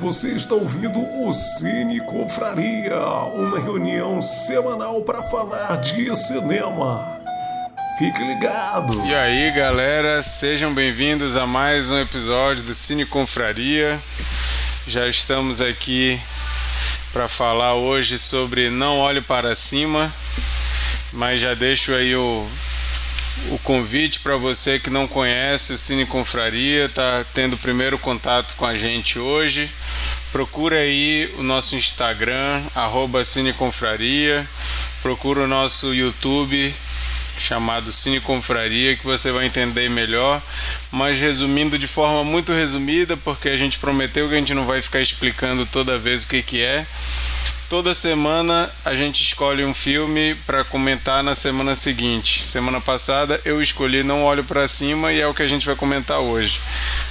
Você 0.00 0.28
está 0.28 0.54
ouvindo 0.54 0.96
o 1.00 1.32
Cine 1.32 2.00
Confraria, 2.00 3.00
uma 3.34 3.58
reunião 3.58 4.22
semanal 4.22 5.02
para 5.02 5.24
falar 5.24 5.76
de 5.78 6.14
cinema. 6.16 7.18
Fique 7.98 8.22
ligado! 8.22 9.04
E 9.04 9.12
aí, 9.12 9.50
galera, 9.50 10.22
sejam 10.22 10.72
bem-vindos 10.72 11.36
a 11.36 11.48
mais 11.48 11.90
um 11.90 11.98
episódio 11.98 12.62
do 12.62 12.74
Cine 12.74 13.04
Confraria. 13.04 13.98
Já 14.86 15.08
estamos 15.08 15.60
aqui 15.60 16.20
para 17.12 17.26
falar 17.26 17.74
hoje 17.74 18.20
sobre 18.20 18.70
Não 18.70 18.98
Olhe 18.98 19.20
para 19.20 19.56
Cima, 19.56 20.14
mas 21.12 21.40
já 21.40 21.54
deixo 21.54 21.92
aí 21.92 22.14
o, 22.14 22.46
o 23.50 23.58
convite 23.58 24.20
para 24.20 24.36
você 24.36 24.78
que 24.78 24.90
não 24.90 25.06
conhece 25.06 25.72
o 25.72 25.78
Cine 25.78 26.04
Confraria, 26.04 26.88
tá 26.88 27.24
tendo 27.34 27.54
o 27.54 27.58
primeiro 27.58 27.98
contato 27.98 28.54
com 28.56 28.66
a 28.66 28.76
gente 28.76 29.18
hoje. 29.18 29.70
Procura 30.30 30.76
aí 30.76 31.32
o 31.38 31.42
nosso 31.42 31.74
Instagram, 31.74 32.62
arroba 32.74 33.24
Cineconfraria. 33.24 34.46
Procura 35.00 35.40
o 35.40 35.46
nosso 35.46 35.94
YouTube, 35.94 36.74
chamado 37.38 37.90
Cine 37.90 38.20
Confraria, 38.20 38.96
que 38.96 39.04
você 39.04 39.32
vai 39.32 39.46
entender 39.46 39.88
melhor. 39.88 40.42
Mas 40.90 41.18
resumindo 41.18 41.78
de 41.78 41.86
forma 41.86 42.22
muito 42.24 42.52
resumida, 42.52 43.16
porque 43.16 43.48
a 43.48 43.56
gente 43.56 43.78
prometeu 43.78 44.28
que 44.28 44.34
a 44.34 44.38
gente 44.38 44.52
não 44.52 44.66
vai 44.66 44.82
ficar 44.82 45.00
explicando 45.00 45.64
toda 45.64 45.98
vez 45.98 46.24
o 46.24 46.28
que, 46.28 46.42
que 46.42 46.60
é. 46.60 46.86
Toda 47.68 47.94
semana 47.94 48.70
a 48.82 48.94
gente 48.94 49.22
escolhe 49.22 49.62
um 49.62 49.74
filme 49.74 50.34
para 50.46 50.64
comentar 50.64 51.22
na 51.22 51.34
semana 51.34 51.76
seguinte. 51.76 52.42
Semana 52.42 52.80
passada 52.80 53.38
eu 53.44 53.60
escolhi 53.60 54.02
Não 54.02 54.24
Olho 54.24 54.42
para 54.42 54.66
Cima 54.66 55.12
e 55.12 55.20
é 55.20 55.26
o 55.26 55.34
que 55.34 55.42
a 55.42 55.46
gente 55.46 55.66
vai 55.66 55.76
comentar 55.76 56.18
hoje. 56.18 56.62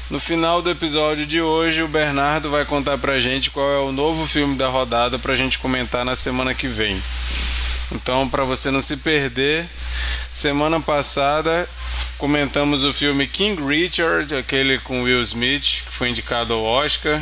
No 0.10 0.20
final 0.20 0.60
do 0.60 0.72
episódio 0.72 1.28
de 1.28 1.40
hoje, 1.40 1.84
o 1.84 1.88
Bernardo 1.88 2.50
vai 2.50 2.66
contar 2.66 2.98
pra 2.98 3.20
gente 3.20 3.52
qual 3.52 3.70
é 3.72 3.78
o 3.82 3.92
novo 3.92 4.26
filme 4.26 4.56
da 4.56 4.68
rodada 4.68 5.20
pra 5.20 5.36
gente 5.36 5.60
comentar 5.60 6.04
na 6.04 6.16
semana 6.16 6.56
que 6.56 6.68
vem. 6.68 7.00
Então, 7.92 8.28
para 8.28 8.44
você 8.44 8.72
não 8.72 8.82
se 8.82 8.98
perder, 8.98 9.64
semana 10.34 10.80
passada 10.82 11.70
comentamos 12.18 12.84
o 12.84 12.92
filme 12.92 13.28
King 13.28 13.62
Richard, 13.64 14.36
aquele 14.36 14.80
com 14.80 15.04
Will 15.04 15.22
Smith, 15.22 15.84
que 15.86 15.92
foi 15.92 16.10
indicado 16.10 16.56
ao 16.56 16.64
Oscar. 16.64 17.22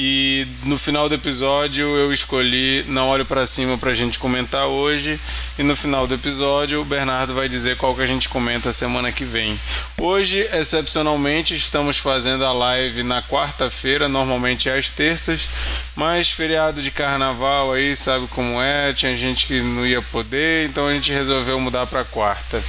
E 0.00 0.46
no 0.62 0.78
final 0.78 1.08
do 1.08 1.16
episódio 1.16 1.84
eu 1.96 2.12
escolhi 2.12 2.84
Não 2.86 3.08
Olho 3.08 3.24
para 3.24 3.44
Cima 3.48 3.76
para 3.76 3.90
a 3.90 3.94
gente 3.94 4.16
comentar 4.16 4.68
hoje. 4.68 5.18
E 5.58 5.64
no 5.64 5.74
final 5.74 6.06
do 6.06 6.14
episódio 6.14 6.80
o 6.80 6.84
Bernardo 6.84 7.34
vai 7.34 7.48
dizer 7.48 7.76
qual 7.76 7.96
que 7.96 8.02
a 8.02 8.06
gente 8.06 8.28
comenta 8.28 8.72
semana 8.72 9.10
que 9.10 9.24
vem. 9.24 9.58
Hoje, 10.00 10.48
excepcionalmente, 10.52 11.56
estamos 11.56 11.98
fazendo 11.98 12.44
a 12.44 12.52
live 12.52 13.02
na 13.02 13.20
quarta-feira, 13.20 14.08
normalmente 14.08 14.68
é 14.68 14.78
às 14.78 14.88
terças. 14.88 15.48
Mas 15.96 16.30
feriado 16.30 16.80
de 16.80 16.92
carnaval 16.92 17.72
aí, 17.72 17.96
sabe 17.96 18.28
como 18.28 18.62
é? 18.62 18.92
Tinha 18.92 19.16
gente 19.16 19.46
que 19.46 19.60
não 19.60 19.84
ia 19.84 20.00
poder, 20.00 20.68
então 20.68 20.86
a 20.86 20.92
gente 20.92 21.10
resolveu 21.10 21.58
mudar 21.58 21.88
para 21.88 22.04
quarta. 22.04 22.62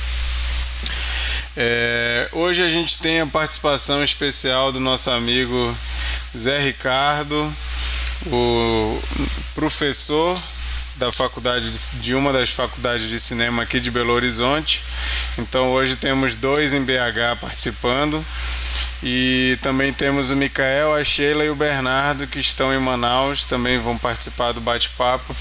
É, 1.57 2.29
hoje 2.31 2.63
a 2.63 2.69
gente 2.69 2.99
tem 2.99 3.21
a 3.21 3.27
participação 3.27 4.03
especial 4.03 4.71
do 4.71 4.79
nosso 4.79 5.09
amigo 5.09 5.75
Zé 6.37 6.59
Ricardo, 6.59 7.53
o 8.27 9.01
professor 9.55 10.37
da 10.95 11.11
faculdade 11.11 11.71
de 12.01 12.13
uma 12.13 12.31
das 12.31 12.51
faculdades 12.51 13.09
de 13.09 13.19
cinema 13.19 13.63
aqui 13.63 13.79
de 13.79 13.89
Belo 13.89 14.13
Horizonte. 14.13 14.83
Então 15.37 15.71
hoje 15.71 15.95
temos 15.95 16.35
dois 16.35 16.73
em 16.73 16.83
BH 16.83 17.39
participando. 17.39 18.23
E 19.01 19.57
também 19.61 19.93
temos 19.93 20.29
o 20.29 20.35
Micael, 20.35 20.93
a 20.93 21.03
Sheila 21.05 21.45
e 21.45 21.49
o 21.49 21.55
Bernardo 21.55 22.27
que 22.27 22.37
estão 22.37 22.73
em 22.73 22.77
Manaus, 22.77 23.45
também 23.45 23.79
vão 23.79 23.97
participar 23.97 24.51
do 24.51 24.59
bate-papo. 24.59 25.33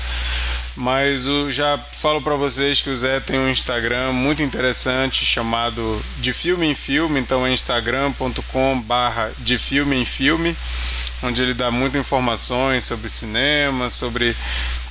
Mas 0.78 1.24
já 1.50 1.76
falo 1.76 2.22
para 2.22 2.36
vocês 2.36 2.80
que 2.80 2.88
o 2.88 2.96
Zé 2.96 3.18
tem 3.18 3.36
um 3.36 3.48
Instagram 3.50 4.12
muito 4.12 4.44
interessante 4.44 5.24
chamado 5.24 6.00
De 6.18 6.32
Filme 6.32 6.66
em 6.66 6.74
Filme, 6.74 7.18
então 7.18 7.44
é 7.44 7.50
instagram.com 7.50 8.80
barra 8.82 9.32
De 9.38 9.58
Filme 9.58 9.96
em 9.96 10.04
Filme, 10.04 10.56
onde 11.20 11.42
ele 11.42 11.52
dá 11.52 11.68
muitas 11.72 12.00
informações 12.00 12.84
sobre 12.84 13.08
cinema, 13.08 13.90
sobre 13.90 14.36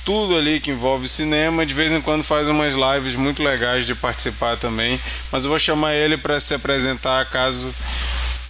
tudo 0.04 0.36
ali 0.36 0.60
que 0.60 0.72
envolve 0.72 1.08
cinema. 1.08 1.64
De 1.64 1.72
vez 1.72 1.90
em 1.90 2.02
quando 2.02 2.22
faz 2.22 2.50
umas 2.50 2.74
lives 2.74 3.16
muito 3.16 3.42
legais 3.42 3.86
de 3.86 3.94
participar 3.94 4.58
também. 4.58 5.00
Mas 5.32 5.44
eu 5.44 5.48
vou 5.48 5.58
chamar 5.58 5.94
ele 5.94 6.18
para 6.18 6.38
se 6.38 6.52
apresentar 6.52 7.24
caso 7.30 7.74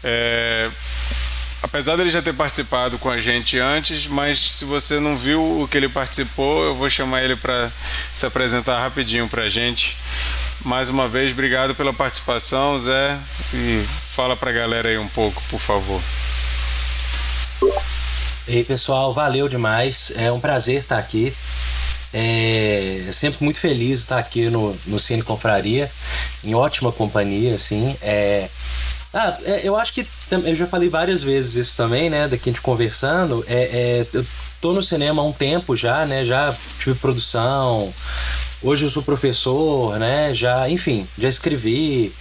é, 0.03 0.69
apesar 1.63 1.97
dele 1.97 2.11
já 2.11 2.23
ter 2.23 2.33
participado 2.33 2.99
com 2.99 3.11
a 3.11 3.21
gente 3.21 3.59
antes, 3.59 4.07
mas 4.07 4.39
se 4.39 4.65
você 4.65 5.01
não 5.01 5.17
viu 5.17 5.63
o 5.63 5.69
que 5.69 5.77
ele 5.77 5.89
participou, 5.89 6.65
eu 6.65 6.75
vou 6.75 6.89
chamar 6.89 7.23
ele 7.23 7.37
para 7.37 7.71
se 8.15 8.25
apresentar 8.27 8.81
rapidinho 8.81 9.29
para 9.29 9.45
a 9.45 9.49
gente. 9.49 9.97
Mais 10.65 10.89
uma 10.89 11.09
vez, 11.09 11.33
obrigado 11.33 11.75
pela 11.75 11.93
participação, 11.93 12.79
Zé, 12.79 13.17
e 13.55 13.85
fala 14.11 14.37
para 14.37 14.51
a 14.51 14.53
galera 14.53 14.89
aí 14.89 14.99
um 14.99 15.09
pouco, 15.09 15.43
por 15.49 15.61
favor. 15.61 16.01
Ei, 18.47 18.65
pessoal, 18.65 19.13
valeu 19.13 19.49
demais. 19.49 20.13
É 20.17 20.33
um 20.33 20.41
prazer 20.41 20.83
estar 20.83 20.99
aqui. 20.99 21.35
É 22.13 23.09
sempre 23.13 23.45
muito 23.45 23.61
feliz 23.61 24.01
estar 24.01 24.19
aqui 24.19 24.49
no, 24.49 24.77
no 24.87 24.99
Cine 24.99 25.23
Confraria, 25.23 25.91
em 26.43 26.55
ótima 26.55 26.91
companhia, 26.91 27.55
assim. 27.55 27.95
É, 28.01 28.49
ah, 29.13 29.39
é, 29.45 29.61
eu 29.65 29.77
acho 29.77 29.93
que 29.93 30.07
eu 30.31 30.55
já 30.55 30.67
falei 30.67 30.89
várias 30.89 31.23
vezes 31.23 31.55
isso 31.55 31.77
também, 31.77 32.11
né? 32.11 32.29
Daqui 32.29 32.51
a 32.51 32.53
gente 32.53 32.61
conversando. 32.61 33.45
É, 33.49 33.55
é, 33.55 34.07
eu 34.13 34.27
tô 34.61 34.73
no 34.73 34.83
cinema 34.83 35.23
há 35.23 35.25
um 35.25 35.33
tempo 35.33 35.75
já, 35.75 36.05
né? 36.05 36.25
Já 36.25 36.55
tive 36.79 36.95
produção. 36.99 37.93
Hoje 38.63 38.85
eu 38.85 38.91
sou 38.91 39.03
professor, 39.03 39.99
né? 39.99 40.35
Já, 40.35 40.69
enfim, 40.69 41.07
já 41.17 41.29
escrevi 41.29 42.13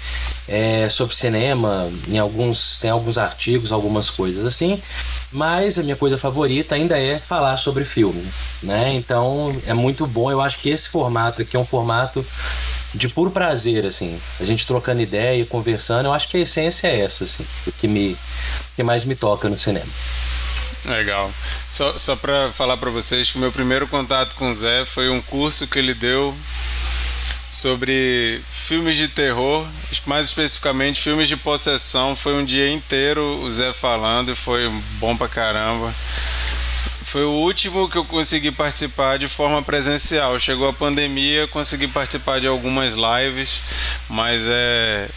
é, 0.47 0.87
sobre 0.87 1.15
cinema 1.15 1.89
em 2.07 2.19
alguns 2.19 2.79
tem 2.79 2.89
alguns 2.89 3.17
artigos, 3.17 3.71
algumas 3.71 4.09
coisas 4.09 4.45
assim. 4.45 4.81
Mas 5.29 5.77
a 5.77 5.83
minha 5.83 5.95
coisa 5.95 6.17
favorita 6.17 6.75
ainda 6.75 6.97
é 6.97 7.19
falar 7.19 7.57
sobre 7.57 7.83
filme, 7.83 8.25
né? 8.63 8.93
Então 8.93 9.53
é 9.65 9.73
muito 9.73 10.07
bom. 10.07 10.31
Eu 10.31 10.39
acho 10.39 10.59
que 10.59 10.69
esse 10.69 10.87
formato 10.87 11.41
aqui 11.41 11.57
é 11.57 11.59
um 11.59 11.65
formato 11.65 12.25
de 12.93 13.09
puro 13.09 13.31
prazer, 13.31 13.85
assim. 13.85 14.19
A 14.39 14.45
gente 14.45 14.65
trocando 14.65 15.01
ideia, 15.01 15.45
conversando. 15.45 16.05
Eu 16.05 16.13
acho 16.13 16.27
que 16.27 16.37
a 16.37 16.41
essência 16.41 16.87
é 16.87 17.01
essa, 17.01 17.23
assim. 17.23 17.45
O 17.65 17.71
que, 17.71 17.87
me, 17.87 18.17
que 18.75 18.83
mais 18.83 19.03
me 19.03 19.15
toca 19.15 19.49
no 19.49 19.57
cinema. 19.57 19.87
Legal. 20.85 21.31
Só, 21.69 21.97
só 21.97 22.15
para 22.15 22.51
falar 22.51 22.77
para 22.77 22.89
vocês 22.89 23.31
que 23.31 23.37
meu 23.37 23.51
primeiro 23.51 23.87
contato 23.87 24.35
com 24.35 24.49
o 24.49 24.53
Zé 24.53 24.85
foi 24.85 25.09
um 25.09 25.21
curso 25.21 25.67
que 25.67 25.77
ele 25.77 25.93
deu 25.93 26.35
sobre 27.49 28.41
filmes 28.49 28.95
de 28.95 29.07
terror, 29.07 29.65
mais 30.05 30.27
especificamente 30.27 31.01
filmes 31.01 31.27
de 31.27 31.35
possessão. 31.35 32.15
Foi 32.15 32.35
um 32.35 32.45
dia 32.45 32.69
inteiro 32.69 33.21
o 33.41 33.51
Zé 33.51 33.73
falando 33.73 34.31
e 34.31 34.35
foi 34.35 34.69
bom 34.99 35.15
pra 35.15 35.27
caramba. 35.27 35.93
Foi 37.09 37.23
o 37.23 37.31
último 37.31 37.87
que 37.87 37.97
eu 37.97 38.03
consegui 38.03 38.51
participar 38.51 39.17
de 39.17 39.29
forma 39.29 39.61
presencial. 39.61 40.37
Chegou 40.37 40.67
a 40.67 40.73
pandemia, 40.73 41.47
consegui 41.47 41.87
participar 41.87 42.41
de 42.41 42.47
algumas 42.47 42.95
lives, 42.95 43.61
mas 44.09 44.43
é, 44.45 45.07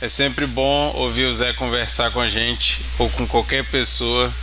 é 0.00 0.08
sempre 0.08 0.44
bom 0.44 0.92
ouvir 0.96 1.26
o 1.26 1.32
Zé 1.32 1.52
conversar 1.52 2.10
com 2.10 2.20
a 2.20 2.28
gente 2.28 2.84
ou 2.98 3.08
com 3.10 3.28
qualquer 3.28 3.64
pessoa 3.66 4.34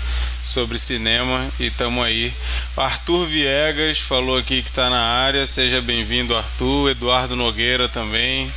sobre 0.41 0.79
cinema 0.79 1.45
e 1.59 1.69
tamo 1.69 2.01
aí. 2.01 2.33
Arthur 2.77 3.27
Viegas 3.27 3.99
falou 3.99 4.37
aqui 4.37 4.61
que 4.61 4.69
está 4.69 4.89
na 4.89 5.01
área, 5.01 5.45
seja 5.45 5.81
bem-vindo, 5.81 6.33
Arthur. 6.33 6.91
Eduardo 6.91 7.35
Nogueira 7.35 7.89
também. 7.89 8.49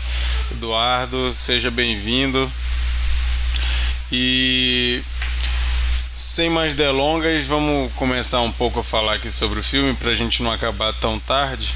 Eduardo, 0.52 1.32
seja 1.32 1.68
bem-vindo. 1.68 2.48
E 4.12 5.02
sem 6.16 6.49
mais 6.49 6.72
delongas, 6.72 7.44
vamos 7.44 7.93
começar 7.93 8.40
um 8.40 8.50
pouco 8.50 8.81
a 8.81 8.82
falar 8.82 9.17
aqui 9.17 9.31
sobre 9.31 9.61
o 9.61 9.62
filme 9.62 9.93
para 9.93 10.12
a 10.12 10.14
gente 10.14 10.43
não 10.43 10.50
acabar 10.50 10.94
tão 10.94 11.20
tarde. 11.20 11.75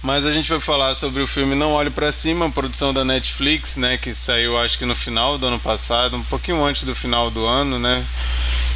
Mas 0.00 0.24
a 0.24 0.30
gente 0.30 0.48
vai 0.48 0.60
falar 0.60 0.94
sobre 0.94 1.20
o 1.20 1.26
filme 1.26 1.56
Não 1.56 1.72
Olhe 1.72 1.90
para 1.90 2.12
Cima, 2.12 2.48
produção 2.48 2.94
da 2.94 3.04
Netflix, 3.04 3.76
né, 3.76 3.98
que 3.98 4.14
saiu 4.14 4.56
acho 4.56 4.78
que 4.78 4.84
no 4.84 4.94
final 4.94 5.36
do 5.36 5.48
ano 5.48 5.58
passado, 5.58 6.16
um 6.16 6.22
pouquinho 6.22 6.64
antes 6.64 6.84
do 6.84 6.94
final 6.94 7.28
do 7.28 7.44
ano, 7.44 7.76
né? 7.76 8.06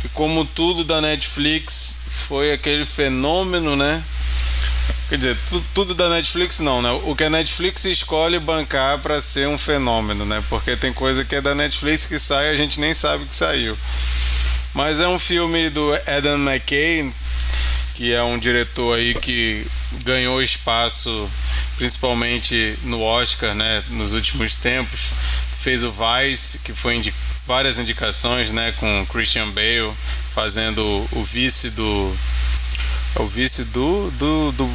E 0.04 0.08
como 0.08 0.44
tudo 0.44 0.82
da 0.82 1.00
Netflix 1.00 2.00
foi 2.10 2.52
aquele 2.52 2.84
fenômeno, 2.84 3.76
né? 3.76 4.02
Quer 5.08 5.18
dizer, 5.18 5.38
tudo, 5.48 5.66
tudo 5.72 5.94
da 5.94 6.08
Netflix 6.08 6.58
não, 6.58 6.82
né? 6.82 6.90
O 7.04 7.14
que 7.14 7.22
a 7.22 7.30
Netflix 7.30 7.84
escolhe 7.84 8.40
bancar 8.40 8.98
para 8.98 9.20
ser 9.20 9.46
um 9.46 9.56
fenômeno, 9.56 10.24
né? 10.24 10.42
Porque 10.48 10.74
tem 10.76 10.92
coisa 10.92 11.24
que 11.24 11.36
é 11.36 11.40
da 11.40 11.54
Netflix 11.54 12.06
que 12.06 12.18
sai 12.18 12.46
e 12.46 12.50
a 12.50 12.56
gente 12.56 12.80
nem 12.80 12.92
sabe 12.92 13.24
que 13.24 13.34
saiu. 13.36 13.78
Mas 14.76 15.00
é 15.00 15.08
um 15.08 15.18
filme 15.18 15.70
do 15.70 15.94
Adam 16.06 16.36
McKay, 16.36 17.10
que 17.94 18.12
é 18.12 18.22
um 18.22 18.38
diretor 18.38 18.98
aí 18.98 19.14
que 19.14 19.66
ganhou 20.04 20.42
espaço 20.42 21.30
principalmente 21.78 22.78
no 22.82 23.00
Oscar, 23.00 23.54
né, 23.54 23.82
nos 23.88 24.12
últimos 24.12 24.54
tempos. 24.58 25.12
Fez 25.60 25.82
o 25.82 25.90
Vice, 25.90 26.58
que 26.58 26.74
foi 26.74 26.96
indi 26.96 27.14
várias 27.46 27.78
indicações, 27.78 28.52
né, 28.52 28.72
com 28.72 29.06
Christian 29.06 29.50
Bale. 29.52 29.94
fazendo 30.34 31.08
o 31.10 31.24
vice 31.24 31.70
do. 31.70 32.14
É 33.14 33.22
o 33.22 33.26
vice 33.26 33.64
do. 33.64 34.10
do, 34.10 34.52
do 34.52 34.70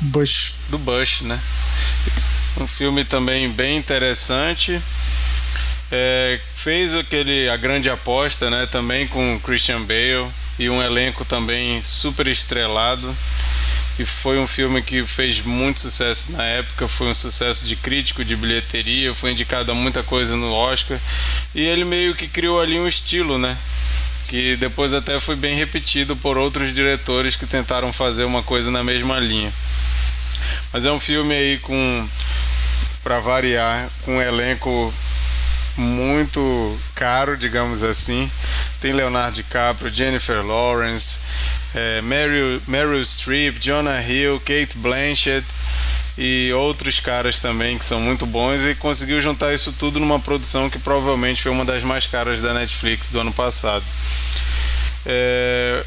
Bush. 0.00 0.54
Do 0.70 0.78
Bush, 0.78 1.20
né? 1.20 1.38
Um 2.58 2.66
filme 2.66 3.04
também 3.04 3.50
bem 3.50 3.76
interessante. 3.76 4.80
É, 5.90 6.38
fez 6.54 6.94
aquele 6.94 7.48
A 7.48 7.56
Grande 7.56 7.88
Aposta, 7.88 8.50
né? 8.50 8.66
Também 8.66 9.06
com 9.08 9.40
Christian 9.40 9.82
Bale 9.82 10.30
e 10.58 10.68
um 10.68 10.82
elenco 10.82 11.24
também 11.24 11.80
super 11.80 12.26
estrelado. 12.28 13.14
E 13.98 14.04
foi 14.04 14.38
um 14.38 14.46
filme 14.46 14.80
que 14.80 15.04
fez 15.04 15.40
muito 15.40 15.80
sucesso 15.80 16.30
na 16.30 16.44
época, 16.44 16.86
foi 16.86 17.08
um 17.08 17.14
sucesso 17.14 17.66
de 17.66 17.74
crítico, 17.74 18.24
de 18.24 18.36
bilheteria, 18.36 19.12
foi 19.12 19.32
indicado 19.32 19.72
a 19.72 19.74
muita 19.74 20.04
coisa 20.04 20.36
no 20.36 20.52
Oscar. 20.52 21.00
E 21.52 21.62
ele 21.62 21.84
meio 21.84 22.14
que 22.14 22.28
criou 22.28 22.60
ali 22.60 22.78
um 22.78 22.86
estilo, 22.86 23.38
né? 23.38 23.56
Que 24.28 24.56
depois 24.56 24.92
até 24.92 25.18
foi 25.18 25.34
bem 25.34 25.56
repetido 25.56 26.14
por 26.14 26.38
outros 26.38 26.72
diretores 26.72 27.34
que 27.34 27.46
tentaram 27.46 27.92
fazer 27.92 28.24
uma 28.24 28.42
coisa 28.42 28.70
na 28.70 28.84
mesma 28.84 29.18
linha. 29.18 29.52
Mas 30.72 30.84
é 30.84 30.92
um 30.92 31.00
filme 31.00 31.34
aí 31.34 31.58
com 31.58 32.08
para 33.02 33.18
variar, 33.18 33.88
com 34.02 34.18
um 34.18 34.22
elenco 34.22 34.94
muito 35.78 36.78
caro, 36.94 37.36
digamos 37.36 37.82
assim. 37.82 38.30
Tem 38.80 38.92
Leonardo 38.92 39.36
DiCaprio, 39.36 39.92
Jennifer 39.92 40.44
Lawrence, 40.44 41.20
é, 41.74 42.02
Meryl, 42.02 42.60
Meryl 42.66 43.00
Streep, 43.04 43.58
Jonah 43.58 44.02
Hill, 44.02 44.40
Kate 44.40 44.76
Blanchett 44.76 45.46
e 46.16 46.52
outros 46.52 46.98
caras 46.98 47.38
também 47.38 47.78
que 47.78 47.84
são 47.84 48.00
muito 48.00 48.26
bons 48.26 48.64
e 48.64 48.74
conseguiu 48.74 49.20
juntar 49.20 49.54
isso 49.54 49.72
tudo 49.72 50.00
numa 50.00 50.18
produção 50.18 50.68
que 50.68 50.78
provavelmente 50.78 51.42
foi 51.42 51.52
uma 51.52 51.64
das 51.64 51.84
mais 51.84 52.06
caras 52.06 52.40
da 52.40 52.52
Netflix 52.52 53.08
do 53.08 53.20
ano 53.20 53.32
passado. 53.32 53.84
É... 55.06 55.84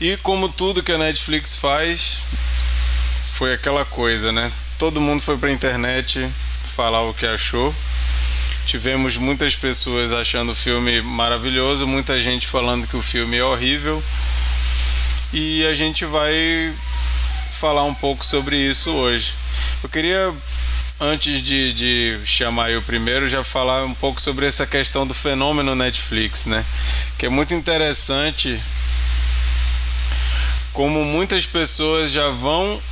E 0.00 0.16
como 0.18 0.48
tudo 0.48 0.82
que 0.82 0.92
a 0.92 0.98
Netflix 0.98 1.56
faz, 1.56 2.18
foi 3.32 3.54
aquela 3.54 3.84
coisa, 3.84 4.30
né? 4.30 4.52
Todo 4.78 5.00
mundo 5.00 5.22
foi 5.22 5.38
pra 5.38 5.50
internet 5.50 6.28
falar 6.62 7.02
o 7.02 7.14
que 7.14 7.26
achou. 7.26 7.74
Tivemos 8.68 9.16
muitas 9.16 9.56
pessoas 9.56 10.12
achando 10.12 10.52
o 10.52 10.54
filme 10.54 11.00
maravilhoso, 11.00 11.86
muita 11.86 12.20
gente 12.20 12.46
falando 12.46 12.86
que 12.86 12.98
o 12.98 13.02
filme 13.02 13.38
é 13.38 13.42
horrível. 13.42 14.04
E 15.32 15.64
a 15.64 15.72
gente 15.72 16.04
vai 16.04 16.74
falar 17.50 17.84
um 17.84 17.94
pouco 17.94 18.22
sobre 18.22 18.58
isso 18.58 18.90
hoje. 18.90 19.32
Eu 19.82 19.88
queria, 19.88 20.34
antes 21.00 21.42
de, 21.42 21.72
de 21.72 22.18
chamar 22.26 22.70
o 22.76 22.82
primeiro, 22.82 23.26
já 23.26 23.42
falar 23.42 23.86
um 23.86 23.94
pouco 23.94 24.20
sobre 24.20 24.44
essa 24.44 24.66
questão 24.66 25.06
do 25.06 25.14
fenômeno 25.14 25.74
Netflix, 25.74 26.44
né? 26.44 26.62
Que 27.16 27.24
é 27.24 27.30
muito 27.30 27.54
interessante 27.54 28.60
como 30.74 31.06
muitas 31.06 31.46
pessoas 31.46 32.12
já 32.12 32.28
vão 32.28 32.82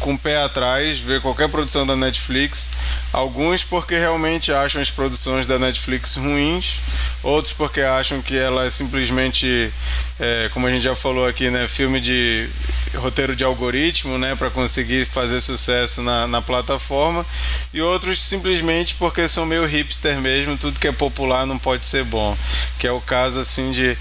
com 0.00 0.14
o 0.14 0.18
pé 0.18 0.42
atrás 0.42 0.98
ver 0.98 1.20
qualquer 1.20 1.48
produção 1.48 1.86
da 1.86 1.96
Netflix. 1.96 2.70
Alguns 3.12 3.64
porque 3.64 3.96
realmente 3.96 4.52
acham 4.52 4.80
as 4.80 4.90
produções 4.90 5.46
da 5.46 5.58
Netflix 5.58 6.16
ruins, 6.16 6.80
outros 7.22 7.52
porque 7.52 7.80
acham 7.80 8.20
que 8.20 8.36
ela 8.36 8.64
é 8.64 8.70
simplesmente, 8.70 9.72
é, 10.20 10.50
como 10.52 10.66
a 10.66 10.70
gente 10.70 10.82
já 10.82 10.94
falou 10.94 11.26
aqui, 11.26 11.50
né, 11.50 11.66
filme 11.66 12.00
de 12.00 12.48
roteiro 12.96 13.34
de 13.34 13.44
algoritmo, 13.44 14.18
né, 14.18 14.34
para 14.36 14.50
conseguir 14.50 15.04
fazer 15.04 15.40
sucesso 15.40 16.02
na, 16.02 16.26
na 16.26 16.42
plataforma, 16.42 17.24
e 17.72 17.80
outros 17.80 18.20
simplesmente 18.20 18.94
porque 18.94 19.26
são 19.26 19.46
meio 19.46 19.66
hipster 19.66 20.20
mesmo, 20.20 20.56
tudo 20.56 20.80
que 20.80 20.88
é 20.88 20.92
popular 20.92 21.46
não 21.46 21.58
pode 21.58 21.86
ser 21.86 22.04
bom, 22.04 22.36
que 22.78 22.86
é 22.86 22.92
o 22.92 23.00
caso 23.00 23.40
assim 23.40 23.70
de 23.70 23.96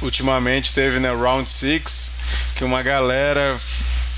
ultimamente 0.00 0.72
teve 0.72 0.98
né 0.98 1.10
Round 1.12 1.48
Six 1.48 2.12
que 2.54 2.64
uma 2.64 2.82
galera 2.82 3.58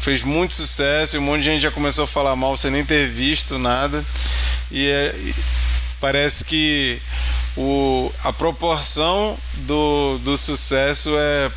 fez 0.00 0.22
muito 0.22 0.54
sucesso 0.54 1.18
um 1.18 1.22
monte 1.22 1.40
de 1.40 1.50
gente 1.50 1.62
já 1.62 1.70
começou 1.70 2.04
a 2.04 2.08
falar 2.08 2.36
mal 2.36 2.56
sem 2.56 2.70
nem 2.70 2.84
ter 2.84 3.08
visto 3.08 3.58
nada. 3.58 4.04
E, 4.70 4.86
é, 4.86 5.14
e 5.16 5.34
parece 6.00 6.44
que 6.44 7.00
o, 7.56 8.12
a 8.22 8.32
proporção 8.32 9.36
do, 9.54 10.18
do 10.18 10.36
sucesso 10.36 11.10
é. 11.16 11.50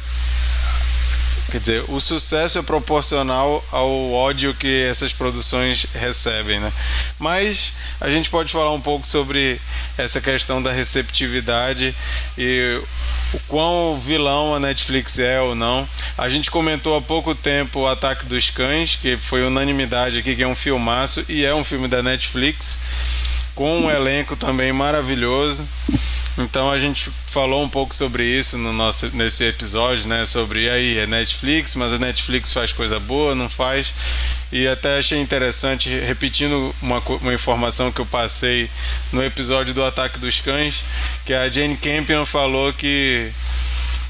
Quer 1.49 1.59
dizer, 1.59 1.85
o 1.87 1.99
sucesso 1.99 2.59
é 2.59 2.61
proporcional 2.61 3.63
ao 3.71 4.11
ódio 4.11 4.53
que 4.53 4.83
essas 4.83 5.11
produções 5.11 5.87
recebem, 5.93 6.59
né? 6.59 6.71
Mas 7.17 7.73
a 7.99 8.09
gente 8.09 8.29
pode 8.29 8.51
falar 8.51 8.71
um 8.71 8.81
pouco 8.81 9.07
sobre 9.07 9.59
essa 9.97 10.21
questão 10.21 10.61
da 10.61 10.71
receptividade 10.71 11.95
e 12.37 12.81
o 13.33 13.39
quão 13.47 13.99
vilão 13.99 14.53
a 14.53 14.59
Netflix 14.59 15.19
é 15.19 15.41
ou 15.41 15.55
não. 15.55 15.87
A 16.17 16.29
gente 16.29 16.51
comentou 16.51 16.95
há 16.95 17.01
pouco 17.01 17.33
tempo 17.33 17.81
o 17.81 17.87
Ataque 17.87 18.25
dos 18.25 18.49
Cães, 18.49 18.95
que 18.95 19.17
foi 19.17 19.43
unanimidade 19.43 20.19
aqui, 20.19 20.35
que 20.35 20.43
é 20.43 20.47
um 20.47 20.55
filmaço 20.55 21.25
e 21.27 21.43
é 21.43 21.53
um 21.53 21.63
filme 21.63 21.87
da 21.87 22.03
Netflix, 22.03 22.79
com 23.59 23.81
um 23.81 23.91
elenco 23.91 24.37
também 24.37 24.71
maravilhoso. 24.71 25.67
Então 26.37 26.71
a 26.71 26.77
gente 26.77 27.11
falou 27.25 27.61
um 27.61 27.67
pouco 27.67 27.93
sobre 27.93 28.23
isso 28.23 28.57
no 28.57 28.71
nosso, 28.71 29.13
nesse 29.13 29.43
episódio, 29.43 30.07
né? 30.07 30.25
Sobre 30.25 30.69
aí, 30.69 30.97
é 30.97 31.05
Netflix, 31.05 31.75
mas 31.75 31.91
a 31.91 31.99
Netflix 31.99 32.53
faz 32.53 32.71
coisa 32.71 33.01
boa, 33.01 33.35
não 33.35 33.49
faz. 33.49 33.93
E 34.49 34.65
até 34.65 34.97
achei 34.97 35.19
interessante, 35.19 35.89
repetindo 35.89 36.73
uma, 36.81 36.99
uma 36.99 37.33
informação 37.33 37.91
que 37.91 37.99
eu 37.99 38.05
passei 38.05 38.71
no 39.11 39.21
episódio 39.21 39.73
do 39.73 39.83
Ataque 39.83 40.19
dos 40.19 40.39
Cães, 40.39 40.81
que 41.25 41.33
a 41.33 41.49
Jane 41.49 41.75
Campion 41.75 42.25
falou 42.25 42.71
que 42.71 43.29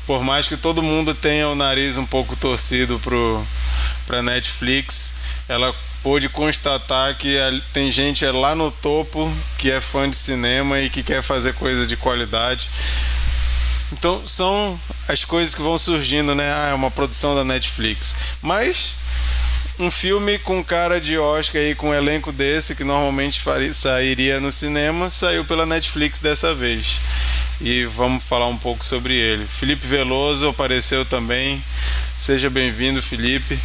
por 0.06 0.24
mais 0.24 0.48
que 0.48 0.58
todo 0.58 0.84
mundo 0.84 1.16
tenha 1.16 1.50
o 1.50 1.56
nariz 1.56 1.98
um 1.98 2.06
pouco 2.06 2.36
torcido 2.36 3.00
pro 3.00 3.44
para 4.06 4.22
Netflix, 4.22 5.16
ela 5.48 5.74
pôde 6.04 6.30
constatar 6.30 7.16
que 7.16 7.38
tem 7.74 7.92
gente 7.92 8.26
lá 8.26 8.56
no 8.56 8.72
topo 8.72 9.32
que 9.58 9.70
é 9.70 9.82
fã 9.82 10.10
de 10.10 10.16
cinema 10.16 10.80
e 10.80 10.90
que 10.90 11.04
quer 11.04 11.22
fazer 11.22 11.54
coisa 11.54 11.86
de 11.86 11.98
qualidade. 11.98 12.70
Então 13.92 14.26
são 14.26 14.80
as 15.08 15.26
coisas 15.26 15.56
que 15.56 15.62
vão 15.62 15.78
surgindo, 15.78 16.36
né? 16.36 16.54
Ah, 16.54 16.70
é 16.70 16.74
uma 16.74 16.92
produção 16.92 17.36
da 17.36 17.44
Netflix. 17.44 18.16
Mas 18.42 18.94
um 19.80 19.90
filme 19.90 20.38
com 20.38 20.62
cara 20.62 21.00
de 21.00 21.18
Oscar 21.18 21.62
e 21.62 21.74
com 21.74 21.90
um 21.90 21.94
elenco 21.94 22.34
desse, 22.34 22.76
que 22.76 22.84
normalmente 22.84 23.40
faria, 23.40 23.74
sairia 23.74 24.38
no 24.42 24.52
cinema, 24.52 25.10
saiu 25.10 25.46
pela 25.46 25.66
Netflix 25.66 26.20
dessa 26.20 26.54
vez. 26.54 27.00
E 27.62 27.86
vamos 27.86 28.24
falar 28.24 28.48
um 28.48 28.58
pouco 28.58 28.84
sobre 28.84 29.14
ele. 29.14 29.48
Felipe 29.48 29.88
Veloso 29.88 30.50
apareceu 30.50 31.06
também. 31.06 31.64
Seja 32.18 32.50
bem-vindo, 32.50 33.02
Felipe. 33.02 33.58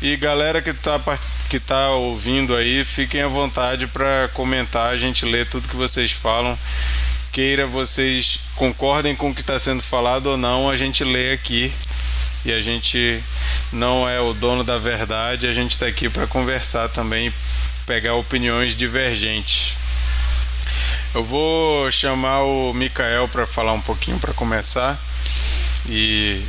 E 0.00 0.16
galera 0.16 0.62
que 0.62 0.70
está 0.70 1.00
que 1.48 1.58
tá 1.58 1.90
ouvindo 1.90 2.54
aí, 2.54 2.84
fiquem 2.84 3.22
à 3.22 3.28
vontade 3.28 3.88
para 3.88 4.30
comentar, 4.34 4.90
a 4.90 4.98
gente 4.98 5.24
lê 5.24 5.44
tudo 5.44 5.68
que 5.68 5.76
vocês 5.76 6.12
falam. 6.12 6.56
Queira 7.32 7.66
vocês 7.66 8.40
concordem 8.54 9.16
com 9.16 9.30
o 9.30 9.34
que 9.34 9.40
está 9.40 9.58
sendo 9.58 9.82
falado 9.82 10.26
ou 10.26 10.36
não, 10.36 10.70
a 10.70 10.76
gente 10.76 11.02
lê 11.02 11.32
aqui 11.32 11.72
e 12.46 12.52
a 12.52 12.60
gente 12.60 13.20
não 13.72 14.08
é 14.08 14.20
o 14.20 14.32
dono 14.32 14.62
da 14.62 14.78
verdade, 14.78 15.48
a 15.48 15.52
gente 15.52 15.72
está 15.72 15.86
aqui 15.86 16.08
para 16.08 16.28
conversar 16.28 16.88
também, 16.88 17.32
pegar 17.84 18.14
opiniões 18.14 18.76
divergentes. 18.76 19.74
Eu 21.12 21.24
vou 21.24 21.90
chamar 21.90 22.42
o 22.42 22.72
Mikael 22.72 23.26
para 23.26 23.48
falar 23.48 23.72
um 23.72 23.80
pouquinho 23.80 24.20
para 24.20 24.32
começar 24.32 24.96
e 25.88 26.40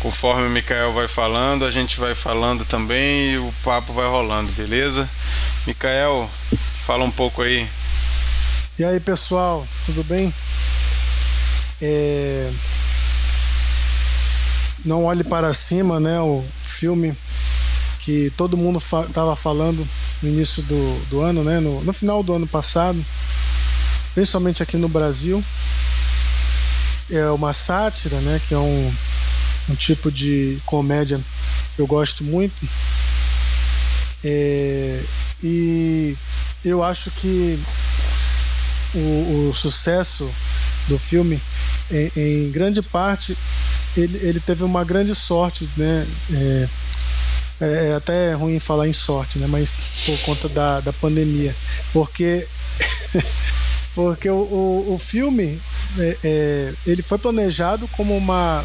conforme 0.00 0.46
o 0.46 0.50
Mikael 0.50 0.92
vai 0.92 1.08
falando, 1.08 1.64
a 1.64 1.70
gente 1.70 1.98
vai 1.98 2.14
falando 2.14 2.66
também 2.66 3.32
e 3.32 3.38
o 3.38 3.50
papo 3.64 3.94
vai 3.94 4.06
rolando, 4.06 4.52
beleza? 4.52 5.08
Mikael, 5.66 6.28
fala 6.84 7.02
um 7.02 7.10
pouco 7.10 7.40
aí. 7.40 7.66
E 8.78 8.84
aí 8.84 9.00
pessoal, 9.00 9.66
tudo 9.86 10.04
bem? 10.04 10.34
É... 11.80 12.50
Não 14.84 15.04
Olhe 15.04 15.24
Para 15.24 15.52
Cima, 15.52 16.00
né? 16.00 16.20
O 16.20 16.44
filme 16.62 17.16
que 18.00 18.32
todo 18.36 18.56
mundo 18.56 18.78
estava 18.78 19.36
fa 19.36 19.42
falando 19.42 19.86
no 20.22 20.28
início 20.28 20.62
do, 20.62 21.06
do 21.08 21.20
ano, 21.20 21.44
né? 21.44 21.60
No, 21.60 21.82
no 21.82 21.92
final 21.92 22.22
do 22.22 22.34
ano 22.34 22.46
passado, 22.46 23.04
principalmente 24.14 24.62
aqui 24.62 24.76
no 24.76 24.88
Brasil. 24.88 25.44
É 27.10 27.26
uma 27.30 27.52
sátira, 27.52 28.18
né? 28.20 28.40
Que 28.46 28.54
é 28.54 28.58
um, 28.58 28.92
um 29.68 29.74
tipo 29.74 30.10
de 30.10 30.58
comédia 30.64 31.20
que 31.74 31.82
eu 31.82 31.86
gosto 31.86 32.24
muito. 32.24 32.68
É, 34.24 35.02
e 35.42 36.16
eu 36.64 36.82
acho 36.82 37.10
que 37.10 37.58
o, 38.94 39.48
o 39.50 39.54
sucesso 39.54 40.30
do 40.88 40.98
filme, 40.98 41.40
em, 41.90 42.10
em 42.16 42.50
grande 42.50 42.82
parte, 42.82 43.36
ele, 43.96 44.18
ele 44.18 44.40
teve 44.40 44.64
uma 44.64 44.84
grande 44.84 45.14
sorte, 45.14 45.68
né? 45.76 46.06
É, 46.32 46.68
é, 47.60 47.88
é 47.88 47.94
até 47.94 48.32
ruim 48.32 48.58
falar 48.58 48.88
em 48.88 48.92
sorte, 48.92 49.38
né? 49.38 49.46
Mas 49.46 49.80
por 50.06 50.18
conta 50.20 50.48
da, 50.48 50.80
da 50.80 50.92
pandemia, 50.92 51.54
porque 51.92 52.46
Porque 53.94 54.30
o, 54.30 54.36
o, 54.36 54.94
o 54.94 54.98
filme 54.98 55.60
é, 55.98 56.16
é, 56.22 56.74
ele 56.86 57.02
foi 57.02 57.18
planejado 57.18 57.88
como 57.88 58.16
uma, 58.16 58.64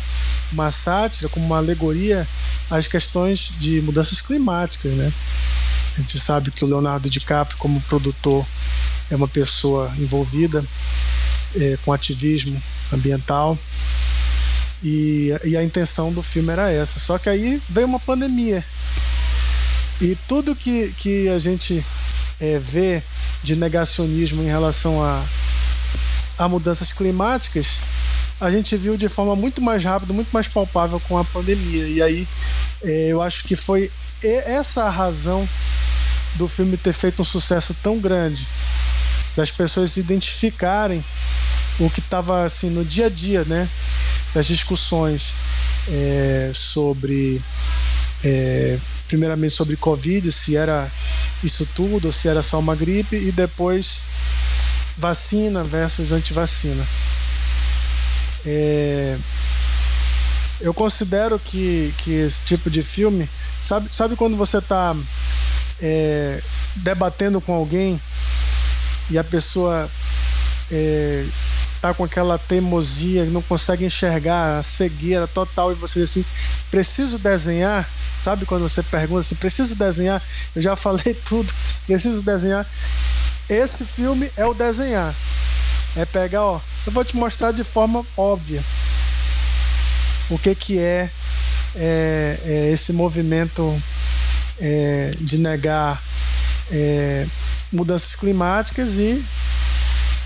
uma 0.51 0.71
sátira, 0.71 1.29
como 1.29 1.45
uma 1.45 1.57
alegoria 1.57 2.27
às 2.69 2.87
questões 2.87 3.53
de 3.59 3.81
mudanças 3.81 4.21
climáticas, 4.21 4.91
né? 4.93 5.11
A 5.97 6.01
gente 6.01 6.19
sabe 6.19 6.51
que 6.51 6.63
o 6.63 6.67
Leonardo 6.67 7.09
DiCaprio, 7.09 7.57
como 7.57 7.81
produtor, 7.81 8.45
é 9.09 9.15
uma 9.15 9.27
pessoa 9.27 9.93
envolvida 9.97 10.63
é, 11.55 11.77
com 11.83 11.93
ativismo 11.93 12.61
ambiental. 12.91 13.57
E, 14.83 15.31
e, 15.43 15.57
a 15.57 15.63
intenção 15.63 16.11
do 16.11 16.21
filme 16.21 16.51
era 16.51 16.71
essa. 16.71 16.99
Só 16.99 17.17
que 17.17 17.29
aí 17.29 17.61
veio 17.69 17.87
uma 17.87 17.99
pandemia. 17.99 18.63
E 20.01 20.15
tudo 20.27 20.55
que, 20.55 20.93
que 20.97 21.29
a 21.29 21.39
gente 21.39 21.83
é, 22.39 22.59
vê 22.59 23.01
de 23.41 23.55
negacionismo 23.55 24.43
em 24.43 24.47
relação 24.47 25.03
a, 25.03 25.23
a 26.37 26.49
mudanças 26.49 26.91
climáticas, 26.91 27.79
a 28.39 28.51
gente 28.51 28.75
viu 28.75 28.97
de 28.97 29.07
forma 29.07 29.35
muito 29.35 29.61
mais 29.61 29.83
rápida, 29.83 30.13
muito 30.13 30.29
mais 30.31 30.47
palpável 30.47 30.99
com 30.99 31.17
a 31.17 31.23
pandemia. 31.23 31.87
E 31.87 32.01
aí 32.01 32.27
é, 32.83 33.07
eu 33.07 33.21
acho 33.21 33.45
que 33.45 33.55
foi 33.55 33.89
essa 34.21 34.83
a 34.83 34.89
razão 34.89 35.47
do 36.35 36.47
filme 36.47 36.77
ter 36.77 36.93
feito 36.93 37.21
um 37.21 37.25
sucesso 37.25 37.75
tão 37.81 37.99
grande, 37.99 38.45
das 39.35 39.51
pessoas 39.51 39.97
identificarem 39.97 41.03
o 41.79 41.89
que 41.89 41.99
estava 41.99 42.43
assim 42.43 42.69
no 42.69 42.85
dia 42.85 43.07
a 43.07 43.09
dia, 43.09 43.43
né, 43.43 43.69
das 44.33 44.45
discussões 44.47 45.33
é, 45.89 46.51
sobre 46.53 47.41
é, 48.23 48.79
primeiramente 49.07 49.53
sobre 49.53 49.75
Covid, 49.75 50.31
se 50.31 50.55
era 50.55 50.91
isso 51.43 51.67
tudo, 51.75 52.05
ou 52.07 52.11
se 52.11 52.27
era 52.27 52.41
só 52.41 52.59
uma 52.59 52.75
gripe, 52.75 53.15
e 53.15 53.31
depois 53.31 54.03
vacina 54.97 55.63
versus 55.63 56.11
antivacina. 56.11 56.85
É, 58.45 59.17
eu 60.59 60.73
considero 60.73 61.39
que, 61.39 61.93
que 61.97 62.11
esse 62.11 62.45
tipo 62.45 62.69
de 62.69 62.81
filme. 62.81 63.29
Sabe, 63.61 63.89
sabe 63.91 64.15
quando 64.15 64.37
você 64.37 64.59
está 64.59 64.95
é, 65.81 66.41
debatendo 66.75 67.41
com 67.41 67.53
alguém 67.53 67.99
e 69.09 69.17
a 69.17 69.23
pessoa 69.23 69.89
é, 70.71 71.25
tá 71.81 71.93
com 71.93 72.03
aquela 72.03 72.37
teimosia, 72.37 73.25
não 73.25 73.41
consegue 73.41 73.85
enxergar 73.85 74.59
a 74.59 74.63
cegueira 74.63 75.27
total 75.27 75.71
e 75.71 75.75
você 75.75 75.99
diz 75.99 76.09
assim: 76.09 76.25
preciso 76.71 77.19
desenhar. 77.19 77.87
Sabe 78.23 78.45
quando 78.45 78.67
você 78.67 78.81
pergunta 78.81 79.21
assim: 79.21 79.35
preciso 79.35 79.75
desenhar? 79.75 80.21
Eu 80.55 80.61
já 80.61 80.75
falei 80.75 81.13
tudo, 81.25 81.53
preciso 81.85 82.23
desenhar. 82.23 82.65
Esse 83.47 83.85
filme 83.85 84.31
é 84.35 84.45
o 84.45 84.53
desenhar. 84.53 85.13
É 85.95 86.05
pegar, 86.05 86.43
ó, 86.43 86.59
eu 86.85 86.91
vou 86.91 87.05
te 87.05 87.15
mostrar 87.15 87.51
de 87.51 87.63
forma 87.63 88.05
óbvia 88.17 88.61
o 90.29 90.37
que 90.37 90.53
que 90.55 90.79
é, 90.79 91.09
é, 91.75 92.39
é 92.43 92.71
esse 92.71 92.91
movimento 92.91 93.81
é, 94.59 95.11
de 95.19 95.37
negar 95.37 96.01
é, 96.71 97.27
mudanças 97.71 98.15
climáticas 98.15 98.97
e, 98.97 99.23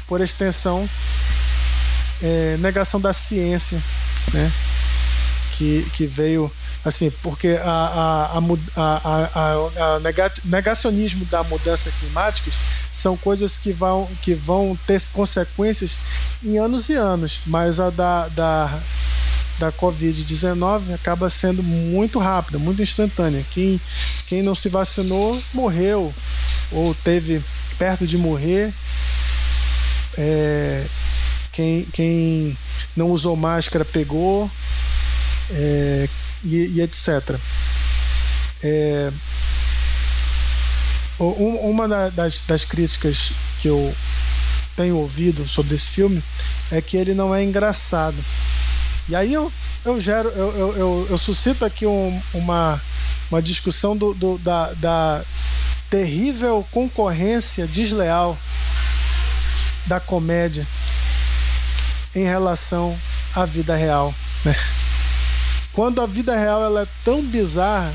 por 0.07 0.21
extensão, 0.21 0.89
é, 2.21 2.57
negação 2.57 2.99
da 2.99 3.13
ciência, 3.13 3.81
né? 4.33 4.51
que, 5.51 5.87
que 5.93 6.05
veio 6.05 6.51
assim, 6.83 7.11
porque 7.21 7.59
a, 7.61 8.31
a, 8.33 8.39
a, 8.77 9.95
a, 9.95 9.99
negacionismo 10.45 11.25
da 11.25 11.43
mudança 11.43 11.91
climática 11.99 12.49
são 12.93 13.17
coisas 13.17 13.59
que 13.59 13.73
vão, 13.73 14.09
que 14.21 14.33
vão 14.33 14.77
ter 14.87 15.01
consequências 15.11 16.01
em 16.43 16.57
anos 16.57 16.89
e 16.89 16.95
anos, 16.95 17.41
mas 17.45 17.79
a 17.79 17.89
da, 17.89 18.27
da, 18.29 18.79
da 19.59 19.71
Covid-19 19.71 20.93
acaba 20.93 21.29
sendo 21.29 21.61
muito 21.61 22.17
rápida, 22.17 22.57
muito 22.57 22.81
instantânea. 22.81 23.45
Quem, 23.51 23.79
quem 24.25 24.41
não 24.41 24.55
se 24.55 24.69
vacinou 24.69 25.39
morreu 25.53 26.13
ou 26.71 26.95
teve 26.95 27.43
perto 27.77 28.07
de 28.07 28.17
morrer. 28.17 28.73
É, 30.17 30.85
quem, 31.51 31.85
quem 31.85 32.57
não 32.95 33.11
usou 33.11 33.35
máscara 33.35 33.83
pegou 33.83 34.49
é, 35.51 36.09
e, 36.43 36.55
e, 36.75 36.81
etc. 36.81 37.37
É, 38.63 39.11
uma 41.19 41.87
das, 42.11 42.41
das 42.41 42.65
críticas 42.65 43.33
que 43.59 43.67
eu 43.67 43.93
tenho 44.75 44.97
ouvido 44.97 45.45
sobre 45.47 45.75
esse 45.75 45.91
filme 45.91 46.23
é 46.71 46.81
que 46.81 46.95
ele 46.95 47.13
não 47.13 47.35
é 47.35 47.43
engraçado. 47.43 48.15
E 49.09 49.15
aí 49.15 49.33
eu, 49.33 49.51
eu 49.83 49.99
gero, 49.99 50.29
eu, 50.29 50.55
eu, 50.55 50.77
eu, 50.77 51.07
eu 51.09 51.17
suscito 51.17 51.65
aqui 51.65 51.85
um, 51.87 52.21
uma, 52.31 52.79
uma 53.31 53.41
discussão 53.41 53.97
do, 53.97 54.13
do, 54.13 54.37
da, 54.37 54.71
da 54.73 55.23
terrível 55.89 56.65
concorrência 56.71 57.65
desleal 57.65 58.37
da 59.87 59.99
comédia 59.99 60.67
em 62.15 62.23
relação 62.23 62.95
à 63.35 63.45
vida 63.47 63.75
real. 63.75 64.13
Né? 64.45 64.55
Quando 65.73 66.01
a 66.01 66.05
vida 66.05 66.37
real 66.37 66.63
ela 66.63 66.83
é 66.83 66.87
tão 67.03 67.25
bizarra, 67.25 67.91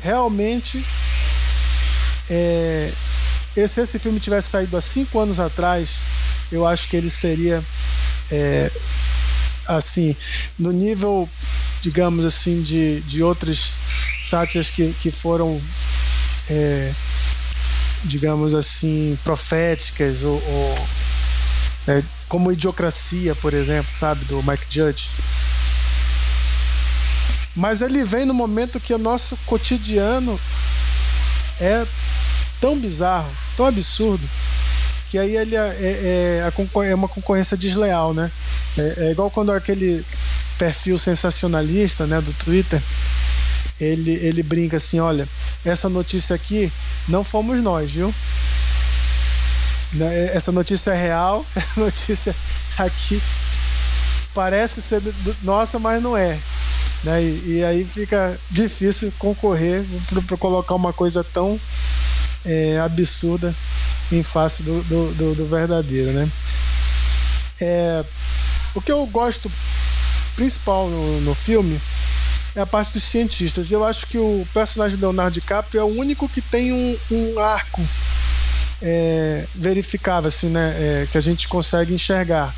realmente, 0.00 0.84
é, 2.30 2.92
se 3.66 3.80
esse 3.80 3.98
filme 3.98 4.20
tivesse 4.20 4.50
saído 4.50 4.76
há 4.76 4.80
cinco 4.80 5.18
anos 5.18 5.40
atrás, 5.40 5.98
eu 6.52 6.64
acho 6.64 6.88
que 6.88 6.96
ele 6.96 7.10
seria 7.10 7.64
é, 8.30 8.70
assim 9.68 10.16
no 10.58 10.72
nível, 10.72 11.28
digamos 11.82 12.24
assim, 12.24 12.62
de, 12.62 13.00
de 13.02 13.22
outras 13.22 13.74
sátiras 14.20 14.70
que, 14.70 14.92
que 15.00 15.10
foram 15.10 15.60
é, 16.50 16.92
digamos 18.04 18.54
assim, 18.54 19.18
proféticas 19.22 20.22
ou, 20.22 20.42
ou 20.42 20.88
é, 21.86 22.02
como 22.28 22.52
Idiocracia, 22.52 23.34
por 23.34 23.54
exemplo, 23.54 23.94
sabe, 23.94 24.24
do 24.24 24.42
Mike 24.42 24.66
Judge. 24.68 25.10
Mas 27.54 27.82
ele 27.82 28.04
vem 28.04 28.24
no 28.24 28.34
momento 28.34 28.78
que 28.78 28.94
o 28.94 28.98
nosso 28.98 29.36
cotidiano 29.46 30.38
é 31.60 31.86
tão 32.60 32.78
bizarro, 32.78 33.30
tão 33.56 33.66
absurdo, 33.66 34.28
que 35.08 35.18
aí 35.18 35.36
ele 35.36 35.56
é, 35.56 35.60
é, 35.60 36.42
é, 36.44 36.90
é 36.90 36.94
uma 36.94 37.08
concorrência 37.08 37.56
desleal, 37.56 38.12
né? 38.12 38.30
É, 38.76 38.94
é, 38.98 39.10
igual 39.10 39.30
quando 39.30 39.50
aquele 39.50 40.04
perfil 40.58 40.98
sensacionalista, 40.98 42.06
né, 42.06 42.20
do 42.20 42.32
Twitter, 42.34 42.82
ele, 43.80 44.12
ele 44.12 44.42
brinca 44.42 44.76
assim, 44.76 45.00
olha, 45.00 45.28
essa 45.64 45.88
notícia 45.88 46.34
aqui 46.34 46.70
não 47.06 47.24
fomos 47.24 47.62
nós, 47.62 47.90
viu? 47.90 48.14
Né, 49.92 50.30
essa 50.34 50.52
notícia 50.52 50.90
é 50.90 50.96
real, 50.96 51.46
essa 51.56 51.80
notícia 51.80 52.36
aqui 52.76 53.22
parece 54.34 54.80
ser 54.82 55.02
nossa, 55.42 55.78
mas 55.78 56.02
não 56.02 56.16
é. 56.16 56.38
Né? 57.04 57.22
E, 57.22 57.56
e 57.58 57.64
aí 57.64 57.84
fica 57.84 58.38
difícil 58.50 59.12
concorrer 59.18 59.84
para 60.26 60.36
colocar 60.36 60.74
uma 60.74 60.92
coisa 60.92 61.22
tão 61.22 61.60
é, 62.44 62.78
absurda 62.78 63.54
em 64.10 64.22
face 64.22 64.62
do, 64.62 64.82
do, 64.84 65.14
do, 65.14 65.34
do 65.34 65.46
verdadeiro. 65.46 66.12
Né? 66.12 66.30
É, 67.60 68.04
o 68.74 68.80
que 68.80 68.92
eu 68.92 69.06
gosto 69.06 69.50
principal 70.36 70.88
no, 70.88 71.20
no 71.20 71.34
filme 71.34 71.80
é 72.54 72.60
a 72.60 72.66
parte 72.66 72.92
dos 72.92 73.04
cientistas. 73.04 73.70
Eu 73.70 73.84
acho 73.84 74.06
que 74.06 74.18
o 74.18 74.46
personagem 74.52 74.96
de 74.96 75.02
Leonardo 75.02 75.34
DiCaprio 75.34 75.80
é 75.80 75.84
o 75.84 75.86
único 75.86 76.28
que 76.28 76.40
tem 76.40 76.72
um, 76.72 76.98
um 77.10 77.38
arco 77.38 77.86
é, 78.80 79.44
verificável, 79.54 80.28
assim, 80.28 80.50
né? 80.50 80.74
É, 80.78 81.08
que 81.10 81.18
a 81.18 81.20
gente 81.20 81.48
consegue 81.48 81.94
enxergar. 81.94 82.54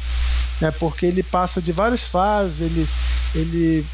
Né? 0.61 0.71
Porque 0.71 1.07
ele 1.07 1.23
passa 1.23 1.61
de 1.61 1.73
várias 1.73 2.07
fases, 2.09 2.61
ele, 2.61 2.89
ele 3.35 3.87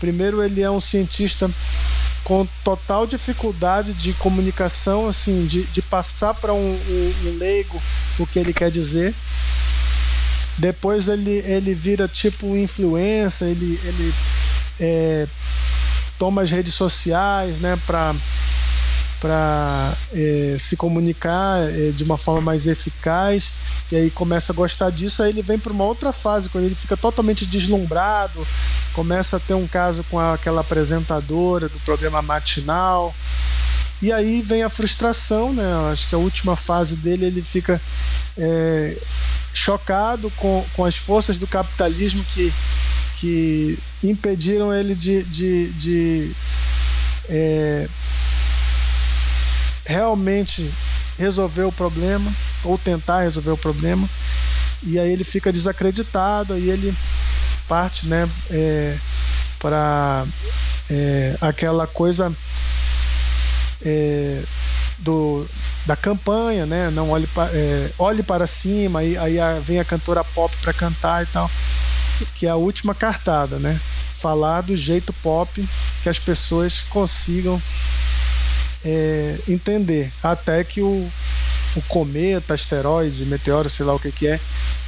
primeiro 0.00 0.42
ele 0.42 0.62
é 0.62 0.70
um 0.70 0.80
cientista 0.80 1.50
com 2.24 2.46
total 2.62 3.06
dificuldade 3.06 3.92
de 3.94 4.12
comunicação, 4.14 5.08
assim, 5.08 5.46
de, 5.46 5.64
de 5.64 5.80
passar 5.80 6.34
para 6.34 6.52
um, 6.52 6.74
um, 6.74 7.14
um 7.24 7.38
leigo 7.38 7.82
o 8.18 8.26
que 8.26 8.38
ele 8.38 8.52
quer 8.52 8.70
dizer. 8.70 9.14
Depois 10.58 11.08
ele, 11.08 11.38
ele 11.46 11.74
vira 11.74 12.08
tipo 12.08 12.56
influência, 12.56 13.44
ele, 13.44 13.80
ele 13.84 14.14
é, 14.80 15.26
toma 16.18 16.42
as 16.42 16.50
redes 16.50 16.74
sociais 16.74 17.60
né, 17.60 17.78
para 17.86 18.14
para 19.20 19.94
é, 20.12 20.56
se 20.58 20.76
comunicar 20.76 21.58
é, 21.60 21.90
de 21.90 22.04
uma 22.04 22.16
forma 22.16 22.40
mais 22.40 22.66
eficaz 22.66 23.54
e 23.90 23.96
aí 23.96 24.10
começa 24.10 24.52
a 24.52 24.56
gostar 24.56 24.90
disso 24.90 25.22
aí 25.22 25.30
ele 25.30 25.42
vem 25.42 25.58
para 25.58 25.72
uma 25.72 25.84
outra 25.84 26.12
fase 26.12 26.48
quando 26.48 26.64
ele 26.64 26.74
fica 26.74 26.96
totalmente 26.96 27.46
deslumbrado 27.46 28.46
começa 28.92 29.36
a 29.36 29.40
ter 29.40 29.54
um 29.54 29.66
caso 29.66 30.04
com 30.04 30.18
aquela 30.18 30.60
apresentadora 30.60 31.68
do 31.68 31.78
programa 31.80 32.22
matinal 32.22 33.14
E 34.00 34.12
aí 34.12 34.42
vem 34.42 34.62
a 34.62 34.70
frustração, 34.70 35.52
né? 35.52 35.64
Acho 35.90 36.08
que 36.08 36.14
a 36.14 36.18
última 36.18 36.54
fase 36.54 36.96
dele 36.96 37.26
ele 37.26 37.42
fica 37.42 37.80
é, 38.36 38.96
chocado 39.52 40.30
com, 40.36 40.64
com 40.74 40.84
as 40.84 40.96
forças 40.96 41.36
do 41.36 41.46
capitalismo 41.46 42.24
que, 42.24 42.52
que 43.16 43.78
impediram 44.02 44.72
ele 44.72 44.94
de, 44.94 45.24
de, 45.24 45.68
de 45.72 46.36
é, 47.28 47.88
realmente 49.88 50.70
resolver 51.18 51.62
o 51.62 51.72
problema 51.72 52.30
ou 52.62 52.76
tentar 52.76 53.22
resolver 53.22 53.50
o 53.50 53.56
problema. 53.56 54.08
E 54.82 54.98
aí 54.98 55.10
ele 55.10 55.24
fica 55.24 55.50
desacreditado, 55.50 56.56
e 56.56 56.70
ele 56.70 56.94
parte 57.66 58.06
né, 58.06 58.28
é, 58.50 58.96
para 59.58 60.24
é, 60.88 61.36
aquela 61.40 61.86
coisa 61.86 62.32
é, 63.82 64.42
do, 64.98 65.46
da 65.86 65.96
campanha, 65.96 66.66
né? 66.66 66.90
Não 66.90 67.10
olhe, 67.10 67.26
pa, 67.26 67.48
é, 67.52 67.90
olhe 67.98 68.22
para 68.22 68.46
cima, 68.46 69.00
aí, 69.00 69.16
aí 69.16 69.38
vem 69.62 69.80
a 69.80 69.84
cantora 69.84 70.22
pop 70.22 70.54
para 70.62 70.72
cantar 70.72 71.22
e 71.22 71.26
tal, 71.26 71.50
que 72.34 72.46
é 72.46 72.50
a 72.50 72.56
última 72.56 72.94
cartada, 72.94 73.58
né? 73.58 73.80
Falar 74.14 74.62
do 74.62 74.76
jeito 74.76 75.12
pop 75.14 75.68
que 76.02 76.08
as 76.08 76.18
pessoas 76.18 76.82
consigam 76.82 77.60
é, 78.84 79.38
entender, 79.48 80.12
até 80.22 80.62
que 80.64 80.80
o, 80.80 81.10
o 81.76 81.82
cometa, 81.82 82.54
asteroide, 82.54 83.24
meteoro, 83.24 83.68
sei 83.68 83.86
lá 83.86 83.94
o 83.94 83.98
que, 83.98 84.12
que 84.12 84.26
é, 84.26 84.40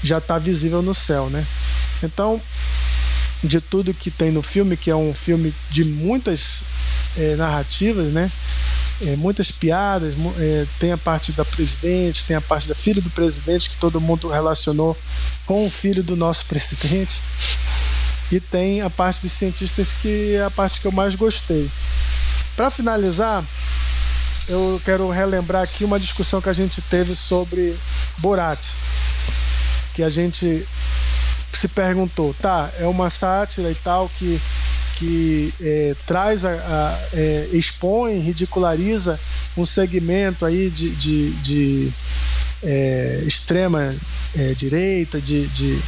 já 0.02 0.18
está 0.18 0.38
visível 0.38 0.82
no 0.82 0.94
céu, 0.94 1.28
né? 1.28 1.46
Então, 2.02 2.40
de 3.42 3.60
tudo 3.60 3.94
que 3.94 4.10
tem 4.10 4.30
no 4.30 4.42
filme, 4.42 4.76
que 4.76 4.90
é 4.90 4.96
um 4.96 5.14
filme 5.14 5.54
de 5.70 5.84
muitas 5.84 6.62
é, 7.16 7.36
narrativas, 7.36 8.12
né? 8.12 8.30
É, 9.02 9.16
muitas 9.16 9.50
piadas, 9.50 10.14
é, 10.38 10.66
tem 10.78 10.92
a 10.92 10.98
parte 10.98 11.32
da 11.32 11.44
presidente, 11.44 12.24
tem 12.26 12.36
a 12.36 12.40
parte 12.40 12.68
da 12.68 12.74
filha 12.74 13.00
do 13.00 13.08
presidente, 13.10 13.70
que 13.70 13.76
todo 13.76 14.00
mundo 14.00 14.28
relacionou 14.28 14.94
com 15.46 15.66
o 15.66 15.70
filho 15.70 16.02
do 16.02 16.14
nosso 16.16 16.44
presidente, 16.48 17.18
e 18.30 18.38
tem 18.38 18.82
a 18.82 18.90
parte 18.90 19.22
dos 19.22 19.32
cientistas, 19.32 19.94
que 19.94 20.34
é 20.34 20.42
a 20.42 20.50
parte 20.50 20.80
que 20.80 20.86
eu 20.86 20.92
mais 20.92 21.16
gostei. 21.16 21.70
Para 22.60 22.70
finalizar, 22.70 23.42
eu 24.46 24.78
quero 24.84 25.08
relembrar 25.08 25.62
aqui 25.62 25.82
uma 25.82 25.98
discussão 25.98 26.42
que 26.42 26.48
a 26.50 26.52
gente 26.52 26.82
teve 26.82 27.16
sobre 27.16 27.74
Borat, 28.18 28.60
que 29.94 30.02
a 30.02 30.10
gente 30.10 30.68
se 31.54 31.68
perguntou, 31.68 32.34
tá, 32.34 32.70
é 32.78 32.84
uma 32.84 33.08
sátira 33.08 33.70
e 33.70 33.74
tal 33.76 34.10
que, 34.10 34.38
que 34.96 35.54
é, 35.58 35.96
traz 36.04 36.44
a, 36.44 36.50
a 36.50 36.98
é, 37.14 37.48
expõe, 37.50 38.18
ridiculariza 38.18 39.18
um 39.56 39.64
segmento 39.64 40.44
aí 40.44 40.68
de, 40.68 40.90
de, 40.90 41.30
de 41.36 41.92
é, 42.62 43.22
extrema 43.26 43.88
é, 44.36 44.54
direita, 44.54 45.20
de, 45.20 45.46
de, 45.48 45.80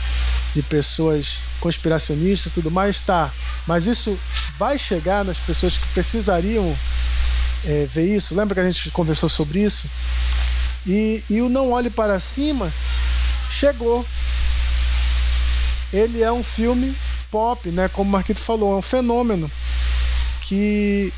de 0.54 0.62
pessoas 0.62 1.40
conspiracionistas 1.60 2.52
tudo 2.52 2.70
mais, 2.70 3.00
tá. 3.00 3.32
Mas 3.66 3.86
isso 3.86 4.18
vai 4.58 4.78
chegar 4.78 5.24
nas 5.24 5.38
pessoas 5.38 5.78
que 5.78 5.86
precisariam 5.88 6.76
é, 7.64 7.86
ver 7.86 8.16
isso. 8.16 8.34
Lembra 8.34 8.54
que 8.54 8.60
a 8.60 8.70
gente 8.70 8.90
conversou 8.90 9.28
sobre 9.28 9.60
isso? 9.60 9.90
E, 10.86 11.22
e 11.30 11.40
o 11.40 11.48
Não 11.48 11.70
Olhe 11.72 11.90
Para 11.90 12.18
Cima 12.18 12.72
chegou 13.50 14.04
ele 15.92 16.22
é 16.22 16.32
um 16.32 16.42
filme 16.42 16.96
pop, 17.30 17.68
né? 17.68 17.88
Como 17.88 18.08
o 18.08 18.12
Marquito 18.12 18.40
falou, 18.40 18.74
é 18.74 18.76
um 18.76 18.82
fenômeno 18.82 19.50
que 20.42 21.12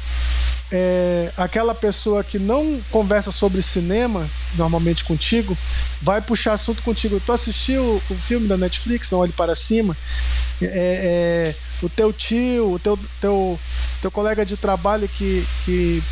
é, 0.73 1.33
aquela 1.37 1.75
pessoa 1.75 2.25
que 2.25 2.39
não 2.39 2.81
conversa 2.91 3.31
sobre 3.31 3.63
cinema 3.63 4.29
normalmente 4.57 5.05
contigo 5.05 5.57
vai 6.01 6.21
puxar 6.21 6.55
assunto 6.55 6.83
contigo. 6.83 7.21
Tu 7.25 7.33
assistiu 7.33 8.03
o 8.11 8.15
filme 8.15 8.49
da 8.49 8.57
Netflix, 8.57 9.11
Não 9.11 9.21
Olhe 9.21 9.33
Para 9.33 9.55
Cima? 9.55 9.97
É, 10.61 10.67
é, 10.67 11.55
o 11.83 11.89
teu 11.89 12.13
tio, 12.13 12.73
o 12.73 12.79
teu, 12.79 12.99
teu, 13.21 13.61
teu 14.01 14.11
colega 14.11 14.45
de 14.45 14.57
trabalho 14.57 15.09
que, 15.09 15.47
que, 15.65 16.03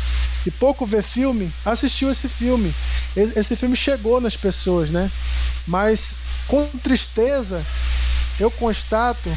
que 0.43 0.51
pouco 0.51 0.85
vê 0.85 1.01
filme, 1.01 1.51
assistiu 1.65 2.09
esse 2.09 2.29
filme. 2.29 2.73
Esse 3.15 3.55
filme 3.55 3.75
chegou 3.75 4.21
nas 4.21 4.37
pessoas, 4.37 4.91
né? 4.91 5.11
Mas 5.67 6.17
com 6.47 6.65
tristeza 6.83 7.65
eu 8.39 8.49
constato 8.51 9.29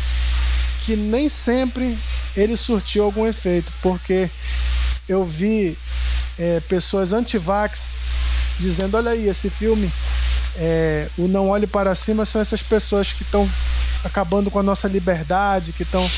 que 0.82 0.96
nem 0.96 1.28
sempre 1.28 1.98
ele 2.36 2.56
surtiu 2.56 3.04
algum 3.04 3.26
efeito, 3.26 3.72
porque 3.82 4.30
eu 5.08 5.24
vi 5.24 5.76
é, 6.38 6.60
pessoas 6.60 7.12
anti-vax 7.12 7.96
dizendo: 8.58 8.96
olha 8.96 9.10
aí, 9.10 9.28
esse 9.28 9.50
filme, 9.50 9.90
é, 10.56 11.08
o 11.16 11.28
Não 11.28 11.48
Olhe 11.48 11.66
Para 11.66 11.94
Cima, 11.94 12.24
são 12.24 12.40
essas 12.40 12.62
pessoas 12.62 13.12
que 13.12 13.22
estão 13.22 13.48
acabando 14.04 14.50
com 14.50 14.58
a 14.58 14.62
nossa 14.62 14.88
liberdade, 14.88 15.72
que 15.72 15.82
estão 15.82 16.08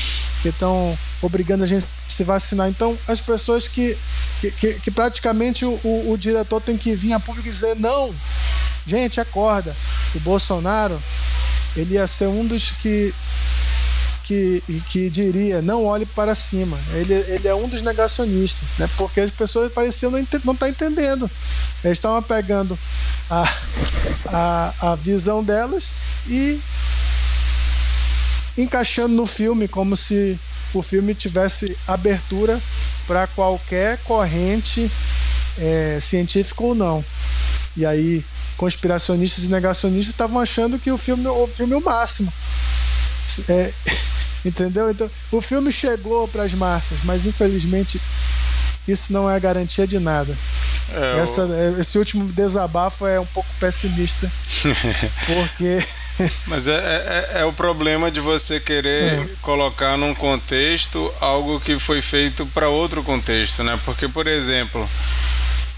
que 0.41 0.49
estão 0.49 0.97
obrigando 1.21 1.65
a 1.65 1.67
gente 1.67 1.85
a 1.85 2.09
se 2.09 2.23
vacinar. 2.23 2.69
Então, 2.69 2.97
as 3.07 3.19
pessoas 3.19 3.67
que, 3.67 3.97
que, 4.39 4.51
que, 4.51 4.73
que 4.75 4.91
praticamente 4.91 5.65
o, 5.65 5.79
o, 5.83 6.11
o, 6.11 6.17
diretor 6.17 6.61
tem 6.61 6.77
que 6.77 6.95
vir 6.95 7.13
a 7.13 7.19
público 7.19 7.47
e 7.47 7.51
dizer: 7.51 7.75
não, 7.75 8.15
gente, 8.85 9.19
acorda. 9.19 9.75
O 10.15 10.19
Bolsonaro 10.19 11.01
ele 11.75 11.95
ia 11.95 12.07
ser 12.07 12.27
um 12.27 12.45
dos 12.45 12.71
que 12.71 13.13
que, 14.29 14.61
que 14.87 15.09
diria 15.09 15.59
não 15.59 15.85
olhe 15.85 16.05
para 16.05 16.35
cima. 16.35 16.77
Ele, 16.93 17.15
ele 17.15 17.47
é 17.47 17.55
um 17.55 17.67
dos 17.67 17.81
negacionistas, 17.81 18.61
né? 18.77 18.87
porque 18.95 19.21
as 19.21 19.31
pessoas 19.31 19.73
pareciam 19.73 20.11
não 20.11 20.19
estar 20.19 20.39
tá 20.39 20.69
entendendo. 20.69 21.29
Eles 21.83 21.97
estavam 21.97 22.21
pegando 22.21 22.77
a, 23.27 23.53
a, 24.27 24.91
a 24.91 24.95
visão 24.95 25.43
delas 25.43 25.93
e 26.27 26.61
encaixando 28.55 29.15
no 29.15 29.25
filme 29.25 29.67
como 29.67 29.97
se 29.97 30.39
o 30.75 30.83
filme 30.83 31.15
tivesse 31.15 31.75
abertura 31.87 32.61
para 33.07 33.25
qualquer 33.25 33.97
corrente 34.03 34.91
é, 35.57 35.97
científica 35.99 36.63
ou 36.63 36.75
não. 36.75 37.03
E 37.75 37.83
aí 37.83 38.23
conspiracionistas 38.55 39.45
e 39.45 39.47
negacionistas 39.47 40.13
estavam 40.13 40.39
achando 40.39 40.77
que 40.77 40.91
o 40.91 40.99
filme, 40.99 41.27
o 41.27 41.47
filme 41.47 41.73
é 41.73 41.77
o 41.77 41.83
máximo. 41.83 42.31
É, 43.47 43.73
entendeu? 44.43 44.89
Então, 44.89 45.09
o 45.31 45.41
filme 45.41 45.71
chegou 45.71 46.27
para 46.27 46.43
as 46.43 46.53
massas, 46.53 46.99
mas 47.03 47.25
infelizmente 47.25 48.01
isso 48.87 49.13
não 49.13 49.29
é 49.29 49.39
garantia 49.39 49.85
de 49.85 49.99
nada. 49.99 50.35
É, 50.91 51.19
Essa, 51.19 51.43
é, 51.43 51.79
Esse 51.79 51.97
último 51.97 52.31
desabafo 52.31 53.05
é 53.05 53.19
um 53.19 53.25
pouco 53.25 53.49
pessimista, 53.59 54.31
porque. 55.25 55.83
Mas 56.47 56.67
é, 56.67 56.75
é, 56.75 57.41
é, 57.41 57.45
o 57.45 57.53
problema 57.53 58.11
de 58.11 58.19
você 58.19 58.59
querer 58.59 59.13
é. 59.13 59.29
colocar 59.41 59.97
num 59.97 60.13
contexto 60.13 61.13
algo 61.21 61.61
que 61.61 61.79
foi 61.79 62.01
feito 62.01 62.45
para 62.47 62.67
outro 62.67 63.01
contexto, 63.03 63.63
né? 63.63 63.79
Porque, 63.85 64.05
por 64.05 64.27
exemplo, 64.27 64.89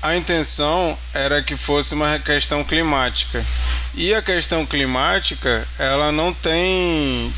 a 0.01 0.15
intenção 0.15 0.97
era 1.13 1.43
que 1.43 1.55
fosse 1.55 1.93
uma 1.93 2.17
questão 2.17 2.63
climática. 2.63 3.45
E 3.93 4.15
a 4.15 4.21
questão 4.21 4.65
climática, 4.65 5.67
ela 5.77 6.11
não 6.11 6.33
tem 6.33 7.31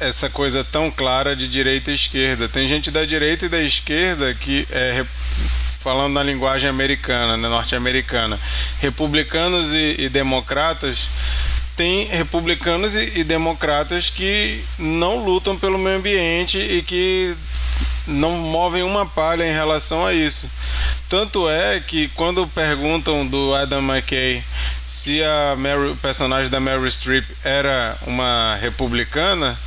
essa 0.00 0.30
coisa 0.30 0.64
tão 0.64 0.90
clara 0.90 1.34
de 1.34 1.48
direita 1.48 1.90
e 1.90 1.94
esquerda. 1.94 2.48
Tem 2.48 2.68
gente 2.68 2.90
da 2.90 3.04
direita 3.04 3.46
e 3.46 3.48
da 3.48 3.60
esquerda 3.60 4.34
que 4.34 4.66
é 4.70 5.04
falando 5.80 6.14
na 6.14 6.22
linguagem 6.22 6.68
americana, 6.68 7.36
né, 7.36 7.48
norte-americana, 7.48 8.38
republicanos 8.80 9.72
e, 9.72 9.96
e, 9.98 10.08
democratas. 10.08 11.08
Tem 11.76 12.08
republicanos 12.08 12.96
e, 12.96 13.20
e 13.20 13.24
democratas 13.24 14.10
que 14.10 14.62
não 14.78 15.24
lutam 15.24 15.56
pelo 15.56 15.78
meio 15.78 15.98
ambiente 15.98 16.58
e 16.58 16.82
que 16.82 17.36
não 18.06 18.32
movem 18.38 18.82
uma 18.82 19.06
palha 19.06 19.44
em 19.44 19.52
relação 19.52 20.04
a 20.04 20.12
isso. 20.12 20.50
Tanto 21.08 21.48
é 21.48 21.80
que 21.80 22.08
quando 22.08 22.46
perguntam 22.48 23.26
do 23.26 23.54
Adam 23.54 23.80
McKay 23.80 24.42
se 24.84 25.22
a 25.22 25.54
Mary, 25.56 25.90
o 25.90 25.96
personagem 25.96 26.50
da 26.50 26.58
Mary 26.58 26.90
Streep 26.90 27.24
era 27.44 27.96
uma 28.06 28.58
republicana, 28.60 29.58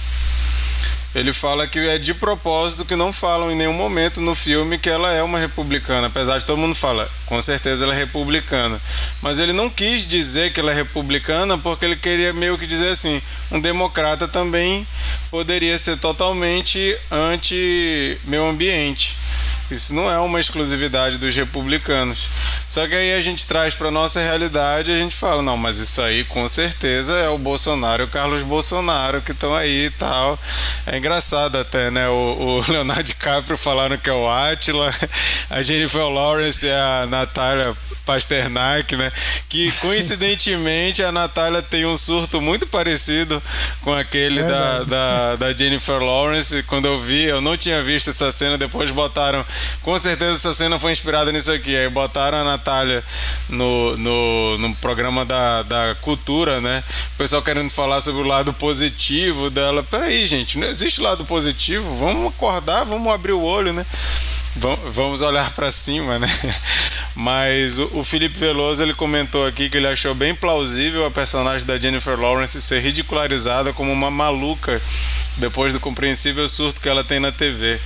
ele 1.13 1.33
fala 1.33 1.67
que 1.67 1.79
é 1.79 1.97
de 1.97 2.13
propósito 2.13 2.85
que 2.85 2.95
não 2.95 3.11
falam 3.11 3.51
em 3.51 3.55
nenhum 3.55 3.73
momento 3.73 4.21
no 4.21 4.33
filme 4.33 4.77
que 4.77 4.89
ela 4.89 5.11
é 5.11 5.21
uma 5.21 5.37
republicana, 5.37 6.07
apesar 6.07 6.39
de 6.39 6.45
todo 6.45 6.57
mundo 6.57 6.73
falar, 6.73 7.09
com 7.25 7.41
certeza 7.41 7.83
ela 7.83 7.93
é 7.93 7.97
republicana. 7.97 8.79
Mas 9.21 9.37
ele 9.37 9.51
não 9.51 9.69
quis 9.69 10.07
dizer 10.07 10.53
que 10.53 10.59
ela 10.59 10.71
é 10.71 10.75
republicana 10.75 11.57
porque 11.57 11.83
ele 11.83 11.97
queria 11.97 12.31
meio 12.31 12.57
que 12.57 12.65
dizer 12.65 12.89
assim, 12.89 13.21
um 13.51 13.59
democrata 13.59 14.27
também 14.27 14.87
poderia 15.29 15.77
ser 15.77 15.97
totalmente 15.97 16.97
anti 17.11 18.17
meio 18.23 18.45
ambiente. 18.47 19.17
Isso 19.73 19.93
não 19.93 20.09
é 20.09 20.19
uma 20.19 20.39
exclusividade 20.39 21.17
dos 21.17 21.35
republicanos. 21.35 22.29
Só 22.67 22.87
que 22.87 22.95
aí 22.95 23.13
a 23.13 23.21
gente 23.21 23.47
traz 23.47 23.75
para 23.75 23.91
nossa 23.91 24.19
realidade 24.19 24.91
e 24.91 24.93
a 24.93 24.97
gente 24.97 25.15
fala, 25.15 25.41
não, 25.41 25.57
mas 25.57 25.77
isso 25.77 26.01
aí 26.01 26.23
com 26.23 26.47
certeza 26.47 27.17
é 27.17 27.29
o 27.29 27.37
Bolsonaro 27.37 28.03
e 28.03 28.05
o 28.05 28.09
Carlos 28.09 28.43
Bolsonaro 28.43 29.21
que 29.21 29.31
estão 29.31 29.55
aí 29.55 29.85
e 29.85 29.89
tal. 29.91 30.39
É 30.85 30.97
engraçado 30.97 31.57
até, 31.57 31.91
né? 31.91 32.07
O, 32.09 32.61
o 32.63 32.63
Leonardo 32.71 33.03
DiCaprio 33.03 33.57
falaram 33.57 33.97
que 33.97 34.09
é 34.09 34.15
o 34.15 34.29
Atila, 34.29 34.93
a 35.49 35.61
Jennifer 35.61 36.07
Lawrence 36.07 36.67
é 36.67 36.75
a 36.75 37.05
Natália 37.09 37.75
Pasternak, 38.05 38.95
né? 38.95 39.11
Que 39.47 39.71
coincidentemente 39.79 41.03
a 41.03 41.11
Natália 41.11 41.61
tem 41.61 41.85
um 41.85 41.97
surto 41.97 42.41
muito 42.41 42.67
parecido 42.67 43.41
com 43.81 43.93
aquele 43.93 44.39
é 44.39 44.43
da, 44.43 44.83
da, 44.83 45.35
da, 45.35 45.53
Jennifer 45.53 45.99
Lawrence. 45.99 46.63
Quando 46.63 46.85
eu 46.85 46.97
vi, 46.99 47.23
eu 47.23 47.41
não 47.41 47.55
tinha 47.55 47.81
visto 47.81 48.09
essa 48.09 48.31
cena, 48.31 48.57
depois 48.57 48.91
botaram. 48.91 49.45
Com 49.81 49.97
certeza 49.97 50.35
essa 50.35 50.53
cena 50.53 50.79
foi 50.79 50.91
inspirada 50.91 51.31
nisso 51.31 51.51
aqui. 51.51 51.75
Aí 51.75 51.89
botaram 51.89 52.39
a 52.39 52.43
Natália 52.43 53.03
no, 53.49 53.97
no, 53.97 54.57
no 54.57 54.75
programa 54.75 55.25
da, 55.25 55.63
da 55.63 55.95
cultura, 56.01 56.61
né? 56.61 56.83
O 57.15 57.17
pessoal 57.17 57.41
querendo 57.41 57.69
falar 57.69 58.01
sobre 58.01 58.21
o 58.21 58.27
lado 58.27 58.53
positivo 58.53 59.49
dela. 59.49 59.83
Peraí, 59.83 60.25
gente, 60.25 60.57
não 60.57 60.67
existe 60.67 61.01
lado 61.01 61.25
positivo. 61.25 61.97
Vamos 61.97 62.33
acordar, 62.33 62.83
vamos 62.83 63.11
abrir 63.11 63.33
o 63.33 63.41
olho, 63.41 63.73
né? 63.73 63.85
Vamos 64.55 65.21
olhar 65.21 65.51
para 65.51 65.71
cima, 65.71 66.19
né? 66.19 66.27
Mas 67.15 67.79
o 67.79 68.03
Felipe 68.03 68.37
Veloso 68.37 68.83
ele 68.83 68.93
comentou 68.93 69.47
aqui 69.47 69.69
que 69.69 69.77
ele 69.77 69.87
achou 69.87 70.13
bem 70.13 70.35
plausível 70.35 71.05
a 71.05 71.11
personagem 71.11 71.65
da 71.65 71.77
Jennifer 71.77 72.19
Lawrence 72.19 72.61
ser 72.61 72.81
ridicularizada 72.81 73.71
como 73.71 73.91
uma 73.91 74.11
maluca 74.11 74.81
depois 75.37 75.71
do 75.71 75.79
compreensível 75.79 76.47
surto 76.47 76.81
que 76.81 76.89
ela 76.89 77.03
tem 77.03 77.19
na 77.19 77.31
TV, 77.31 77.79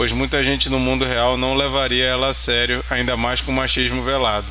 pois 0.00 0.12
muita 0.12 0.42
gente 0.42 0.70
no 0.70 0.78
mundo 0.78 1.04
real 1.04 1.36
não 1.36 1.54
levaria 1.54 2.06
ela 2.06 2.28
a 2.28 2.32
sério, 2.32 2.82
ainda 2.88 3.18
mais 3.18 3.42
com 3.42 3.52
machismo 3.52 4.02
velado. 4.02 4.46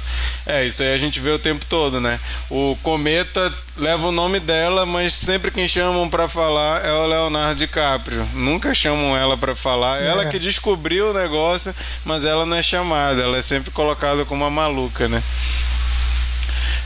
É, 0.46 0.64
isso 0.64 0.84
aí 0.84 0.94
a 0.94 0.98
gente 1.00 1.20
vê 1.20 1.32
o 1.32 1.40
tempo 1.40 1.66
todo, 1.66 2.00
né? 2.00 2.20
O 2.52 2.78
Cometa 2.84 3.52
leva 3.76 4.10
o 4.10 4.12
nome 4.12 4.40
dela, 4.40 4.86
mas 4.86 5.16
sempre 5.16 5.50
quem 5.50 5.68
chamam 5.68 6.08
para 6.08 6.28
falar 6.28 6.86
é 6.86 6.92
o 6.92 7.08
Leonardo 7.08 7.56
DiCaprio. 7.56 8.28
Nunca 8.36 8.76
chamam 8.76 9.18
ela 9.18 9.36
para 9.36 9.56
falar. 9.56 10.00
É. 10.00 10.10
Ela 10.10 10.26
que 10.26 10.38
descobriu 10.38 11.10
o 11.10 11.14
negócio, 11.16 11.74
mas 12.06 12.26
ela 12.26 12.46
não 12.46 12.58
é 12.58 12.62
chamada, 12.62 13.24
ela 13.24 13.36
é 13.36 13.42
sempre 13.42 13.72
colocada 13.72 14.26
como 14.26 14.44
uma 14.44 14.52
maluca, 14.52 15.08
né? 15.08 15.24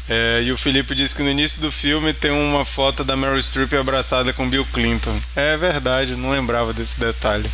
É, 0.07 0.41
e 0.41 0.53
o 0.53 0.57
Felipe 0.57 0.95
disse 0.95 1.13
que 1.13 1.21
no 1.21 1.29
início 1.29 1.61
do 1.61 1.69
filme 1.69 2.13
tem 2.13 2.31
uma 2.31 2.63
foto 2.63 3.03
da 3.03 3.17
Meryl 3.17 3.41
Streep 3.41 3.73
abraçada 3.73 4.31
com 4.31 4.49
Bill 4.49 4.65
Clinton. 4.71 5.19
É 5.35 5.57
verdade, 5.57 6.15
não 6.15 6.31
lembrava 6.31 6.71
desse 6.71 6.97
detalhe. 6.97 7.51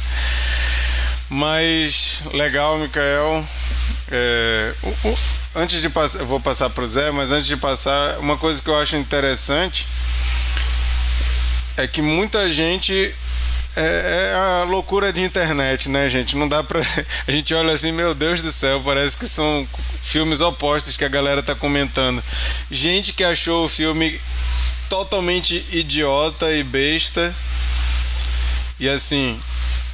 Mas 1.30 2.24
legal, 2.34 2.78
Mikael. 2.78 3.46
É, 4.12 4.74
antes 5.56 5.82
de 5.82 5.89
passar, 5.89 6.24
vou 6.24 6.39
passar 6.39 6.70
para 6.70 6.84
o 6.84 6.88
Zé, 6.88 7.12
mas 7.12 7.32
antes 7.32 7.46
de 7.46 7.56
passar, 7.56 8.18
uma 8.20 8.38
coisa 8.38 8.62
que 8.62 8.68
eu 8.68 8.78
acho 8.78 8.96
interessante 8.96 9.86
é 11.78 11.88
que 11.88 12.02
muita 12.02 12.50
gente 12.50 13.13
é, 13.76 14.32
é, 14.32 14.34
a 14.34 14.63
loucura 14.63 15.13
de 15.13 15.24
internet, 15.24 15.89
né, 15.89 16.10
gente? 16.10 16.36
Não 16.36 16.50
dá 16.50 16.63
pra. 16.63 16.82
A 17.28 17.32
gente 17.32 17.54
olha 17.54 17.74
assim, 17.74 17.92
meu 17.92 18.13
Deus 18.13 18.42
do 18.42 18.52
céu, 18.52 18.82
parece 18.84 19.15
que 19.15 19.28
são 19.28 19.68
filmes 20.02 20.42
opostos 20.42 20.98
que 20.98 21.06
a 21.06 21.10
galera 21.10 21.44
tá 21.44 21.54
comentando. 21.54 22.24
Gente 22.72 23.13
que 23.13 23.24
achou 23.24 23.65
o 23.65 23.70
filme 23.70 24.20
totalmente 24.89 25.65
idiota 25.72 26.52
e 26.52 26.63
besta. 26.63 27.34
E 28.80 28.89
assim, 28.89 29.39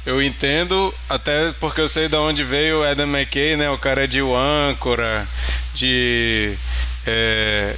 eu 0.06 0.22
entendo, 0.22 0.94
até 1.08 1.52
porque 1.60 1.80
eu 1.80 1.88
sei 1.88 2.08
de 2.08 2.16
onde 2.16 2.44
veio 2.44 2.80
o 2.80 2.84
Adam 2.84 3.08
McKay, 3.08 3.56
né? 3.56 3.68
O 3.70 3.76
cara 3.76 4.04
é 4.04 4.06
de 4.06 4.20
Âncora, 4.20 5.26
de. 5.74 6.56
É, 7.04 7.74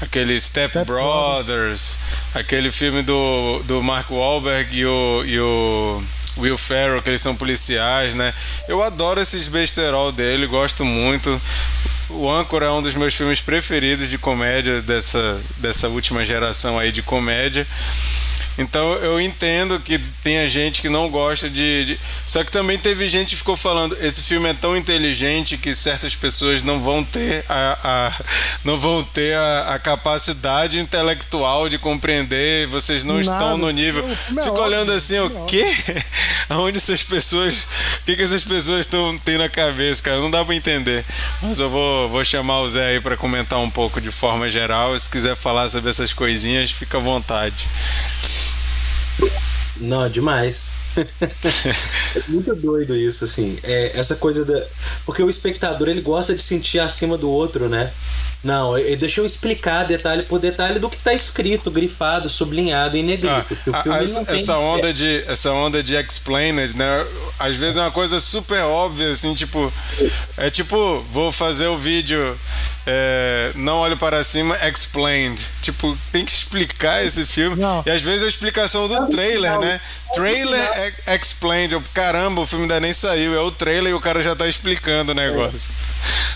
aquele 0.00 0.40
Step, 0.40 0.70
Step 0.70 0.84
Brothers, 0.84 1.46
Brothers, 1.46 1.98
aquele 2.34 2.72
filme 2.72 3.02
do, 3.02 3.62
do 3.64 3.82
Mark 3.82 4.10
Wahlberg 4.10 4.76
e 4.76 4.84
o, 4.84 5.22
e 5.24 5.38
o 5.38 6.02
Will 6.36 6.58
Ferrell, 6.58 7.00
que 7.00 7.10
eles 7.10 7.22
são 7.22 7.36
policiais, 7.36 8.14
né? 8.14 8.34
Eu 8.66 8.82
adoro 8.82 9.20
esses 9.20 9.46
besterol 9.46 10.10
dele, 10.10 10.46
gosto 10.46 10.84
muito. 10.84 11.40
O 12.10 12.28
Anchor 12.28 12.62
é 12.62 12.72
um 12.72 12.82
dos 12.82 12.94
meus 12.94 13.14
filmes 13.14 13.40
preferidos 13.40 14.08
de 14.08 14.18
comédia 14.18 14.80
dessa, 14.82 15.40
dessa 15.58 15.88
última 15.88 16.24
geração 16.24 16.78
aí 16.78 16.90
de 16.90 17.02
comédia. 17.02 17.66
Então 18.58 18.94
eu 18.94 19.20
entendo 19.20 19.78
que 19.78 19.98
tenha 20.24 20.48
gente 20.48 20.82
que 20.82 20.88
não 20.88 21.08
gosta 21.08 21.48
de, 21.48 21.84
de, 21.84 22.00
Só 22.26 22.42
que 22.42 22.50
também 22.50 22.76
teve 22.76 23.08
gente 23.08 23.30
que 23.30 23.36
ficou 23.36 23.56
falando: 23.56 23.96
esse 24.00 24.20
filme 24.20 24.48
é 24.48 24.54
tão 24.54 24.76
inteligente 24.76 25.56
que 25.56 25.72
certas 25.72 26.16
pessoas 26.16 26.64
não 26.64 26.82
vão 26.82 27.04
ter 27.04 27.44
a, 27.48 27.78
a 27.84 28.12
não 28.64 28.76
vão 28.76 29.04
ter 29.04 29.36
a, 29.36 29.74
a, 29.74 29.78
capacidade 29.78 30.80
intelectual 30.80 31.68
de 31.68 31.78
compreender, 31.78 32.66
vocês 32.66 33.04
não 33.04 33.20
Nada, 33.20 33.32
estão 33.32 33.56
no 33.56 33.70
nível. 33.70 34.04
É 34.04 34.42
Fico 34.42 34.60
olhando 34.60 34.90
assim, 34.90 35.16
é 35.16 35.22
o 35.22 35.44
quê? 35.46 35.64
Aonde 36.50 36.78
essas 36.78 37.02
pessoas. 37.04 37.66
O 38.02 38.04
que, 38.06 38.16
que 38.16 38.22
essas 38.22 38.44
pessoas 38.44 38.80
estão 38.80 39.16
têm 39.18 39.38
na 39.38 39.48
cabeça, 39.48 40.02
cara? 40.02 40.18
Não 40.18 40.30
dá 40.30 40.44
para 40.44 40.54
entender. 40.54 41.04
Mas 41.40 41.60
eu 41.60 41.68
vou, 41.68 42.08
vou 42.08 42.24
chamar 42.24 42.60
o 42.60 42.68
Zé 42.68 42.88
aí 42.88 43.00
para 43.00 43.16
comentar 43.16 43.60
um 43.60 43.70
pouco 43.70 44.00
de 44.00 44.10
forma 44.10 44.50
geral. 44.50 44.98
Se 44.98 45.08
quiser 45.08 45.36
falar 45.36 45.68
sobre 45.68 45.90
essas 45.90 46.12
coisinhas, 46.12 46.72
fica 46.72 46.98
à 46.98 47.00
vontade. 47.00 47.68
Não, 49.76 50.08
demais. 50.08 50.72
É 51.00 52.22
muito 52.28 52.54
doido 52.54 52.96
isso, 52.96 53.24
assim. 53.24 53.58
É, 53.62 53.98
essa 53.98 54.16
coisa 54.16 54.44
da. 54.44 54.66
Porque 55.04 55.22
o 55.22 55.30
espectador 55.30 55.88
ele 55.88 56.00
gosta 56.00 56.34
de 56.34 56.42
sentir 56.42 56.78
acima 56.78 57.16
do 57.16 57.30
outro, 57.30 57.68
né? 57.68 57.92
Não, 58.42 58.74
deixa 58.98 59.20
eu 59.20 59.26
explicar 59.26 59.84
detalhe 59.84 60.22
por 60.22 60.38
detalhe 60.38 60.78
do 60.78 60.88
que 60.88 60.96
está 60.96 61.12
escrito, 61.12 61.72
grifado, 61.72 62.28
sublinhado 62.28 62.96
em 62.96 63.02
negrito. 63.02 63.56
Ah, 63.72 63.96
a, 63.96 64.02
essa, 64.02 64.32
essa, 64.32 64.56
onda 64.56 64.92
de 64.92 65.24
essa 65.26 65.50
onda 65.50 65.82
de 65.82 65.96
explained, 65.96 66.76
né? 66.76 67.04
Às 67.36 67.56
vezes 67.56 67.78
é 67.78 67.80
uma 67.80 67.90
coisa 67.90 68.20
super 68.20 68.62
óbvia, 68.62 69.10
assim, 69.10 69.34
tipo, 69.34 69.72
é 70.36 70.50
tipo, 70.50 71.04
vou 71.10 71.32
fazer 71.32 71.66
o 71.66 71.76
vídeo 71.76 72.38
é, 72.90 73.52
não 73.54 73.76
olho 73.80 73.98
para 73.98 74.24
cima, 74.24 74.56
explained. 74.66 75.46
Tipo, 75.60 75.96
tem 76.10 76.24
que 76.24 76.32
explicar 76.32 77.04
esse 77.04 77.26
filme. 77.26 77.56
Não. 77.60 77.82
E 77.84 77.90
às 77.90 78.00
vezes 78.00 78.24
a 78.24 78.28
explicação 78.28 78.88
do 78.88 79.08
trailer, 79.08 79.58
né? 79.60 79.78
Trailer 80.14 80.92
é 81.06 81.16
explained. 81.16 81.72
Eu, 81.72 81.82
caramba, 81.92 82.40
o 82.40 82.46
filme 82.46 82.64
ainda 82.64 82.80
nem 82.80 82.92
saiu. 82.92 83.34
É 83.34 83.40
o 83.40 83.50
trailer 83.50 83.92
e 83.92 83.94
o 83.94 84.00
cara 84.00 84.22
já 84.22 84.34
tá 84.34 84.46
explicando 84.46 85.12
o 85.12 85.14
negócio. 85.14 85.74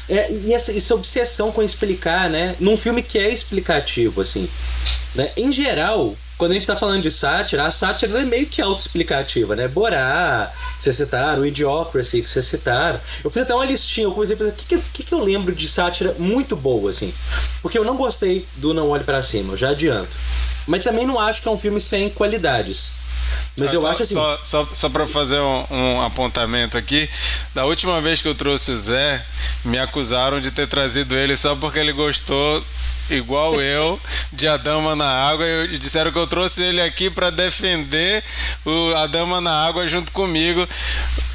É, 0.09 0.31
e 0.31 0.55
essa, 0.55 0.77
essa 0.77 0.95
obsessão 0.95 1.51
com 1.53 1.63
explicar, 1.63 2.29
né? 2.29 2.55
Num 2.61 2.77
filme 2.77 3.03
que 3.03 3.19
é 3.19 3.31
explicativo, 3.31 4.21
assim. 4.21 4.49
Né? 5.15 5.31
Em 5.37 5.53
geral, 5.53 6.17
quando 6.43 6.53
a 6.53 6.55
gente 6.55 6.67
tá 6.67 6.77
falando 6.77 7.03
de 7.03 7.11
sátira, 7.11 7.65
a 7.65 7.71
sátira 7.71 8.21
é 8.21 8.25
meio 8.25 8.47
que 8.47 8.61
autoexplicativa, 8.61 9.55
né? 9.55 9.69
Borá, 9.69 10.53
que 10.77 10.83
você 10.83 10.93
citaram, 10.93 11.43
o 11.43 11.47
Idiocracy, 11.47 12.21
que 12.21 12.29
você 12.29 12.43
citaram. 12.43 13.01
Eu 13.23 13.31
fiz 13.31 13.43
até 13.43 13.55
uma 13.55 13.65
listinha, 13.65 14.07
eu 14.07 14.13
comecei 14.13 14.35
a 14.35 14.39
pensar, 14.39 14.51
o 14.51 14.57
que, 14.57 14.79
que, 14.93 15.03
que, 15.05 15.15
eu 15.15 15.23
lembro 15.23 15.55
de 15.55 15.69
sátira 15.69 16.17
muito 16.19 16.57
boa, 16.57 16.91
assim? 16.91 17.15
Porque 17.61 17.79
eu 17.79 17.85
não 17.85 17.97
gostei 17.97 18.45
do 18.57 18.75
Não 18.75 18.89
Olhe 18.89 19.05
para 19.05 19.23
Cima, 19.23 19.53
eu 19.53 19.57
já 19.57 19.71
adianto. 19.71 20.17
Mas 20.67 20.83
também 20.83 21.07
não 21.07 21.19
acho 21.19 21.41
que 21.43 21.49
é 21.49 21.51
um 21.51 21.59
filme 21.59 21.81
sem 21.81 22.09
qualidades. 22.11 22.99
Mas 23.57 23.71
ah, 23.71 23.75
eu 23.75 23.81
só, 23.81 23.91
acho 23.91 24.03
assim. 24.03 24.15
Só, 24.15 24.39
só, 24.43 24.69
só 24.73 24.89
para 24.89 25.07
fazer 25.07 25.41
um, 25.41 25.65
um, 25.71 26.03
apontamento 26.03 26.79
aqui, 26.79 27.09
da 27.55 27.65
última 27.65 28.01
vez 28.01 28.23
que 28.23 28.29
eu 28.29 28.35
trouxe 28.35 28.73
o 28.73 28.79
Zé, 28.79 29.25
me 29.65 29.79
acusaram 29.79 30.41
de 30.41 30.51
ter 30.51 30.67
trazido 30.67 31.17
ele 31.17 31.37
só 31.37 31.55
porque 31.55 31.79
ele 31.79 31.93
gostou 31.93 32.65
igual 33.11 33.61
eu, 33.61 34.01
de 34.33 34.49
A 34.49 34.57
Dama 34.57 34.97
na 34.97 35.29
Água, 35.29 35.47
e 35.71 35.79
disseram 35.79 36.13
que 36.13 36.19
eu 36.19 36.27
trouxe 36.27 36.63
ele 36.63 36.81
aqui 36.81 37.11
para 37.11 37.31
defender 37.31 38.23
o 38.65 38.95
A 38.97 39.07
Dama 39.07 39.41
na 39.41 39.67
Água 39.67 39.87
junto 39.87 40.13
comigo 40.13 40.67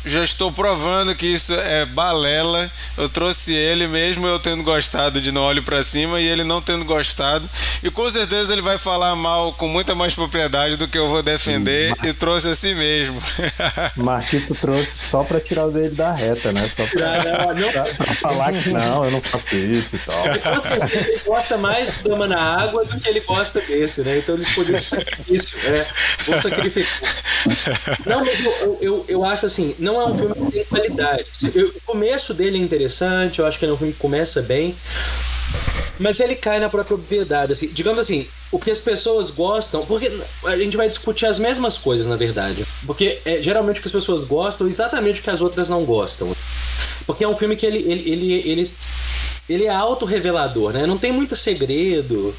já 0.08 0.24
estou 0.24 0.52
provando 0.52 1.14
que 1.14 1.26
isso 1.26 1.54
é 1.54 1.86
balela. 1.86 2.72
Eu 2.98 3.10
trouxe 3.10 3.54
ele 3.54 3.88
mesmo 3.88 4.26
eu 4.26 4.40
tendo 4.40 4.64
gostado 4.64 5.20
de 5.20 5.32
Não 5.32 5.44
Olho 5.44 5.62
para 5.62 5.84
Cima 5.84 6.22
e 6.22 6.26
ele 6.26 6.44
não 6.46 6.62
tendo 6.62 6.86
gostado. 6.86 7.48
E 7.84 7.92
com 7.92 8.10
certeza 8.10 8.54
ele 8.54 8.62
vai 8.62 8.78
falar 8.78 9.16
mal 9.16 9.52
com 9.54 9.68
muita 9.68 9.94
mais 9.94 10.16
propriedade 10.16 10.78
do 10.78 10.88
que 10.88 10.98
eu 10.98 11.10
vou 11.10 11.22
defender 11.22 11.90
Mar... 11.90 12.06
e 12.08 12.14
trouxe 12.14 12.48
assim 12.48 12.74
mesmo. 12.74 13.22
Marquito 13.98 14.56
trouxe 14.56 14.92
só 15.10 15.24
para 15.24 15.42
tirar 15.42 15.66
o 15.66 15.72
dele 15.72 15.94
da 15.94 16.14
reta, 16.14 16.54
né? 16.54 16.70
Só 16.74 16.86
para 16.86 18.14
falar 18.16 18.54
que 18.54 18.70
não, 18.70 19.04
eu 19.04 19.12
não 19.12 19.22
faço 19.22 19.56
isso 19.56 19.98
e 19.98 20.00
tal. 20.00 20.26
Ele 20.26 21.20
gosta 21.26 21.58
mais 21.58 21.67
do 21.74 22.10
Dama 22.10 22.28
na 22.28 22.40
Água 22.40 22.86
do 22.86 23.00
que 23.00 23.08
ele 23.08 23.20
gosta 23.22 23.62
desse, 23.62 24.02
né? 24.02 24.18
Então 24.18 24.36
ele 24.36 24.46
podia 24.54 24.82
sacrifício, 24.82 25.58
né? 25.70 25.88
Vou 26.26 26.38
sacrificar. 26.38 27.16
Não, 28.06 28.24
mas 28.24 28.44
eu, 28.46 28.78
eu, 28.82 29.06
eu 29.08 29.26
acho 29.26 29.46
assim, 29.46 29.76
não 29.80 30.00
é 30.02 30.06
um 30.06 30.18
filme 30.18 30.36
que 30.36 30.52
tem 30.52 30.66
qualidade. 30.66 31.26
o 31.56 31.82
começo 31.86 32.34
dele 32.34 32.58
é 32.58 32.62
interessante, 32.62 33.40
eu 33.40 33.46
acho 33.46 33.60
que 33.60 33.66
é 33.66 33.72
um 33.72 33.78
filme 33.78 33.94
que 33.94 34.00
começa 34.00 34.42
bem, 34.42 34.76
mas 36.00 36.20
ele 36.20 36.36
cai 36.36 36.60
na 36.60 36.70
própria 36.70 36.96
obviedade. 36.96 37.52
Assim, 37.52 37.72
digamos 37.72 38.00
assim, 38.00 38.28
o 38.52 38.60
que 38.60 38.72
as 38.72 38.80
pessoas 38.80 39.30
gostam, 39.30 39.86
porque 39.86 40.12
a 40.46 40.58
gente 40.58 40.78
vai 40.78 40.88
discutir 40.88 41.26
as 41.26 41.40
mesmas 41.40 41.78
coisas, 41.78 42.08
na 42.08 42.16
verdade. 42.16 42.66
Porque 42.86 43.20
é, 43.26 43.42
geralmente 43.42 43.80
o 43.80 43.82
que 43.82 43.88
as 43.88 43.94
pessoas 43.94 44.24
gostam 44.24 44.68
é 44.68 44.70
exatamente 44.70 45.20
o 45.20 45.24
que 45.24 45.30
as 45.30 45.42
outras 45.42 45.68
não 45.70 45.84
gostam. 45.84 46.36
Porque 47.06 47.24
é 47.24 47.28
um 47.28 47.36
filme 47.36 47.56
que 47.56 47.66
ele, 47.66 47.80
ele, 47.80 48.12
ele, 48.12 48.34
ele, 48.50 48.72
ele 49.50 49.66
é 49.66 49.70
autorrevelador, 49.70 50.74
né? 50.74 50.86
Não 50.86 50.98
tem 50.98 51.12
muito 51.12 51.36
segredo. 51.36 52.36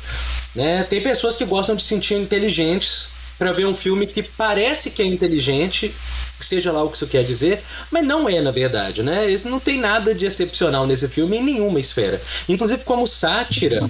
Né? 0.54 0.84
Tem 0.84 1.00
pessoas 1.00 1.36
que 1.36 1.44
gostam 1.44 1.76
de 1.76 1.82
se 1.82 1.88
sentir 1.88 2.14
inteligentes 2.14 3.12
para 3.38 3.52
ver 3.52 3.66
um 3.66 3.74
filme 3.74 4.06
que 4.06 4.22
parece 4.22 4.90
que 4.90 5.00
é 5.00 5.04
inteligente, 5.04 5.94
seja 6.40 6.72
lá 6.72 6.82
o 6.82 6.90
que 6.90 6.96
isso 6.96 7.06
quer 7.06 7.22
dizer, 7.22 7.62
mas 7.90 8.04
não 8.04 8.28
é 8.28 8.40
na 8.40 8.50
verdade, 8.50 9.02
né? 9.02 9.26
Não 9.44 9.60
tem 9.60 9.78
nada 9.78 10.12
de 10.12 10.26
excepcional 10.26 10.86
nesse 10.86 11.06
filme 11.06 11.36
em 11.36 11.44
nenhuma 11.44 11.78
esfera. 11.78 12.20
Inclusive 12.48 12.82
como 12.82 13.06
sátira, 13.06 13.88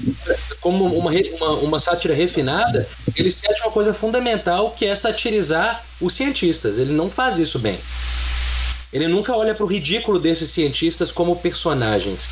como 0.61 0.85
uma, 0.85 1.11
uma, 1.11 1.51
uma 1.61 1.81
sátira 1.81 2.15
refinada, 2.15 2.87
ele 3.17 3.31
sente 3.31 3.63
uma 3.63 3.73
coisa 3.73 3.95
fundamental 3.95 4.73
que 4.77 4.85
é 4.85 4.95
satirizar 4.95 5.83
os 6.01 6.13
cientistas. 6.13 6.77
Ele 6.77 6.93
não 6.93 7.11
faz 7.11 7.39
isso 7.39 7.59
bem. 7.59 7.79
Ele 8.93 9.07
nunca 9.07 9.37
olha 9.37 9.55
para 9.55 9.65
o 9.65 9.69
ridículo 9.69 10.19
desses 10.19 10.51
cientistas 10.51 11.13
como 11.13 11.37
personagens. 11.37 12.31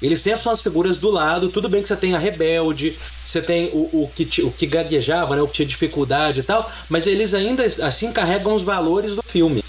Eles 0.00 0.20
sempre 0.20 0.42
são 0.42 0.52
as 0.52 0.60
figuras 0.60 0.96
do 0.96 1.10
lado. 1.10 1.48
Tudo 1.48 1.68
bem 1.68 1.82
que 1.82 1.88
você 1.88 1.96
tem 1.96 2.14
a 2.14 2.18
rebelde, 2.18 2.98
você 3.24 3.42
tem 3.42 3.66
o, 3.72 4.02
o, 4.04 4.10
que, 4.14 4.42
o 4.42 4.50
que 4.50 4.66
gaguejava, 4.66 5.36
né, 5.36 5.42
o 5.42 5.46
que 5.46 5.54
tinha 5.54 5.66
dificuldade 5.66 6.40
e 6.40 6.42
tal, 6.42 6.70
mas 6.88 7.06
eles 7.06 7.34
ainda 7.34 7.64
assim 7.64 8.12
carregam 8.12 8.54
os 8.54 8.62
valores 8.62 9.14
do 9.14 9.22
filme. 9.22 9.64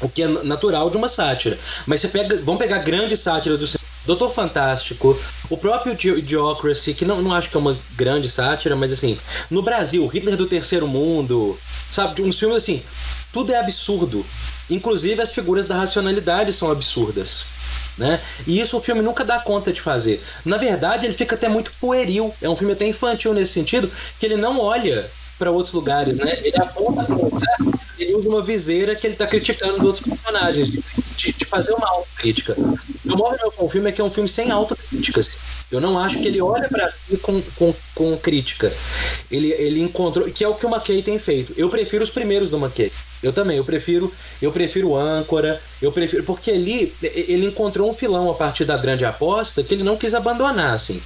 O 0.00 0.08
que 0.08 0.22
é 0.22 0.28
natural 0.28 0.88
de 0.88 0.96
uma 0.96 1.08
sátira. 1.08 1.58
Mas 1.86 2.00
você 2.00 2.08
pega, 2.08 2.36
vamos 2.38 2.58
pegar 2.58 2.78
grandes 2.78 3.20
sátiras 3.20 3.58
do 3.58 3.80
Doutor 4.06 4.32
Fantástico, 4.32 5.20
o 5.50 5.56
próprio 5.58 5.92
Idiocracy, 6.18 6.94
que 6.94 7.04
não, 7.04 7.20
não 7.20 7.34
acho 7.34 7.50
que 7.50 7.56
é 7.56 7.60
uma 7.60 7.76
grande 7.94 8.30
sátira, 8.30 8.74
mas 8.74 8.90
assim, 8.90 9.18
no 9.50 9.62
Brasil, 9.62 10.06
Hitler 10.06 10.36
do 10.36 10.46
Terceiro 10.46 10.88
Mundo, 10.88 11.58
sabe, 11.92 12.22
uns 12.22 12.38
filmes 12.38 12.56
assim, 12.56 12.82
tudo 13.30 13.52
é 13.52 13.58
absurdo. 13.58 14.24
Inclusive 14.70 15.20
as 15.20 15.32
figuras 15.32 15.66
da 15.66 15.76
racionalidade 15.76 16.52
são 16.52 16.70
absurdas. 16.70 17.48
Né? 17.98 18.20
E 18.46 18.60
isso 18.60 18.78
o 18.78 18.80
filme 18.80 19.02
nunca 19.02 19.24
dá 19.24 19.40
conta 19.40 19.72
de 19.72 19.80
fazer. 19.80 20.22
Na 20.44 20.56
verdade, 20.56 21.04
ele 21.04 21.12
fica 21.12 21.34
até 21.34 21.48
muito 21.48 21.72
pueril. 21.80 22.32
É 22.40 22.48
um 22.48 22.56
filme 22.56 22.72
até 22.72 22.86
infantil 22.86 23.34
nesse 23.34 23.52
sentido, 23.52 23.90
que 24.18 24.24
ele 24.24 24.36
não 24.36 24.58
olha 24.58 25.10
para 25.38 25.50
outros 25.50 25.74
lugares, 25.74 26.16
né? 26.16 26.38
Ele 26.42 26.56
aponta 26.56 27.04
ele 27.98 28.14
usa 28.14 28.28
uma 28.28 28.42
viseira 28.42 28.96
que 28.96 29.06
ele 29.06 29.14
está 29.14 29.26
criticando 29.26 29.84
outros 29.84 30.04
personagens, 30.04 30.70
de, 31.20 31.32
de, 31.32 31.44
fazer 31.44 31.72
uma 31.72 31.88
autocrítica. 31.88 32.56
O 32.58 33.16
maior 33.16 33.36
meu 33.38 33.52
com 33.52 33.66
o 33.66 33.68
filme 33.68 33.90
é 33.90 33.92
que 33.92 34.00
é 34.00 34.04
um 34.04 34.10
filme 34.10 34.28
sem 34.28 34.50
autocrítica. 34.50 35.20
Assim. 35.20 35.38
Eu 35.70 35.80
não 35.80 35.98
acho 35.98 36.18
que 36.18 36.26
ele 36.26 36.40
olha 36.40 36.68
para 36.68 36.90
si 36.92 37.16
com, 37.18 37.40
com, 37.56 37.74
com 37.94 38.16
crítica. 38.16 38.72
Ele, 39.30 39.52
ele 39.52 39.80
encontrou, 39.80 40.30
que 40.30 40.42
é 40.42 40.48
o 40.48 40.54
que 40.54 40.66
o 40.66 40.74
McKay 40.74 41.02
tem 41.02 41.18
feito. 41.18 41.52
Eu 41.56 41.68
prefiro 41.68 42.02
os 42.02 42.10
primeiros 42.10 42.50
do 42.50 42.56
McKay. 42.56 42.90
Eu 43.22 43.32
também, 43.32 43.58
eu 43.58 43.64
prefiro, 43.64 44.12
eu 44.40 44.50
prefiro 44.50 44.96
âncora, 44.96 45.60
eu 45.80 45.92
prefiro 45.92 46.24
porque 46.24 46.50
ali 46.50 46.94
ele 47.02 47.46
encontrou 47.46 47.90
um 47.90 47.94
filão 47.94 48.30
a 48.30 48.34
partir 48.34 48.64
da 48.64 48.78
grande 48.78 49.04
aposta 49.04 49.62
que 49.62 49.74
ele 49.74 49.84
não 49.84 49.96
quis 49.96 50.14
abandonar, 50.14 50.74
assim. 50.74 51.02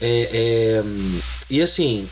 É, 0.00 0.28
é, 0.32 0.82
e 1.50 1.60
assim, 1.60 2.08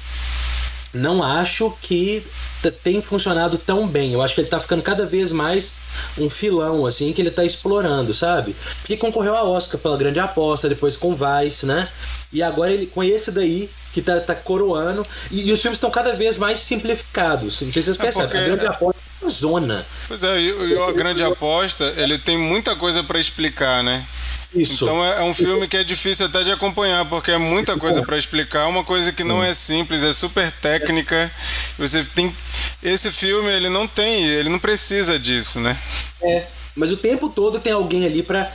não 0.92 1.22
acho 1.22 1.74
que 1.80 2.24
tem 2.70 3.02
funcionado 3.02 3.58
tão 3.58 3.86
bem. 3.86 4.12
Eu 4.12 4.22
acho 4.22 4.34
que 4.34 4.40
ele 4.40 4.48
tá 4.48 4.60
ficando 4.60 4.82
cada 4.82 5.06
vez 5.06 5.32
mais 5.32 5.78
um 6.18 6.28
filão, 6.28 6.86
assim, 6.86 7.12
que 7.12 7.20
ele 7.20 7.30
tá 7.30 7.44
explorando, 7.44 8.14
sabe? 8.14 8.54
Porque 8.80 8.96
concorreu 8.96 9.34
a 9.34 9.42
Oscar 9.42 9.80
pela 9.80 9.96
grande 9.96 10.20
aposta, 10.20 10.68
depois 10.68 10.96
com 10.96 11.14
Vice, 11.14 11.66
né? 11.66 11.88
E 12.32 12.42
agora 12.42 12.72
ele 12.72 12.86
com 12.86 13.02
esse 13.02 13.30
daí 13.30 13.68
que 13.92 14.00
tá, 14.00 14.20
tá 14.20 14.34
coroando. 14.34 15.06
E, 15.30 15.48
e 15.48 15.52
os 15.52 15.60
filmes 15.60 15.76
estão 15.76 15.90
cada 15.90 16.14
vez 16.14 16.38
mais 16.38 16.60
simplificados. 16.60 17.60
Não 17.60 17.72
sei 17.72 17.82
se 17.82 17.94
vocês 17.94 17.98
é 17.98 18.02
percebem. 18.02 18.40
A 18.40 18.44
grande 18.44 18.66
aposta 18.66 19.00
é 19.00 19.24
uma 19.24 19.30
zona. 19.30 19.86
Pois 20.08 20.24
é, 20.24 20.40
e, 20.40 20.72
e 20.72 20.78
a 20.78 20.92
grande 20.92 21.22
aposta, 21.22 21.92
ele 21.96 22.18
tem 22.18 22.38
muita 22.38 22.74
coisa 22.74 23.02
para 23.02 23.18
explicar, 23.18 23.82
né? 23.82 24.04
Isso. 24.54 24.84
Então 24.84 25.04
é, 25.04 25.18
é, 25.18 25.22
um 25.22 25.32
filme 25.32 25.66
que 25.66 25.76
é 25.76 25.84
difícil 25.84 26.26
até 26.26 26.42
de 26.42 26.50
acompanhar, 26.50 27.04
porque 27.06 27.30
é 27.30 27.38
muita 27.38 27.76
coisa 27.78 28.02
para 28.02 28.18
explicar, 28.18 28.66
uma 28.66 28.84
coisa 28.84 29.10
que 29.10 29.24
não 29.24 29.42
é 29.42 29.54
simples, 29.54 30.02
é 30.02 30.12
super 30.12 30.50
técnica. 30.52 31.30
Você 31.78 32.04
tem 32.04 32.34
esse 32.82 33.10
filme, 33.10 33.50
ele 33.50 33.68
não 33.68 33.88
tem, 33.88 34.26
ele 34.26 34.48
não 34.48 34.58
precisa 34.58 35.18
disso, 35.18 35.58
né? 35.58 35.76
É. 36.22 36.46
Mas 36.74 36.90
o 36.90 36.96
tempo 36.96 37.28
todo 37.28 37.60
tem 37.60 37.72
alguém 37.72 38.06
ali 38.06 38.22
para 38.22 38.50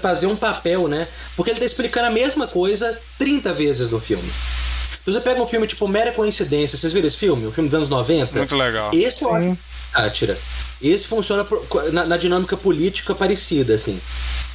fazer 0.00 0.26
um 0.26 0.36
papel, 0.36 0.88
né? 0.88 1.06
Porque 1.36 1.50
ele 1.50 1.60
tá 1.60 1.66
explicando 1.66 2.06
a 2.06 2.10
mesma 2.10 2.46
coisa 2.46 2.98
30 3.18 3.52
vezes 3.52 3.90
no 3.90 4.00
filme. 4.00 4.30
Então 5.02 5.12
você 5.12 5.20
pega 5.20 5.42
um 5.42 5.46
filme 5.46 5.66
tipo 5.66 5.86
Mera 5.86 6.12
Coincidência, 6.12 6.76
vocês 6.78 6.92
viram 6.92 7.06
esse 7.06 7.18
filme? 7.18 7.46
Um 7.46 7.52
filme 7.52 7.68
dos 7.68 7.76
anos 7.76 7.88
90? 7.88 8.38
Muito 8.38 8.56
legal. 8.56 8.90
Esse 8.92 9.24
é 9.24 9.26
uma 9.26 9.58
sátira. 9.92 10.38
Esse 10.80 11.06
funciona 11.06 11.46
na, 11.92 12.06
na 12.06 12.16
dinâmica 12.16 12.56
política 12.56 13.14
parecida, 13.14 13.74
assim. 13.74 14.00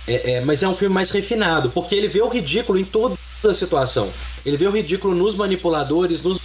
É, 0.07 0.33
é, 0.33 0.41
mas 0.41 0.61
é 0.63 0.67
um 0.67 0.75
filme 0.75 0.93
mais 0.93 1.09
refinado, 1.11 1.69
porque 1.69 1.95
ele 1.95 2.07
vê 2.07 2.21
o 2.21 2.27
ridículo 2.27 2.77
em 2.77 2.83
toda 2.83 3.17
a 3.43 3.53
situação. 3.53 4.11
Ele 4.45 4.57
vê 4.57 4.67
o 4.67 4.71
ridículo 4.71 5.15
nos 5.15 5.35
manipuladores, 5.35 6.21
nos 6.21 6.39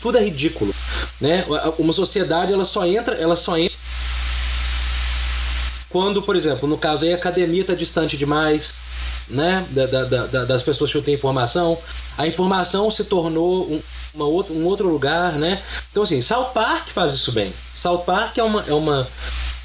tudo 0.00 0.18
é 0.18 0.24
ridículo, 0.24 0.74
né? 1.20 1.46
Uma 1.78 1.92
sociedade 1.92 2.52
ela 2.52 2.64
só 2.64 2.84
entra, 2.84 3.14
ela 3.14 3.36
só 3.36 3.56
entra 3.56 3.78
quando, 5.90 6.22
por 6.22 6.34
exemplo, 6.34 6.66
no 6.66 6.76
caso 6.76 7.04
aí 7.04 7.12
a 7.12 7.16
academia 7.16 7.60
está 7.60 7.74
distante 7.74 8.16
demais, 8.16 8.80
né? 9.28 9.64
Da, 9.70 9.86
da, 9.86 10.04
da, 10.26 10.44
das 10.44 10.62
pessoas 10.62 10.92
que 10.92 11.00
têm 11.02 11.14
informação, 11.14 11.78
a 12.18 12.26
informação 12.26 12.90
se 12.90 13.04
tornou 13.04 13.70
um, 13.70 13.82
uma 14.12 14.24
outra, 14.24 14.52
um 14.52 14.64
outro 14.64 14.88
lugar, 14.88 15.34
né? 15.34 15.62
Então 15.90 16.02
assim, 16.02 16.20
South 16.20 16.50
Park 16.52 16.88
faz 16.88 17.12
isso 17.12 17.30
bem. 17.30 17.52
South 17.74 18.00
Park 18.00 18.38
é 18.38 18.42
uma, 18.42 18.64
é 18.66 18.72
uma 18.72 19.08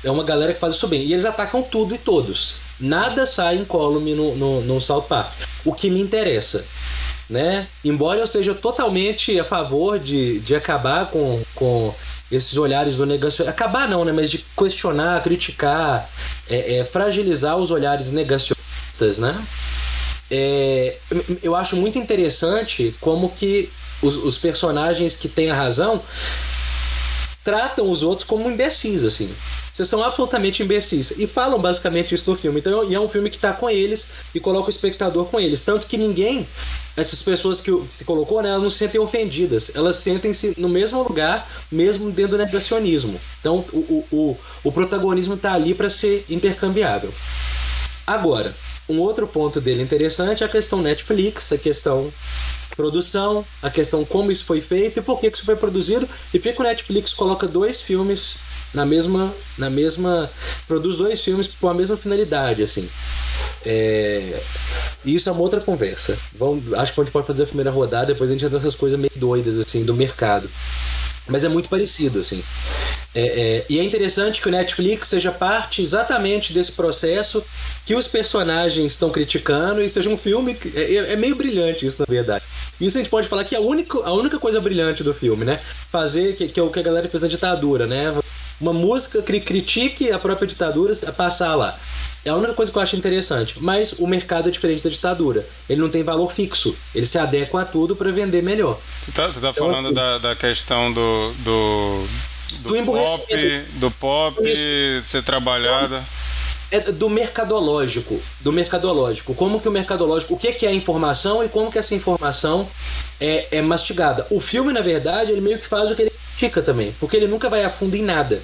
é 0.04 0.12
uma 0.12 0.24
galera 0.24 0.54
que 0.54 0.60
faz 0.60 0.76
isso 0.76 0.88
bem. 0.88 1.04
E 1.04 1.14
eles 1.14 1.26
atacam 1.26 1.64
tudo 1.64 1.96
e 1.96 1.98
todos. 1.98 2.62
Nada 2.80 3.26
sai 3.26 3.58
incólume 3.58 4.14
no, 4.14 4.36
no, 4.36 4.62
no 4.62 4.82
South 4.82 5.04
Park. 5.04 5.34
O 5.66 5.74
que 5.74 5.90
me 5.90 6.00
interessa. 6.00 6.66
Né? 7.30 7.68
Embora 7.84 8.20
eu 8.20 8.28
seja 8.28 8.54
totalmente 8.54 9.38
a 9.38 9.44
favor 9.44 10.00
de, 10.00 10.40
de 10.40 10.56
acabar 10.56 11.08
com, 11.08 11.44
com 11.54 11.94
esses 12.32 12.58
olhares 12.58 12.98
do 12.98 13.06
negacionismo. 13.06 13.50
Acabar 13.50 13.88
não, 13.88 14.06
né? 14.06 14.12
Mas 14.12 14.32
de 14.32 14.46
questionar, 14.58 15.22
criticar, 15.24 16.10
é, 16.50 16.78
é, 16.78 16.86
fragilizar 16.86 17.58
os 17.58 17.72
olhares 17.72 18.12
negacionistas, 18.12 19.18
né? 19.18 19.46
É, 20.30 20.98
eu 21.42 21.56
acho 21.56 21.76
muito 21.76 21.98
interessante 21.98 22.96
como 23.00 23.30
que 23.30 23.70
os, 24.02 24.18
os 24.18 24.38
personagens 24.38 25.16
que 25.16 25.28
têm 25.28 25.50
a 25.50 25.56
razão 25.56 26.02
tratam 27.44 27.90
os 27.90 28.04
outros 28.04 28.28
como 28.28 28.50
imbecis, 28.50 29.04
assim. 29.04 29.34
Vocês 29.78 29.90
são 29.90 30.04
absolutamente 30.04 30.64
imbecis. 30.64 31.12
E 31.20 31.28
falam 31.28 31.60
basicamente 31.60 32.16
isso 32.16 32.28
no 32.32 32.36
filme. 32.36 32.60
Então, 32.60 32.90
e 32.90 32.96
é 32.96 33.00
um 33.00 33.08
filme 33.08 33.30
que 33.30 33.36
está 33.36 33.54
com 33.54 33.70
eles 33.70 34.12
e 34.34 34.40
coloca 34.40 34.66
o 34.66 34.70
espectador 34.72 35.26
com 35.26 35.40
eles. 35.40 35.64
Tanto 35.64 35.86
que 35.86 36.00
ninguém, 36.00 36.48
essas 36.96 37.22
pessoas 37.22 37.62
que 37.62 37.72
se 37.88 38.04
colocou, 38.04 38.42
né, 38.42 38.50
elas 38.50 38.64
não 38.64 38.72
se 38.72 38.80
sentem 38.80 39.00
ofendidas. 39.00 39.76
Elas 39.76 39.98
sentem-se 39.98 40.60
no 40.60 40.68
mesmo 40.68 41.04
lugar, 41.04 41.48
mesmo 41.72 42.10
dentro 42.10 42.32
do 42.32 42.38
negacionismo. 42.40 43.22
Então, 43.40 43.64
o, 43.72 43.78
o, 43.78 44.08
o, 44.12 44.38
o 44.64 44.72
protagonismo 44.72 45.36
está 45.36 45.54
ali 45.54 45.76
para 45.76 45.92
ser 45.92 46.26
intercambiável. 46.28 47.14
Agora, 48.08 48.56
um 48.90 49.00
outro 49.00 49.28
ponto 49.28 49.62
dele 49.62 49.84
interessante 49.84 50.42
é 50.42 50.48
a 50.48 50.50
questão 50.50 50.82
Netflix, 50.82 51.52
a 51.52 51.58
questão 51.60 52.12
produção, 52.76 53.46
a 53.62 53.70
questão 53.70 54.04
como 54.04 54.32
isso 54.32 54.44
foi 54.44 54.60
feito 54.60 54.98
e 54.98 55.02
por 55.04 55.20
que 55.20 55.28
isso 55.28 55.46
foi 55.46 55.56
produzido 55.56 56.08
e 56.34 56.40
por 56.40 56.52
que 56.52 56.62
o 56.62 56.64
Netflix 56.64 57.14
coloca 57.14 57.48
dois 57.48 57.82
filmes 57.82 58.40
na 58.78 58.86
mesma 58.86 59.34
na 59.58 59.70
mesma 59.72 60.30
produz 60.68 60.98
dois 60.98 61.24
filmes 61.24 61.48
com 61.48 61.68
a 61.68 61.74
mesma 61.74 61.98
finalidade 61.98 62.62
assim. 62.62 62.88
É, 63.66 64.40
isso 65.04 65.28
é 65.28 65.32
uma 65.32 65.42
outra 65.42 65.60
conversa. 65.60 66.18
Vamos, 66.38 66.72
acho 66.74 66.94
que 66.94 67.02
a 67.02 67.04
gente 67.04 67.12
pode 67.12 67.28
fazer 67.28 67.44
a 67.44 67.48
primeira 67.48 67.72
rodada 67.72 68.08
depois 68.08 68.30
a 68.30 68.34
gente 68.34 68.46
entra 68.46 68.58
nessas 68.58 68.76
coisas 68.76 69.00
meio 69.00 69.12
doidas 69.16 69.58
assim 69.58 69.84
do 69.84 69.96
mercado. 69.96 70.50
Mas 71.28 71.44
é 71.44 71.50
muito 71.50 71.68
parecido 71.68 72.20
assim. 72.20 72.42
É, 73.16 73.26
é, 73.26 73.66
e 73.68 73.80
é 73.80 73.84
interessante 73.84 74.40
que 74.40 74.48
o 74.48 74.52
Netflix 74.52 75.08
seja 75.08 75.32
parte 75.32 75.82
exatamente 75.82 76.54
desse 76.54 76.72
processo 76.74 77.44
que 77.84 77.96
os 77.96 78.08
personagens 78.08 78.92
estão 78.94 79.10
criticando 79.10 79.82
e 79.82 79.90
seja 79.90 80.10
um 80.10 80.18
filme 80.18 80.54
que 80.54 80.72
é, 80.78 81.14
é, 81.14 81.16
meio 81.16 81.36
brilhante 81.36 81.86
isso 81.86 82.00
na 82.00 82.06
verdade. 82.08 82.46
Isso 82.80 82.96
a 82.98 83.02
gente 83.02 83.10
pode 83.10 83.28
falar 83.28 83.44
que 83.44 83.56
é 83.56 83.58
a 83.58 83.62
única, 83.62 83.98
a 84.00 84.14
única 84.14 84.38
coisa 84.38 84.62
brilhante 84.62 85.04
do 85.04 85.14
filme 85.14 85.44
né? 85.44 85.60
Fazer 85.92 86.36
que, 86.36 86.48
que 86.48 86.60
é 86.60 86.64
o 86.64 86.70
que 86.70 86.80
a 86.80 86.84
galera 86.84 87.10
fez 87.10 87.24
na 87.24 87.30
ditadura 87.30 87.88
né 87.88 88.14
uma 88.60 88.74
música 88.74 89.22
que 89.22 89.40
critique 89.40 90.12
a 90.12 90.20
própria 90.20 90.48
ditadura 90.48 90.94
a 91.06 91.12
passar 91.12 91.56
lá. 91.56 91.78
É 92.26 92.30
a 92.30 92.36
única 92.36 92.54
coisa 92.54 92.70
que 92.70 92.78
eu 92.78 92.82
acho 92.82 92.96
interessante. 92.96 93.56
Mas 93.62 93.94
o 94.00 94.08
mercado 94.08 94.50
é 94.50 94.52
diferente 94.52 94.84
da 94.84 94.90
ditadura. 94.90 95.48
Ele 95.70 95.80
não 95.80 95.90
tem 95.90 96.04
valor 96.04 96.30
fixo. 96.32 96.76
Ele 96.94 97.06
se 97.06 97.18
adequa 97.18 97.62
a 97.62 97.66
tudo 97.66 97.96
para 97.96 98.12
vender 98.12 98.44
melhor. 98.44 98.78
Tu 99.06 99.12
tá, 99.14 99.30
tu 99.30 99.40
tá 99.40 99.50
então, 99.50 99.54
falando 99.54 99.94
da, 99.94 100.18
da 100.18 100.36
questão 100.36 100.92
do, 100.92 101.34
do, 101.40 102.06
do, 102.64 102.70
do 102.70 102.86
pop, 102.86 103.66
do 103.76 103.92
pop 103.92 105.02
ser 105.06 105.24
trabalhada. 105.24 106.04
é 106.70 106.80
do 106.92 107.10
mercadológico, 107.10 108.20
do 108.42 108.52
mercadológico. 108.52 109.34
Como 109.34 109.62
que 109.62 109.70
o 109.70 109.72
mercadológico, 109.72 110.34
o 110.34 110.38
que 110.38 110.52
que 110.52 110.66
é 110.66 110.74
informação 110.74 111.42
e 111.42 111.48
como 111.48 111.72
que 111.72 111.80
essa 111.80 111.96
informação 111.96 112.68
é, 113.22 113.48
é 113.58 113.62
mastigada. 113.62 114.28
O 114.30 114.42
filme, 114.42 114.74
na 114.74 114.82
verdade, 114.82 115.32
ele 115.32 115.40
meio 115.40 115.58
que 115.60 115.66
faz 115.66 115.92
o 115.92 115.96
que 115.96 116.02
ele 116.02 116.12
fica 116.38 116.62
também, 116.62 116.96
porque 117.00 117.18
ele 117.18 117.28
nunca 117.28 117.50
vai 117.50 117.66
a 117.66 117.70
fundo 117.70 117.96
em 117.96 118.04
nada. 118.04 118.42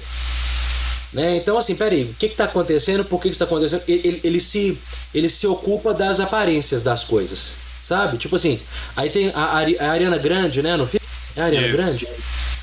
Né? 1.12 1.36
Então, 1.36 1.56
assim, 1.56 1.76
peraí, 1.76 2.02
o 2.04 2.14
que 2.14 2.26
está 2.26 2.44
acontecendo? 2.44 3.04
Por 3.04 3.20
que 3.20 3.28
está 3.28 3.44
acontecendo? 3.44 3.84
Ele, 3.86 4.00
ele, 4.04 4.20
ele, 4.24 4.40
se, 4.40 4.76
ele 5.14 5.28
se 5.28 5.46
ocupa 5.46 5.94
das 5.94 6.18
aparências 6.18 6.82
das 6.82 7.04
coisas, 7.04 7.60
sabe? 7.84 8.18
Tipo 8.18 8.34
assim, 8.34 8.60
aí 8.96 9.10
tem 9.10 9.30
a, 9.32 9.44
a 9.44 9.90
Ariana 9.90 10.18
Grande, 10.18 10.60
né, 10.60 10.76
no 10.76 10.88
filme? 10.88 11.06
É 11.36 11.42
a 11.42 11.44
Ariana 11.44 11.68
Grande? 11.68 12.08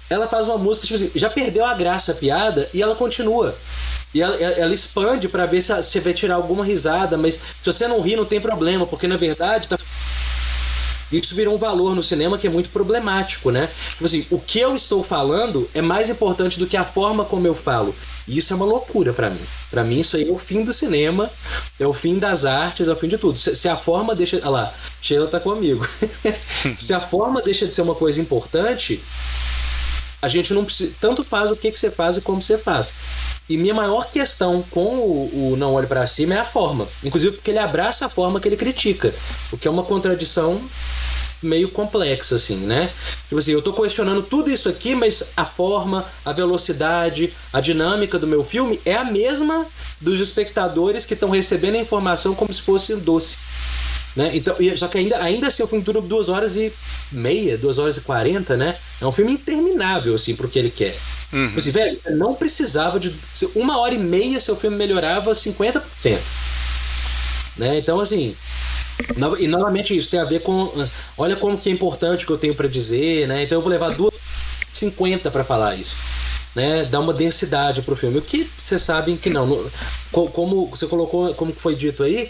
Ela 0.10 0.28
faz 0.28 0.46
uma 0.46 0.58
música, 0.58 0.86
tipo 0.86 1.02
assim, 1.02 1.12
já 1.16 1.30
perdeu 1.30 1.66
a 1.66 1.74
graça, 1.74 2.12
a 2.12 2.16
piada, 2.16 2.70
e 2.74 2.82
ela 2.82 2.94
continua. 2.94 3.58
E 4.14 4.22
ela, 4.22 4.36
ela 4.36 4.76
expande 4.76 5.30
para 5.30 5.46
ver 5.46 5.62
se 5.62 5.74
você 5.74 6.02
vai 6.02 6.14
tirar 6.14 6.36
alguma 6.36 6.66
risada, 6.66 7.18
mas 7.18 7.36
se 7.36 7.42
você 7.64 7.88
não 7.88 8.02
rir, 8.02 8.18
não 8.18 8.26
tem 8.26 8.42
problema, 8.42 8.86
porque 8.86 9.08
na 9.08 9.16
verdade 9.16 9.70
tá... 9.70 9.80
isso 11.12 11.36
virou 11.36 11.56
um 11.56 11.58
valor 11.58 11.96
no 11.96 12.02
cinema 12.02 12.38
que 12.38 12.48
é 12.48 12.50
muito 12.50 12.70
problemático, 12.70 13.52
né? 13.52 13.70
Tipo 13.92 14.06
assim, 14.06 14.26
o 14.30 14.40
que 14.40 14.60
eu 14.60 14.76
estou 14.76 15.04
falando 15.04 15.70
é 15.74 15.82
mais 15.82 16.10
importante 16.10 16.58
do 16.58 16.68
que 16.68 16.78
a 16.78 16.86
forma 16.86 17.26
como 17.26 17.46
eu 17.46 17.56
falo. 17.56 17.94
E 18.28 18.38
isso 18.38 18.54
é 18.54 18.56
uma 18.56 18.66
loucura 18.66 19.14
para 19.14 19.30
mim. 19.30 19.42
Para 19.70 19.84
mim, 19.84 20.00
isso 20.00 20.16
aí 20.16 20.30
é 20.30 20.32
o 20.32 20.38
fim 20.38 20.64
do 20.64 20.72
cinema, 20.72 21.30
é 21.80 21.86
o 21.86 21.94
fim 21.94 22.18
das 22.18 22.46
artes, 22.46 22.88
é 22.88 22.92
o 22.92 22.96
fim 22.96 23.08
de 23.08 23.18
tudo. 23.18 23.38
Se, 23.38 23.56
se 23.56 23.68
a 23.68 23.76
forma 23.76 24.16
deixa. 24.16 24.38
Olha 24.38 24.50
lá, 24.50 24.74
Sheila 25.02 25.28
tá 25.28 25.40
comigo. 25.40 25.86
se 26.80 26.94
a 26.94 27.00
forma 27.00 27.42
deixa 27.42 27.68
de 27.68 27.74
ser 27.76 27.82
uma 27.82 27.96
coisa 27.96 28.22
importante, 28.22 29.04
a 30.22 30.28
gente 30.28 30.54
não 30.54 30.64
precisa. 30.64 30.94
Tanto 31.02 31.24
faz 31.24 31.52
o 31.52 31.56
que, 31.56 31.72
que 31.72 31.80
você 31.80 31.90
faz 31.90 32.18
e 32.18 32.22
como 32.22 32.42
você 32.42 32.58
faz. 32.58 32.94
E 33.50 33.58
minha 33.58 33.74
maior 33.74 34.10
questão 34.10 34.64
com 34.70 34.98
o, 34.98 35.52
o 35.52 35.56
Não 35.58 35.74
Olhe 35.74 35.88
para 35.88 36.06
Cima 36.06 36.36
é 36.36 36.38
a 36.38 36.46
forma. 36.46 36.88
Inclusive 37.04 37.36
porque 37.36 37.52
ele 37.52 37.60
abraça 37.60 38.06
a 38.06 38.10
forma 38.10 38.40
que 38.40 38.48
ele 38.48 38.56
critica. 38.56 39.14
O 39.52 39.58
que 39.58 39.68
é 39.68 39.72
uma 39.72 39.84
contradição 39.84 40.62
meio 41.42 41.70
complexa, 41.70 42.36
assim, 42.36 42.58
né? 42.58 42.92
Tipo 43.24 43.38
assim, 43.38 43.52
eu 43.52 43.62
tô 43.62 43.74
questionando 43.74 44.22
tudo 44.22 44.52
isso 44.52 44.70
aqui, 44.70 44.94
mas 44.96 45.32
a 45.36 45.46
forma, 45.46 46.06
a 46.24 46.32
velocidade, 46.32 47.34
a 47.52 47.60
dinâmica 47.60 48.20
do 48.20 48.28
meu 48.28 48.44
filme 48.44 48.80
é 48.86 48.96
a 48.96 49.04
mesma 49.04 49.66
dos 50.00 50.20
espectadores 50.20 51.06
que 51.06 51.14
estão 51.14 51.30
recebendo 51.30 51.76
a 51.76 51.80
informação 51.80 52.36
como 52.36 52.52
se 52.54 52.62
fosse 52.62 52.96
doce. 52.96 53.38
Né? 54.16 54.32
Então, 54.34 54.56
só 54.76 54.88
que 54.88 54.98
ainda, 54.98 55.22
ainda 55.24 55.48
assim 55.48 55.64
o 55.64 55.68
filme 55.68 55.84
dura 55.84 56.02
duas 56.02 56.28
horas 56.28 56.56
e 56.56 56.74
meia, 57.12 57.58
duas 57.58 57.80
horas 57.80 57.98
e 57.98 58.02
quarenta, 58.02 58.58
né? 58.58 58.78
É 59.00 59.06
um 59.06 59.12
filme 59.12 59.32
interminável, 59.34 60.14
assim, 60.16 60.36
pro 60.36 60.50
que 60.50 60.60
ele 60.60 60.70
quer. 60.70 60.98
Uhum. 61.32 61.48
Tipo 61.48 61.60
assim, 61.60 61.72
velho, 61.72 62.00
não 62.12 62.34
precisava 62.34 63.00
de. 63.00 63.16
Uma 63.56 63.80
hora 63.80 63.94
e 63.94 63.98
meia 63.98 64.40
seu 64.40 64.56
filme 64.56 64.76
melhorava 64.76 65.32
50%. 65.32 65.82
Né? 67.58 67.78
Então, 67.78 68.00
assim. 68.00 68.36
E 69.40 69.48
novamente 69.48 69.98
isso 69.98 70.10
tem 70.10 70.20
a 70.20 70.26
ver 70.26 70.42
com. 70.42 70.72
Olha 71.18 71.36
como 71.36 71.58
que 71.58 71.70
é 71.70 71.72
importante 71.72 72.24
o 72.24 72.28
que 72.28 72.34
eu 72.34 72.38
tenho 72.38 72.56
para 72.56 72.68
dizer, 72.68 73.28
né? 73.28 73.44
Então 73.44 73.58
eu 73.58 73.62
vou 73.62 73.70
levar 73.70 73.92
duas 73.92 74.14
50 74.74 75.30
para 75.32 75.44
falar 75.44 75.76
isso. 75.76 75.96
Né, 76.54 76.84
dá 76.84 77.00
uma 77.00 77.14
densidade 77.14 77.82
pro 77.82 77.96
filme. 77.96 78.18
O 78.18 78.22
que 78.22 78.50
vocês 78.58 78.82
sabem 78.82 79.16
que 79.16 79.30
não. 79.30 79.70
Como 80.12 80.68
você 80.68 80.86
colocou, 80.86 81.34
como 81.34 81.54
foi 81.54 81.76
dito 81.76 82.04
aí, 82.04 82.30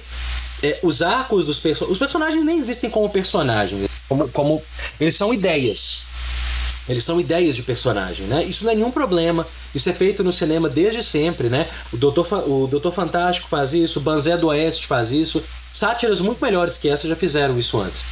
é, 0.62 0.80
os 0.84 1.02
arcos 1.02 1.46
dos 1.46 1.60
personagens. 1.60 1.92
Os 1.92 1.98
personagens 1.98 2.46
nem 2.46 2.60
existem 2.60 2.90
como 2.90 3.10
personagens, 3.10 3.90
como, 4.08 4.28
como 4.30 4.62
eles 5.00 5.16
são 5.16 5.34
ideias. 5.34 6.04
Eles 6.88 7.04
são 7.04 7.20
ideias 7.20 7.56
de 7.56 7.64
personagem, 7.64 8.26
né? 8.28 8.44
Isso 8.44 8.64
não 8.64 8.72
é 8.72 8.76
nenhum 8.76 8.92
problema. 8.92 9.48
Isso 9.74 9.90
é 9.90 9.94
feito 9.94 10.24
no 10.24 10.32
cinema 10.32 10.68
desde 10.68 11.04
sempre, 11.04 11.48
né? 11.50 11.68
O 11.92 11.98
Doutor, 11.98 12.28
o 12.48 12.68
Doutor 12.68 12.92
Fantástico 12.92 13.48
faz 13.48 13.74
isso, 13.74 14.00
o 14.00 14.02
Banzé 14.02 14.36
do 14.36 14.48
Oeste 14.48 14.88
faz 14.88 15.12
isso. 15.12 15.44
Sátiras 15.72 16.22
muito 16.22 16.44
melhores 16.44 16.78
que 16.78 16.90
essa 16.90 17.08
já 17.08 17.16
fizeram 17.16 17.58
isso 17.58 17.80
antes. 17.80 18.06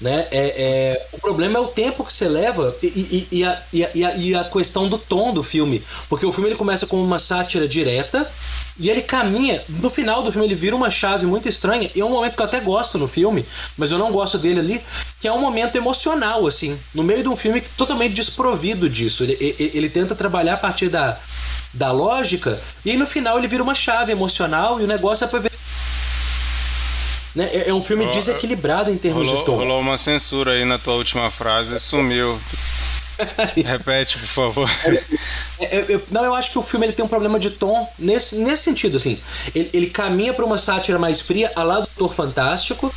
Né? 0.00 0.26
É, 0.30 0.54
é, 0.56 1.06
o 1.12 1.18
problema 1.18 1.58
é 1.58 1.62
o 1.62 1.68
tempo 1.68 2.04
que 2.04 2.12
você 2.12 2.28
leva 2.28 2.76
e, 2.82 2.86
e, 2.86 3.38
e, 3.38 3.44
a, 3.44 3.62
e, 3.72 3.84
a, 3.84 4.16
e 4.16 4.34
a 4.34 4.44
questão 4.44 4.88
do 4.88 4.98
tom 4.98 5.32
do 5.32 5.42
filme. 5.42 5.82
Porque 6.08 6.26
o 6.26 6.32
filme 6.32 6.50
ele 6.50 6.56
começa 6.56 6.86
com 6.86 7.02
uma 7.02 7.18
sátira 7.18 7.66
direta, 7.66 8.28
e 8.78 8.90
ele 8.90 9.02
caminha, 9.02 9.62
no 9.68 9.88
final 9.88 10.22
do 10.22 10.32
filme 10.32 10.48
ele 10.48 10.54
vira 10.56 10.74
uma 10.74 10.90
chave 10.90 11.24
muito 11.26 11.48
estranha, 11.48 11.88
e 11.94 12.00
é 12.00 12.04
um 12.04 12.10
momento 12.10 12.34
que 12.34 12.42
eu 12.42 12.46
até 12.46 12.58
gosto 12.58 12.98
no 12.98 13.06
filme, 13.06 13.46
mas 13.76 13.92
eu 13.92 13.98
não 13.98 14.10
gosto 14.10 14.36
dele 14.36 14.58
ali, 14.58 14.82
que 15.20 15.28
é 15.28 15.32
um 15.32 15.40
momento 15.40 15.76
emocional, 15.76 16.44
assim, 16.44 16.76
no 16.92 17.04
meio 17.04 17.22
de 17.22 17.28
um 17.28 17.36
filme 17.36 17.60
totalmente 17.76 18.14
desprovido 18.14 18.90
disso. 18.90 19.22
Ele, 19.22 19.36
ele, 19.40 19.70
ele 19.74 19.88
tenta 19.88 20.16
trabalhar 20.16 20.54
a 20.54 20.58
partir 20.58 20.88
da, 20.88 21.20
da 21.72 21.92
lógica, 21.92 22.60
e 22.84 22.96
no 22.96 23.06
final 23.06 23.38
ele 23.38 23.46
vira 23.46 23.62
uma 23.62 23.76
chave 23.76 24.10
emocional, 24.10 24.80
e 24.80 24.84
o 24.84 24.88
negócio 24.88 25.24
é 25.24 25.28
pra 25.28 25.38
ver. 25.38 25.53
Né? 27.34 27.48
É, 27.52 27.70
é 27.70 27.74
um 27.74 27.82
filme 27.82 28.06
desequilibrado 28.06 28.90
em 28.90 28.96
termos 28.96 29.26
rolou, 29.26 29.40
de 29.40 29.46
tom. 29.46 29.56
Rolou 29.56 29.80
uma 29.80 29.98
censura 29.98 30.52
aí 30.52 30.64
na 30.64 30.78
tua 30.78 30.94
última 30.94 31.30
frase, 31.30 31.78
sumiu. 31.80 32.38
Repete, 33.64 34.18
por 34.18 34.26
favor. 34.26 34.70
É, 35.58 35.76
é, 35.76 36.00
não, 36.10 36.24
eu 36.24 36.34
acho 36.34 36.50
que 36.50 36.58
o 36.58 36.62
filme 36.62 36.86
ele 36.86 36.92
tem 36.92 37.04
um 37.04 37.08
problema 37.08 37.38
de 37.38 37.50
tom 37.50 37.88
nesse, 37.98 38.38
nesse 38.38 38.64
sentido, 38.64 38.96
assim. 38.96 39.20
Ele, 39.54 39.70
ele 39.72 39.86
caminha 39.90 40.32
para 40.32 40.44
uma 40.44 40.58
sátira 40.58 40.98
mais 40.98 41.20
fria, 41.20 41.50
a 41.54 41.62
lá 41.62 41.76
Doutor 41.76 42.14
Fantástico, 42.14 42.94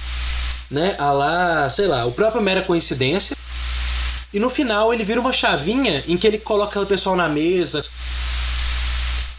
né? 0.69 0.95
A 0.99 1.11
lá, 1.11 1.69
sei 1.69 1.87
lá, 1.87 2.05
o 2.05 2.11
próprio 2.11 2.41
Mera 2.41 2.61
Coincidência. 2.61 3.37
E 4.33 4.39
no 4.39 4.49
final 4.49 4.93
ele 4.93 5.03
vira 5.03 5.21
uma 5.21 5.33
chavinha 5.33 6.03
em 6.07 6.17
que 6.17 6.27
ele 6.27 6.37
coloca 6.37 6.71
aquele 6.71 6.85
pessoal 6.85 7.15
na 7.15 7.29
mesa, 7.29 7.85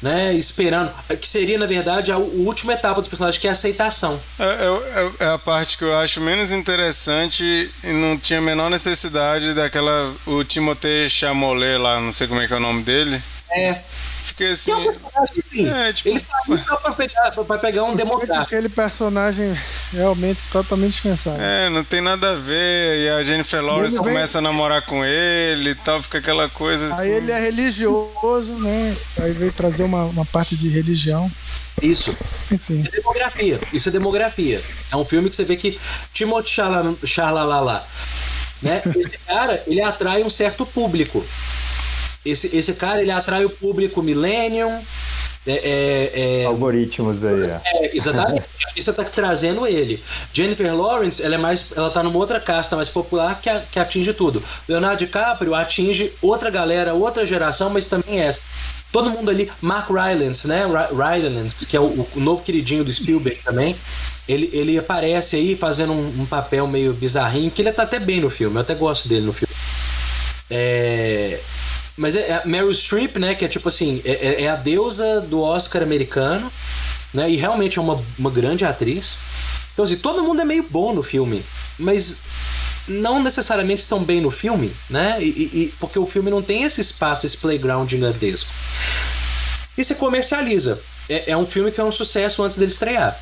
né, 0.01 0.33
esperando, 0.35 0.93
que 1.21 1.27
seria 1.27 1.59
na 1.59 1.67
verdade 1.67 2.13
a, 2.13 2.19
última 2.19 2.73
etapa 2.73 3.01
dos 3.01 3.09
personagens, 3.09 3.41
que 3.41 3.47
é 3.47 3.51
a 3.51 3.53
aceitação. 3.53 4.21
É, 4.39 4.45
é, 4.45 5.25
é, 5.25 5.29
a 5.31 5.39
parte 5.39 5.77
que 5.77 5.85
eu 5.85 5.97
acho 5.97 6.21
menos 6.21 6.53
interessante 6.53 7.71
e 7.83 7.89
não 7.89 8.17
tinha 8.17 8.39
a 8.39 8.43
menor 8.43 8.71
necessidade 8.71 9.55
daquela 9.55 10.15
o 10.27 10.45
Timothée 10.45 11.09
Chamolet 11.09 11.79
lá, 11.79 12.01
não 12.01 12.13
sei 12.13 12.27
como 12.27 12.41
é 12.41 12.47
que 12.47 12.53
é 12.53 12.57
o 12.57 12.61
nome 12.61 12.83
dele. 12.83 13.23
É 13.51 13.81
fiquei 14.29 14.53
assim. 14.53 14.73
Tem 14.73 14.81
um 14.81 14.85
personagem, 14.85 15.43
sim. 15.47 15.69
É, 15.69 15.93
tipo... 15.93 16.09
Ele 16.11 16.21
tá 16.21 16.39
só 16.67 16.77
pra 16.77 16.93
pegar, 16.93 17.31
pra 17.33 17.59
pegar 17.59 17.85
um 17.85 17.97
democrata. 17.97 18.43
Aquele 18.43 18.69
personagem 18.69 19.57
realmente 19.93 20.47
totalmente 20.47 20.93
dispensável. 20.93 21.41
É, 21.41 21.69
não 21.69 21.85
tem 21.85 22.01
nada 22.01 22.31
a 22.31 22.35
ver. 22.35 23.05
E 23.05 23.09
a 23.09 23.23
Jennifer 23.25 23.63
Lawrence 23.63 23.97
vem... 23.97 24.05
começa 24.05 24.39
a 24.39 24.41
namorar 24.41 24.83
com 24.83 25.05
ele 25.05 25.71
e 25.71 25.75
tal, 25.75 26.03
fica 26.03 26.19
aquela 26.19 26.49
coisa 26.49 26.89
assim. 26.89 27.03
Aí 27.03 27.11
ele 27.11 27.33
é 27.33 27.41
religioso, 27.41 28.53
né? 28.55 28.97
Aí 29.21 29.33
veio 29.33 29.53
trazer 29.53 29.83
uma, 29.85 30.05
uma 30.05 30.25
parte 30.25 30.57
de 30.57 30.69
religião. 30.69 31.31
Isso. 31.83 32.17
Enfim. 32.51 32.81
Isso 32.81 32.89
é 32.89 32.97
demografia. 32.97 33.61
Isso 33.73 33.89
é 33.89 33.93
demografia. 33.93 34.63
É 34.91 34.97
um 34.97 35.05
filme 35.05 35.31
que 35.31 35.37
você 35.37 35.45
vê 35.45 35.57
que 35.57 35.79
Timothée 36.13 36.53
Chalalalá, 37.05 37.87
né? 38.63 38.83
Esse 38.97 39.19
cara, 39.21 39.63
ele 39.67 39.81
atrai 39.81 40.23
um 40.23 40.31
certo 40.31 40.67
público. 40.67 41.25
Esse, 42.31 42.57
esse 42.57 42.75
cara 42.75 43.01
ele 43.03 43.11
atrai 43.11 43.45
o 43.45 43.51
público 43.51 44.03
millennium. 44.03 44.83
É, 45.47 45.53
é, 45.53 46.43
é, 46.43 46.45
Algoritmos 46.45 47.25
aí. 47.25 47.43
É, 47.43 47.87
é 47.87 47.97
exatamente. 47.97 48.45
Isso 48.77 48.91
está 48.91 49.03
trazendo 49.05 49.67
ele. 49.67 50.03
Jennifer 50.33 50.75
Lawrence, 50.75 51.23
ela 51.23 51.37
é 51.37 51.39
mais, 51.39 51.73
ela 51.75 51.91
tá 51.91 52.03
numa 52.03 52.19
outra 52.19 52.39
casta 52.39 52.77
mais 52.77 52.89
popular 52.89 53.41
que, 53.41 53.49
a, 53.49 53.61
que 53.61 53.79
atinge 53.79 54.13
tudo. 54.13 54.43
Leonardo 54.69 54.99
DiCaprio 54.99 55.55
atinge 55.55 56.13
outra 56.21 56.51
galera, 56.51 56.93
outra 56.95 57.25
geração, 57.25 57.71
mas 57.71 57.87
também 57.87 58.21
essa. 58.21 58.41
Todo 58.93 59.11
mundo 59.11 59.31
ali, 59.31 59.51
Mark 59.61 59.91
Rylance, 59.91 60.47
né? 60.49 60.63
Rylance, 60.91 61.67
que 61.67 61.77
é 61.77 61.81
o, 61.81 62.07
o, 62.15 62.21
novo 62.21 62.43
queridinho 62.43 62.85
do 62.85 62.93
Spielberg 62.93 63.41
também. 63.43 63.77
Ele, 64.27 64.51
ele 64.53 64.79
aparece 64.79 65.37
aí 65.37 65.57
fazendo 65.57 65.93
um, 65.93 66.23
um, 66.23 66.27
papel 66.27 66.67
meio 66.67 66.93
bizarrinho, 66.93 67.51
que 67.51 67.63
ele 67.63 67.73
tá 67.73 67.83
até 67.83 67.99
bem 67.99 68.21
no 68.21 68.31
filme, 68.31 68.57
eu 68.57 68.61
até 68.61 68.75
gosto 68.75 69.09
dele 69.09 69.27
no 69.27 69.33
filme. 69.33 69.55
É, 70.51 71.41
mas 71.99 72.15
é, 72.15 72.21
é 72.21 72.43
Meryl 72.47 72.73
Streep, 72.73 73.17
né? 73.19 73.35
Que 73.35 73.45
é 73.45 73.49
tipo 73.49 73.69
assim, 73.69 74.01
é, 74.05 74.13
é, 74.13 74.43
é 74.45 74.49
a 74.49 74.55
deusa 74.55 75.21
do 75.21 75.43
Oscar 75.43 75.83
americano, 75.83 76.51
né? 77.13 77.29
E 77.29 77.37
realmente 77.37 77.79
é 77.79 77.83
uma, 77.83 78.03
uma 78.17 78.31
grande 78.31 78.65
atriz. 78.65 79.23
Então, 79.75 79.85
assim, 79.85 79.97
todo 79.97 80.23
mundo 80.23 80.41
é 80.41 80.45
meio 80.45 80.63
bom 80.63 80.95
no 80.95 81.03
filme, 81.03 81.45
mas 81.79 82.23
não 82.87 83.23
necessariamente 83.23 83.83
estão 83.83 84.03
bem 84.03 84.21
no 84.21 84.31
filme, 84.31 84.73
né? 84.89 85.19
E, 85.21 85.27
e, 85.27 85.75
porque 85.79 85.99
o 85.99 86.07
filme 86.07 86.31
não 86.31 86.41
tem 86.41 86.63
esse 86.63 86.81
espaço, 86.81 87.27
esse 87.27 87.37
playground 87.37 87.91
gigantesco. 87.91 88.51
E 89.77 89.85
se 89.85 89.97
comercializa. 89.97 90.81
É, 91.09 91.33
é 91.33 91.37
um 91.37 91.47
filme 91.47 91.71
que 91.71 91.81
é 91.81 91.85
um 91.85 91.93
sucesso 91.93 92.43
antes 92.43 92.57
dele 92.57 92.71
estrear. 92.71 93.21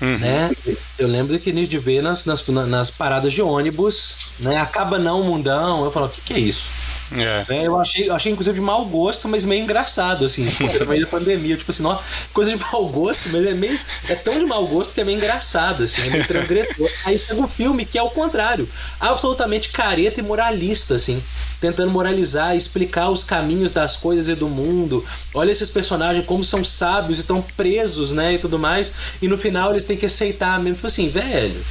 Uhum. 0.00 0.18
Né? 0.18 0.50
Eu 0.98 1.06
lembro 1.08 1.38
que 1.38 1.52
de 1.52 1.78
ver 1.78 2.02
nas, 2.02 2.24
nas, 2.24 2.46
nas 2.48 2.90
paradas 2.90 3.32
de 3.32 3.40
ônibus, 3.40 4.28
né? 4.40 4.58
Acaba 4.58 4.98
não, 4.98 5.22
mundão. 5.22 5.84
Eu 5.84 5.90
falo, 5.90 6.06
o 6.06 6.08
que, 6.08 6.20
que 6.20 6.34
é 6.34 6.38
isso? 6.38 6.70
É. 7.14 7.44
É, 7.48 7.66
eu 7.66 7.78
achei, 7.78 8.10
achei, 8.10 8.32
inclusive, 8.32 8.54
de 8.54 8.60
mau 8.60 8.84
gosto, 8.84 9.28
mas 9.28 9.44
meio 9.44 9.62
engraçado, 9.62 10.24
assim, 10.24 10.44
no 10.80 10.86
meio 10.86 11.04
da 11.04 11.10
pandemia. 11.10 11.56
Tipo 11.56 11.70
assim, 11.70 11.84
ó, 11.84 11.98
coisa 12.32 12.50
de 12.50 12.56
mau 12.56 12.86
gosto, 12.88 13.30
mas 13.30 13.46
é 13.46 13.54
meio. 13.54 13.78
É 14.08 14.14
tão 14.14 14.38
de 14.38 14.46
mau 14.46 14.66
gosto 14.66 14.94
que 14.94 15.00
é 15.00 15.04
meio 15.04 15.16
engraçado, 15.16 15.84
assim, 15.84 16.06
é 16.06 16.10
meio 16.10 16.26
transgressor. 16.26 16.88
Aí 17.04 17.18
pega 17.18 17.40
um 17.40 17.48
filme 17.48 17.84
que 17.84 17.98
é 17.98 18.02
o 18.02 18.10
contrário, 18.10 18.68
absolutamente 19.00 19.68
careta 19.70 20.20
e 20.20 20.22
moralista, 20.22 20.94
assim 20.94 21.22
tentando 21.64 21.90
moralizar, 21.90 22.54
explicar 22.54 23.08
os 23.08 23.24
caminhos 23.24 23.72
das 23.72 23.96
coisas 23.96 24.28
e 24.28 24.34
do 24.34 24.50
mundo. 24.50 25.02
Olha 25.32 25.50
esses 25.50 25.70
personagens 25.70 26.26
como 26.26 26.44
são 26.44 26.62
sábios 26.62 27.18
e 27.18 27.20
estão 27.22 27.40
presos, 27.56 28.12
né, 28.12 28.34
e 28.34 28.38
tudo 28.38 28.58
mais. 28.58 28.92
E 29.22 29.28
no 29.28 29.38
final 29.38 29.70
eles 29.70 29.86
têm 29.86 29.96
que 29.96 30.04
aceitar 30.04 30.58
mesmo, 30.60 30.76
tipo 30.76 30.86
assim, 30.86 31.08
velho, 31.08 31.64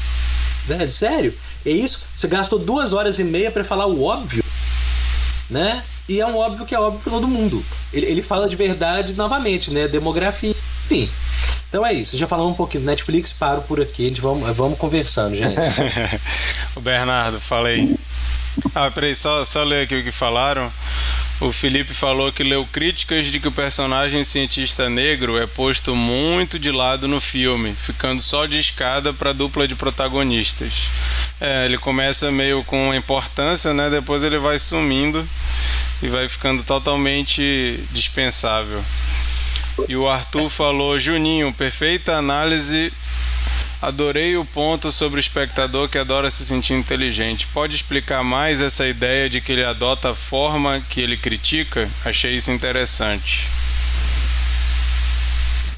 velho, 0.65 0.91
sério? 0.91 1.33
É 1.63 1.69
isso? 1.69 2.07
Você 2.15 2.27
gastou 2.27 2.57
duas 2.57 2.91
horas 2.91 3.19
e 3.19 3.23
meia 3.23 3.51
para 3.51 3.63
falar 3.63 3.85
o 3.85 4.03
óbvio, 4.03 4.43
né? 5.53 5.83
E 6.09 6.19
é 6.19 6.27
um 6.27 6.35
óbvio 6.35 6.65
que 6.65 6.75
é 6.75 6.79
óbvio 6.79 6.99
para 7.01 7.11
todo 7.11 7.27
mundo. 7.27 7.63
Ele, 7.93 8.05
ele 8.07 8.21
fala 8.21 8.49
de 8.49 8.55
verdade 8.55 9.15
novamente, 9.15 9.71
né? 9.73 9.87
Demografia, 9.87 10.53
enfim. 10.85 11.09
Então 11.69 11.85
é 11.85 11.93
isso, 11.93 12.17
já 12.17 12.27
falamos 12.27 12.51
um 12.53 12.55
pouquinho 12.55 12.83
do 12.83 12.87
Netflix, 12.87 13.33
paro 13.33 13.61
por 13.63 13.81
aqui, 13.81 14.05
a 14.05 14.09
gente 14.09 14.21
vamos, 14.21 14.55
vamos 14.55 14.77
conversando, 14.77 15.35
gente. 15.35 15.57
o 16.75 16.79
Bernardo, 16.79 17.39
falei. 17.39 17.95
Ah, 18.75 18.89
peraí, 18.91 19.15
só, 19.15 19.43
só 19.45 19.63
ler 19.63 19.83
aqui 19.83 19.95
o 19.95 20.03
que 20.03 20.11
falaram. 20.11 20.71
O 21.39 21.51
Felipe 21.51 21.93
falou 21.93 22.31
que 22.31 22.43
leu 22.43 22.65
críticas 22.71 23.25
de 23.25 23.39
que 23.39 23.47
o 23.47 23.51
personagem 23.51 24.23
cientista 24.23 24.89
negro 24.89 25.37
é 25.37 25.45
posto 25.45 25.95
muito 25.95 26.57
de 26.57 26.71
lado 26.71 27.07
no 27.07 27.19
filme, 27.19 27.73
ficando 27.73 28.21
só 28.21 28.45
de 28.45 28.59
escada 28.59 29.11
para 29.11 29.31
a 29.31 29.33
dupla 29.33 29.67
de 29.67 29.75
protagonistas. 29.75 30.87
É, 31.41 31.65
ele 31.65 31.77
começa 31.77 32.31
meio 32.31 32.63
com 32.63 32.93
importância, 32.93 33.73
né? 33.73 33.89
Depois 33.89 34.23
ele 34.23 34.37
vai 34.37 34.57
sumindo 34.59 35.27
e 36.01 36.07
vai 36.07 36.29
ficando 36.29 36.63
totalmente 36.63 37.83
dispensável. 37.91 38.83
E 39.89 39.95
o 39.95 40.07
Arthur 40.07 40.49
falou: 40.49 40.97
Juninho, 40.99 41.51
perfeita 41.53 42.15
análise 42.15 42.93
Adorei 43.83 44.37
o 44.37 44.45
ponto 44.45 44.93
sobre 44.93 45.19
o 45.19 45.19
espectador 45.19 45.89
que 45.89 45.97
adora 45.97 46.29
se 46.29 46.45
sentir 46.45 46.73
inteligente. 46.73 47.45
Pode 47.47 47.75
explicar 47.75 48.23
mais 48.23 48.61
essa 48.61 48.87
ideia 48.87 49.29
de 49.29 49.41
que 49.41 49.51
ele 49.51 49.65
adota 49.65 50.11
a 50.11 50.15
forma 50.15 50.81
que 50.89 51.01
ele 51.01 51.17
critica? 51.17 51.89
Achei 52.05 52.33
isso 52.33 52.49
interessante. 52.49 53.45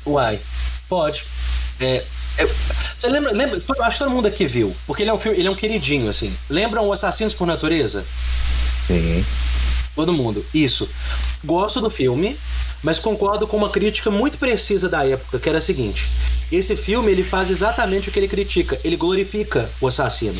Uai, 0.05 0.39
pode. 0.87 1.23
É, 1.79 2.05
é, 2.37 2.47
você 2.95 3.07
lembra, 3.07 3.31
lembra? 3.31 3.59
Acho 3.81 3.97
que 3.97 4.03
todo 4.03 4.13
mundo 4.13 4.27
aqui 4.27 4.45
viu, 4.45 4.75
porque 4.85 5.01
ele 5.01 5.09
é 5.09 5.13
um 5.13 5.17
filme, 5.17 5.39
ele 5.39 5.47
é 5.47 5.51
um 5.51 5.55
queridinho 5.55 6.07
assim. 6.07 6.37
Lembram 6.47 6.87
o 6.87 6.93
Assassinos 6.93 7.33
por 7.33 7.47
Natureza? 7.47 8.05
Sim. 8.85 9.25
Todo 9.95 10.13
mundo. 10.13 10.45
Isso. 10.53 10.87
Gosto 11.43 11.81
do 11.81 11.89
filme, 11.89 12.37
mas 12.85 12.99
concordo 12.99 13.47
com 13.47 13.57
uma 13.57 13.71
crítica 13.71 14.11
muito 14.11 14.37
precisa 14.37 14.87
da 14.87 15.03
época, 15.03 15.39
que 15.39 15.49
era 15.49 15.57
a 15.57 15.61
seguinte: 15.61 16.05
esse 16.51 16.75
filme 16.75 17.11
ele 17.11 17.23
faz 17.23 17.49
exatamente 17.49 18.07
o 18.07 18.11
que 18.11 18.19
ele 18.19 18.27
critica, 18.27 18.79
ele 18.83 18.95
glorifica 18.95 19.67
o 19.81 19.87
assassino. 19.87 20.39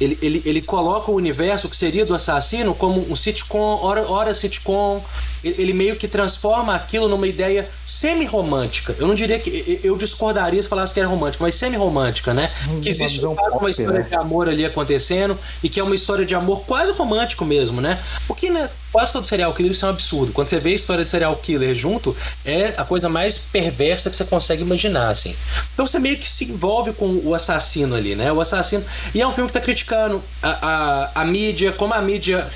Ele, 0.00 0.18
ele, 0.20 0.42
ele 0.44 0.60
coloca 0.60 1.10
o 1.10 1.14
universo 1.14 1.68
que 1.68 1.76
seria 1.76 2.04
do 2.04 2.14
assassino 2.14 2.74
como 2.74 3.06
um 3.08 3.14
sitcom, 3.14 3.78
hora, 3.80 4.10
hora 4.10 4.34
sitcom, 4.34 5.04
ele 5.42 5.72
meio 5.72 5.96
que 5.96 6.06
transforma 6.06 6.74
aquilo 6.74 7.08
numa 7.08 7.26
ideia 7.26 7.68
semi-romântica. 7.86 8.94
Eu 8.98 9.06
não 9.06 9.14
diria 9.14 9.38
que. 9.38 9.80
Eu 9.82 9.96
discordaria 9.96 10.62
se 10.62 10.68
falasse 10.68 10.92
que 10.92 11.00
era 11.00 11.08
romântica, 11.08 11.42
mas 11.42 11.54
semi-romântica, 11.54 12.34
né? 12.34 12.50
Hum, 12.68 12.80
que 12.80 12.88
existe 12.88 13.24
um 13.26 13.34
pop, 13.34 13.58
uma 13.58 13.70
história 13.70 14.00
né? 14.00 14.06
de 14.08 14.14
amor 14.16 14.48
ali 14.48 14.64
acontecendo 14.64 15.38
e 15.62 15.68
que 15.68 15.80
é 15.80 15.82
uma 15.82 15.94
história 15.94 16.24
de 16.24 16.34
amor 16.34 16.64
quase 16.66 16.92
romântico 16.92 17.44
mesmo, 17.44 17.80
né? 17.80 17.98
O 18.28 18.34
que 18.34 18.50
né, 18.50 18.68
quase 18.92 19.12
todo 19.12 19.26
serial 19.26 19.54
killer 19.54 19.72
isso 19.72 19.84
é 19.84 19.88
um 19.88 19.92
absurdo. 19.92 20.32
Quando 20.32 20.48
você 20.48 20.60
vê 20.60 20.70
a 20.70 20.74
história 20.74 21.04
de 21.04 21.10
serial 21.10 21.34
killer 21.36 21.74
junto, 21.74 22.16
é 22.44 22.74
a 22.76 22.84
coisa 22.84 23.08
mais 23.08 23.46
perversa 23.46 24.10
que 24.10 24.16
você 24.16 24.24
consegue 24.24 24.62
imaginar, 24.62 25.10
assim. 25.10 25.34
Então 25.72 25.86
você 25.86 25.98
meio 25.98 26.18
que 26.18 26.28
se 26.28 26.50
envolve 26.50 26.92
com 26.92 27.20
o 27.24 27.34
assassino 27.34 27.94
ali, 27.94 28.14
né? 28.14 28.32
O 28.32 28.40
assassino. 28.40 28.84
E 29.14 29.20
é 29.20 29.26
um 29.26 29.32
filme 29.32 29.48
que 29.48 29.54
tá 29.54 29.60
criticando 29.60 30.22
a, 30.42 30.50
a, 30.50 31.22
a 31.22 31.24
mídia, 31.24 31.72
como 31.72 31.94
a 31.94 32.02
mídia 32.02 32.46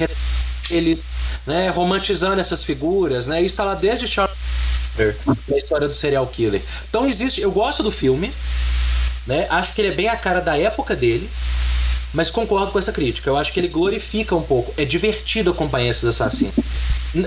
ele 0.70 1.02
né, 1.46 1.68
romantizando 1.70 2.40
essas 2.40 2.64
figuras, 2.64 3.26
né? 3.26 3.38
Isso 3.38 3.54
está 3.54 3.64
lá 3.64 3.74
desde 3.74 4.06
Charles 4.06 4.36
na 5.48 5.56
história 5.56 5.88
do 5.88 5.94
serial 5.94 6.26
killer. 6.26 6.62
Então 6.88 7.06
existe, 7.06 7.40
eu 7.40 7.50
gosto 7.50 7.82
do 7.82 7.90
filme, 7.90 8.32
né? 9.26 9.46
Acho 9.50 9.74
que 9.74 9.80
ele 9.80 9.88
é 9.88 9.92
bem 9.92 10.08
a 10.08 10.16
cara 10.16 10.40
da 10.40 10.58
época 10.58 10.94
dele, 10.94 11.28
mas 12.12 12.30
concordo 12.30 12.72
com 12.72 12.78
essa 12.78 12.92
crítica. 12.92 13.28
Eu 13.28 13.36
acho 13.36 13.52
que 13.52 13.58
ele 13.58 13.68
glorifica 13.68 14.34
um 14.34 14.42
pouco. 14.42 14.72
É 14.76 14.84
divertido 14.84 15.50
acompanhar 15.50 15.90
esses 15.90 16.04
assassinos. 16.04 16.54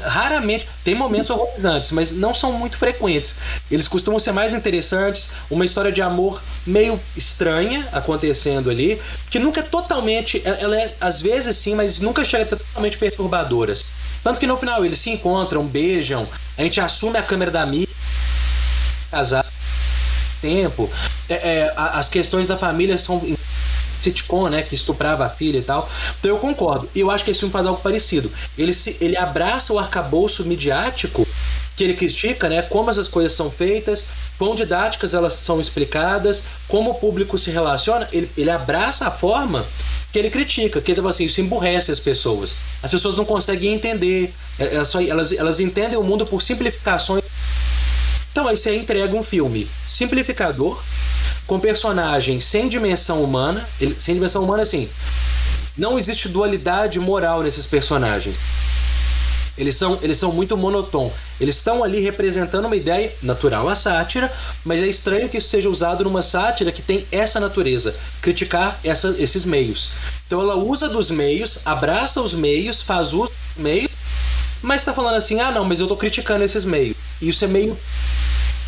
Raramente, 0.03 0.67
tem 0.83 0.93
momentos 0.93 1.29
horrorizantes, 1.29 1.91
mas 1.91 2.11
não 2.11 2.33
são 2.33 2.51
muito 2.51 2.77
frequentes. 2.77 3.39
Eles 3.71 3.87
costumam 3.87 4.19
ser 4.19 4.31
mais 4.33 4.53
interessantes, 4.53 5.33
uma 5.49 5.63
história 5.63 5.91
de 5.91 6.01
amor 6.01 6.41
meio 6.65 6.99
estranha 7.15 7.87
acontecendo 7.91 8.69
ali, 8.69 9.01
que 9.29 9.39
nunca 9.39 9.61
é 9.61 9.63
totalmente, 9.63 10.41
ela 10.45 10.77
é 10.77 10.95
às 10.99 11.21
vezes 11.21 11.55
sim, 11.57 11.75
mas 11.75 12.01
nunca 12.01 12.25
chega 12.25 12.43
a 12.43 12.49
ser 12.49 12.57
totalmente 12.57 12.97
perturbadora. 12.97 13.73
Tanto 14.23 14.39
que 14.39 14.47
no 14.47 14.57
final 14.57 14.83
eles 14.83 14.99
se 14.99 15.09
encontram, 15.09 15.65
beijam, 15.65 16.27
a 16.57 16.61
gente 16.63 16.81
assume 16.81 17.17
a 17.17 17.23
câmera 17.23 17.51
da 17.51 17.65
mídia, 17.65 17.95
casar 19.09 19.45
tempo, 20.41 20.89
é, 21.29 21.33
é, 21.33 21.73
as 21.75 22.09
questões 22.09 22.47
da 22.47 22.57
família 22.57 22.97
são 22.97 23.21
sitcom, 23.99 24.49
né, 24.49 24.61
que 24.61 24.75
estuprava 24.75 25.25
a 25.25 25.29
filha 25.29 25.57
e 25.57 25.61
tal. 25.61 25.89
Então 26.19 26.31
eu 26.31 26.37
concordo. 26.37 26.89
E 26.93 26.99
eu 26.99 27.11
acho 27.11 27.23
que 27.23 27.31
esse 27.31 27.39
filme 27.39 27.51
faz 27.51 27.65
algo 27.65 27.81
parecido. 27.81 28.31
Ele, 28.57 28.73
se, 28.73 28.97
ele 29.01 29.17
abraça 29.17 29.73
o 29.73 29.79
arcabouço 29.79 30.45
midiático 30.45 31.27
que 31.75 31.83
ele 31.83 31.93
critica, 31.93 32.49
né, 32.49 32.63
como 32.63 32.89
essas 32.89 33.07
coisas 33.07 33.33
são 33.33 33.51
feitas, 33.51 34.07
quão 34.37 34.55
didáticas 34.55 35.13
elas 35.13 35.33
são 35.33 35.61
explicadas, 35.61 36.45
como 36.67 36.89
o 36.89 36.95
público 36.95 37.37
se 37.37 37.51
relaciona. 37.51 38.09
Ele, 38.11 38.29
ele 38.35 38.49
abraça 38.49 39.07
a 39.07 39.11
forma 39.11 39.63
que 40.11 40.17
ele 40.17 40.31
critica, 40.31 40.81
que 40.81 40.91
ele 40.91 41.01
fala 41.01 41.11
assim, 41.11 41.25
isso 41.25 41.39
emburrece 41.39 41.91
as 41.91 41.99
pessoas. 41.99 42.57
As 42.81 42.89
pessoas 42.89 43.15
não 43.15 43.23
conseguem 43.23 43.73
entender, 43.73 44.33
é, 44.57 44.75
elas, 44.75 44.95
elas, 44.95 45.31
elas 45.31 45.59
entendem 45.59 45.99
o 45.99 46.03
mundo 46.03 46.25
por 46.25 46.41
simplificações. 46.41 47.23
Então 48.37 48.47
aí 48.47 48.55
você 48.55 48.77
entrega 48.77 49.15
um 49.15 49.23
filme 49.23 49.67
simplificador, 49.83 50.79
com 51.47 51.59
personagens 51.59 52.45
sem 52.45 52.69
dimensão 52.69 53.23
humana, 53.23 53.67
sem 53.97 54.13
dimensão 54.13 54.43
humana 54.43 54.61
assim, 54.61 54.87
não 55.75 55.97
existe 55.97 56.29
dualidade 56.29 56.99
moral 56.99 57.41
nesses 57.41 57.65
personagens. 57.65 58.37
Eles 59.57 59.75
são, 59.75 59.97
eles 60.03 60.19
são 60.19 60.31
muito 60.31 60.55
monotônicos. 60.55 61.17
Eles 61.41 61.57
estão 61.57 61.83
ali 61.83 61.99
representando 61.99 62.65
uma 62.65 62.75
ideia 62.75 63.11
natural, 63.23 63.67
a 63.67 63.75
sátira, 63.75 64.31
mas 64.63 64.83
é 64.83 64.85
estranho 64.85 65.27
que 65.27 65.39
isso 65.39 65.49
seja 65.49 65.67
usado 65.67 66.03
numa 66.03 66.21
sátira 66.21 66.71
que 66.71 66.83
tem 66.83 67.07
essa 67.11 67.39
natureza, 67.39 67.95
criticar 68.21 68.79
essa, 68.83 69.15
esses 69.17 69.45
meios. 69.45 69.95
Então 70.27 70.41
ela 70.41 70.55
usa 70.55 70.87
dos 70.87 71.09
meios, 71.09 71.65
abraça 71.65 72.21
os 72.21 72.35
meios, 72.35 72.83
faz 72.83 73.13
uso 73.13 73.31
dos 73.31 73.63
meios, 73.63 73.89
mas 74.61 74.81
está 74.81 74.93
falando 74.93 75.15
assim: 75.15 75.39
ah, 75.39 75.49
não, 75.49 75.65
mas 75.65 75.79
eu 75.79 75.85
estou 75.85 75.97
criticando 75.97 76.43
esses 76.43 76.63
meios. 76.63 77.06
Isso 77.21 77.45
é 77.45 77.47
meio 77.47 77.77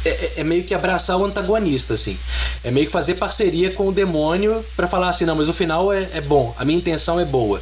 é, 0.06 0.10
é, 0.10 0.34
é, 0.38 0.44
meio 0.44 0.64
que 0.64 0.74
abraçar 0.74 1.18
o 1.18 1.26
antagonista, 1.26 1.94
assim. 1.94 2.18
É 2.64 2.72
meio 2.72 2.86
que 2.86 2.92
fazer 2.92 3.16
parceria 3.16 3.72
com 3.72 3.88
o 3.88 3.92
demônio 3.92 4.64
para 4.76 4.88
falar 4.88 5.10
assim, 5.10 5.26
não, 5.26 5.36
mas 5.36 5.50
o 5.50 5.54
final 5.54 5.92
é, 5.92 6.10
é, 6.14 6.22
bom, 6.22 6.56
a 6.58 6.64
minha 6.64 6.78
intenção 6.78 7.20
é 7.20 7.26
boa. 7.26 7.62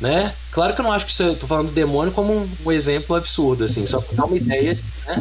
Né? 0.00 0.32
Claro 0.50 0.74
que 0.74 0.80
eu 0.80 0.84
não 0.84 0.92
acho 0.92 1.06
que 1.06 1.12
isso, 1.12 1.22
eu 1.22 1.36
tô 1.36 1.46
falando 1.46 1.68
do 1.68 1.72
demônio 1.72 2.12
como 2.12 2.32
um, 2.32 2.48
um 2.64 2.72
exemplo 2.72 3.16
absurdo, 3.16 3.64
assim, 3.64 3.86
só 3.86 4.00
para 4.00 4.16
dar 4.16 4.24
uma 4.24 4.36
ideia 4.36 4.78
né? 5.06 5.16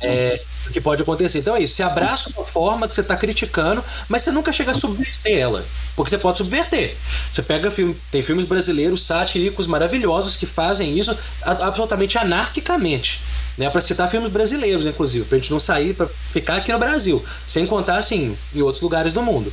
é, 0.00 0.42
do 0.64 0.70
que 0.70 0.80
pode 0.80 1.02
acontecer. 1.02 1.38
Então 1.38 1.56
é 1.56 1.62
isso, 1.62 1.74
você 1.74 1.82
abraça 1.82 2.30
uma 2.36 2.44
forma 2.44 2.86
que 2.86 2.94
você 2.94 3.00
está 3.00 3.16
criticando, 3.16 3.82
mas 4.08 4.22
você 4.22 4.30
nunca 4.30 4.52
chega 4.52 4.72
a 4.72 4.74
subverter 4.74 5.38
ela. 5.38 5.64
Porque 5.96 6.10
você 6.10 6.18
pode 6.18 6.38
subverter. 6.38 6.96
Você 7.32 7.42
pega 7.42 7.70
filme, 7.70 7.96
tem 8.10 8.22
filmes 8.22 8.44
brasileiros 8.44 9.04
satíricos 9.04 9.66
maravilhosos 9.66 10.36
que 10.36 10.46
fazem 10.46 10.96
isso 10.96 11.16
absolutamente 11.42 12.18
anarquicamente 12.18 13.22
né? 13.56 13.70
Para 13.70 13.80
citar 13.80 14.10
filmes 14.10 14.30
brasileiros, 14.30 14.86
inclusive, 14.86 15.24
para 15.24 15.38
gente 15.38 15.50
não 15.50 15.60
sair, 15.60 15.94
para 15.94 16.08
ficar 16.30 16.56
aqui 16.56 16.72
no 16.72 16.78
Brasil, 16.78 17.24
sem 17.46 17.66
contar 17.66 17.96
assim 17.96 18.36
em 18.54 18.62
outros 18.62 18.82
lugares 18.82 19.12
do 19.12 19.22
mundo. 19.22 19.52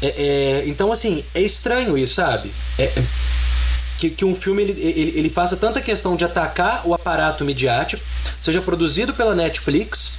É, 0.00 0.06
é, 0.06 0.62
então, 0.66 0.92
assim, 0.92 1.24
é 1.34 1.40
estranho 1.40 1.96
isso, 1.96 2.14
sabe? 2.14 2.52
É, 2.78 2.84
é, 2.84 3.04
que, 3.98 4.10
que, 4.10 4.24
um 4.24 4.34
filme 4.34 4.62
ele, 4.62 4.72
ele, 4.72 5.18
ele 5.18 5.30
faça 5.30 5.56
tanta 5.56 5.80
questão 5.80 6.16
de 6.16 6.24
atacar 6.24 6.86
o 6.86 6.94
aparato 6.94 7.44
midiático, 7.44 8.02
seja 8.40 8.60
produzido 8.60 9.14
pela 9.14 9.34
Netflix 9.34 10.18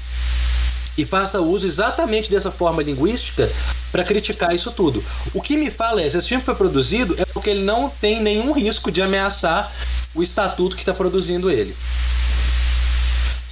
e 0.97 1.05
faça 1.05 1.41
uso 1.41 1.65
exatamente 1.65 2.29
dessa 2.29 2.51
forma 2.51 2.83
linguística 2.83 3.51
para 3.91 4.03
criticar 4.03 4.53
isso 4.53 4.71
tudo. 4.71 5.03
O 5.33 5.41
que 5.41 5.57
me 5.57 5.69
fala 5.69 6.01
é, 6.01 6.09
se 6.09 6.17
esse 6.17 6.29
filme 6.29 6.43
foi 6.43 6.55
produzido 6.55 7.15
é 7.17 7.25
porque 7.25 7.49
ele 7.49 7.63
não 7.63 7.89
tem 7.89 8.21
nenhum 8.21 8.51
risco 8.53 8.91
de 8.91 9.01
ameaçar 9.01 9.71
o 10.13 10.21
estatuto 10.21 10.75
que 10.75 10.81
está 10.81 10.93
produzindo 10.93 11.49
ele. 11.49 11.75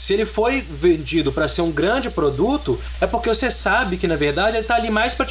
Se 0.01 0.13
ele 0.13 0.25
foi 0.25 0.61
vendido 0.61 1.31
para 1.31 1.47
ser 1.47 1.61
um 1.61 1.71
grande 1.71 2.09
produto, 2.09 2.81
é 2.99 3.05
porque 3.05 3.29
você 3.29 3.51
sabe 3.51 3.97
que 3.97 4.07
na 4.07 4.15
verdade 4.15 4.57
ele 4.57 4.63
está 4.63 4.73
ali 4.73 4.89
mais 4.89 5.13
para 5.13 5.27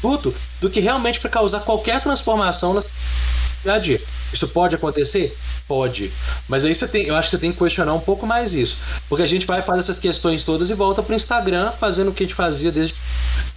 produto 0.00 0.34
do 0.60 0.68
que 0.68 0.80
realmente 0.80 1.20
para 1.20 1.30
causar 1.30 1.60
qualquer 1.60 2.00
transformação 2.00 2.74
na 2.74 2.82
sociedade. 2.82 4.04
Isso 4.32 4.48
pode 4.48 4.74
acontecer? 4.74 5.38
Pode. 5.68 6.12
Mas 6.48 6.64
aí 6.64 6.74
você 6.74 6.88
tem, 6.88 7.06
eu 7.06 7.14
acho 7.14 7.30
que 7.30 7.36
você 7.36 7.40
tem 7.40 7.52
que 7.52 7.58
questionar 7.58 7.94
um 7.94 8.00
pouco 8.00 8.26
mais 8.26 8.52
isso. 8.52 8.80
Porque 9.08 9.22
a 9.22 9.28
gente 9.28 9.46
vai 9.46 9.62
fazer 9.62 9.78
essas 9.78 9.98
questões 10.00 10.44
todas 10.44 10.70
e 10.70 10.74
volta 10.74 11.00
pro 11.00 11.14
Instagram 11.14 11.70
fazendo 11.70 12.08
o 12.10 12.12
que 12.12 12.24
a 12.24 12.26
gente 12.26 12.34
fazia 12.34 12.72
desde. 12.72 12.96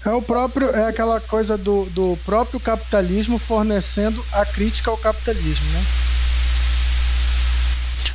É 0.06 0.12
o 0.12 0.22
próprio, 0.22 0.70
é 0.70 0.88
aquela 0.88 1.20
coisa 1.20 1.58
do, 1.58 1.86
do 1.86 2.16
próprio 2.24 2.60
capitalismo 2.60 3.40
fornecendo 3.40 4.24
a 4.32 4.46
crítica 4.46 4.92
ao 4.92 4.98
capitalismo, 4.98 5.66
né? 5.72 5.84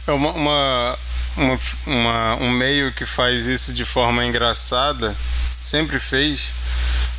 É 0.06 0.12
uma, 0.12 0.30
uma, 0.30 0.98
uma, 1.36 1.58
uma, 1.86 2.36
um 2.36 2.50
meio 2.50 2.92
que 2.92 3.04
faz 3.04 3.46
isso 3.46 3.72
de 3.72 3.84
forma 3.84 4.24
engraçada, 4.24 5.14
sempre 5.60 5.98
fez, 5.98 6.54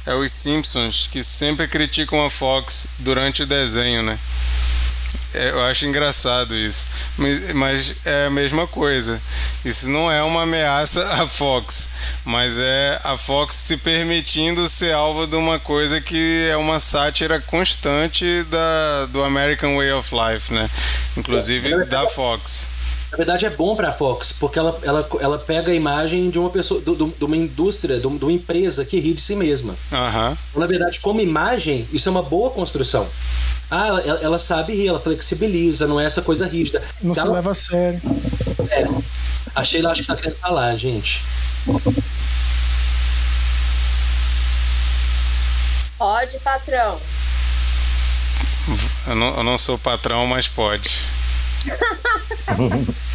é 0.06 0.14
os 0.14 0.32
Simpsons, 0.32 1.08
que 1.12 1.24
sempre 1.24 1.68
criticam 1.68 2.26
a 2.26 2.30
Fox 2.30 2.88
durante 3.00 3.44
o 3.44 3.46
desenho, 3.46 4.02
né? 4.02 4.18
É, 5.34 5.50
eu 5.50 5.62
acho 5.64 5.86
engraçado 5.86 6.56
isso. 6.56 6.90
Mas, 7.18 7.54
mas, 7.54 7.96
é 8.06 8.26
a 8.26 8.30
mesma 8.30 8.66
coisa. 8.66 9.22
Isso 9.64 9.90
não 9.90 10.10
é 10.12 10.24
uma 10.24 10.44
ameaça 10.44 11.04
à 11.14 11.28
Fox, 11.28 11.90
mas 12.24 12.58
é 12.58 13.00
a 13.04 13.18
Fox 13.18 13.56
se 13.56 13.78
permitindo 13.78 14.68
ser 14.68 14.94
alvo 14.94 15.28
de 15.28 15.36
uma 15.36 15.60
coisa 15.60 16.00
que 16.00 16.48
é 16.50 16.56
uma 16.56 16.80
sátira 16.80 17.42
constante 17.42 18.44
da, 18.50 19.06
do 19.08 19.22
American 19.24 19.76
Way 19.76 19.92
of 19.92 20.16
Life, 20.16 20.54
né? 20.54 20.70
Inclusive 21.16 21.86
da 21.86 22.08
Fox. 22.08 22.77
Na 23.12 23.18
verdade 23.18 23.46
é 23.46 23.50
bom 23.50 23.76
para 23.76 23.90
a 23.90 23.94
Fox, 23.94 24.34
porque 24.34 24.60
ela, 24.60 24.78
ela, 24.84 25.08
ela 25.22 25.40
pega 25.40 25.72
a 25.72 25.76
imagem 25.76 26.30
de 26.30 26.38
uma 26.38 26.50
pessoa, 26.50 26.82
de, 26.82 26.94
de 26.94 27.26
uma 27.26 27.38
indústria, 27.38 28.00
de, 28.00 28.08
uma 28.08 28.32
empresa 28.32 28.84
que 28.84 29.00
ri 29.00 29.14
de 29.14 29.22
si 29.22 29.36
mesma. 29.36 29.76
Uhum. 29.92 30.60
Na 30.60 30.68
verdade, 30.68 31.00
como 31.00 31.22
imagem, 31.22 31.88
isso 31.94 32.10
é 32.10 32.12
uma 32.12 32.24
boa 32.24 32.50
construção. 32.50 33.08
Ah, 33.72 33.88
ela, 33.88 34.20
ela 34.22 34.40
sabe 34.40 34.76
rir, 34.76 34.88
ela 34.88 35.00
flexibiliza, 35.00 35.88
não 35.88 36.00
é 36.00 36.06
essa 36.06 36.22
coisa 36.22 36.46
rígida. 36.48 36.84
Não 37.02 37.14
se 37.14 37.24
leva 37.24 37.52
a 37.52 37.56
sério. 37.56 38.02
É. 38.72 38.86
A 39.56 39.64
Sheila 39.64 39.92
acho 39.92 40.02
que 40.02 40.08
tá 40.08 40.16
querendo 40.16 40.38
falar, 40.38 40.76
gente. 40.76 41.24
Pode, 45.98 46.38
patrão. 46.40 47.00
Eu 49.08 49.16
não, 49.16 49.38
eu 49.38 49.44
não 49.44 49.58
sou 49.58 49.78
patrão, 49.78 50.28
mas 50.28 50.48
pode. 50.48 50.90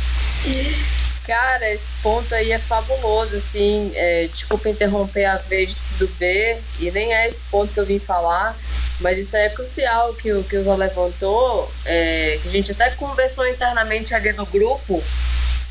Cara, 1.25 1.71
esse 1.71 1.91
ponto 2.03 2.35
aí 2.35 2.51
é 2.51 2.59
fabuloso, 2.59 3.37
assim. 3.37 3.93
É, 3.95 4.27
desculpa 4.27 4.69
interromper 4.69 5.25
a 5.25 5.37
vez 5.37 5.77
do 5.99 6.09
B, 6.09 6.59
e 6.81 6.91
nem 6.91 7.15
é 7.15 7.29
esse 7.29 7.45
ponto 7.45 7.73
que 7.73 7.79
eu 7.79 7.87
vim 7.87 8.01
falar, 8.01 8.57
mas 9.01 9.19
isso 9.19 9.37
aí 9.37 9.45
é 9.45 9.51
crucial 9.51 10.15
que 10.15 10.33
o 10.33 10.43
que 10.43 10.57
o 10.57 10.65
Zó 10.65 10.75
levantou, 10.75 11.71
é, 11.85 12.39
que 12.43 12.49
a 12.49 12.51
gente 12.51 12.73
até 12.73 12.91
conversou 12.91 13.47
internamente 13.47 14.15
ali 14.15 14.33
no 14.33 14.47
grupo, 14.47 15.03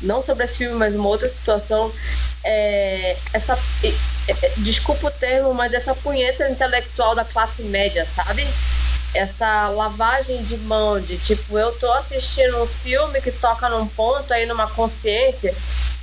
não 0.00 0.22
sobre 0.22 0.44
esse 0.44 0.58
filme, 0.58 0.74
mas 0.74 0.94
uma 0.94 1.08
outra 1.08 1.28
situação. 1.28 1.92
É, 2.44 3.16
essa, 3.32 3.58
é, 3.84 4.52
desculpa 4.58 5.08
o 5.08 5.10
termo, 5.10 5.54
mas 5.54 5.74
essa 5.74 5.94
punheta 5.94 6.48
intelectual 6.48 7.14
da 7.14 7.24
classe 7.24 7.62
média, 7.62 8.06
sabe? 8.06 8.46
Essa 9.14 9.68
lavagem 9.68 10.42
de 10.42 10.56
mão 10.56 11.00
de 11.00 11.18
tipo, 11.18 11.58
eu 11.58 11.72
tô 11.72 11.90
assistindo 11.92 12.62
um 12.62 12.66
filme 12.66 13.20
que 13.20 13.30
toca 13.30 13.68
num 13.68 13.86
ponto 13.86 14.32
aí 14.32 14.46
numa 14.46 14.68
consciência 14.68 15.54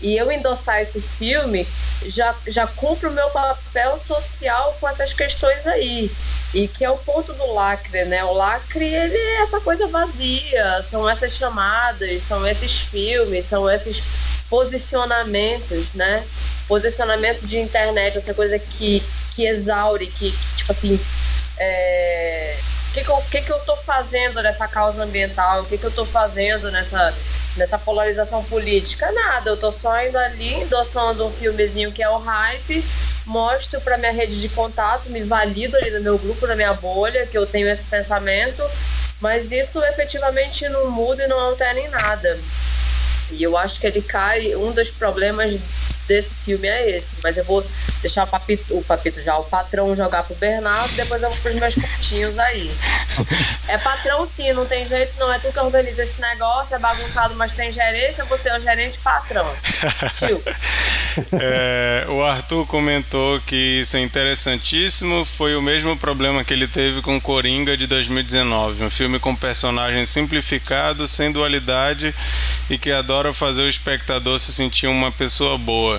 e 0.02 0.16
eu 0.16 0.32
endossar 0.32 0.80
esse 0.80 1.02
filme 1.02 1.68
já, 2.06 2.36
já 2.48 2.66
cumpre 2.66 3.08
o 3.08 3.12
meu 3.12 3.30
papel 3.30 3.98
social 3.98 4.78
com 4.80 4.88
essas 4.88 5.12
questões 5.14 5.68
aí. 5.68 6.12
E 6.54 6.68
que 6.68 6.84
é 6.84 6.90
o 6.90 6.98
ponto 6.98 7.34
do 7.34 7.54
lacre, 7.54 8.06
né? 8.06 8.24
O 8.24 8.34
lacre, 8.34 8.86
ele 8.86 9.16
é 9.16 9.42
essa 9.42 9.60
coisa 9.60 9.88
vazia, 9.88 10.82
são 10.82 11.08
essas 11.08 11.34
chamadas, 11.34 12.24
são 12.24 12.46
esses 12.48 12.80
filmes, 12.80 13.46
são 13.46 13.70
esses 13.70 14.02
posicionamentos, 14.50 15.94
né? 15.94 16.26
Posicionamento 16.68 17.42
de 17.42 17.60
internet, 17.60 18.18
essa 18.18 18.34
coisa 18.34 18.58
que, 18.58 19.04
que 19.36 19.46
exaure, 19.46 20.08
que, 20.08 20.32
que 20.32 20.56
tipo 20.56 20.72
assim, 20.72 21.00
é, 21.60 22.58
o 22.90 22.92
que, 22.92 23.04
que, 23.04 23.12
eu, 23.12 23.18
que, 23.30 23.42
que 23.42 23.52
eu 23.52 23.60
tô 23.60 23.76
fazendo 23.78 24.42
nessa 24.42 24.68
causa 24.68 25.04
ambiental? 25.04 25.62
O 25.62 25.66
que, 25.66 25.78
que 25.78 25.84
eu 25.84 25.92
tô 25.92 26.06
fazendo 26.06 26.72
nessa, 26.72 27.14
nessa 27.56 27.78
polarização 27.78 28.44
política? 28.44 29.12
Nada, 29.12 29.52
eu 29.52 29.58
tô 29.58 29.72
só 29.72 30.04
indo 30.04 30.18
ali, 30.18 30.56
endossando 30.56 31.26
um 31.28 31.32
filmezinho 31.32 31.92
que 31.92 32.02
é 32.02 32.10
o 32.10 32.18
hype, 32.18 32.84
mostro 33.28 33.80
para 33.80 33.96
minha 33.96 34.12
rede 34.12 34.42
de 34.42 34.50
contato, 34.50 35.08
me 35.10 35.22
valido 35.22 35.78
ali 35.78 35.92
no 35.92 36.02
meu 36.02 36.18
grupo, 36.18 36.48
na 36.48 36.56
minha 36.56 36.74
bolha, 36.74 37.28
que 37.28 37.38
eu 37.38 37.46
tenho 37.46 37.70
esse 37.70 37.86
pensamento, 37.86 38.64
mas 39.22 39.52
isso 39.52 39.84
efetivamente 39.84 40.68
não 40.68 40.90
muda 40.90 41.26
e 41.26 41.28
não 41.28 41.40
altera 41.40 41.80
em 41.80 41.90
nada. 41.90 42.40
E 43.30 43.44
eu 43.44 43.56
acho 43.56 43.80
que 43.80 43.86
ele 43.86 44.02
cai, 44.02 44.56
um 44.56 44.72
dos 44.72 44.90
problemas 44.90 45.60
desse 46.10 46.34
filme 46.34 46.68
é 46.68 46.90
esse. 46.98 47.16
Mas 47.24 47.38
eu 47.38 47.46
vou 47.46 47.64
deixar 48.02 48.24
o 48.24 48.28
papito, 48.28 48.76
o 48.76 48.84
papito 48.84 49.22
já, 49.22 49.38
o 49.38 49.44
patrão 49.44 49.96
jogar 49.96 50.24
pro 50.24 50.36
Bernardo, 50.36 50.92
depois 50.96 51.22
eu 51.22 51.30
vou 51.30 51.40
pros 51.40 51.56
meus 51.56 51.76
pontinhos 51.76 52.40
aí. 52.40 52.70
É 53.68 53.78
patrão 53.78 54.26
sim, 54.26 54.52
não 54.52 54.66
tem 54.66 54.88
jeito, 54.88 55.14
não. 55.20 55.32
É 55.32 55.38
tu 55.38 55.54
que 55.54 55.60
organiza 55.60 56.04
esse 56.04 56.20
negócio, 56.20 56.76
é 56.76 56.80
bagunçado, 56.80 57.36
mas 57.36 57.52
tem 57.52 57.72
gerência, 57.72 58.26
você 58.26 58.50
é 58.50 58.58
o 58.58 58.62
gerente 58.62 59.00
patrão. 59.00 59.48
Tio. 60.18 60.44
É, 61.34 62.06
o 62.08 62.24
Arthur 62.24 62.66
comentou 62.68 63.42
que 63.42 63.82
isso 63.82 63.98
é 63.98 64.00
interessantíssimo. 64.00 65.26
Foi 65.26 65.56
o 65.56 65.62
mesmo 65.62 65.98
problema 65.98 66.44
que 66.44 66.54
ele 66.54 66.68
teve 66.68 67.02
com 67.02 67.20
Coringa 67.20 67.76
de 67.76 67.88
2019. 67.88 68.86
Um 68.86 68.90
filme 68.90 69.20
com 69.20 69.36
personagem 69.36 70.06
simplificado, 70.06 71.08
sem 71.08 71.32
dualidade 71.32 72.14
e 72.70 72.78
que 72.78 72.92
adora 72.92 73.34
fazer 73.34 73.64
o 73.64 73.68
espectador 73.68 74.40
se 74.40 74.54
sentir 74.54 74.88
uma 74.88 75.12
pessoa 75.12 75.58
boa. 75.58 75.99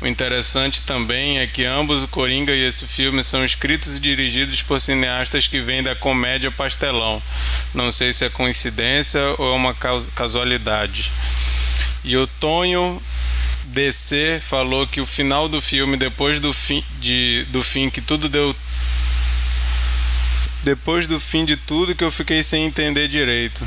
O 0.00 0.06
interessante 0.06 0.82
também 0.82 1.38
é 1.38 1.46
que 1.46 1.64
ambos, 1.64 2.02
o 2.02 2.08
Coringa 2.08 2.52
e 2.52 2.66
esse 2.66 2.86
filme, 2.86 3.24
são 3.24 3.44
escritos 3.44 3.96
e 3.96 4.00
dirigidos 4.00 4.62
por 4.62 4.80
cineastas 4.80 5.46
que 5.46 5.60
vêm 5.60 5.82
da 5.82 5.94
comédia 5.94 6.50
pastelão. 6.50 7.22
Não 7.72 7.90
sei 7.90 8.12
se 8.12 8.24
é 8.24 8.28
coincidência 8.28 9.20
ou 9.38 9.52
é 9.52 9.56
uma 9.56 9.74
casualidade. 10.14 11.10
E 12.04 12.16
o 12.16 12.26
Tonho 12.26 13.02
DC 13.64 14.40
falou 14.40 14.86
que 14.86 15.00
o 15.00 15.06
final 15.06 15.48
do 15.48 15.60
filme, 15.60 15.96
depois 15.96 16.38
do 16.40 16.52
fim, 16.52 16.84
de, 17.00 17.46
do 17.48 17.62
fim 17.62 17.90
que 17.90 18.00
tudo 18.00 18.28
deu. 18.28 18.54
Depois 20.62 21.06
do 21.06 21.18
fim 21.18 21.44
de 21.44 21.56
tudo 21.56 21.94
que 21.94 22.04
eu 22.04 22.10
fiquei 22.10 22.42
sem 22.42 22.66
entender 22.66 23.08
direito. 23.08 23.66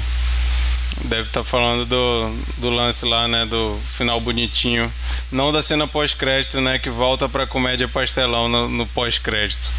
Deve 1.06 1.30
estar 1.30 1.42
tá 1.42 1.44
falando 1.44 1.86
do, 1.86 2.36
do 2.58 2.70
lance 2.70 3.06
lá, 3.06 3.28
né? 3.28 3.46
Do 3.46 3.80
final 3.86 4.20
bonitinho. 4.20 4.92
Não 5.32 5.52
da 5.52 5.62
cena 5.62 5.88
pós-crédito, 5.88 6.60
né? 6.60 6.80
Que 6.80 6.90
volta 6.90 7.30
pra 7.30 7.48
comédia 7.48 7.88
pastelão 7.88 8.50
no, 8.50 8.68
no 8.68 8.86
pós-crédito. 8.88 9.72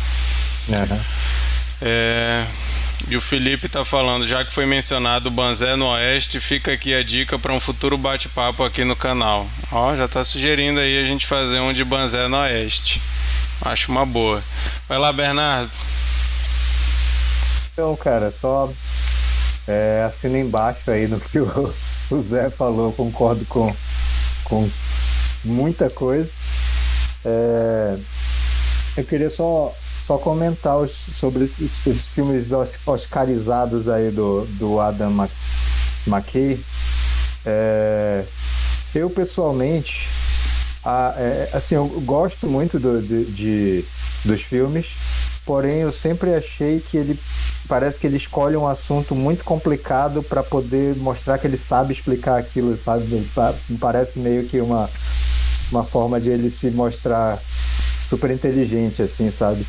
Uhum. 0.69 1.01
É. 1.83 2.47
E 3.09 3.17
o 3.17 3.21
Felipe 3.21 3.69
tá 3.69 3.85
falando, 3.85 4.27
já 4.27 4.45
que 4.45 4.53
foi 4.53 4.67
mencionado 4.67 5.29
o 5.29 5.33
Banzé 5.33 5.75
no 5.75 5.87
Oeste, 5.87 6.39
fica 6.39 6.73
aqui 6.73 6.95
a 6.95 7.03
dica 7.03 7.39
para 7.39 7.53
um 7.53 7.59
futuro 7.59 7.97
bate-papo 7.97 8.63
aqui 8.63 8.85
no 8.85 8.95
canal. 8.95 9.49
Ó, 9.73 9.97
já 9.97 10.07
tá 10.07 10.23
sugerindo 10.23 10.79
aí 10.79 11.03
a 11.03 11.07
gente 11.07 11.27
fazer 11.27 11.61
um 11.61 11.73
de 11.73 11.85
Banzé 11.85 12.29
no 12.29 12.37
Oeste. 12.37 13.01
Acho 13.63 13.91
uma 13.91 14.05
boa. 14.05 14.43
Vai 14.89 14.99
lá, 14.99 15.13
Bernardo. 15.13 15.71
Então, 17.73 17.97
cara, 17.97 18.31
só 18.31 18.71
é, 19.71 20.03
assina 20.05 20.37
embaixo 20.37 20.91
aí 20.91 21.07
no 21.07 21.21
que 21.21 21.39
o, 21.39 21.75
o 22.11 22.23
Zé 22.23 22.51
falou, 22.51 22.93
concordo 22.93 23.45
com, 23.47 23.73
com 24.45 24.69
muita 25.45 25.89
coisa. 25.89 26.31
É, 27.25 27.97
eu 28.97 29.05
queria 29.05 29.31
só, 29.31 29.73
só 30.03 30.19
comentar 30.19 30.77
os, 30.77 30.91
sobre 30.91 31.45
esses, 31.45 31.87
esses, 31.87 32.07
filmes 32.07 32.51
oscarizados 32.85 33.89
aí 33.89 34.11
do, 34.11 34.45
do 34.59 34.81
Adam 34.81 35.29
McKay. 36.05 36.61
É, 37.47 38.25
eu 38.93 39.09
pessoalmente, 39.09 40.09
a, 40.85 41.15
é, 41.17 41.51
assim, 41.53 41.77
eu 41.77 41.87
gosto 42.05 42.49
muito 42.49 42.81
do, 42.81 43.01
de, 43.01 43.25
de, 43.27 43.85
dos 44.25 44.43
filmes, 44.43 44.89
porém 45.45 45.79
eu 45.79 45.93
sempre 45.93 46.35
achei 46.35 46.81
que 46.81 46.97
ele 46.97 47.19
parece 47.69 48.01
que 48.01 48.07
ele 48.07 48.17
escolhe 48.17 48.57
um 48.57 48.67
assunto 48.67 49.15
muito 49.15 49.45
complicado 49.45 50.23
para 50.23 50.43
poder 50.43 50.97
mostrar 50.97 51.39
que 51.39 51.47
ele 51.47 51.57
sabe 51.57 51.93
explicar 51.93 52.37
aquilo, 52.37 52.77
sabe? 52.77 53.05
Me 53.69 53.79
parece 53.79 54.19
meio 54.19 54.45
que 54.45 54.61
uma, 54.61 54.91
uma 55.71 55.85
forma 55.85 56.21
de 56.21 56.31
ele 56.31 56.51
se 56.51 56.69
mostrar 56.71 57.41
super 58.05 58.31
inteligente, 58.33 59.01
assim, 59.03 59.31
sabe? 59.31 59.65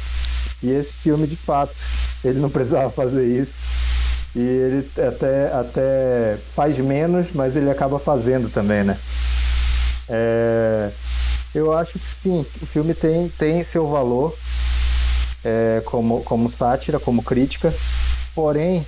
E 0.64 0.72
esse 0.72 0.94
filme, 0.94 1.28
de 1.28 1.36
fato, 1.36 1.80
ele 2.24 2.40
não 2.40 2.50
precisava 2.50 2.90
fazer 2.92 3.26
isso. 3.26 3.64
E 4.36 4.40
ele 4.40 4.90
até, 5.08 5.54
até 5.54 6.38
faz 6.56 6.80
menos, 6.80 7.32
mas 7.34 7.56
ele 7.56 7.70
acaba 7.70 8.00
fazendo 8.00 8.50
também, 8.50 8.84
né? 8.84 8.98
É, 10.10 10.90
eu 11.54 11.72
acho 11.72 12.00
que 12.00 12.08
sim, 12.08 12.46
o 12.62 12.66
filme 12.66 12.94
tem, 12.94 13.30
tem 13.38 13.64
seu 13.64 13.88
valor 13.88 14.36
é, 15.44 15.82
como, 15.86 16.24
como 16.24 16.50
sátira, 16.50 17.00
como 17.00 17.24
crítica. 17.24 17.74
Porém, 18.34 18.86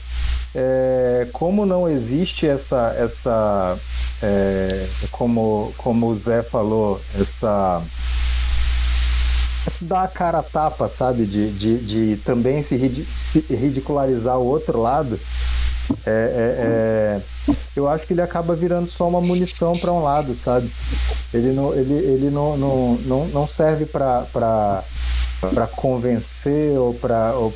é, 0.56 1.28
como 1.34 1.66
não 1.66 1.89
existe 1.89 2.47
essa, 2.47 2.95
essa 2.97 3.78
é, 4.22 4.88
como, 5.12 5.74
como 5.78 6.08
o 6.08 6.16
Zé 6.16 6.43
falou, 6.43 7.01
essa 7.20 7.84
se 9.70 9.86
dá 9.86 10.04
a 10.04 10.08
cara 10.08 10.39
a 10.39 10.43
tapa, 10.43 10.88
sabe? 10.88 11.26
De, 11.26 11.49
de, 11.51 11.78
de 11.80 12.18
também 12.18 12.62
se, 12.62 13.06
se 13.16 13.39
ridicularizar 13.49 14.38
o 14.38 14.45
outro 14.45 14.80
lado. 14.80 15.20
É, 16.06 16.10
é, 16.10 17.52
é, 17.52 17.56
eu 17.76 17.88
acho 17.88 18.06
que 18.08 18.14
ele 18.14 18.22
acaba 18.22 18.56
virando 18.56 18.88
só 18.88 19.08
uma 19.08 19.22
munição 19.22 19.74
para 19.74 19.92
um 19.92 20.02
lado, 20.02 20.36
sabe? 20.36 20.72
Ele 21.34 21.52
não, 21.52 21.74
ele, 21.74 21.94
ele 21.94 22.30
não, 22.30 22.58
não, 22.58 22.96
não, 23.06 23.28
não 23.28 23.48
serve 23.48 23.86
para 23.86 24.26
convencer 25.76 26.78
ou 26.78 26.94
para 26.94 27.34
ou 27.36 27.54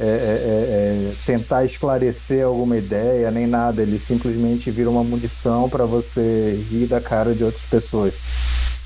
é, 0.00 0.04
é, 0.04 0.08
é, 0.08 1.12
tentar 1.26 1.64
esclarecer 1.64 2.44
alguma 2.44 2.76
ideia, 2.76 3.30
nem 3.30 3.46
nada. 3.46 3.82
Ele 3.82 3.98
simplesmente 3.98 4.70
vira 4.70 4.90
uma 4.90 5.04
munição 5.04 5.68
para 5.68 5.84
você 5.84 6.64
rir 6.70 6.86
da 6.86 7.00
cara 7.00 7.34
de 7.34 7.44
outras 7.44 7.64
pessoas. 7.64 8.14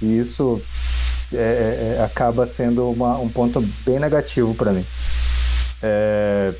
E 0.01 0.19
isso 0.19 0.61
acaba 2.05 2.47
sendo 2.47 2.91
uma, 2.91 3.19
um 3.19 3.29
ponto 3.29 3.61
bem 3.85 3.99
negativo 3.99 4.55
para 4.55 4.73
mim. 4.73 4.87
É, 5.83 6.53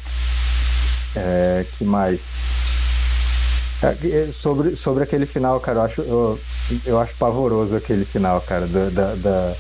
é, 1.17 1.65
que 1.77 1.85
mais? 1.85 2.41
É, 3.83 4.33
sobre, 4.33 4.75
sobre 4.75 5.03
aquele 5.03 5.27
final, 5.27 5.61
cara, 5.61 5.79
eu 5.79 5.83
acho, 5.83 6.01
eu, 6.03 6.41
eu 6.85 7.01
acho 7.01 7.15
pavoroso 7.17 7.77
aquele 7.77 8.05
final, 8.05 8.41
cara, 8.41 8.67
da, 8.67 8.89
da, 8.89 9.15
da, 9.15 9.55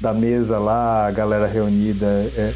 da 0.00 0.14
mesa 0.14 0.58
lá, 0.58 1.06
a 1.06 1.10
galera 1.10 1.46
reunida. 1.46 2.06
É, 2.06 2.52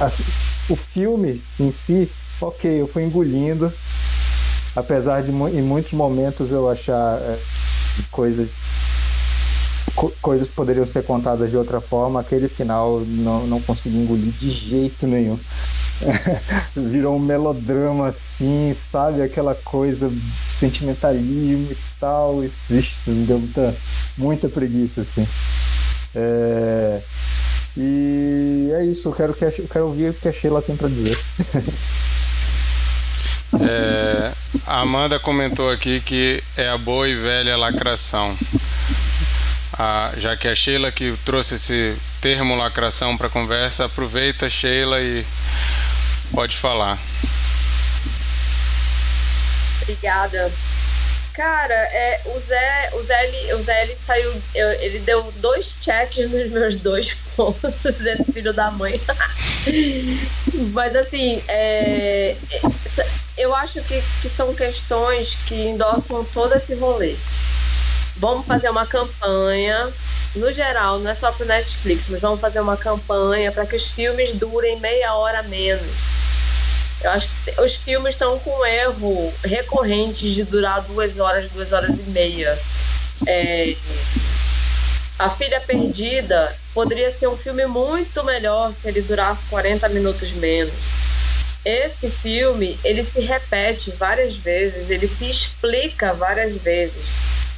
assim, 0.00 0.24
o 0.68 0.76
filme 0.76 1.42
em 1.58 1.70
si, 1.70 2.10
ok, 2.40 2.80
eu 2.80 2.86
fui 2.86 3.04
engolindo, 3.04 3.72
apesar 4.74 5.22
de 5.22 5.30
em 5.30 5.62
muitos 5.62 5.92
momentos 5.92 6.50
eu 6.50 6.68
achar 6.68 7.18
é, 7.20 7.38
coisas 8.10 8.48
co 9.94 10.12
coisas 10.20 10.48
poderiam 10.48 10.86
ser 10.86 11.04
contadas 11.04 11.50
de 11.50 11.56
outra 11.56 11.80
forma, 11.80 12.20
aquele 12.20 12.48
final 12.48 13.00
não, 13.00 13.46
não 13.46 13.60
consegui 13.60 13.96
engolir 13.96 14.32
de 14.32 14.50
jeito 14.50 15.06
nenhum. 15.06 15.38
Virou 16.74 17.16
um 17.16 17.20
melodrama 17.20 18.08
assim, 18.08 18.74
sabe? 18.90 19.22
Aquela 19.22 19.54
coisa, 19.54 20.10
sentimentalismo 20.50 21.70
e 21.70 21.76
tal. 22.00 22.44
Isso, 22.44 22.74
isso 22.74 23.10
me 23.10 23.24
deu 23.24 23.38
muita, 23.38 23.76
muita 24.18 24.48
preguiça, 24.48 25.02
assim. 25.02 25.26
É... 26.14 27.00
E 27.76 28.70
é 28.72 28.84
isso, 28.84 29.08
eu 29.08 29.12
quero, 29.12 29.34
que 29.34 29.44
a, 29.44 29.48
eu 29.48 29.68
quero 29.68 29.86
ouvir 29.86 30.10
o 30.10 30.14
que 30.14 30.28
a 30.28 30.32
Sheila 30.32 30.62
tem 30.62 30.76
para 30.76 30.88
dizer. 30.88 31.18
É, 33.60 34.32
a 34.66 34.80
Amanda 34.80 35.16
comentou 35.20 35.70
aqui 35.70 36.00
que 36.00 36.42
é 36.56 36.68
a 36.68 36.76
boa 36.76 37.08
e 37.08 37.14
velha 37.14 37.56
lacração 37.56 38.36
a, 39.78 40.12
já 40.16 40.36
que 40.36 40.48
é 40.48 40.52
a 40.52 40.54
Sheila 40.54 40.92
que 40.92 41.16
trouxe 41.24 41.56
esse 41.56 41.96
termo 42.20 42.54
lacração 42.54 43.16
para 43.16 43.26
a 43.26 43.30
conversa, 43.30 43.86
aproveita, 43.86 44.48
Sheila, 44.48 45.00
e 45.00 45.24
pode 46.32 46.56
falar. 46.56 46.98
Obrigada. 49.82 50.52
Cara, 51.34 51.74
é, 51.74 52.20
o 52.26 52.38
Zé, 52.38 52.90
o 52.92 53.02
Zé, 53.02 53.26
ele, 53.26 53.54
o 53.54 53.60
Zé 53.60 53.82
ele 53.82 53.96
saiu, 53.96 54.32
ele 54.54 55.00
deu 55.00 55.32
dois 55.38 55.78
cheques 55.82 56.30
nos 56.30 56.48
meus 56.48 56.76
dois 56.76 57.14
pontos, 57.34 57.72
esse 58.06 58.32
filho 58.32 58.52
da 58.54 58.70
mãe. 58.70 59.00
Mas 60.72 60.94
assim, 60.94 61.42
é, 61.48 62.36
eu 63.36 63.52
acho 63.52 63.82
que, 63.82 64.00
que 64.22 64.28
são 64.28 64.54
questões 64.54 65.34
que 65.46 65.56
endossam 65.56 66.24
todo 66.24 66.54
esse 66.54 66.76
rolê. 66.76 67.16
Vamos 68.16 68.46
fazer 68.46 68.68
uma 68.70 68.86
campanha, 68.86 69.92
no 70.36 70.52
geral, 70.52 70.98
não 70.98 71.10
é 71.10 71.14
só 71.14 71.32
para 71.32 71.46
Netflix, 71.46 72.08
mas 72.08 72.20
vamos 72.20 72.40
fazer 72.40 72.60
uma 72.60 72.76
campanha 72.76 73.50
para 73.52 73.66
que 73.66 73.76
os 73.76 73.86
filmes 73.86 74.32
durem 74.34 74.78
meia 74.80 75.14
hora 75.14 75.42
menos. 75.42 76.14
Eu 77.02 77.10
acho 77.10 77.28
que 77.28 77.60
os 77.60 77.74
filmes 77.74 78.14
estão 78.14 78.38
com 78.38 78.64
erro 78.64 79.32
recorrente 79.44 80.32
de 80.32 80.44
durar 80.44 80.80
duas 80.82 81.18
horas, 81.18 81.50
duas 81.50 81.72
horas 81.72 81.98
e 81.98 82.02
meia. 82.02 82.58
É, 83.26 83.76
a 85.18 85.30
Filha 85.30 85.60
Perdida 85.60 86.56
poderia 86.72 87.10
ser 87.10 87.28
um 87.28 87.36
filme 87.36 87.66
muito 87.66 88.24
melhor 88.24 88.72
se 88.72 88.88
ele 88.88 89.02
durasse 89.02 89.44
40 89.46 89.88
minutos 89.90 90.32
menos. 90.32 90.74
Esse 91.64 92.10
filme, 92.10 92.78
ele 92.82 93.04
se 93.04 93.20
repete 93.20 93.90
várias 93.92 94.36
vezes, 94.36 94.90
ele 94.90 95.06
se 95.06 95.28
explica 95.28 96.12
várias 96.12 96.56
vezes. 96.56 97.04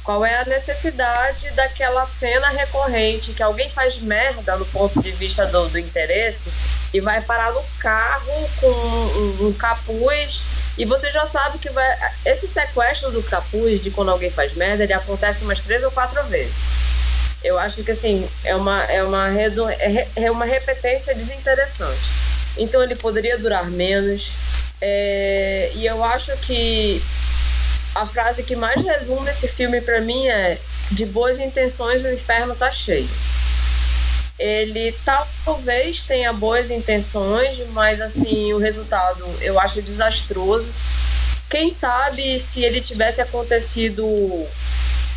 Qual 0.07 0.25
é 0.25 0.39
a 0.39 0.45
necessidade 0.45 1.51
daquela 1.51 2.05
cena 2.05 2.47
recorrente 2.47 3.33
que 3.33 3.43
alguém 3.43 3.69
faz 3.69 3.97
merda 3.99 4.55
no 4.55 4.65
ponto 4.67 5.01
de 5.01 5.11
vista 5.11 5.45
do, 5.45 5.67
do 5.67 5.77
interesse 5.77 6.49
e 6.93 7.01
vai 7.01 7.19
parar 7.19 7.51
no 7.51 7.61
carro 7.77 8.49
com 8.61 8.69
um, 8.69 9.47
um 9.47 9.51
capuz 9.51 10.43
e 10.77 10.85
você 10.85 11.11
já 11.11 11.25
sabe 11.25 11.57
que 11.57 11.69
vai. 11.71 12.13
Esse 12.23 12.47
sequestro 12.47 13.11
do 13.11 13.21
capuz 13.21 13.81
de 13.81 13.91
quando 13.91 14.09
alguém 14.09 14.31
faz 14.31 14.53
merda, 14.53 14.85
ele 14.85 14.93
acontece 14.93 15.43
umas 15.43 15.61
três 15.61 15.83
ou 15.83 15.91
quatro 15.91 16.23
vezes. 16.23 16.55
Eu 17.43 17.59
acho 17.59 17.83
que 17.83 17.91
assim, 17.91 18.29
é 18.45 18.55
uma, 18.55 18.85
é 18.85 19.03
uma, 19.03 19.29
é, 19.29 20.07
é 20.15 20.31
uma 20.31 20.45
repetência 20.45 21.13
desinteressante. 21.13 22.09
Então 22.57 22.81
ele 22.81 22.95
poderia 22.95 23.37
durar 23.37 23.65
menos. 23.65 24.31
É, 24.79 25.69
e 25.75 25.85
eu 25.85 26.01
acho 26.01 26.31
que 26.37 27.03
a 28.01 28.05
frase 28.05 28.43
que 28.43 28.55
mais 28.55 28.81
resume 28.81 29.29
esse 29.29 29.47
filme 29.47 29.81
para 29.81 29.99
mim 30.01 30.27
é: 30.27 30.59
de 30.91 31.05
boas 31.05 31.39
intenções 31.39 32.03
o 32.03 32.11
inferno 32.11 32.55
tá 32.55 32.71
cheio. 32.71 33.09
Ele 34.37 34.95
talvez 35.43 36.03
tenha 36.03 36.31
boas 36.31 36.69
intenções, 36.69 37.57
mas 37.71 37.99
assim, 37.99 38.53
o 38.53 38.59
resultado 38.59 39.25
eu 39.41 39.59
acho 39.59 39.81
desastroso. 39.81 40.67
Quem 41.49 41.71
sabe 41.71 42.39
se 42.39 42.63
ele 42.63 42.81
tivesse 42.81 43.19
acontecido 43.19 44.05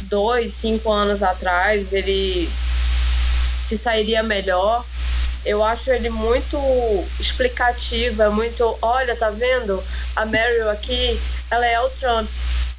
dois, 0.02 0.54
cinco 0.54 0.90
anos 0.90 1.22
atrás, 1.22 1.92
ele 1.92 2.48
se 3.62 3.76
sairia 3.76 4.22
melhor. 4.22 4.86
Eu 5.44 5.62
acho 5.64 5.90
ele 5.90 6.08
muito 6.08 6.56
explicativo, 7.18 8.22
é 8.22 8.28
muito, 8.28 8.78
olha, 8.80 9.16
tá 9.16 9.30
vendo? 9.30 9.82
A 10.14 10.24
Meryl 10.24 10.70
aqui, 10.70 11.20
ela 11.50 11.66
é 11.66 11.80
o 11.80 11.88
Trump 11.90 12.28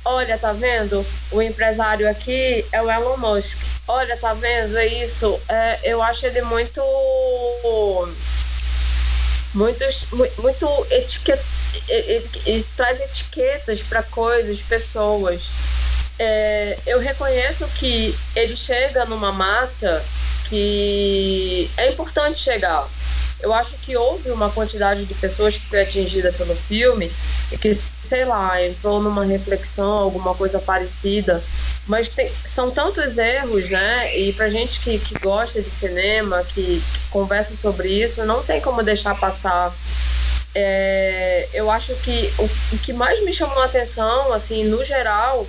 Olha, 0.03 0.37
tá 0.37 0.51
vendo? 0.51 1.05
O 1.31 1.41
empresário 1.41 2.09
aqui 2.09 2.65
é 2.71 2.81
o 2.81 2.89
Elon 2.89 3.17
Musk. 3.17 3.57
Olha, 3.87 4.17
tá 4.17 4.33
vendo? 4.33 4.77
É 4.77 4.87
isso. 4.87 5.39
É, 5.47 5.79
eu 5.83 6.01
acho 6.01 6.25
ele 6.25 6.41
muito. 6.41 6.81
Muito, 9.53 9.83
muito 10.39 10.87
etiqueta. 10.89 11.43
Ele, 11.87 12.29
ele 12.45 12.67
traz 12.75 12.99
etiquetas 12.99 13.83
para 13.83 14.01
coisas, 14.01 14.59
pessoas. 14.61 15.43
É, 16.17 16.77
eu 16.85 16.99
reconheço 16.99 17.67
que 17.75 18.17
ele 18.35 18.55
chega 18.55 19.05
numa 19.05 19.31
massa 19.31 20.03
que 20.49 21.69
é 21.77 21.89
importante 21.89 22.39
chegar 22.39 22.87
eu 23.41 23.53
acho 23.53 23.73
que 23.77 23.95
houve 23.95 24.29
uma 24.31 24.49
quantidade 24.49 25.05
de 25.05 25.13
pessoas 25.13 25.57
que 25.57 25.65
foi 25.65 25.81
atingida 25.81 26.31
pelo 26.33 26.55
filme 26.55 27.11
e 27.51 27.57
que, 27.57 27.73
sei 28.03 28.25
lá, 28.25 28.63
entrou 28.63 29.01
numa 29.01 29.25
reflexão, 29.25 29.91
alguma 29.91 30.33
coisa 30.33 30.59
parecida. 30.59 31.43
Mas 31.87 32.09
tem, 32.09 32.31
são 32.45 32.71
tantos 32.71 33.17
erros, 33.17 33.69
né? 33.69 34.17
E 34.17 34.33
pra 34.33 34.49
gente 34.49 34.79
que, 34.79 34.99
que 34.99 35.15
gosta 35.19 35.61
de 35.61 35.69
cinema, 35.69 36.43
que, 36.43 36.81
que 36.93 37.09
conversa 37.09 37.55
sobre 37.55 37.89
isso, 37.89 38.25
não 38.25 38.43
tem 38.43 38.61
como 38.61 38.83
deixar 38.83 39.19
passar. 39.19 39.73
É, 40.53 41.47
eu 41.53 41.71
acho 41.71 41.95
que 41.95 42.31
o, 42.37 42.43
o 42.73 42.77
que 42.77 42.93
mais 42.93 43.23
me 43.23 43.33
chamou 43.33 43.59
a 43.59 43.65
atenção, 43.65 44.33
assim, 44.33 44.65
no 44.65 44.83
geral, 44.83 45.47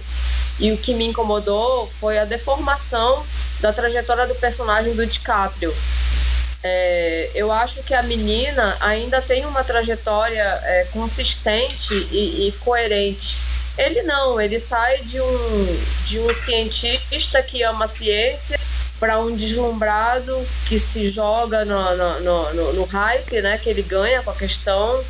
e 0.59 0.73
o 0.73 0.77
que 0.77 0.95
me 0.95 1.07
incomodou 1.07 1.91
foi 2.01 2.19
a 2.19 2.25
deformação 2.25 3.25
da 3.61 3.73
trajetória 3.73 4.27
do 4.27 4.35
personagem 4.35 4.95
do 4.95 5.07
DiCaprio. 5.07 5.75
É, 6.65 7.31
eu 7.35 7.51
acho 7.51 7.83
que 7.83 7.93
a 7.93 8.03
menina 8.03 8.77
ainda 8.81 9.21
tem 9.21 9.45
uma 9.45 9.65
trajetória 9.65 10.43
é, 10.43 10.87
consistente 10.93 11.95
e, 12.13 12.49
e, 12.49 12.53
coerente. 12.61 13.39
Ele 13.77 14.03
não, 14.03 14.41
ele 14.41 14.59
sai 14.59 14.99
de 14.99 15.21
um, 15.21 15.81
de 16.07 16.21
um 16.21 16.33
cientista 16.35 17.43
que 17.43 17.63
ama 17.63 17.87
a 17.87 17.89
ciência 17.89 18.61
para 19.01 19.19
um 19.19 19.35
deslumbrado 19.35 20.47
que 20.69 20.79
se 20.79 21.09
joga 21.09 21.65
no, 21.65 21.97
no, 21.97 22.53
no, 22.55 22.73
no 22.75 22.85
hype 22.85 23.43
né, 23.43 23.59
que 23.59 23.69
ele 23.69 23.83
ganha 23.83 24.23
com 24.23 24.31
a 24.31 24.35
questão 24.35 25.03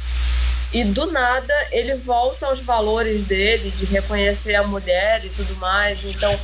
e 0.73 0.85
do 0.85 1.11
nada 1.13 1.53
ele 1.71 1.95
volta 1.97 2.47
aos 2.47 2.61
valores 2.61 3.25
dele 3.25 3.71
de 3.71 3.85
reconhecer 3.85 4.55
a 4.55 4.63
mulher 4.63 5.23
e 5.25 5.29
tudo 5.29 5.55
mais. 5.57 6.07
Então 6.07 6.41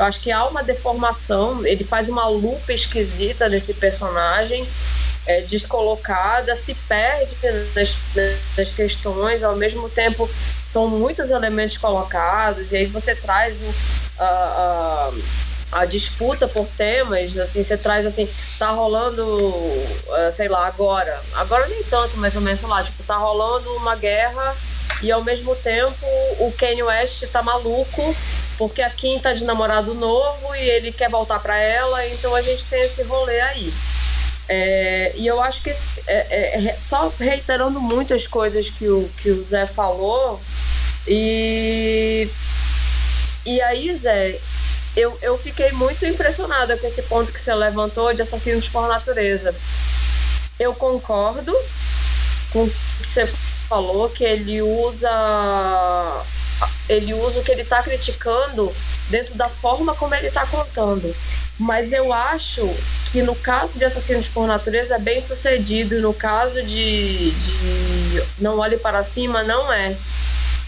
eu 0.00 0.06
acho 0.06 0.20
que 0.20 0.32
há 0.32 0.46
uma 0.46 0.62
deformação, 0.62 1.64
ele 1.66 1.84
faz 1.84 2.08
uma 2.08 2.26
lupa 2.26 2.72
esquisita 2.72 3.50
nesse 3.50 3.74
personagem 3.74 4.66
é, 5.26 5.42
descolocada, 5.42 6.56
se 6.56 6.74
perde 6.74 7.36
nas, 7.74 7.98
nas, 8.56 8.72
questões, 8.72 9.42
ao 9.42 9.54
mesmo 9.56 9.90
tempo 9.90 10.28
são 10.66 10.88
muitos 10.88 11.28
elementos 11.28 11.76
colocados, 11.76 12.72
e 12.72 12.78
aí 12.78 12.86
você 12.86 13.14
traz 13.14 13.60
um, 13.60 13.70
a, 14.18 14.24
a, 15.72 15.80
a, 15.80 15.84
disputa 15.84 16.48
por 16.48 16.66
temas, 16.78 17.36
assim, 17.36 17.62
você 17.62 17.76
traz 17.76 18.06
assim, 18.06 18.26
tá 18.58 18.70
rolando, 18.70 19.22
uh, 19.22 20.32
sei 20.32 20.48
lá, 20.48 20.66
agora, 20.66 21.20
agora 21.34 21.68
nem 21.68 21.82
tanto, 21.82 22.16
mais 22.16 22.34
ou 22.34 22.40
menos, 22.40 22.58
sei 22.58 22.68
lá, 22.70 22.82
tipo, 22.82 23.02
tá 23.02 23.18
rolando 23.18 23.70
uma 23.76 23.96
guerra 23.96 24.56
e 25.02 25.12
ao 25.12 25.22
mesmo 25.22 25.54
tempo 25.56 26.06
o 26.38 26.50
Kanye 26.56 26.82
West 26.84 27.26
tá 27.30 27.42
maluco 27.42 28.16
porque 28.60 28.82
a 28.82 28.90
Kim 28.90 29.18
tá 29.18 29.32
de 29.32 29.42
namorado 29.42 29.94
novo 29.94 30.54
e 30.54 30.60
ele 30.68 30.92
quer 30.92 31.08
voltar 31.08 31.38
para 31.38 31.58
ela, 31.58 32.06
então 32.08 32.34
a 32.34 32.42
gente 32.42 32.66
tem 32.66 32.82
esse 32.82 33.02
rolê 33.04 33.40
aí. 33.40 33.72
É, 34.46 35.14
e 35.16 35.26
eu 35.26 35.40
acho 35.40 35.62
que, 35.62 35.70
é, 35.70 35.78
é, 36.06 36.66
é, 36.66 36.76
só 36.76 37.10
reiterando 37.18 37.80
muito 37.80 38.12
as 38.12 38.26
coisas 38.26 38.68
que 38.68 38.86
o, 38.86 39.10
que 39.16 39.30
o 39.30 39.42
Zé 39.42 39.66
falou, 39.66 40.38
e, 41.08 42.28
e 43.46 43.62
aí, 43.62 43.94
Zé, 43.94 44.38
eu, 44.94 45.16
eu 45.22 45.38
fiquei 45.38 45.72
muito 45.72 46.04
impressionada 46.04 46.76
com 46.76 46.86
esse 46.86 47.00
ponto 47.04 47.32
que 47.32 47.40
você 47.40 47.54
levantou 47.54 48.12
de 48.12 48.20
assassinos 48.20 48.68
por 48.68 48.86
natureza. 48.86 49.54
Eu 50.58 50.74
concordo 50.74 51.56
com 52.52 52.64
o 52.64 52.70
que 52.70 53.08
você 53.08 53.26
falou, 53.66 54.10
que 54.10 54.22
ele 54.22 54.60
usa 54.60 55.08
ele 56.88 57.14
usa 57.14 57.40
o 57.40 57.42
que 57.42 57.52
ele 57.52 57.62
está 57.62 57.82
criticando 57.82 58.74
dentro 59.08 59.34
da 59.34 59.48
forma 59.48 59.94
como 59.94 60.14
ele 60.14 60.28
está 60.28 60.46
contando. 60.46 61.14
Mas 61.58 61.92
eu 61.92 62.12
acho 62.12 62.74
que 63.12 63.22
no 63.22 63.34
caso 63.34 63.78
de 63.78 63.84
Assassinos 63.84 64.28
por 64.28 64.46
Natureza 64.46 64.94
é 64.94 64.98
bem 64.98 65.20
sucedido, 65.20 66.00
no 66.00 66.14
caso 66.14 66.62
de, 66.62 67.30
de 67.32 68.22
Não 68.38 68.58
Olhe 68.58 68.78
Para 68.78 69.02
Cima, 69.02 69.42
não 69.42 69.72
é. 69.72 69.96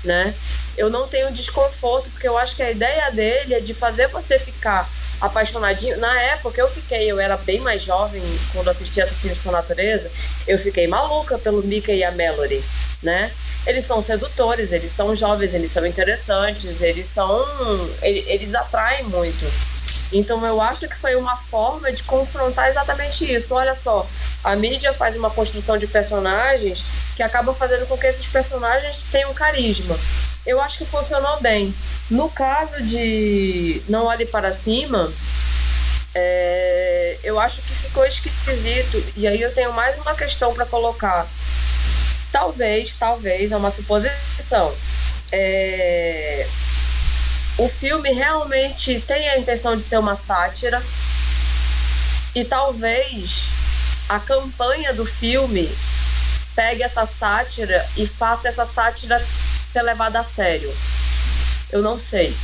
Né? 0.04 0.34
Eu 0.76 0.90
não 0.90 1.06
tenho 1.08 1.32
desconforto, 1.32 2.10
porque 2.10 2.28
eu 2.28 2.36
acho 2.36 2.56
que 2.56 2.62
a 2.62 2.70
ideia 2.70 3.10
dele 3.10 3.54
é 3.54 3.60
de 3.60 3.72
fazer 3.72 4.08
você 4.08 4.38
ficar 4.38 4.88
apaixonadinho. 5.20 5.98
Na 5.98 6.20
época 6.20 6.60
eu 6.60 6.68
fiquei, 6.68 7.10
eu 7.10 7.20
era 7.20 7.36
bem 7.36 7.60
mais 7.60 7.82
jovem 7.82 8.22
quando 8.52 8.68
assisti 8.68 9.00
Assassinos 9.00 9.38
por 9.38 9.52
Natureza, 9.52 10.10
eu 10.46 10.58
fiquei 10.58 10.86
maluca 10.86 11.38
pelo 11.38 11.62
Mickey 11.62 11.98
e 11.98 12.04
a 12.04 12.10
Mallory, 12.10 12.62
né? 13.02 13.32
Eles 13.66 13.84
são 13.84 14.00
sedutores, 14.02 14.72
eles 14.72 14.92
são 14.92 15.14
jovens, 15.14 15.54
eles 15.54 15.70
são 15.70 15.86
interessantes, 15.86 16.80
eles 16.80 17.08
são. 17.08 17.44
Eles 18.02 18.54
atraem 18.54 19.04
muito. 19.04 19.44
Então 20.12 20.44
eu 20.46 20.60
acho 20.60 20.86
que 20.88 20.96
foi 20.96 21.16
uma 21.16 21.36
forma 21.36 21.90
de 21.90 22.02
confrontar 22.02 22.68
exatamente 22.68 23.30
isso. 23.30 23.54
Olha 23.54 23.74
só, 23.74 24.06
a 24.44 24.54
mídia 24.54 24.92
faz 24.92 25.16
uma 25.16 25.30
construção 25.30 25.78
de 25.78 25.86
personagens 25.86 26.84
que 27.16 27.22
acaba 27.22 27.54
fazendo 27.54 27.86
com 27.86 27.96
que 27.96 28.06
esses 28.06 28.26
personagens 28.26 29.02
tenham 29.04 29.32
carisma. 29.32 29.98
Eu 30.44 30.60
acho 30.60 30.78
que 30.78 30.84
funcionou 30.84 31.40
bem. 31.40 31.74
No 32.10 32.28
caso 32.28 32.82
de 32.82 33.80
Não 33.88 34.06
Olhe 34.06 34.26
Para 34.26 34.52
Cima, 34.52 35.10
é, 36.14 37.18
eu 37.22 37.38
acho 37.40 37.62
que 37.62 37.72
ficou 37.74 38.04
esquisito. 38.04 39.02
E 39.16 39.26
aí 39.26 39.40
eu 39.40 39.54
tenho 39.54 39.72
mais 39.72 39.96
uma 39.96 40.14
questão 40.14 40.52
para 40.52 40.66
colocar. 40.66 41.26
Talvez, 42.32 42.94
talvez, 42.94 43.52
é 43.52 43.56
uma 43.56 43.70
suposição. 43.70 44.74
É, 45.30 46.46
o 47.58 47.68
filme 47.68 48.10
realmente 48.10 49.00
tem 49.06 49.28
a 49.28 49.38
intenção 49.38 49.76
de 49.76 49.82
ser 49.82 49.98
uma 49.98 50.16
sátira 50.16 50.82
e 52.34 52.44
talvez 52.44 53.48
a 54.08 54.18
campanha 54.18 54.92
do 54.92 55.04
filme 55.04 55.70
pegue 56.54 56.82
essa 56.82 57.06
sátira 57.06 57.86
e 57.96 58.06
faça 58.06 58.48
essa 58.48 58.64
sátira 58.64 59.24
ser 59.72 59.82
levada 59.82 60.20
a 60.20 60.24
sério. 60.24 60.74
Eu 61.70 61.82
não 61.82 61.98
sei. 61.98 62.36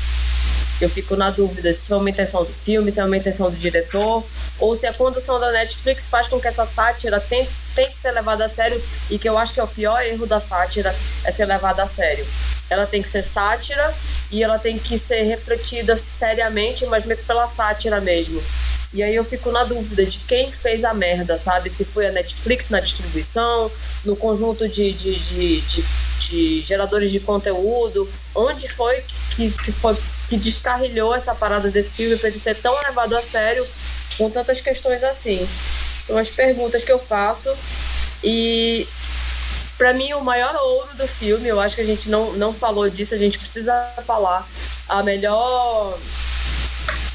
Eu 0.80 0.88
fico 0.88 1.16
na 1.16 1.30
dúvida 1.30 1.72
se 1.72 1.92
é 1.92 1.96
uma 1.96 2.08
intenção 2.08 2.44
do 2.44 2.52
filme, 2.52 2.92
se 2.92 3.00
é 3.00 3.04
uma 3.04 3.16
intenção 3.16 3.50
do 3.50 3.56
diretor, 3.56 4.24
ou 4.58 4.76
se 4.76 4.86
a 4.86 4.94
condução 4.94 5.40
da 5.40 5.50
Netflix 5.50 6.06
faz 6.06 6.28
com 6.28 6.40
que 6.40 6.46
essa 6.46 6.64
sátira 6.64 7.18
tente, 7.18 7.50
tente 7.74 7.96
ser 7.96 8.12
levada 8.12 8.44
a 8.44 8.48
sério, 8.48 8.80
e 9.10 9.18
que 9.18 9.28
eu 9.28 9.36
acho 9.36 9.52
que 9.52 9.60
é 9.60 9.64
o 9.64 9.68
pior 9.68 10.00
erro 10.00 10.26
da 10.26 10.38
sátira 10.38 10.94
é 11.24 11.32
ser 11.32 11.46
levada 11.46 11.82
a 11.82 11.86
sério. 11.86 12.26
Ela 12.70 12.86
tem 12.86 13.02
que 13.02 13.08
ser 13.08 13.24
sátira 13.24 13.92
e 14.30 14.42
ela 14.42 14.58
tem 14.58 14.78
que 14.78 14.98
ser 14.98 15.22
refletida 15.22 15.96
seriamente, 15.96 16.86
mas 16.86 17.04
pela 17.26 17.46
sátira 17.46 18.00
mesmo. 18.00 18.40
E 18.92 19.02
aí 19.02 19.14
eu 19.14 19.24
fico 19.24 19.50
na 19.50 19.64
dúvida 19.64 20.04
de 20.06 20.18
quem 20.20 20.50
fez 20.50 20.82
a 20.82 20.94
merda, 20.94 21.36
sabe? 21.36 21.68
Se 21.68 21.84
foi 21.84 22.06
a 22.06 22.12
Netflix 22.12 22.70
na 22.70 22.80
distribuição, 22.80 23.70
no 24.04 24.16
conjunto 24.16 24.66
de, 24.66 24.92
de, 24.92 25.18
de, 25.18 25.60
de, 25.60 25.84
de 26.20 26.60
geradores 26.62 27.10
de 27.10 27.20
conteúdo, 27.20 28.08
onde 28.34 28.66
foi 28.68 29.02
que, 29.36 29.50
que, 29.50 29.72
foi, 29.72 29.94
que 30.28 30.36
descarrilhou 30.36 31.14
essa 31.14 31.34
parada 31.34 31.70
desse 31.70 31.94
filme 31.94 32.16
para 32.16 32.28
ele 32.28 32.38
ser 32.38 32.56
tão 32.56 32.76
levado 32.86 33.16
a 33.16 33.22
sério 33.22 33.66
com 34.16 34.30
tantas 34.30 34.60
questões 34.60 35.02
assim? 35.02 35.48
São 36.02 36.16
as 36.16 36.28
perguntas 36.28 36.84
que 36.84 36.92
eu 36.92 36.98
faço 36.98 37.54
e 38.22 38.86
para 39.78 39.92
mim, 39.92 40.12
o 40.12 40.20
maior 40.20 40.56
ouro 40.56 40.92
do 40.96 41.06
filme, 41.06 41.46
eu 41.46 41.60
acho 41.60 41.76
que 41.76 41.82
a 41.82 41.86
gente 41.86 42.10
não, 42.10 42.32
não 42.32 42.52
falou 42.52 42.90
disso, 42.90 43.14
a 43.14 43.18
gente 43.18 43.38
precisa 43.38 43.72
falar. 44.04 44.44
A 44.88 45.04
melhor 45.04 45.96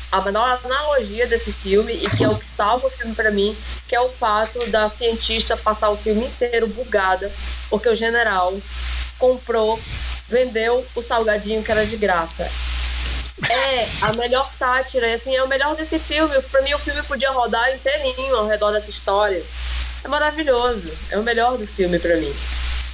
a 0.09 0.21
menor 0.21 0.59
analogia 0.63 1.27
desse 1.27 1.51
filme 1.51 1.91
e 1.91 2.09
que 2.15 2.23
é 2.23 2.29
o 2.29 2.37
que 2.37 2.45
salva 2.45 2.87
o 2.87 2.89
filme 2.89 3.13
para 3.15 3.31
mim, 3.31 3.57
que 3.87 3.95
é 3.95 3.99
o 3.99 4.07
fato 4.07 4.65
da 4.67 4.87
cientista 4.87 5.57
passar 5.57 5.89
o 5.89 5.97
filme 5.97 6.25
inteiro 6.25 6.67
bugada, 6.67 7.31
porque 7.69 7.89
o 7.89 7.95
general 7.95 8.55
comprou, 9.17 9.77
vendeu 10.29 10.85
o 10.95 11.01
salgadinho 11.01 11.63
que 11.63 11.71
era 11.71 11.85
de 11.85 11.97
graça. 11.97 12.49
É 13.49 13.87
a 14.01 14.13
melhor 14.13 14.49
sátira, 14.49 15.07
e 15.07 15.13
assim, 15.13 15.35
é 15.35 15.43
o 15.43 15.47
melhor 15.47 15.75
desse 15.75 15.97
filme. 15.99 16.39
Para 16.43 16.61
mim, 16.61 16.73
o 16.73 16.79
filme 16.79 17.01
podia 17.03 17.31
rodar 17.31 17.73
inteirinho 17.73 18.35
ao 18.35 18.47
redor 18.47 18.71
dessa 18.71 18.91
história. 18.91 19.43
É 20.03 20.07
maravilhoso. 20.07 20.91
É 21.09 21.17
o 21.17 21.23
melhor 21.23 21.57
do 21.57 21.65
filme 21.65 21.97
para 21.97 22.15
mim. 22.17 22.33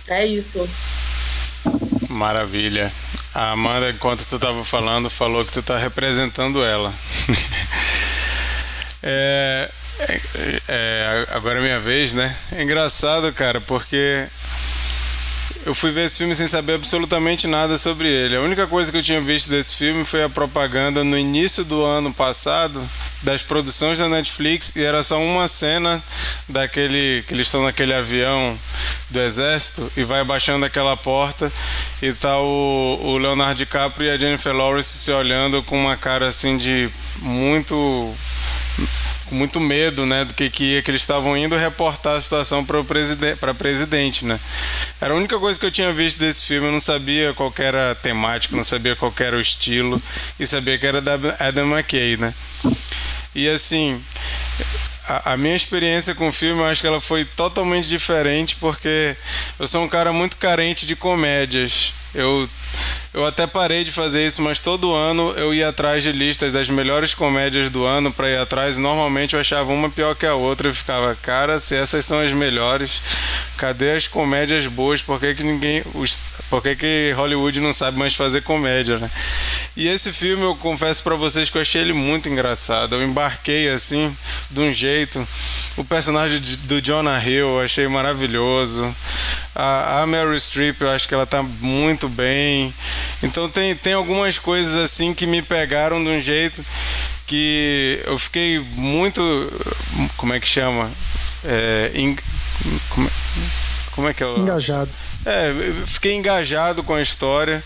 É 0.08 0.26
isso. 0.26 0.68
Maravilha. 2.08 2.92
A 3.34 3.52
Amanda, 3.52 3.92
enquanto 3.92 4.26
tu 4.26 4.36
estava 4.36 4.64
falando, 4.64 5.10
falou 5.10 5.46
que 5.46 5.52
tu 5.52 5.62
tá 5.62 5.78
representando 5.78 6.64
ela. 6.64 6.94
é, 9.04 9.70
é, 10.00 10.62
é, 10.68 11.28
agora 11.32 11.60
é 11.60 11.62
minha 11.62 11.80
vez, 11.80 12.14
né? 12.14 12.36
É 12.52 12.64
engraçado, 12.64 13.32
cara, 13.34 13.62
porque 13.62 14.28
eu 15.66 15.76
fui 15.76 15.92
ver 15.92 16.06
esse 16.06 16.18
filme 16.18 16.34
sem 16.34 16.48
saber 16.48 16.76
absolutamente 16.76 17.46
nada 17.46 17.78
sobre 17.78 18.08
ele. 18.08 18.36
A 18.36 18.42
única 18.42 18.66
coisa 18.66 18.92
que 18.92 18.98
eu 18.98 19.04
tinha 19.04 19.20
visto 19.20 19.50
desse 19.50 19.76
filme 19.76 20.06
foi 20.06 20.24
a 20.24 20.30
propaganda 20.30 21.04
no 21.04 21.18
início 21.18 21.64
do 21.66 21.84
ano 21.84 22.14
passado 22.14 22.82
das 23.22 23.44
produções 23.44 24.00
da 24.00 24.08
Netflix 24.08 24.76
e 24.76 24.84
era 24.84 25.04
só 25.04 25.22
uma 25.22 25.48
cena 25.48 26.02
daquele 26.48 27.24
que 27.28 27.34
eles 27.34 27.48
estão 27.48 27.64
naquele 27.64 27.94
avião 27.94 28.58
do 29.10 29.20
exército 29.20 29.92
e 29.98 30.04
vai 30.04 30.24
baixando 30.24 30.66
aquela 30.66 30.96
porta 30.96 31.52
e 32.02 32.14
tá 32.14 32.40
o, 32.40 33.00
o 33.04 33.18
Leonardo 33.18 33.56
DiCaprio 33.56 34.08
e 34.08 34.12
a 34.12 34.18
Jennifer 34.18 34.54
Lawrence 34.54 34.98
se 34.98 35.12
olhando 35.12 35.62
com 35.64 35.78
uma 35.78 35.98
cara 35.98 36.28
assim 36.28 36.58
de 36.58 36.90
muito 37.18 38.16
com 39.30 39.36
muito 39.36 39.60
medo, 39.60 40.06
né, 40.06 40.26
do 40.26 40.34
que 40.34 40.50
que, 40.50 40.82
que 40.82 40.92
eles 40.92 41.02
estavam 41.02 41.38
indo 41.38 41.56
reportar 41.56 42.18
a 42.18 42.22
situação 42.22 42.66
para 42.66 42.80
para 43.40 43.54
presidente, 43.54 44.26
né? 44.26 44.40
Era 45.00 45.14
a 45.14 45.18
única 45.18 45.40
coisa 45.40 45.60
que 45.60 45.66
eu 45.66 45.72
tinha 45.72 45.92
visto 45.94 46.20
desse 46.20 46.44
filme, 46.46 46.68
eu 46.68 46.72
não 46.72 46.82
sabia 46.82 47.34
qual 47.34 47.54
era 47.58 47.92
a 47.92 47.96
temática, 47.96 48.56
não 48.56 48.64
sabia 48.64 48.96
qual 48.96 49.14
era 49.20 49.38
o 49.38 49.42
estilo 49.42 50.02
e 50.40 50.46
sabia 50.46 50.78
que 50.78 50.86
era 50.86 51.02
da 51.02 51.14
Adam 51.40 51.72
McKay, 51.72 52.18
né? 52.18 52.34
E 53.36 53.48
assim, 53.48 54.02
a, 55.08 55.34
a, 55.34 55.38
minha 55.38 55.56
experiência 55.56 56.16
com 56.16 56.28
o 56.28 56.32
filme, 56.32 56.62
eu 56.62 56.66
acho 56.66 56.82
que 56.82 56.88
ela 56.88 57.02
foi 57.02 57.26
totalmente 57.26 57.88
diferente 57.88 58.56
porque 58.56 59.16
eu 59.60 59.68
sou 59.68 59.84
um 59.84 59.88
cara 59.88 60.12
muito 60.12 60.38
carente 60.38 60.86
de 60.86 60.96
comédias. 60.96 61.94
Eu 62.14 62.50
eu 63.12 63.26
até 63.26 63.48
parei 63.48 63.84
de 63.84 63.92
fazer 63.92 64.28
isso, 64.28 64.40
mas 64.40 64.60
todo 64.60 64.94
ano 64.94 65.34
eu 65.36 65.52
ia 65.52 65.70
atrás 65.70 66.04
de 66.04 66.12
listas 66.12 66.54
das 66.54 66.70
melhores 66.70 67.16
comédias 67.16 67.68
do 67.70 67.84
ano 67.84 68.14
para 68.14 68.30
ir 68.30 68.38
atrás. 68.38 68.76
E 68.76 68.80
normalmente 68.80 69.34
eu 69.34 69.40
achava 69.40 69.72
uma 69.74 69.90
pior 69.90 70.14
que 70.14 70.28
a 70.28 70.36
outra 70.36 70.70
e 70.70 70.74
ficava, 70.74 71.16
cara, 71.16 71.60
se 71.60 71.76
essas 71.76 72.06
são 72.06 72.20
as 72.20 72.32
melhores, 72.32 73.02
cadê 73.58 73.94
as 73.94 74.08
comédias 74.08 74.68
boas? 74.68 75.02
Por 75.02 75.20
que, 75.20 75.34
que 75.34 75.44
ninguém. 75.44 75.84
Os, 75.96 76.20
por 76.52 76.62
que, 76.62 76.76
que 76.76 77.12
Hollywood 77.16 77.60
não 77.60 77.74
sabe 77.74 77.98
mais 77.98 78.14
fazer 78.14 78.42
comédia, 78.42 79.00
né? 79.00 79.10
E 79.76 79.88
esse 79.88 80.12
filme, 80.12 80.44
eu 80.44 80.56
confesso 80.56 81.02
para 81.04 81.16
vocês 81.16 81.50
que 81.50 81.58
eu 81.58 81.62
achei 81.62 81.82
ele 81.82 81.94
muito 81.94 82.30
engraçado. 82.30 82.96
Eu 82.96 83.04
embarquei 83.04 83.70
assim, 83.70 84.16
de 84.52 84.60
um 84.60 84.72
jeito. 84.72 85.28
O 85.78 85.84
personagem 85.84 86.40
do 86.40 86.80
Jonah 86.80 87.24
Hill 87.24 87.48
eu 87.48 87.62
achei 87.62 87.88
maravilhoso. 87.88 88.96
A, 89.56 90.02
a 90.02 90.08
Mary 90.08 90.40
Streep, 90.40 90.80
eu 90.82 90.90
acho 90.90 91.08
que 91.08 91.14
ela 91.14 91.26
tá 91.26 91.42
muito 91.42 92.08
bem. 92.08 92.74
Então 93.22 93.50
tem, 93.50 93.76
tem 93.76 93.94
algumas 93.94 94.38
coisas 94.40 94.76
assim 94.76 95.14
que 95.14 95.26
me 95.26 95.42
pegaram 95.42 96.04
de 96.04 96.10
um 96.10 96.22
jeito 96.22 96.64
que 97.26 98.02
eu 98.06 98.18
fiquei 98.18 98.60
muito. 98.60 99.22
Como 100.18 100.34
é 100.34 100.40
que 100.40 100.48
chama? 100.48 100.90
é, 101.44 101.92
em, 101.94 102.16
como, 102.90 103.12
como, 103.92 104.08
é 104.10 104.14
que 104.14 104.24
é? 104.24 104.28
Engajado. 104.28 104.90
É, 105.26 105.54
fiquei 105.86 106.16
engajado 106.16 106.84
com 106.84 106.94
a 106.94 107.02
história. 107.02 107.64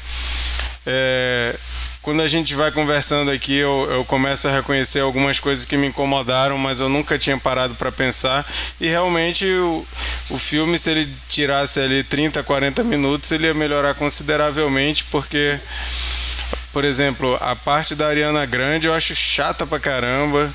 É, 0.85 1.55
quando 2.03 2.21
a 2.21 2.27
gente 2.27 2.53
vai 2.53 2.69
conversando 2.69 3.31
aqui, 3.31 3.55
eu, 3.55 3.87
eu 3.89 4.03
começo 4.03 4.45
a 4.45 4.51
reconhecer 4.51 4.99
algumas 4.99 5.39
coisas 5.39 5.63
que 5.63 5.77
me 5.77 5.87
incomodaram, 5.87 6.57
mas 6.57 6.81
eu 6.81 6.89
nunca 6.89 7.17
tinha 7.17 7.37
parado 7.37 7.75
para 7.75 7.93
pensar. 7.93 8.45
E 8.79 8.89
realmente 8.89 9.47
o, 9.47 9.87
o 10.29 10.37
filme, 10.37 10.77
se 10.77 10.91
ele 10.91 11.09
tirasse 11.29 11.79
ali 11.79 12.03
30, 12.03 12.43
40 12.43 12.83
minutos, 12.83 13.31
ele 13.31 13.47
ia 13.47 13.53
melhorar 13.53 13.95
consideravelmente, 13.95 15.05
porque 15.05 15.57
por 16.73 16.83
exemplo, 16.83 17.37
a 17.39 17.55
parte 17.55 17.93
da 17.93 18.07
Ariana 18.07 18.45
Grande 18.47 18.87
eu 18.87 18.93
acho 18.95 19.15
chata 19.15 19.65
pra 19.65 19.79
caramba. 19.79 20.51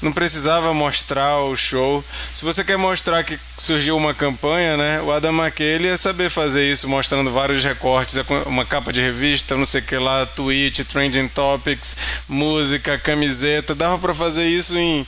Não 0.00 0.10
precisava 0.10 0.72
mostrar 0.72 1.40
o 1.40 1.54
show. 1.54 2.02
Se 2.32 2.42
você 2.42 2.64
quer 2.64 2.78
mostrar 2.78 3.22
que 3.22 3.38
surgiu 3.58 3.94
uma 3.94 4.14
campanha, 4.14 4.74
né? 4.78 5.02
O 5.02 5.12
Adam 5.12 5.34
McKay 5.34 5.76
ia 5.82 5.98
saber 5.98 6.30
fazer 6.30 6.66
isso, 6.66 6.88
mostrando 6.88 7.30
vários 7.30 7.62
recortes, 7.62 8.16
uma 8.46 8.64
capa 8.64 8.90
de 8.90 9.02
revista, 9.02 9.54
não 9.54 9.66
sei 9.66 9.82
o 9.82 9.84
que 9.84 9.98
lá, 9.98 10.24
tweet, 10.24 10.82
trending 10.84 11.28
topics, 11.28 11.94
música, 12.26 12.96
camiseta. 12.96 13.74
Dava 13.74 13.98
para 13.98 14.14
fazer 14.14 14.48
isso 14.48 14.78
em 14.78 15.06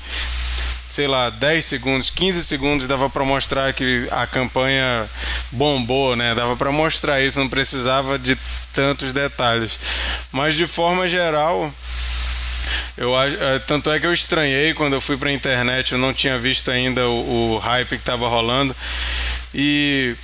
sei 0.93 1.07
lá, 1.07 1.30
10 1.30 1.64
segundos, 1.64 2.11
15 2.11 2.45
segundos 2.45 2.86
dava 2.86 3.09
para 3.09 3.24
mostrar 3.24 3.72
que 3.72 4.07
a 4.11 4.26
campanha 4.26 5.09
bombou, 5.51 6.14
né? 6.14 6.34
Dava 6.34 6.55
para 6.55 6.70
mostrar 6.70 7.18
isso, 7.22 7.38
não 7.40 7.49
precisava 7.49 8.18
de 8.18 8.36
tantos 8.74 9.11
detalhes. 9.11 9.78
Mas 10.30 10.55
de 10.55 10.66
forma 10.66 11.09
geral, 11.09 11.72
eu 12.95 13.18
é, 13.18 13.59
tanto 13.61 13.90
é 13.90 13.99
que 13.99 14.07
eu 14.07 14.12
estranhei 14.12 14.74
quando 14.74 14.93
eu 14.93 15.01
fui 15.01 15.16
para 15.16 15.30
a 15.30 15.32
internet, 15.32 15.93
eu 15.93 15.99
não 15.99 16.12
tinha 16.12 16.38
visto 16.38 16.70
ainda 16.70 17.09
o, 17.09 17.55
o 17.55 17.59
hype 17.59 17.88
que 17.88 17.95
estava 17.95 18.28
rolando 18.28 18.76
e 19.55 20.14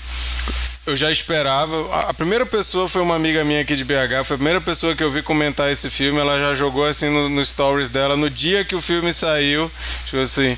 eu 0.88 0.96
já 0.96 1.10
esperava. 1.12 2.00
A 2.08 2.14
primeira 2.14 2.46
pessoa 2.46 2.88
foi 2.88 3.02
uma 3.02 3.14
amiga 3.14 3.44
minha 3.44 3.60
aqui 3.60 3.76
de 3.76 3.84
BH, 3.84 4.24
foi 4.24 4.34
a 4.34 4.38
primeira 4.38 4.60
pessoa 4.60 4.96
que 4.96 5.02
eu 5.02 5.10
vi 5.10 5.22
comentar 5.22 5.70
esse 5.70 5.90
filme. 5.90 6.18
Ela 6.18 6.38
já 6.40 6.54
jogou 6.54 6.84
assim 6.84 7.10
no, 7.10 7.28
no 7.28 7.44
stories 7.44 7.90
dela 7.90 8.16
no 8.16 8.30
dia 8.30 8.64
que 8.64 8.74
o 8.74 8.80
filme 8.80 9.12
saiu. 9.12 9.70
Tipo 10.06 10.22
assim, 10.22 10.56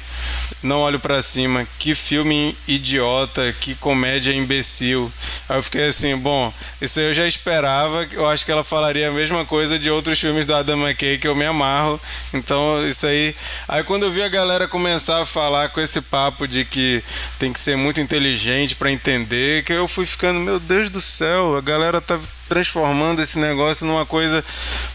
não 0.62 0.80
olho 0.80 1.00
para 1.00 1.20
cima. 1.20 1.66
Que 1.78 1.94
filme 1.94 2.56
idiota, 2.68 3.52
que 3.60 3.74
comédia 3.74 4.32
imbecil. 4.32 5.10
Aí 5.48 5.58
eu 5.58 5.62
fiquei 5.62 5.88
assim, 5.88 6.16
bom, 6.16 6.52
isso 6.80 7.00
eu 7.00 7.12
já 7.12 7.26
esperava. 7.26 8.06
Eu 8.12 8.28
acho 8.28 8.44
que 8.44 8.52
ela 8.52 8.62
falaria 8.62 9.08
a 9.08 9.12
mesma 9.12 9.44
coisa 9.44 9.78
de 9.78 9.90
outros 9.90 10.20
filmes 10.20 10.46
do 10.46 10.54
Adam 10.54 10.78
McKay 10.78 11.18
que 11.18 11.26
eu 11.26 11.34
me 11.34 11.44
amarro. 11.44 12.00
Então, 12.32 12.86
isso 12.86 13.06
aí. 13.06 13.34
Aí 13.66 13.82
quando 13.82 14.04
eu 14.04 14.10
vi 14.10 14.22
a 14.22 14.28
galera 14.28 14.68
começar 14.68 15.22
a 15.22 15.26
falar 15.26 15.70
com 15.70 15.80
esse 15.80 16.00
papo 16.00 16.46
de 16.46 16.64
que 16.64 17.02
tem 17.38 17.52
que 17.52 17.58
ser 17.58 17.76
muito 17.76 18.00
inteligente 18.00 18.76
para 18.76 18.92
entender, 18.92 19.64
que 19.64 19.72
eu 19.72 19.88
fui 19.88 20.06
ficando, 20.20 20.38
meu 20.38 20.60
Deus 20.60 20.90
do 20.90 21.00
céu, 21.00 21.56
a 21.56 21.62
galera 21.62 21.98
tá 21.98 22.20
transformando 22.46 23.22
esse 23.22 23.38
negócio 23.38 23.86
numa 23.86 24.04
coisa 24.04 24.44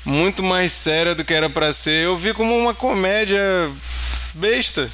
muito 0.06 0.44
mais 0.44 0.72
séria 0.72 1.16
do 1.16 1.26
que 1.26 1.34
era 1.34 1.50
para 1.50 1.74
ser. 1.74 2.06
Eu 2.06 2.16
vi 2.16 2.32
como 2.32 2.56
uma 2.56 2.76
comédia 2.76 3.42
besta. 4.36 4.88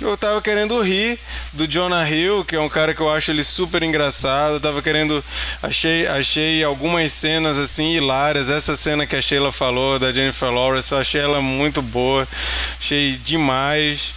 Eu 0.00 0.16
tava 0.16 0.40
querendo 0.40 0.80
rir 0.80 1.18
do 1.52 1.66
Jonah 1.66 2.08
Hill, 2.08 2.44
que 2.44 2.54
é 2.54 2.60
um 2.60 2.68
cara 2.68 2.94
que 2.94 3.00
eu 3.00 3.10
acho 3.10 3.32
ele 3.32 3.42
super 3.42 3.82
engraçado. 3.82 4.54
Eu 4.54 4.60
tava 4.60 4.80
querendo. 4.80 5.24
Achei, 5.60 6.06
achei 6.06 6.62
algumas 6.62 7.12
cenas 7.12 7.58
assim 7.58 7.96
hilárias. 7.96 8.48
Essa 8.48 8.76
cena 8.76 9.08
que 9.08 9.16
a 9.16 9.22
Sheila 9.22 9.50
falou, 9.50 9.98
da 9.98 10.12
Jennifer 10.12 10.52
Lawrence, 10.52 10.92
eu 10.92 10.98
achei 10.98 11.20
ela 11.20 11.40
muito 11.40 11.82
boa. 11.82 12.28
Achei 12.78 13.16
demais. 13.16 14.14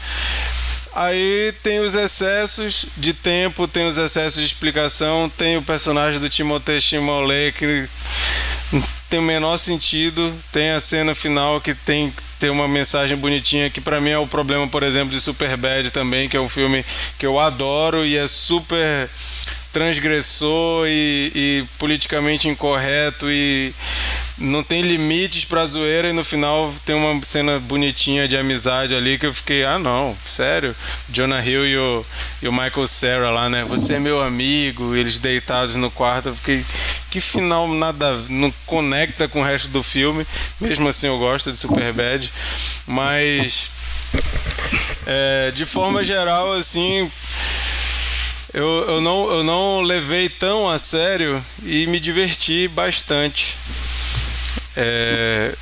Aí 1.00 1.54
tem 1.64 1.80
os 1.80 1.96
excessos 1.96 2.88
de 2.98 3.14
tempo, 3.14 3.70
tem 3.70 3.88
os 3.88 3.98
excessos 3.98 4.42
de 4.42 4.46
explicação, 4.46 5.30
tem 5.30 5.56
o 5.56 5.62
personagem 5.62 6.20
do 6.20 6.28
Timothée 6.28 6.82
Chimolé 6.82 7.54
que 7.54 7.88
tem 9.10 9.18
o 9.18 9.24
menor 9.24 9.56
sentido, 9.56 10.38
tem 10.52 10.72
a 10.72 10.80
cena 10.82 11.16
final 11.16 11.62
que 11.62 11.74
tem 11.74 12.14
ter 12.38 12.50
uma 12.50 12.68
mensagem 12.68 13.16
bonitinha 13.16 13.70
que 13.70 13.80
para 13.80 14.02
mim 14.02 14.10
é 14.10 14.18
o 14.18 14.28
problema, 14.28 14.68
por 14.68 14.84
exemplo, 14.84 15.12
de 15.12 15.22
Superbad 15.22 15.90
também, 15.92 16.28
que 16.28 16.36
é 16.36 16.42
um 16.42 16.50
filme 16.50 16.86
que 17.18 17.26
eu 17.26 17.40
adoro 17.40 18.06
e 18.06 18.18
é 18.18 18.28
super 18.28 19.10
transgressor 19.72 20.88
e, 20.88 21.32
e 21.36 21.66
politicamente 21.78 22.48
incorreto 22.48 23.30
e 23.30 23.74
não 24.38 24.64
tem 24.64 24.82
limites 24.82 25.46
pra 25.46 25.66
zoeira 25.66 26.10
e 26.10 26.14
no 26.14 26.24
final 26.24 26.74
tem 26.86 26.96
uma 26.96 27.22
cena 27.24 27.60
bonitinha 27.60 28.28
de 28.28 28.38
amizade 28.38 28.96
ali 28.96 29.20
que 29.20 29.26
eu 29.26 29.34
fiquei, 29.34 29.64
ah 29.64 29.78
não, 29.78 30.16
sério? 30.26 30.76
Jonah 31.10 31.46
Hill 31.46 31.68
e 31.68 31.78
o, 31.78 32.06
e 32.42 32.48
o 32.48 32.52
Michael 32.52 32.88
Cera 32.88 33.30
lá, 33.32 33.50
né? 33.50 33.66
Você 33.66 33.96
é 33.96 34.00
meu 34.00 34.22
amigo, 34.22 34.96
eles 34.96 35.20
deitados 35.20 35.76
no 35.76 35.92
quarto, 35.92 36.30
eu 36.30 36.36
fiquei, 36.36 36.66
que 37.12 37.20
final 37.20 37.68
nada, 37.68 38.18
não 38.30 38.52
conecta 38.66 39.28
com 39.28 39.42
o 39.42 39.44
resto 39.44 39.68
do 39.68 39.84
filme, 39.84 40.26
mesmo 40.60 40.88
assim 40.88 41.08
eu 41.08 41.20
gosto 41.20 41.52
de 41.52 41.58
Superbad, 41.58 42.32
mas 42.88 43.70
é, 45.06 45.52
de 45.52 45.66
forma 45.66 46.04
geral, 46.04 46.54
assim, 46.54 47.12
eu, 48.54 48.86
eu, 48.88 49.02
não, 49.02 49.30
eu 49.32 49.44
não 49.44 49.82
levei 49.82 50.28
tão 50.28 50.70
a 50.70 50.80
sério 50.80 51.44
e 51.64 51.86
me 51.88 52.00
diverti 52.00 52.68
bastante. 52.68 53.58
É, 54.76 55.54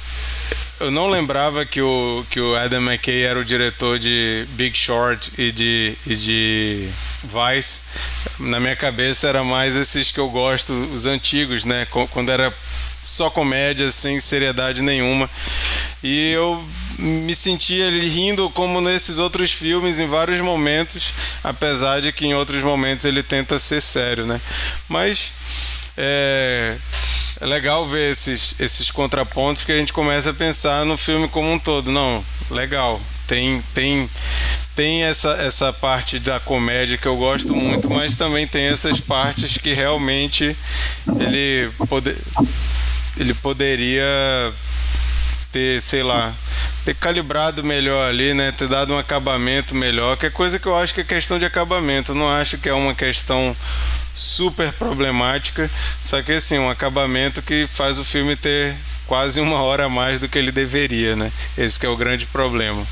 eu 0.80 0.92
não 0.92 1.10
lembrava 1.10 1.66
que 1.66 1.82
o, 1.82 2.26
que 2.30 2.40
o 2.40 2.56
Adam 2.56 2.82
McKay 2.82 3.24
era 3.24 3.40
o 3.40 3.46
diretor 3.46 3.98
de 3.98 4.46
Big 4.52 4.78
Short 4.78 5.32
e 5.38 5.52
de, 5.52 5.96
e 6.06 6.16
de 6.16 6.90
Vice. 7.24 7.82
Na 8.40 8.60
minha 8.60 8.76
cabeça 8.76 9.28
era 9.28 9.44
mais 9.44 9.76
esses 9.76 10.12
que 10.12 10.20
eu 10.20 10.30
gosto, 10.30 10.72
os 10.94 11.06
antigos, 11.06 11.66
né? 11.66 11.88
Quando 12.12 12.32
era 12.32 12.54
só 13.02 13.30
comédia, 13.30 13.92
sem 13.92 14.20
seriedade 14.20 14.82
nenhuma. 14.82 15.30
E 16.04 16.32
eu 16.32 16.64
me 16.98 17.36
sentia 17.36 17.90
rindo 17.90 18.50
como 18.50 18.82
nesses 18.82 19.20
outros 19.20 19.52
filmes 19.52 20.00
em 20.00 20.08
vários 20.08 20.42
momentos, 20.42 21.14
apesar 21.44 22.02
de 22.02 22.12
que 22.12 22.26
em 22.26 22.34
outros 22.34 22.64
momentos 22.64 23.06
ele 23.06 23.22
tenta 23.22 23.60
ser 23.60 23.82
sério, 23.82 24.26
né? 24.26 24.42
Mas 24.90 25.32
é, 25.96 26.76
é 27.40 27.46
legal 27.46 27.86
ver 27.86 28.12
esses, 28.12 28.56
esses 28.60 28.90
contrapontos 28.90 29.64
que 29.64 29.72
a 29.72 29.78
gente 29.78 29.94
começa 29.94 30.32
a 30.32 30.34
pensar 30.34 30.86
no 30.86 30.98
filme 30.98 31.28
como 31.28 31.52
um 31.52 31.60
todo. 31.60 31.92
Não, 31.92 32.24
legal. 32.50 33.00
Tem, 33.28 33.62
tem, 33.74 34.10
tem 34.74 35.04
essa, 35.04 35.32
essa 35.34 35.74
parte 35.74 36.18
da 36.18 36.40
comédia 36.40 36.98
que 36.98 37.08
eu 37.08 37.18
gosto 37.18 37.54
muito, 37.54 37.90
mas 37.90 38.16
também 38.16 38.48
tem 38.48 38.68
essas 38.68 39.00
partes 39.02 39.58
que 39.58 39.74
realmente 39.74 40.56
ele, 41.20 41.70
pode, 41.90 42.16
ele 43.18 43.34
poderia 43.34 44.06
ter, 45.52 45.82
sei 45.82 46.04
lá, 46.04 46.34
ter 46.86 46.96
calibrado 46.96 47.64
melhor 47.64 48.10
ali, 48.10 48.34
né? 48.34 48.52
Ter 48.52 48.68
dado 48.68 48.94
um 48.94 48.98
acabamento 48.98 49.76
melhor, 49.76 50.18
que 50.18 50.26
é 50.26 50.30
coisa 50.30 50.60
que 50.60 50.68
eu 50.68 50.78
acho 50.78 50.94
que 50.94 51.02
é 51.02 51.04
questão 51.04 51.38
de 51.40 51.46
acabamento. 51.46 52.12
Eu 52.12 52.16
não 52.16 52.30
acho 52.30 52.58
que 52.58 52.70
é 52.70 52.74
uma 52.74 52.94
questão 52.94 53.56
super 54.14 54.72
problemática, 54.74 55.70
só 56.02 56.22
que 56.22 56.32
assim, 56.32 56.58
um 56.58 56.70
acabamento 56.70 57.42
que 57.42 57.68
faz 57.68 58.00
o 58.00 58.04
filme 58.04 58.36
ter 58.36 58.76
quase 59.06 59.40
uma 59.40 59.62
hora 59.62 59.86
a 59.86 59.90
mais 59.90 60.20
do 60.20 60.28
que 60.28 60.38
ele 60.38 60.52
deveria, 60.52 61.16
né? 61.16 61.32
Esse 61.58 61.86
é 61.86 61.90
o 61.90 61.96
grande 61.96 62.26
problema. 62.26 62.86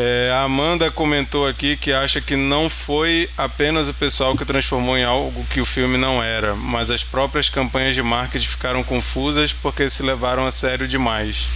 É, 0.00 0.30
a 0.32 0.44
Amanda 0.44 0.92
comentou 0.92 1.44
aqui 1.44 1.76
que 1.76 1.92
acha 1.92 2.20
que 2.20 2.36
não 2.36 2.70
foi 2.70 3.28
apenas 3.36 3.88
o 3.88 3.94
pessoal 3.94 4.36
que 4.36 4.44
transformou 4.44 4.96
em 4.96 5.02
algo 5.02 5.44
que 5.50 5.60
o 5.60 5.66
filme 5.66 5.98
não 5.98 6.22
era, 6.22 6.54
mas 6.54 6.88
as 6.88 7.02
próprias 7.02 7.48
campanhas 7.48 7.96
de 7.96 8.02
marketing 8.02 8.46
ficaram 8.46 8.84
confusas 8.84 9.52
porque 9.52 9.90
se 9.90 10.04
levaram 10.04 10.46
a 10.46 10.52
sério 10.52 10.86
demais. 10.86 11.48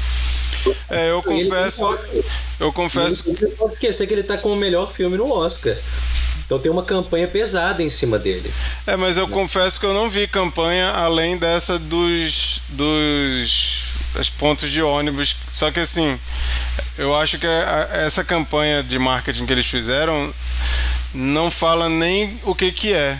É, 0.90 1.12
eu 1.12 1.22
confesso. 1.22 1.98
Eu 2.58 2.72
confesso. 2.72 3.32
Não 3.40 3.50
pode 3.52 3.74
esquecer 3.74 4.08
que 4.08 4.14
ele 4.14 4.22
está 4.22 4.36
com 4.36 4.52
o 4.52 4.56
melhor 4.56 4.92
filme 4.92 5.16
no 5.16 5.30
Oscar. 5.30 5.76
Então 6.44 6.58
tem 6.58 6.70
uma 6.70 6.82
campanha 6.82 7.28
pesada 7.28 7.80
em 7.80 7.90
cima 7.90 8.18
dele. 8.18 8.52
É, 8.84 8.96
mas 8.96 9.16
eu 9.16 9.28
confesso 9.28 9.78
que 9.78 9.86
eu 9.86 9.94
não 9.94 10.10
vi 10.10 10.26
campanha 10.26 10.90
além 10.90 11.38
dessa 11.38 11.78
dos 11.78 12.60
dos 12.70 13.92
os 14.14 14.30
pontos 14.30 14.70
de 14.70 14.82
ônibus. 14.82 15.36
Só 15.50 15.70
que 15.70 15.80
assim, 15.80 16.18
eu 16.98 17.14
acho 17.16 17.38
que 17.38 17.46
essa 17.46 18.24
campanha 18.24 18.82
de 18.82 18.98
marketing 18.98 19.46
que 19.46 19.52
eles 19.52 19.66
fizeram 19.66 20.32
não 21.14 21.50
fala 21.50 21.88
nem 21.88 22.40
o 22.44 22.54
que 22.54 22.72
que 22.72 22.92
é. 22.92 23.18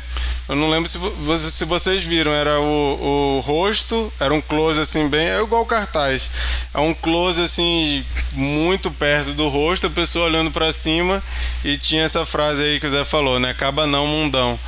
Eu 0.48 0.56
não 0.56 0.68
lembro 0.68 0.88
se, 0.88 0.98
se 1.50 1.64
vocês 1.64 2.02
viram, 2.02 2.32
era 2.32 2.60
o, 2.60 3.36
o 3.36 3.40
rosto, 3.40 4.12
era 4.18 4.34
um 4.34 4.40
close 4.40 4.80
assim 4.80 5.08
bem, 5.08 5.28
é 5.28 5.40
igual 5.40 5.64
cartaz. 5.64 6.28
É 6.74 6.80
um 6.80 6.92
close 6.92 7.40
assim 7.40 8.04
muito 8.32 8.90
perto 8.90 9.32
do 9.34 9.48
rosto, 9.48 9.86
a 9.86 9.90
pessoa 9.90 10.26
olhando 10.26 10.50
para 10.50 10.72
cima 10.72 11.22
e 11.64 11.78
tinha 11.78 12.02
essa 12.02 12.26
frase 12.26 12.62
aí 12.62 12.80
que 12.80 12.86
o 12.86 12.90
Zé 12.90 13.04
falou, 13.04 13.38
né? 13.38 13.50
Acaba 13.50 13.86
não 13.86 14.06
mundão. 14.06 14.58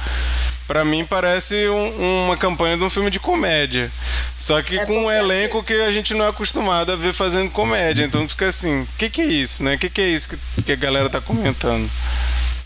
Pra 0.67 0.85
mim 0.85 1.05
parece 1.05 1.69
um, 1.69 2.25
uma 2.27 2.37
campanha 2.37 2.77
de 2.77 2.83
um 2.83 2.91
filme 2.91 3.11
de 3.11 3.21
comédia. 3.21 3.93
Só 4.37 4.63
que 4.63 4.79
é 4.79 4.87
com 4.87 5.05
um 5.05 5.11
elenco 5.11 5.63
que 5.63 5.75
a 5.75 5.93
gente 5.93 6.15
não 6.15 6.25
é 6.25 6.29
acostumado 6.29 6.91
a 6.91 6.97
ver 6.97 7.13
fazendo 7.13 7.51
comédia. 7.51 8.05
Então 8.05 8.27
fica 8.29 8.47
assim, 8.47 8.83
o 8.83 8.89
que, 8.99 9.11
que 9.11 9.21
é 9.21 9.27
isso, 9.27 9.63
né? 9.63 9.75
O 9.75 9.79
que, 9.79 9.91
que 9.91 10.01
é 10.01 10.09
isso 10.09 10.31
que, 10.31 10.63
que 10.63 10.73
a 10.73 10.77
galera 10.77 11.11
tá 11.11 11.21
comentando? 11.21 11.91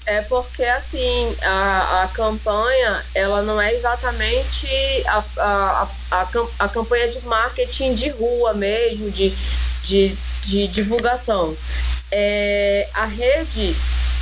É 0.07 0.22
porque, 0.22 0.64
assim, 0.64 1.36
a, 1.42 2.05
a 2.05 2.09
campanha, 2.09 3.05
ela 3.14 3.42
não 3.42 3.61
é 3.61 3.74
exatamente 3.74 4.66
a, 5.07 5.22
a, 5.36 5.88
a, 6.11 6.28
a 6.61 6.68
campanha 6.68 7.09
de 7.09 7.22
marketing 7.26 7.94
de 7.94 8.09
rua 8.09 8.55
mesmo, 8.55 9.11
de, 9.11 9.36
de, 9.82 10.16
de 10.44 10.66
divulgação. 10.68 11.55
É, 12.11 12.88
a 12.94 13.05
rede 13.05 13.76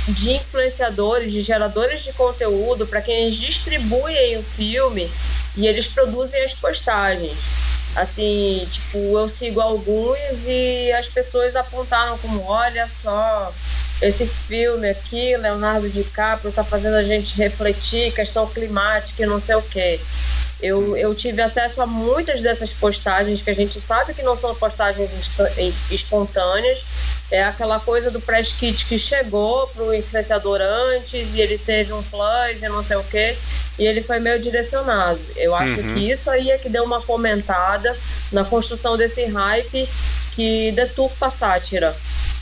de 0.07 0.31
influenciadores, 0.31 1.31
de 1.31 1.41
geradores 1.41 2.03
de 2.03 2.13
conteúdo, 2.13 2.87
para 2.87 3.01
quem 3.01 3.25
eles 3.25 3.35
distribuem 3.35 4.37
o 4.37 4.43
filme 4.43 5.11
e 5.55 5.67
eles 5.67 5.87
produzem 5.87 6.43
as 6.43 6.53
postagens. 6.53 7.37
Assim, 7.95 8.67
tipo, 8.71 8.97
eu 9.17 9.27
sigo 9.27 9.59
alguns 9.59 10.45
e 10.47 10.91
as 10.93 11.07
pessoas 11.07 11.55
apontaram 11.55 12.17
como, 12.19 12.43
olha 12.43 12.87
só, 12.87 13.51
esse 14.01 14.27
filme 14.27 14.87
aqui, 14.89 15.35
Leonardo 15.35 15.89
DiCaprio 15.89 16.49
está 16.49 16.63
fazendo 16.63 16.95
a 16.95 17.03
gente 17.03 17.35
refletir 17.35 18.13
questão 18.13 18.45
climática 18.47 19.23
e 19.23 19.25
não 19.25 19.39
sei 19.39 19.55
o 19.55 19.61
quê. 19.63 19.99
Eu, 20.61 20.97
eu 20.97 21.13
tive 21.13 21.41
acesso 21.41 21.81
a 21.81 21.85
muitas 21.85 22.41
dessas 22.41 22.73
postagens 22.73 23.41
que 23.43 23.49
a 23.49 23.53
gente 23.53 23.79
sabe 23.79 24.13
que 24.13 24.23
não 24.23 24.35
são 24.35 24.55
postagens 24.55 25.11
espontâneas. 25.91 26.83
É 27.29 27.43
aquela 27.43 27.79
coisa 27.79 28.09
do 28.09 28.19
press 28.19 28.53
kit 28.53 28.85
que 28.85 28.97
chegou 28.97 29.67
para 29.67 29.83
o 29.83 29.93
influenciador 29.93 30.59
antes 30.61 31.35
e 31.35 31.41
ele 31.41 31.57
teve 31.57 31.93
um 31.93 32.01
plus 32.03 32.63
e 32.63 32.69
não 32.69 32.81
sei 32.81 32.97
o 32.97 33.03
quê. 33.03 33.37
E 33.77 33.85
ele 33.85 34.01
foi 34.01 34.19
meio 34.19 34.39
direcionado. 34.39 35.19
Eu 35.35 35.53
acho 35.53 35.79
uhum. 35.79 35.93
que 35.93 36.09
isso 36.09 36.29
aí 36.29 36.49
é 36.49 36.57
que 36.57 36.69
deu 36.69 36.83
uma 36.83 37.01
fomentada 37.01 37.95
na 38.31 38.43
construção 38.43 38.97
desse 38.97 39.25
hype 39.25 39.87
que 40.31 40.71
deturpa 40.71 41.27
a 41.27 41.29
sátira. 41.29 41.95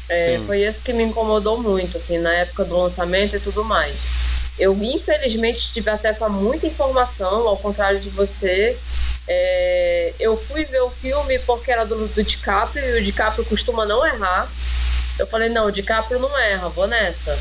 É, 0.07 0.39
foi 0.45 0.61
isso 0.61 0.83
que 0.83 0.93
me 0.93 1.03
incomodou 1.03 1.61
muito, 1.61 1.97
assim, 1.97 2.19
na 2.19 2.31
época 2.31 2.63
do 2.63 2.77
lançamento 2.77 3.35
e 3.35 3.39
tudo 3.39 3.63
mais. 3.63 4.01
Eu, 4.57 4.73
infelizmente, 4.81 5.73
tive 5.73 5.89
acesso 5.89 6.23
a 6.23 6.29
muita 6.29 6.65
informação, 6.65 7.47
ao 7.47 7.57
contrário 7.57 7.99
de 7.99 8.09
você. 8.09 8.77
É, 9.27 10.13
eu 10.19 10.37
fui 10.37 10.65
ver 10.65 10.81
o 10.81 10.89
filme 10.89 11.39
porque 11.39 11.71
era 11.71 11.83
do, 11.85 12.07
do 12.07 12.23
DiCaprio 12.23 12.97
e 12.97 13.01
o 13.01 13.03
DiCaprio 13.03 13.43
costuma 13.45 13.85
não 13.85 14.05
errar. 14.05 14.49
Eu 15.19 15.27
falei, 15.27 15.49
não, 15.49 15.67
o 15.67 15.71
DiCaprio 15.71 16.19
não 16.19 16.37
erra, 16.37 16.69
vou 16.69 16.87
nessa. 16.87 17.37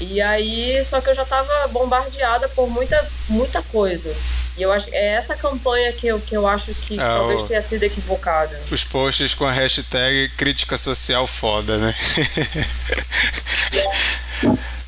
E 0.00 0.20
aí, 0.20 0.82
só 0.84 1.00
que 1.00 1.08
eu 1.08 1.14
já 1.14 1.24
tava 1.24 1.68
bombardeada 1.68 2.48
por 2.50 2.68
muita, 2.68 3.10
muita 3.28 3.62
coisa. 3.62 4.14
E 4.56 4.62
eu 4.62 4.72
acho 4.72 4.88
é 4.92 5.14
essa 5.14 5.34
campanha 5.36 5.92
que 5.92 6.06
eu, 6.06 6.18
que 6.18 6.34
eu 6.34 6.46
acho 6.46 6.74
que 6.74 6.94
é, 6.94 6.96
talvez 6.96 7.42
tenha 7.42 7.60
sido 7.60 7.82
equivocada. 7.82 8.60
Os 8.70 8.84
posts 8.84 9.34
com 9.34 9.44
a 9.44 9.52
hashtag 9.52 10.30
crítica 10.30 10.78
social 10.78 11.26
foda, 11.26 11.76
né? 11.78 11.94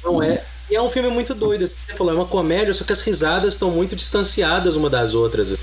Não 0.03 0.23
é. 0.23 0.43
E 0.71 0.77
é 0.77 0.83
um 0.83 0.91
filme 0.91 1.09
muito 1.09 1.35
doido. 1.35 1.67
Você 1.67 1.97
falou, 1.97 2.13
é 2.13 2.17
uma 2.17 2.27
comédia, 2.27 2.75
só 2.75 2.85
que 2.85 2.93
as 2.93 3.01
risadas 3.01 3.55
estão 3.55 3.71
muito 3.71 3.97
distanciadas 3.97 4.77
uma 4.77 4.91
das 4.91 5.15
outras. 5.15 5.59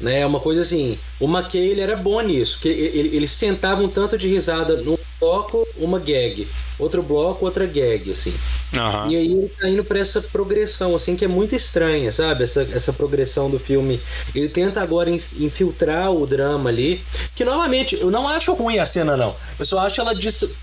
Né? 0.00 0.20
É 0.20 0.26
uma 0.26 0.40
coisa 0.40 0.62
assim. 0.62 0.98
O 1.18 1.26
McKay 1.26 1.70
ele 1.70 1.80
era 1.80 1.96
bom 1.96 2.20
nisso, 2.20 2.58
que 2.60 2.68
ele, 2.68 3.14
ele 3.14 3.28
sentava 3.28 3.82
um 3.82 3.88
tanto 3.88 4.16
de 4.16 4.26
risada 4.26 4.76
no 4.76 4.98
bloco, 5.20 5.68
uma 5.76 5.98
gag, 5.98 6.48
outro 6.78 7.02
bloco, 7.02 7.44
outra 7.44 7.66
gag, 7.66 8.10
assim. 8.10 8.34
Uhum. 8.74 9.10
E 9.10 9.16
aí 9.16 9.26
ele 9.26 9.52
tá 9.60 9.68
indo 9.68 9.84
pra 9.84 9.98
essa 9.98 10.22
progressão, 10.22 10.96
assim, 10.96 11.14
que 11.14 11.24
é 11.24 11.28
muito 11.28 11.54
estranha, 11.54 12.10
sabe? 12.10 12.44
Essa, 12.44 12.66
essa 12.72 12.92
progressão 12.94 13.50
do 13.50 13.58
filme. 13.58 14.00
Ele 14.34 14.48
tenta 14.48 14.80
agora 14.80 15.10
infiltrar 15.10 16.10
o 16.10 16.26
drama 16.26 16.70
ali, 16.70 17.02
que 17.34 17.44
novamente, 17.44 18.00
eu 18.00 18.10
não 18.10 18.26
acho 18.26 18.54
ruim 18.54 18.78
a 18.78 18.86
cena, 18.86 19.16
não. 19.16 19.36
Eu 19.58 19.66
só 19.66 19.80
acho 19.80 20.00
ela 20.00 20.14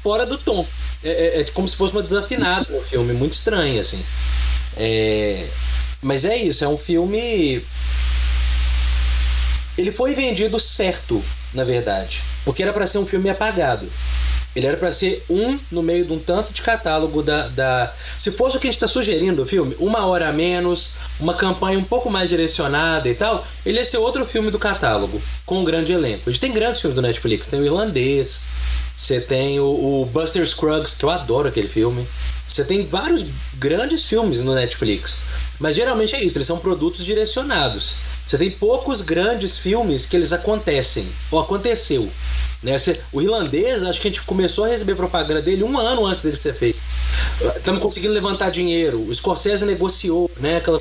fora 0.01 0.25
do 0.25 0.37
tom. 0.37 0.65
É, 1.03 1.39
é, 1.39 1.41
é 1.41 1.43
como 1.45 1.67
se 1.67 1.75
fosse 1.75 1.93
uma 1.93 2.01
desafinada 2.01 2.65
no 2.71 2.81
filme, 2.81 3.13
muito 3.13 3.33
estranha, 3.33 3.81
assim. 3.81 4.03
É... 4.75 5.47
Mas 6.01 6.25
é 6.25 6.37
isso, 6.37 6.63
é 6.63 6.67
um 6.67 6.77
filme 6.77 7.63
ele 9.77 9.91
foi 9.91 10.13
vendido 10.13 10.59
certo, 10.59 11.23
na 11.53 11.63
verdade, 11.63 12.21
porque 12.43 12.63
era 12.63 12.73
para 12.73 12.87
ser 12.87 12.97
um 12.97 13.05
filme 13.05 13.29
apagado. 13.29 13.87
Ele 14.55 14.65
era 14.65 14.75
para 14.75 14.91
ser 14.91 15.23
um 15.29 15.59
no 15.71 15.83
meio 15.83 16.03
de 16.03 16.13
um 16.13 16.17
tanto 16.17 16.51
de 16.51 16.63
catálogo 16.63 17.21
da, 17.21 17.47
da. 17.47 17.93
Se 18.17 18.31
fosse 18.31 18.57
o 18.57 18.59
que 18.59 18.65
a 18.65 18.71
gente 18.71 18.77
está 18.77 18.87
sugerindo 18.87 19.43
o 19.43 19.45
filme, 19.45 19.75
uma 19.77 20.07
hora 20.07 20.29
a 20.29 20.33
menos, 20.33 20.97
uma 21.19 21.35
campanha 21.35 21.77
um 21.77 21.83
pouco 21.83 22.09
mais 22.09 22.27
direcionada 22.27 23.07
e 23.07 23.13
tal, 23.13 23.45
ele 23.63 23.77
ia 23.77 23.85
ser 23.85 23.97
outro 23.97 24.25
filme 24.25 24.49
do 24.49 24.57
catálogo, 24.57 25.21
com 25.45 25.59
um 25.59 25.63
grande 25.63 25.93
elenco. 25.93 26.23
A 26.27 26.31
gente 26.31 26.41
tem 26.41 26.51
grandes 26.51 26.81
filmes 26.81 26.95
do 26.95 27.03
Netflix, 27.03 27.47
tem 27.47 27.59
o 27.59 27.65
Irlandês, 27.65 28.47
você 28.97 29.21
tem 29.21 29.59
o, 29.59 30.01
o 30.01 30.05
Buster 30.05 30.43
Scruggs, 30.43 30.95
que 30.97 31.05
eu 31.05 31.11
adoro 31.11 31.47
aquele 31.47 31.67
filme. 31.67 32.07
Você 32.47 32.63
tem 32.63 32.83
vários 32.87 33.25
grandes 33.59 34.05
filmes 34.05 34.41
no 34.41 34.55
Netflix. 34.55 35.23
Mas 35.59 35.75
geralmente 35.75 36.15
é 36.15 36.23
isso, 36.23 36.37
eles 36.37 36.47
são 36.47 36.59
produtos 36.59 37.03
direcionados. 37.03 38.01
Você 38.25 38.37
tem 38.37 38.51
poucos 38.51 39.01
grandes 39.01 39.57
filmes 39.57 40.05
que 40.05 40.15
eles 40.15 40.31
acontecem, 40.31 41.07
ou 41.31 41.39
aconteceu. 41.39 42.09
Né? 42.61 42.75
O 43.11 43.21
irlandês, 43.21 43.83
acho 43.83 44.01
que 44.01 44.07
a 44.07 44.11
gente 44.11 44.23
começou 44.23 44.65
a 44.65 44.69
receber 44.69 44.95
propaganda 44.95 45.41
dele 45.41 45.63
um 45.63 45.77
ano 45.77 46.05
antes 46.05 46.23
dele 46.23 46.37
ter 46.37 46.53
feito. 46.53 46.79
Estamos 47.55 47.81
conseguindo 47.81 48.13
levantar 48.13 48.49
dinheiro. 48.49 49.01
O 49.07 49.13
Scorsese 49.13 49.65
negociou, 49.65 50.29
né? 50.37 50.57
Aquela... 50.57 50.79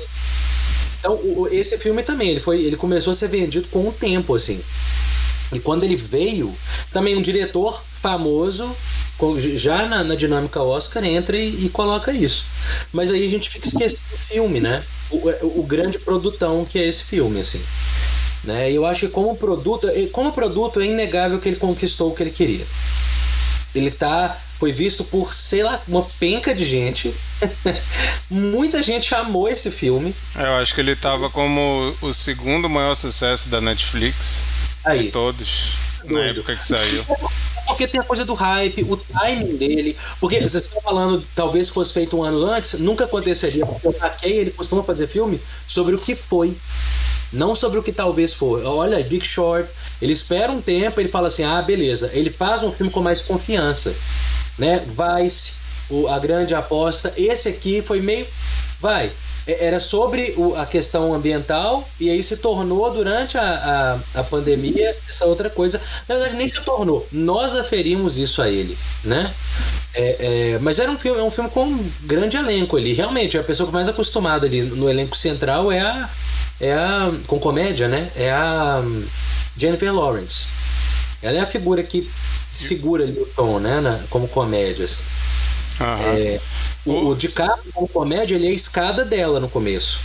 Então, 0.99 1.19
esse 1.51 1.77
filme 1.77 2.03
também, 2.03 2.29
ele, 2.29 2.39
foi, 2.39 2.61
ele 2.61 2.75
começou 2.75 3.11
a 3.11 3.15
ser 3.15 3.29
vendido 3.29 3.67
com 3.69 3.87
o 3.87 3.91
tempo, 3.91 4.35
assim. 4.35 4.61
E 5.53 5.59
quando 5.59 5.83
ele 5.83 5.95
veio, 5.95 6.55
também 6.91 7.15
um 7.15 7.21
diretor 7.21 7.81
famoso, 8.01 8.75
já 9.55 9.85
na, 9.87 10.03
na 10.03 10.15
dinâmica 10.15 10.61
Oscar, 10.61 11.03
entra 11.03 11.35
e, 11.35 11.65
e, 11.65 11.69
coloca 11.69 12.11
isso. 12.11 12.45
Mas 12.91 13.11
aí 13.11 13.25
a 13.25 13.29
gente 13.29 13.49
fica 13.49 13.67
esquecendo 13.67 14.01
o 14.13 14.17
filme, 14.17 14.59
né? 14.59 14.83
O, 15.09 15.17
o, 15.17 15.59
o 15.59 15.63
grande 15.63 15.97
produtão 15.97 16.65
que 16.65 16.77
é 16.79 16.85
esse 16.85 17.03
filme, 17.03 17.39
assim. 17.39 17.63
Né? 18.43 18.71
Eu 18.71 18.85
acho 18.85 19.07
que 19.07 19.11
como 19.11 19.35
produto, 19.35 19.87
como 20.11 20.31
produto 20.31 20.79
é 20.79 20.85
inegável 20.85 21.39
que 21.39 21.49
ele 21.49 21.57
conquistou 21.57 22.11
o 22.11 22.15
que 22.15 22.23
ele 22.23 22.31
queria. 22.31 22.65
Ele 23.73 23.91
tá 23.91 24.37
foi 24.57 24.71
visto 24.71 25.03
por, 25.03 25.33
sei 25.33 25.63
lá, 25.63 25.79
uma 25.87 26.03
penca 26.19 26.53
de 26.53 26.65
gente. 26.65 27.13
Muita 28.29 28.81
gente 28.81 29.13
amou 29.13 29.47
esse 29.47 29.69
filme. 29.69 30.15
Eu 30.35 30.55
acho 30.55 30.73
que 30.73 30.81
ele 30.81 30.95
tava 30.95 31.29
como 31.29 31.95
o 32.01 32.11
segundo 32.11 32.67
maior 32.67 32.95
sucesso 32.95 33.49
da 33.49 33.61
Netflix 33.61 34.45
Aí. 34.83 35.03
de 35.03 35.11
todos. 35.11 35.73
Doido. 35.99 36.13
Na 36.13 36.25
época 36.25 36.55
que 36.55 36.65
saiu. 36.65 37.05
Porque 37.67 37.87
tem 37.87 37.99
a 37.99 38.03
coisa 38.03 38.23
do 38.23 38.33
hype, 38.33 38.83
o 38.83 38.97
timing 38.97 39.57
dele. 39.57 39.97
Porque 40.19 40.39
vocês 40.39 40.63
estão 40.63 40.81
falando, 40.81 41.23
talvez 41.35 41.69
fosse 41.69 41.93
feito 41.93 42.17
um 42.17 42.23
ano 42.23 42.45
antes, 42.45 42.79
nunca 42.79 43.03
aconteceria. 43.05 43.65
Porque 43.65 43.87
o 43.87 43.93
Takei, 43.93 44.39
ele 44.39 44.51
costuma 44.51 44.83
fazer 44.83 45.07
filme 45.07 45.39
sobre 45.67 45.95
o 45.95 45.99
que 45.99 46.15
foi. 46.15 46.55
Não 47.31 47.53
sobre 47.53 47.77
o 47.77 47.83
que 47.83 47.91
talvez 47.91 48.33
for. 48.33 48.63
Olha, 48.63 49.03
Big 49.03 49.25
Short, 49.25 49.69
ele 50.01 50.13
espera 50.13 50.51
um 50.51 50.61
tempo, 50.61 50.99
ele 50.99 51.09
fala 51.09 51.27
assim: 51.27 51.43
ah, 51.43 51.61
beleza. 51.61 52.09
Ele 52.13 52.29
faz 52.29 52.63
um 52.63 52.71
filme 52.71 52.91
com 52.91 53.01
mais 53.01 53.21
confiança. 53.21 53.93
Né? 54.57 54.79
Vice, 54.85 55.57
o, 55.89 56.07
a 56.07 56.17
grande 56.19 56.55
aposta. 56.55 57.13
Esse 57.17 57.49
aqui 57.49 57.81
foi 57.81 57.99
meio. 57.99 58.25
Vai. 58.79 59.11
É, 59.47 59.65
era 59.65 59.79
sobre 59.79 60.33
o, 60.37 60.53
a 60.55 60.65
questão 60.65 61.13
ambiental 61.13 61.87
e 61.99 62.09
aí 62.09 62.21
se 62.21 62.37
tornou 62.37 62.91
durante 62.91 63.37
a, 63.37 64.01
a, 64.13 64.19
a, 64.19 64.23
pandemia 64.23 64.95
essa 65.09 65.25
outra 65.25 65.49
coisa. 65.49 65.81
Na 66.07 66.15
verdade, 66.15 66.35
nem 66.35 66.47
se 66.47 66.61
tornou. 66.61 67.07
Nós 67.11 67.55
aferimos 67.55 68.17
isso 68.17 68.41
a 68.41 68.49
ele, 68.49 68.77
né? 69.03 69.33
É, 69.95 70.53
é, 70.55 70.59
mas 70.59 70.77
era 70.79 70.91
um 70.91 70.97
filme, 70.97 71.19
é 71.19 71.23
um 71.23 71.31
filme 71.31 71.49
com 71.49 71.63
um 71.63 71.91
grande 72.01 72.35
elenco 72.35 72.75
ali. 72.75 72.91
Realmente, 72.93 73.37
a 73.37 73.43
pessoa 73.43 73.71
mais 73.71 73.87
acostumada 73.87 74.45
ali 74.45 74.61
no 74.61 74.89
elenco 74.89 75.15
central 75.15 75.71
é 75.71 75.79
a, 75.79 76.09
é 76.59 76.73
a. 76.73 77.11
com 77.25 77.39
comédia, 77.39 77.87
né? 77.87 78.11
É 78.15 78.31
a 78.31 78.83
Jennifer 79.55 79.93
Lawrence. 79.93 80.47
Ela 81.21 81.39
é 81.39 81.41
a 81.41 81.47
figura 81.47 81.81
que 81.81 82.09
segura 82.51 83.03
ali 83.03 83.17
o 83.17 83.25
tom, 83.25 83.59
né? 83.59 83.79
Na, 83.79 83.99
como 84.09 84.27
comédia. 84.27 84.85
Assim. 84.85 85.03
É, 85.79 86.39
o, 86.85 87.09
o 87.09 87.15
DiCaprio, 87.15 87.71
como 87.73 87.87
comédia, 87.87 88.35
ele 88.35 88.47
é 88.47 88.49
a 88.49 88.53
escada 88.53 89.05
dela 89.05 89.39
no 89.39 89.49
começo. 89.49 89.99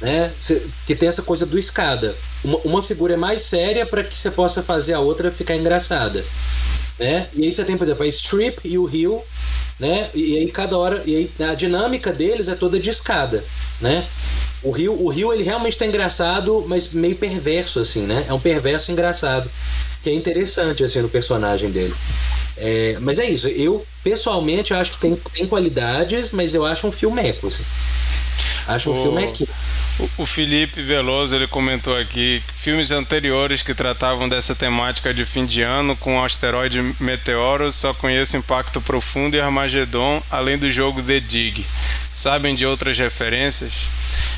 Né? 0.00 0.32
Que 0.86 0.94
tem 0.94 1.08
essa 1.08 1.22
coisa 1.22 1.46
do 1.46 1.58
escada. 1.58 2.14
Uma, 2.42 2.58
uma 2.64 2.82
figura 2.82 3.14
é 3.14 3.16
mais 3.16 3.42
séria 3.42 3.86
para 3.86 4.02
que 4.02 4.14
você 4.14 4.30
possa 4.30 4.62
fazer 4.62 4.94
a 4.94 5.00
outra 5.00 5.30
ficar 5.30 5.54
engraçada. 5.54 6.24
Né? 6.98 7.28
E 7.32 7.44
aí 7.44 7.52
você 7.52 7.64
tem, 7.64 7.76
por 7.76 7.84
exemplo, 7.84 8.04
a 8.04 8.08
Strip 8.08 8.60
e 8.64 8.78
o 8.78 8.84
Rio, 8.84 9.22
né? 9.78 10.10
E 10.14 10.38
aí 10.38 10.50
cada 10.50 10.76
hora, 10.78 11.02
e 11.04 11.30
aí 11.38 11.48
a 11.50 11.54
dinâmica 11.54 12.12
deles 12.12 12.48
é 12.48 12.54
toda 12.54 12.78
de 12.78 12.90
escada, 12.90 13.44
né? 13.80 14.06
O 14.62 14.70
Rio, 14.70 15.02
o 15.02 15.08
Rio 15.08 15.32
ele 15.32 15.42
realmente 15.42 15.76
tá 15.76 15.84
engraçado, 15.84 16.64
mas 16.66 16.94
meio 16.94 17.16
perverso 17.16 17.80
assim, 17.80 18.06
né? 18.06 18.24
É 18.28 18.32
um 18.32 18.40
perverso 18.40 18.90
engraçado, 18.92 19.50
que 20.02 20.08
é 20.08 20.14
interessante 20.14 20.82
assim 20.82 21.02
no 21.02 21.08
personagem 21.08 21.70
dele. 21.70 21.94
É, 22.56 22.96
mas 23.00 23.18
é 23.18 23.28
isso. 23.28 23.48
Eu 23.48 23.84
pessoalmente 24.02 24.72
acho 24.72 24.92
que 24.92 24.98
tem, 24.98 25.16
tem 25.32 25.46
qualidades, 25.46 26.30
mas 26.30 26.54
eu 26.54 26.64
acho 26.64 26.86
um 26.86 26.92
filme 26.92 27.20
eco. 27.20 27.48
Assim. 27.48 27.64
Acho 28.66 28.90
o, 28.90 28.98
o 28.98 29.02
filme 29.02 29.24
aqui. 29.24 29.48
O 30.18 30.26
Felipe 30.26 30.82
Veloso 30.82 31.36
ele 31.36 31.46
comentou 31.46 31.96
aqui 31.96 32.42
filmes 32.52 32.90
anteriores 32.90 33.62
que 33.62 33.72
tratavam 33.72 34.28
dessa 34.28 34.52
temática 34.52 35.14
de 35.14 35.24
fim 35.24 35.46
de 35.46 35.62
ano 35.62 35.96
com 35.96 36.18
o 36.18 36.24
asteroide 36.24 36.94
Meteoro 36.98 37.70
só 37.70 37.94
conheço 37.94 38.36
Impacto 38.36 38.80
Profundo 38.80 39.36
e 39.36 39.40
Armagedon, 39.40 40.20
além 40.30 40.58
do 40.58 40.70
jogo 40.70 41.00
The 41.00 41.20
Dig. 41.20 41.64
Sabem 42.10 42.54
de 42.56 42.66
outras 42.66 42.98
referências? 42.98 43.88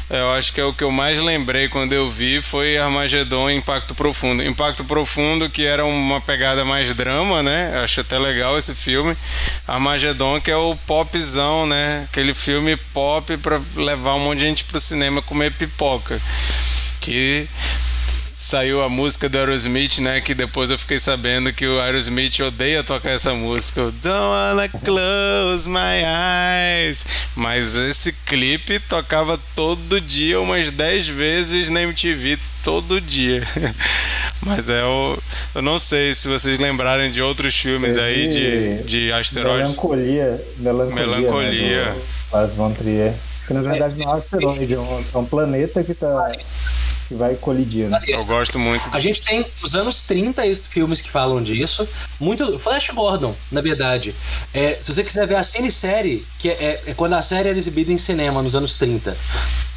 É, 0.09 0.21
eu 0.21 0.31
acho 0.33 0.53
que 0.53 0.61
é 0.61 0.65
o 0.65 0.73
que 0.73 0.85
eu 0.85 0.91
mais 0.91 1.21
lembrei 1.21 1.69
quando 1.69 1.93
eu 1.93 2.09
vi 2.09 2.41
foi 2.41 2.79
Armagedon 2.79 3.51
e 3.51 3.57
Impacto 3.57 3.93
Profundo. 3.93 4.43
Impacto 4.43 4.85
Profundo, 4.85 5.51
que 5.51 5.65
era 5.65 5.85
uma 5.85 6.21
pegada 6.21 6.65
mais 6.65 6.95
drama, 6.95 7.43
né? 7.43 7.81
Acho 7.83 8.03
até 8.03 8.17
legal 8.17 8.57
esse 8.57 8.73
filme. 8.73 9.17
Armagedon, 9.67 10.41
que 10.41 10.51
é 10.51 10.57
o 10.57 10.77
popzão, 10.87 11.67
né? 11.67 12.07
Aquele 12.09 12.35
filme 12.35 12.77
pop 12.95 13.37
para 13.39 13.61
levar 13.75 14.15
um 14.15 14.21
monte 14.21 14.39
de 14.39 14.45
gente 14.45 14.65
pro 14.65 14.81
cinema 14.81 15.21
comer 15.21 15.46
pipoca. 15.51 16.21
Que 17.01 17.49
saiu 18.37 18.83
a 18.83 18.89
música 18.89 19.31
do 19.31 19.39
Aerosmith, 19.39 19.99
né? 19.99 20.21
Que 20.21 20.35
depois 20.35 20.71
eu 20.71 20.79
fiquei 20.79 20.99
sabendo 20.99 21.53
que 21.55 21.67
o 21.67 21.81
Aerosmith 21.81 22.41
odeia 22.41 22.85
tocar 22.85 23.11
essa 23.11 23.33
música. 23.33 23.91
Don't 24.03 24.07
wanna 24.07 24.69
close 24.69 25.67
my 25.67 26.03
eyes. 26.05 27.07
Mas 27.35 27.75
esse 27.77 28.13
clipe 28.13 28.79
tocava 28.81 29.41
todo 29.55 30.01
dia, 30.01 30.39
umas 30.39 30.71
10 30.71 31.09
vezes 31.09 31.71
na 31.71 31.81
MTV, 31.83 32.39
todo 32.63 33.01
dia. 33.01 33.43
Mas 34.43 34.69
é 34.69 34.85
o. 34.85 35.19
Eu 35.55 35.63
não 35.63 35.79
sei 35.79 36.15
se 36.15 36.29
vocês 36.29 36.59
lembrarem 36.59 37.11
de 37.11 37.23
outros 37.23 37.57
filmes 37.57 37.97
aí 37.97 38.29
de, 38.29 38.83
de 38.83 39.13
asteroides. 39.13 39.71
Melancolia. 39.71 40.45
Melancolia. 40.59 41.07
Melancolia. 41.07 41.85
Né, 41.95 42.03
Paz 42.31 42.53
Von 42.53 42.73
Trier. 42.73 43.15
Que 43.47 43.55
na 43.55 43.63
verdade 43.63 43.95
não 43.97 44.11
é 44.11 44.15
um 44.15 44.19
asteroide, 44.19 44.75
é 44.75 44.81
um, 44.81 45.05
é 45.15 45.19
um 45.19 45.25
planeta 45.25 45.85
que 45.85 45.95
tá 45.95 46.33
que 47.07 47.15
vai 47.15 47.37
colidir. 47.37 47.89
Né? 47.89 48.01
Eu 48.07 48.25
gosto 48.25 48.59
muito. 48.59 48.89
A 48.93 48.99
gente 48.99 49.23
tem 49.23 49.45
os 49.63 49.75
anos 49.75 50.07
30 50.07 50.43
filmes 50.69 51.01
que 51.01 51.11
falam 51.11 51.43
disso. 51.43 51.89
Muito. 52.19 52.59
Flash 52.59 52.91
Gordon, 52.91 53.35
na 53.51 53.61
verdade. 53.61 54.15
É, 54.53 54.77
se 54.81 54.93
você 54.93 55.05
quiser 55.05 55.27
ver 55.27 55.37
a 55.37 55.45
cine-série, 55.45 56.27
que 56.39 56.51
é, 56.51 56.53
é, 56.53 56.83
é, 56.89 56.95
quando 56.95 57.15
a 57.15 57.23
série 57.23 57.49
era 57.49 57.59
exibida 57.59 57.93
em 57.93 57.99
cinema 57.99 58.43
nos 58.43 58.57
anos 58.57 58.77
30. 58.77 59.17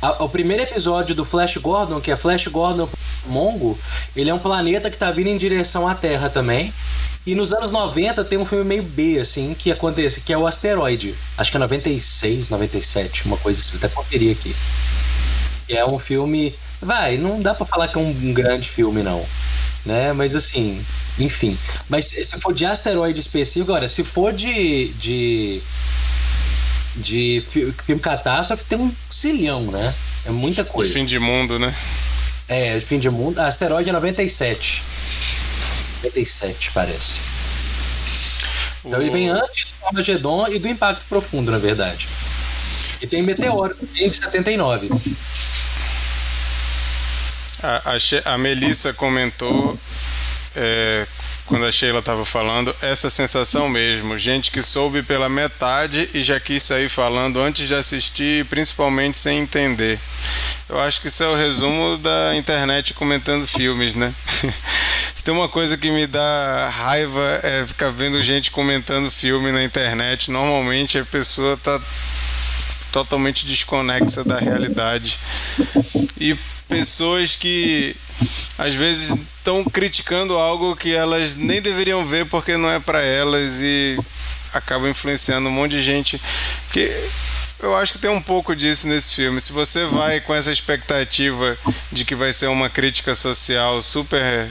A, 0.01 0.23
o 0.23 0.29
primeiro 0.29 0.63
episódio 0.63 1.13
do 1.15 1.23
Flash 1.23 1.57
Gordon, 1.57 2.01
que 2.01 2.11
é 2.11 2.15
Flash 2.15 2.47
Gordon 2.47 2.89
Mongo, 3.25 3.77
ele 4.15 4.29
é 4.29 4.33
um 4.33 4.39
planeta 4.39 4.89
que 4.89 4.97
tá 4.97 5.11
vindo 5.11 5.27
em 5.27 5.37
direção 5.37 5.87
à 5.87 5.93
Terra 5.93 6.29
também. 6.29 6.73
E 7.31 7.35
nos 7.35 7.53
anos 7.53 7.71
90 7.71 8.23
tem 8.25 8.39
um 8.39 8.45
filme 8.45 8.63
meio 8.65 8.83
B, 8.83 9.19
assim, 9.19 9.53
que 9.53 9.71
acontece, 9.71 10.21
que 10.21 10.33
é 10.33 10.37
o 10.37 10.47
Asteroide. 10.47 11.15
Acho 11.37 11.51
que 11.51 11.57
é 11.57 11.59
96, 11.59 12.49
97, 12.49 13.25
uma 13.25 13.37
coisa 13.37 13.59
assim, 13.59 13.77
até 13.77 13.87
conferir 13.87 14.35
aqui. 14.35 14.55
Que 15.67 15.77
é 15.77 15.85
um 15.85 15.99
filme 15.99 16.55
Vai, 16.81 17.17
não 17.17 17.41
dá 17.41 17.53
para 17.53 17.65
falar 17.65 17.87
que 17.89 17.97
é 17.97 18.01
um 18.01 18.33
grande 18.33 18.69
filme, 18.69 19.03
não. 19.03 19.25
Né? 19.85 20.13
Mas 20.13 20.33
assim, 20.33 20.83
enfim. 21.17 21.57
Mas 21.89 22.05
se 22.05 22.41
for 22.41 22.53
de 22.53 22.65
asteroide 22.65 23.19
específico, 23.19 23.71
agora, 23.71 23.87
se 23.87 24.03
for 24.03 24.31
de. 24.31 24.89
de. 24.93 25.61
de 26.95 27.43
filme 27.85 28.01
catástrofe, 28.01 28.63
tem 28.65 28.77
um 28.77 28.93
cilhão, 29.09 29.63
né? 29.63 29.93
É 30.25 30.31
muita 30.31 30.63
coisa. 30.63 30.93
Fim 30.93 31.05
de 31.05 31.19
mundo, 31.19 31.59
né? 31.59 31.73
É, 32.47 32.79
fim 32.79 32.97
de 32.97 33.09
mundo. 33.09 33.39
Asteroide 33.39 33.89
é 33.89 33.93
97. 33.93 34.83
97, 36.03 36.71
parece. 36.71 37.19
Então 38.83 38.99
o... 38.99 39.01
ele 39.01 39.09
vem 39.09 39.29
antes 39.29 39.65
do 39.65 39.85
Armagedon 39.87 40.47
e 40.47 40.59
do 40.59 40.67
Impacto 40.67 41.05
Profundo, 41.05 41.51
na 41.51 41.57
verdade. 41.57 42.07
E 43.01 43.07
tem 43.07 43.23
Meteoro, 43.23 43.75
em 43.97 44.11
79. 44.11 44.89
A, 47.61 47.93
a, 47.93 48.33
a 48.33 48.37
Melissa 48.37 48.93
comentou 48.93 49.77
é, 50.55 51.05
quando 51.49 51.65
a 51.65 51.71
Sheila 51.71 51.99
estava 51.99 52.23
falando, 52.23 52.73
essa 52.79 53.09
sensação 53.09 53.67
mesmo. 53.67 54.17
Gente 54.17 54.51
que 54.51 54.61
soube 54.61 55.01
pela 55.01 55.27
metade 55.27 56.07
e 56.13 56.21
já 56.21 56.39
quis 56.39 56.61
sair 56.61 56.87
falando 56.87 57.41
antes 57.41 57.67
de 57.67 57.73
assistir, 57.73 58.45
principalmente 58.45 59.17
sem 59.17 59.39
entender. 59.39 59.99
Eu 60.69 60.79
acho 60.79 61.01
que 61.01 61.07
isso 61.07 61.23
é 61.23 61.27
o 61.27 61.35
resumo 61.35 61.97
da 61.97 62.35
internet 62.35 62.93
comentando 62.93 63.47
filmes, 63.47 63.95
né? 63.95 64.13
Se 65.13 65.23
tem 65.23 65.33
uma 65.33 65.49
coisa 65.49 65.77
que 65.77 65.91
me 65.91 66.07
dá 66.07 66.69
raiva 66.69 67.39
é 67.43 67.65
ficar 67.65 67.89
vendo 67.89 68.21
gente 68.23 68.51
comentando 68.51 69.11
filme 69.11 69.51
na 69.51 69.63
internet. 69.63 70.31
Normalmente 70.31 70.97
a 70.97 71.05
pessoa 71.05 71.57
tá 71.57 71.79
totalmente 72.91 73.45
desconexa 73.45 74.23
da 74.23 74.37
realidade. 74.37 75.19
E 76.19 76.35
pessoas 76.67 77.35
que 77.35 77.95
às 78.57 78.75
vezes 78.75 79.09
estão 79.09 79.63
criticando 79.63 80.37
algo 80.37 80.75
que 80.75 80.93
elas 80.93 81.35
nem 81.35 81.61
deveriam 81.61 82.05
ver 82.05 82.25
porque 82.27 82.57
não 82.57 82.69
é 82.69 82.79
para 82.79 83.01
elas 83.01 83.61
e 83.61 83.97
acaba 84.53 84.89
influenciando 84.89 85.49
um 85.49 85.51
monte 85.51 85.71
de 85.71 85.81
gente 85.81 86.21
que 86.71 86.91
eu 87.61 87.75
acho 87.75 87.93
que 87.93 87.99
tem 87.99 88.09
um 88.09 88.21
pouco 88.21 88.55
disso 88.55 88.87
nesse 88.87 89.15
filme. 89.15 89.41
Se 89.41 89.51
você 89.51 89.85
vai 89.85 90.19
com 90.21 90.33
essa 90.33 90.51
expectativa 90.51 91.57
de 91.91 92.05
que 92.05 92.15
vai 92.15 92.31
ser 92.31 92.47
uma 92.47 92.69
crítica 92.69 93.13
social 93.13 93.81
super 93.81 94.21
eh, 94.21 94.47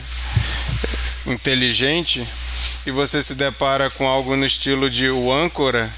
inteligente 1.27 2.27
e 2.87 2.91
você 2.91 3.23
se 3.23 3.35
depara 3.35 3.91
com 3.91 4.07
algo 4.07 4.37
no 4.37 4.45
estilo 4.45 4.91
de 4.91 5.09
O 5.09 5.33
Âncora 5.33 5.91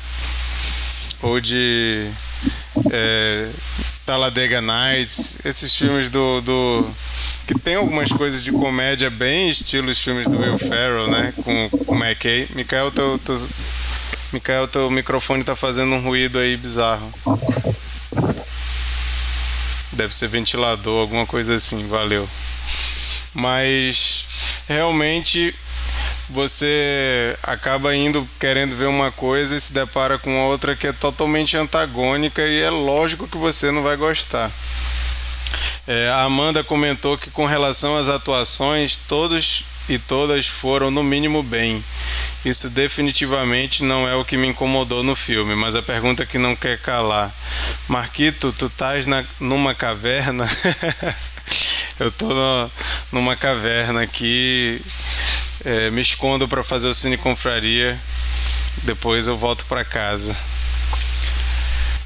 ou 1.23 1.41
de 1.41 2.11
é, 2.91 3.49
Talladega 4.07 4.61
Nights, 4.61 5.39
esses 5.45 5.75
filmes 5.75 6.09
do, 6.09 6.41
do. 6.41 6.91
que 7.47 7.55
tem 7.59 7.75
algumas 7.77 8.11
coisas 8.11 8.43
de 8.43 8.51
comédia 8.51 9.11
bem 9.11 9.49
estilo 9.49 9.91
os 9.91 10.01
filmes 10.01 10.27
do 10.27 10.39
Will 10.39 10.59
Ferrell, 10.59 11.09
né? 11.09 11.33
Com 11.45 11.71
o 11.87 11.95
McKay. 11.95 12.49
Mikael, 12.55 12.91
teu, 12.91 13.19
teu, 13.19 13.37
Mikael, 14.33 14.69
teu 14.69 14.89
microfone 14.91 15.43
tá 15.43 15.57
fazendo 15.57 15.95
um 15.95 16.01
ruído 16.01 16.39
aí 16.39 16.57
bizarro. 16.57 17.11
Deve 19.93 20.15
ser 20.15 20.29
ventilador, 20.29 21.01
alguma 21.01 21.27
coisa 21.27 21.57
assim, 21.57 21.89
valeu. 21.89 22.29
Mas 23.35 24.25
realmente 24.69 25.53
você 26.29 27.37
acaba 27.43 27.95
indo 27.95 28.27
querendo 28.39 28.77
ver 28.77 28.87
uma 28.87 29.11
coisa 29.11 29.57
e 29.57 29.61
se 29.61 29.73
depara 29.73 30.17
com 30.17 30.47
outra 30.47 30.77
que 30.77 30.87
é 30.87 30.93
totalmente 30.93 31.57
antagônica 31.57 32.41
e 32.41 32.61
é 32.61 32.71
lógico 32.71 33.27
que 33.27 33.37
você 33.37 33.73
não 33.73 33.83
vai 33.83 33.97
gostar. 33.97 34.49
É, 35.89 36.09
a 36.09 36.23
Amanda 36.23 36.63
comentou 36.63 37.19
que 37.19 37.31
com 37.31 37.47
relação 37.47 37.97
às 37.97 38.09
atuações, 38.09 38.97
todos 38.97 39.65
e 39.89 39.99
todas 39.99 40.47
foram 40.47 40.91
no 40.91 41.03
mínimo 41.03 41.43
bem. 41.43 41.85
Isso 42.45 42.71
definitivamente 42.71 43.85
não 43.85 44.09
é 44.09 44.15
o 44.15 44.25
que 44.25 44.37
me 44.37 44.47
incomodou 44.47 45.03
no 45.03 45.15
filme, 45.15 45.55
mas 45.55 45.77
a 45.77 45.83
pergunta 45.83 46.25
que 46.25 46.39
não 46.39 46.57
quer 46.57 46.79
calar. 46.79 47.35
Marquito, 47.89 48.55
tu 48.57 48.67
estás 48.67 49.07
numa 49.39 49.75
caverna? 49.75 50.49
Eu 51.99 52.11
tô 52.11 52.29
no, 52.33 52.71
numa 53.13 53.37
caverna 53.37 54.03
aqui 54.03 54.81
é, 55.65 55.91
me 55.91 56.01
escondo 56.01 56.49
para 56.49 56.63
fazer 56.63 56.89
o 56.89 56.95
Cine 56.95 57.19
Confraria. 57.19 57.99
Depois 58.83 59.27
eu 59.27 59.37
volto 59.37 59.67
para 59.67 59.85
casa. 59.85 60.35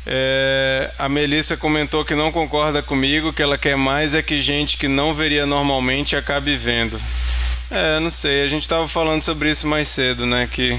É, 0.06 0.90
a 0.98 1.08
Melissa 1.08 1.56
comentou 1.56 2.04
que 2.04 2.14
não 2.14 2.32
concorda 2.32 2.82
comigo, 2.82 3.32
que 3.32 3.42
ela 3.42 3.56
quer 3.56 3.76
mais 3.76 4.14
é 4.14 4.22
que 4.22 4.40
gente 4.40 4.76
que 4.76 4.88
não 4.88 5.14
veria 5.14 5.46
normalmente 5.46 6.16
acabe 6.16 6.56
vendo. 6.56 7.00
É, 7.70 7.98
não 7.98 8.10
sei, 8.10 8.44
a 8.44 8.48
gente 8.48 8.62
estava 8.62 8.86
falando 8.86 9.22
sobre 9.22 9.50
isso 9.50 9.66
mais 9.66 9.88
cedo, 9.88 10.26
né? 10.26 10.48
Que 10.50 10.78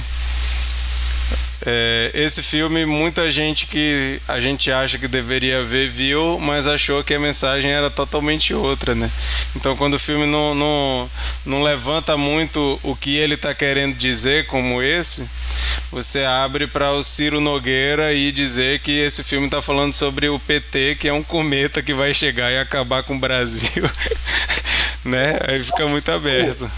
é, 1.65 2.11
esse 2.13 2.43
filme, 2.43 2.85
muita 2.85 3.29
gente 3.31 3.65
que 3.65 4.21
a 4.27 4.39
gente 4.39 4.71
acha 4.71 4.99
que 4.99 5.07
deveria 5.07 5.63
ver 5.63 5.89
viu, 5.89 6.39
mas 6.39 6.67
achou 6.67 7.03
que 7.03 7.13
a 7.13 7.19
mensagem 7.19 7.71
era 7.71 7.89
totalmente 7.89 8.53
outra, 8.53 8.93
né? 8.93 9.09
Então, 9.55 9.75
quando 9.75 9.95
o 9.95 9.99
filme 9.99 10.27
não, 10.27 10.53
não, 10.53 11.09
não 11.43 11.63
levanta 11.63 12.15
muito 12.15 12.79
o 12.83 12.95
que 12.95 13.15
ele 13.15 13.33
está 13.33 13.53
querendo 13.55 13.95
dizer, 13.95 14.45
como 14.45 14.79
esse, 14.79 15.27
você 15.91 16.23
abre 16.23 16.67
para 16.67 16.91
o 16.91 17.03
Ciro 17.03 17.39
Nogueira 17.39 18.13
e 18.13 18.31
dizer 18.31 18.79
que 18.81 18.91
esse 18.91 19.23
filme 19.23 19.47
está 19.47 19.59
falando 19.59 19.93
sobre 19.93 20.29
o 20.29 20.37
PT, 20.37 20.97
que 20.99 21.07
é 21.07 21.13
um 21.13 21.23
cometa 21.23 21.81
que 21.81 21.95
vai 21.95 22.13
chegar 22.13 22.51
e 22.51 22.59
acabar 22.59 23.01
com 23.01 23.15
o 23.15 23.19
Brasil. 23.19 23.89
né? 25.05 25.39
Aí 25.47 25.63
fica 25.63 25.87
muito 25.87 26.11
aberto. 26.11 26.69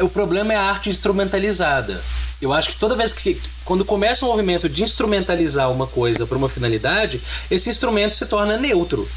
O, 0.00 0.04
o 0.04 0.08
problema 0.08 0.52
é 0.52 0.56
a 0.56 0.62
arte 0.62 0.90
instrumentalizada. 0.90 2.02
Eu 2.40 2.52
acho 2.52 2.68
que 2.68 2.76
toda 2.76 2.94
vez 2.94 3.12
que 3.12 3.40
quando 3.64 3.84
começa 3.84 4.24
um 4.24 4.28
movimento 4.28 4.68
de 4.68 4.82
instrumentalizar 4.82 5.70
uma 5.72 5.86
coisa 5.86 6.26
para 6.26 6.36
uma 6.36 6.48
finalidade, 6.48 7.20
esse 7.50 7.70
instrumento 7.70 8.14
se 8.14 8.26
torna 8.26 8.58
neutro. 8.58 9.08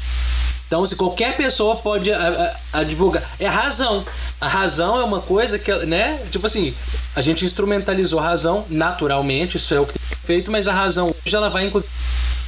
Então, 0.66 0.86
se 0.86 0.94
qualquer 0.94 1.36
pessoa 1.36 1.76
pode 1.76 2.10
advogar. 2.72 3.22
É 3.40 3.46
a 3.46 3.50
razão. 3.50 4.06
A 4.40 4.46
razão 4.46 5.00
é 5.00 5.04
uma 5.04 5.20
coisa 5.20 5.58
que, 5.58 5.72
né? 5.84 6.20
Tipo 6.30 6.46
assim, 6.46 6.72
a 7.14 7.20
gente 7.20 7.44
instrumentalizou 7.44 8.20
a 8.20 8.22
razão 8.22 8.64
naturalmente, 8.70 9.56
isso 9.56 9.74
é 9.74 9.80
o 9.80 9.86
que 9.86 9.98
tem 9.98 10.18
feito, 10.24 10.50
mas 10.50 10.68
a 10.68 10.72
razão 10.72 11.14
hoje 11.26 11.34
ela 11.34 11.50
vai 11.50 11.66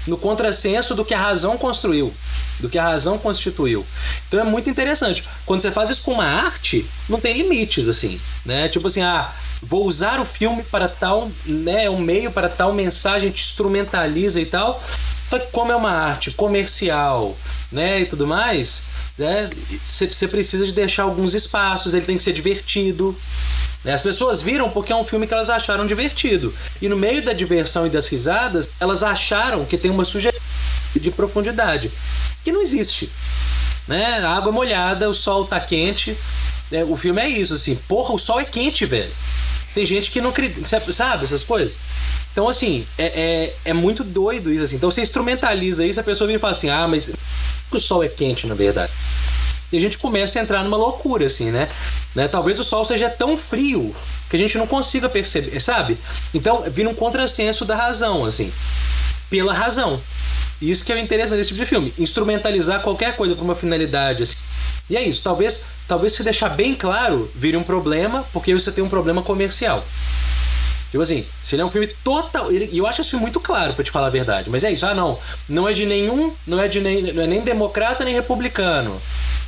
no 0.06 0.16
contrassenso 0.16 0.94
do 0.94 1.04
que 1.04 1.14
a 1.14 1.20
razão 1.20 1.56
construiu, 1.56 2.12
do 2.60 2.68
que 2.68 2.78
a 2.78 2.82
razão 2.82 3.18
constituiu. 3.18 3.86
Então 4.28 4.40
é 4.40 4.44
muito 4.44 4.68
interessante. 4.68 5.24
Quando 5.46 5.62
você 5.62 5.70
faz 5.70 5.90
isso 5.90 6.02
com 6.02 6.12
uma 6.12 6.24
arte, 6.24 6.86
não 7.08 7.20
tem 7.20 7.36
limites, 7.36 7.88
assim, 7.88 8.20
né? 8.44 8.68
Tipo 8.68 8.88
assim, 8.88 9.02
ah, 9.02 9.32
vou 9.62 9.86
usar 9.86 10.20
o 10.20 10.24
filme 10.24 10.62
para 10.64 10.88
tal, 10.88 11.30
né, 11.44 11.88
um 11.88 11.98
meio 11.98 12.30
para 12.32 12.48
tal 12.48 12.72
mensagem, 12.72 13.30
te 13.30 13.42
instrumentaliza 13.42 14.40
e 14.40 14.46
tal. 14.46 14.82
Só 15.28 15.38
que 15.38 15.50
como 15.50 15.72
é 15.72 15.76
uma 15.76 15.92
arte 15.92 16.30
comercial, 16.32 17.36
né, 17.70 18.00
e 18.00 18.06
tudo 18.06 18.26
mais, 18.26 18.84
né, 19.18 19.50
você 19.82 20.26
precisa 20.28 20.66
de 20.66 20.72
deixar 20.72 21.04
alguns 21.04 21.34
espaços, 21.34 21.94
ele 21.94 22.06
tem 22.06 22.16
que 22.16 22.22
ser 22.22 22.32
divertido, 22.32 23.16
né? 23.84 23.92
As 23.92 24.02
pessoas 24.02 24.40
viram 24.40 24.70
porque 24.70 24.92
é 24.92 24.96
um 24.96 25.04
filme 25.04 25.26
que 25.26 25.34
elas 25.34 25.50
acharam 25.50 25.86
divertido. 25.86 26.54
E 26.80 26.88
no 26.88 26.96
meio 26.96 27.22
da 27.22 27.32
diversão 27.32 27.86
e 27.86 27.90
das 27.90 28.06
risadas, 28.08 28.68
elas 28.78 29.02
acharam 29.02 29.64
que 29.64 29.76
tem 29.76 29.90
uma 29.90 30.04
sugestão 30.04 30.40
de 30.94 31.10
profundidade. 31.10 31.90
Que 32.44 32.52
não 32.52 32.62
existe. 32.62 33.10
Né? 33.86 34.20
A 34.20 34.36
água 34.36 34.50
é 34.50 34.54
molhada, 34.54 35.08
o 35.08 35.14
sol 35.14 35.46
tá 35.46 35.58
quente. 35.58 36.16
Né? 36.70 36.84
O 36.84 36.96
filme 36.96 37.20
é 37.20 37.28
isso, 37.28 37.54
assim. 37.54 37.74
Porra, 37.88 38.14
o 38.14 38.18
sol 38.18 38.40
é 38.40 38.44
quente, 38.44 38.84
velho. 38.84 39.12
Tem 39.74 39.86
gente 39.86 40.10
que 40.10 40.20
não 40.20 40.30
acredita, 40.30 40.64
sabe 40.66 41.24
essas 41.24 41.42
coisas? 41.42 41.78
Então, 42.30 42.48
assim, 42.48 42.86
é, 42.98 43.06
é, 43.06 43.70
é, 43.70 43.72
muito 43.72 44.04
doido 44.04 44.50
isso, 44.50 44.64
assim. 44.64 44.76
Então, 44.76 44.90
você 44.90 45.00
instrumentaliza 45.00 45.84
isso, 45.84 45.98
a 45.98 46.02
pessoa 46.02 46.26
vem 46.26 46.36
e 46.36 46.38
fala 46.38 46.52
assim, 46.52 46.68
ah, 46.68 46.86
mas 46.86 47.14
o 47.76 47.80
sol 47.80 48.02
é 48.02 48.08
quente, 48.08 48.46
na 48.46 48.54
verdade 48.54 48.92
e 49.72 49.78
a 49.78 49.80
gente 49.80 49.96
começa 49.96 50.38
a 50.38 50.42
entrar 50.42 50.62
numa 50.62 50.76
loucura, 50.76 51.26
assim, 51.26 51.50
né? 51.50 51.66
né? 52.14 52.28
Talvez 52.28 52.58
o 52.58 52.64
sol 52.64 52.84
seja 52.84 53.08
tão 53.08 53.36
frio 53.36 53.94
que 54.28 54.36
a 54.36 54.38
gente 54.38 54.58
não 54.58 54.66
consiga 54.66 55.08
perceber, 55.08 55.58
sabe? 55.60 55.98
Então, 56.34 56.62
vira 56.70 56.88
um 56.88 56.94
contrassenso 56.94 57.64
da 57.64 57.74
razão, 57.74 58.24
assim, 58.26 58.52
pela 59.30 59.54
razão. 59.54 60.00
Isso 60.60 60.84
que 60.84 60.92
é 60.92 60.94
o 60.94 60.98
interessante 60.98 61.38
desse 61.38 61.48
tipo 61.48 61.60
de 61.60 61.66
filme, 61.66 61.92
instrumentalizar 61.98 62.82
qualquer 62.82 63.16
coisa 63.16 63.34
para 63.34 63.42
uma 63.42 63.54
finalidade, 63.54 64.22
assim. 64.22 64.44
E 64.90 64.96
é 64.96 65.02
isso, 65.02 65.22
talvez, 65.22 65.66
talvez 65.88 66.12
se 66.12 66.22
deixar 66.22 66.50
bem 66.50 66.74
claro, 66.74 67.30
vire 67.34 67.56
um 67.56 67.62
problema, 67.62 68.24
porque 68.32 68.52
você 68.52 68.70
tem 68.70 68.84
um 68.84 68.88
problema 68.88 69.22
comercial. 69.22 69.82
Tipo 70.92 71.02
assim, 71.02 71.24
se 71.42 71.54
ele 71.54 71.62
é 71.62 71.64
um 71.64 71.70
filme 71.70 71.86
total. 72.04 72.52
E 72.52 72.76
eu 72.76 72.86
acho 72.86 73.00
isso 73.00 73.18
muito 73.18 73.40
claro, 73.40 73.72
para 73.72 73.82
te 73.82 73.90
falar 73.90 74.08
a 74.08 74.10
verdade. 74.10 74.50
Mas 74.50 74.62
é 74.62 74.70
isso, 74.70 74.84
ah, 74.84 74.92
não. 74.92 75.18
Não 75.48 75.66
é 75.66 75.72
de 75.72 75.86
nenhum. 75.86 76.34
Não 76.46 76.60
é 76.60 76.68
de 76.68 76.80
nem, 76.80 77.14
não 77.14 77.22
é 77.22 77.26
nem 77.26 77.40
democrata 77.40 78.04
nem 78.04 78.12
republicano. 78.12 79.00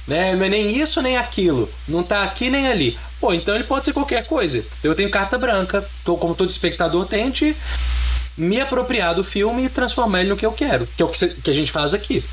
Né? 0.08 0.34
Não 0.34 0.46
é 0.46 0.48
nem 0.48 0.74
isso 0.74 1.02
nem 1.02 1.18
aquilo. 1.18 1.70
Não 1.86 2.02
tá 2.02 2.22
aqui 2.22 2.48
nem 2.48 2.68
ali. 2.68 2.98
Pô, 3.20 3.34
então 3.34 3.54
ele 3.54 3.64
pode 3.64 3.84
ser 3.84 3.92
qualquer 3.92 4.26
coisa. 4.26 4.56
Então 4.56 4.90
eu 4.90 4.94
tenho 4.94 5.10
carta 5.10 5.36
branca, 5.36 5.86
tô, 6.02 6.16
como 6.16 6.34
todo 6.34 6.48
espectador 6.48 7.04
tente 7.04 7.54
me 8.38 8.58
apropriar 8.58 9.14
do 9.14 9.22
filme 9.22 9.66
e 9.66 9.68
transformar 9.68 10.20
ele 10.20 10.30
no 10.30 10.36
que 10.38 10.46
eu 10.46 10.52
quero, 10.52 10.88
que 10.96 11.02
é 11.02 11.04
o 11.04 11.08
que, 11.08 11.28
que 11.28 11.50
a 11.50 11.54
gente 11.54 11.70
faz 11.70 11.92
aqui. 11.92 12.24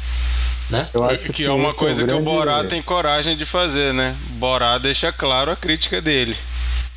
Né? 0.69 0.88
Eu 0.93 1.03
acho 1.03 1.23
que, 1.23 1.33
que 1.33 1.45
é 1.45 1.51
uma 1.51 1.73
coisa 1.73 2.01
é 2.01 2.05
um 2.05 2.07
que 2.07 2.13
o 2.13 2.21
Borá 2.21 2.63
tem 2.63 2.81
coragem 2.81 3.35
de 3.35 3.45
fazer, 3.45 3.93
né? 3.93 4.15
Borá 4.39 4.77
deixa 4.77 5.11
claro 5.11 5.51
a 5.51 5.55
crítica 5.55 6.01
dele. 6.01 6.35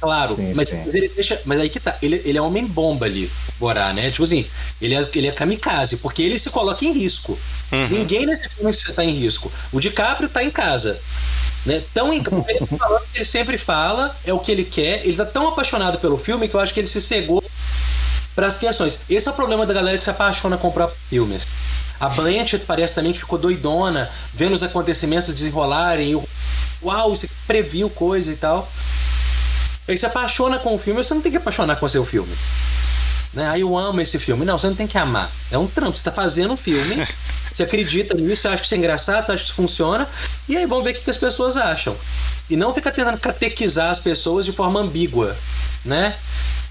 Claro, 0.00 0.36
sim, 0.36 0.52
mas, 0.54 0.68
sim. 0.68 0.82
mas, 0.84 0.94
ele 0.94 1.08
deixa. 1.08 1.40
Mas 1.44 1.60
aí 1.60 1.68
que 1.68 1.80
tá, 1.80 1.96
ele, 2.02 2.20
ele 2.24 2.36
é 2.36 2.42
homem 2.42 2.66
bomba 2.66 3.06
ali, 3.06 3.30
Borá, 3.58 3.92
né? 3.92 4.10
Tipo 4.10 4.24
assim, 4.24 4.46
ele 4.80 4.94
é, 4.94 5.08
ele 5.14 5.28
é 5.28 5.32
kamikaze, 5.32 5.98
porque 5.98 6.22
ele 6.22 6.38
se 6.38 6.50
coloca 6.50 6.84
em 6.84 6.92
risco. 6.92 7.38
Uhum. 7.72 7.88
Ninguém 7.88 8.26
nesse 8.26 8.48
filme 8.48 8.70
está 8.70 9.04
em 9.04 9.14
risco. 9.14 9.50
O 9.72 9.80
DiCaprio 9.80 10.26
está 10.26 10.42
em 10.42 10.50
casa. 10.50 11.00
Né? 11.64 11.82
Tão 11.94 12.12
em... 12.12 12.18
ele, 12.18 12.66
tá 12.78 13.00
ele 13.14 13.24
sempre 13.24 13.56
fala, 13.56 14.16
é 14.24 14.32
o 14.32 14.38
que 14.38 14.52
ele 14.52 14.64
quer. 14.64 15.00
Ele 15.00 15.10
está 15.10 15.24
tão 15.24 15.48
apaixonado 15.48 15.98
pelo 15.98 16.18
filme 16.18 16.48
que 16.48 16.54
eu 16.54 16.60
acho 16.60 16.74
que 16.74 16.80
ele 16.80 16.86
se 16.86 17.00
cegou 17.00 17.42
para 18.34 18.46
as 18.46 18.58
questões. 18.58 19.00
Esse 19.08 19.28
é 19.28 19.30
o 19.30 19.34
problema 19.34 19.64
da 19.64 19.72
galera 19.72 19.96
que 19.96 20.04
se 20.04 20.10
apaixona 20.10 20.58
com 20.58 20.68
o 20.68 20.72
próprio 20.72 20.98
filme. 21.08 21.38
A 21.98 22.08
Blanchett 22.08 22.64
parece 22.66 22.94
também 22.96 23.12
que 23.12 23.20
ficou 23.20 23.38
doidona, 23.38 24.10
vendo 24.32 24.54
os 24.54 24.62
acontecimentos 24.62 25.34
desenrolarem. 25.34 26.12
E, 26.12 26.28
uau, 26.82 27.10
você 27.10 27.30
previu 27.46 27.88
coisa 27.88 28.30
e 28.30 28.36
tal. 28.36 28.70
Aí 29.86 29.96
você 29.96 30.06
apaixona 30.06 30.58
com 30.58 30.74
o 30.74 30.78
filme, 30.78 31.02
você 31.02 31.12
não 31.12 31.20
tem 31.20 31.30
que 31.30 31.38
apaixonar 31.38 31.76
com 31.76 31.86
o 31.86 31.88
seu 31.88 32.04
filme. 32.04 32.34
Né? 33.34 33.48
Aí 33.48 33.60
eu 33.60 33.76
amo 33.76 34.00
esse 34.00 34.18
filme. 34.18 34.44
Não, 34.44 34.56
você 34.56 34.68
não 34.68 34.76
tem 34.76 34.86
que 34.86 34.96
amar. 34.96 35.30
É 35.50 35.58
um 35.58 35.66
trampo. 35.66 35.96
Você 35.96 36.00
está 36.00 36.12
fazendo 36.12 36.54
um 36.54 36.56
filme, 36.56 37.06
você 37.52 37.64
acredita 37.64 38.14
nisso, 38.14 38.42
você 38.42 38.48
acha 38.48 38.58
que 38.58 38.64
isso 38.64 38.74
é 38.74 38.78
engraçado, 38.78 39.26
você 39.26 39.32
acha 39.32 39.42
que 39.42 39.50
isso 39.50 39.54
funciona, 39.54 40.08
e 40.48 40.56
aí 40.56 40.66
vamos 40.66 40.84
ver 40.84 40.92
o 40.92 40.94
que 40.94 41.10
as 41.10 41.18
pessoas 41.18 41.56
acham. 41.56 41.96
E 42.48 42.56
não 42.56 42.72
fica 42.72 42.90
tentando 42.90 43.18
catequizar 43.18 43.90
as 43.90 44.00
pessoas 44.00 44.44
de 44.44 44.52
forma 44.52 44.80
ambígua, 44.80 45.36
né? 45.84 46.16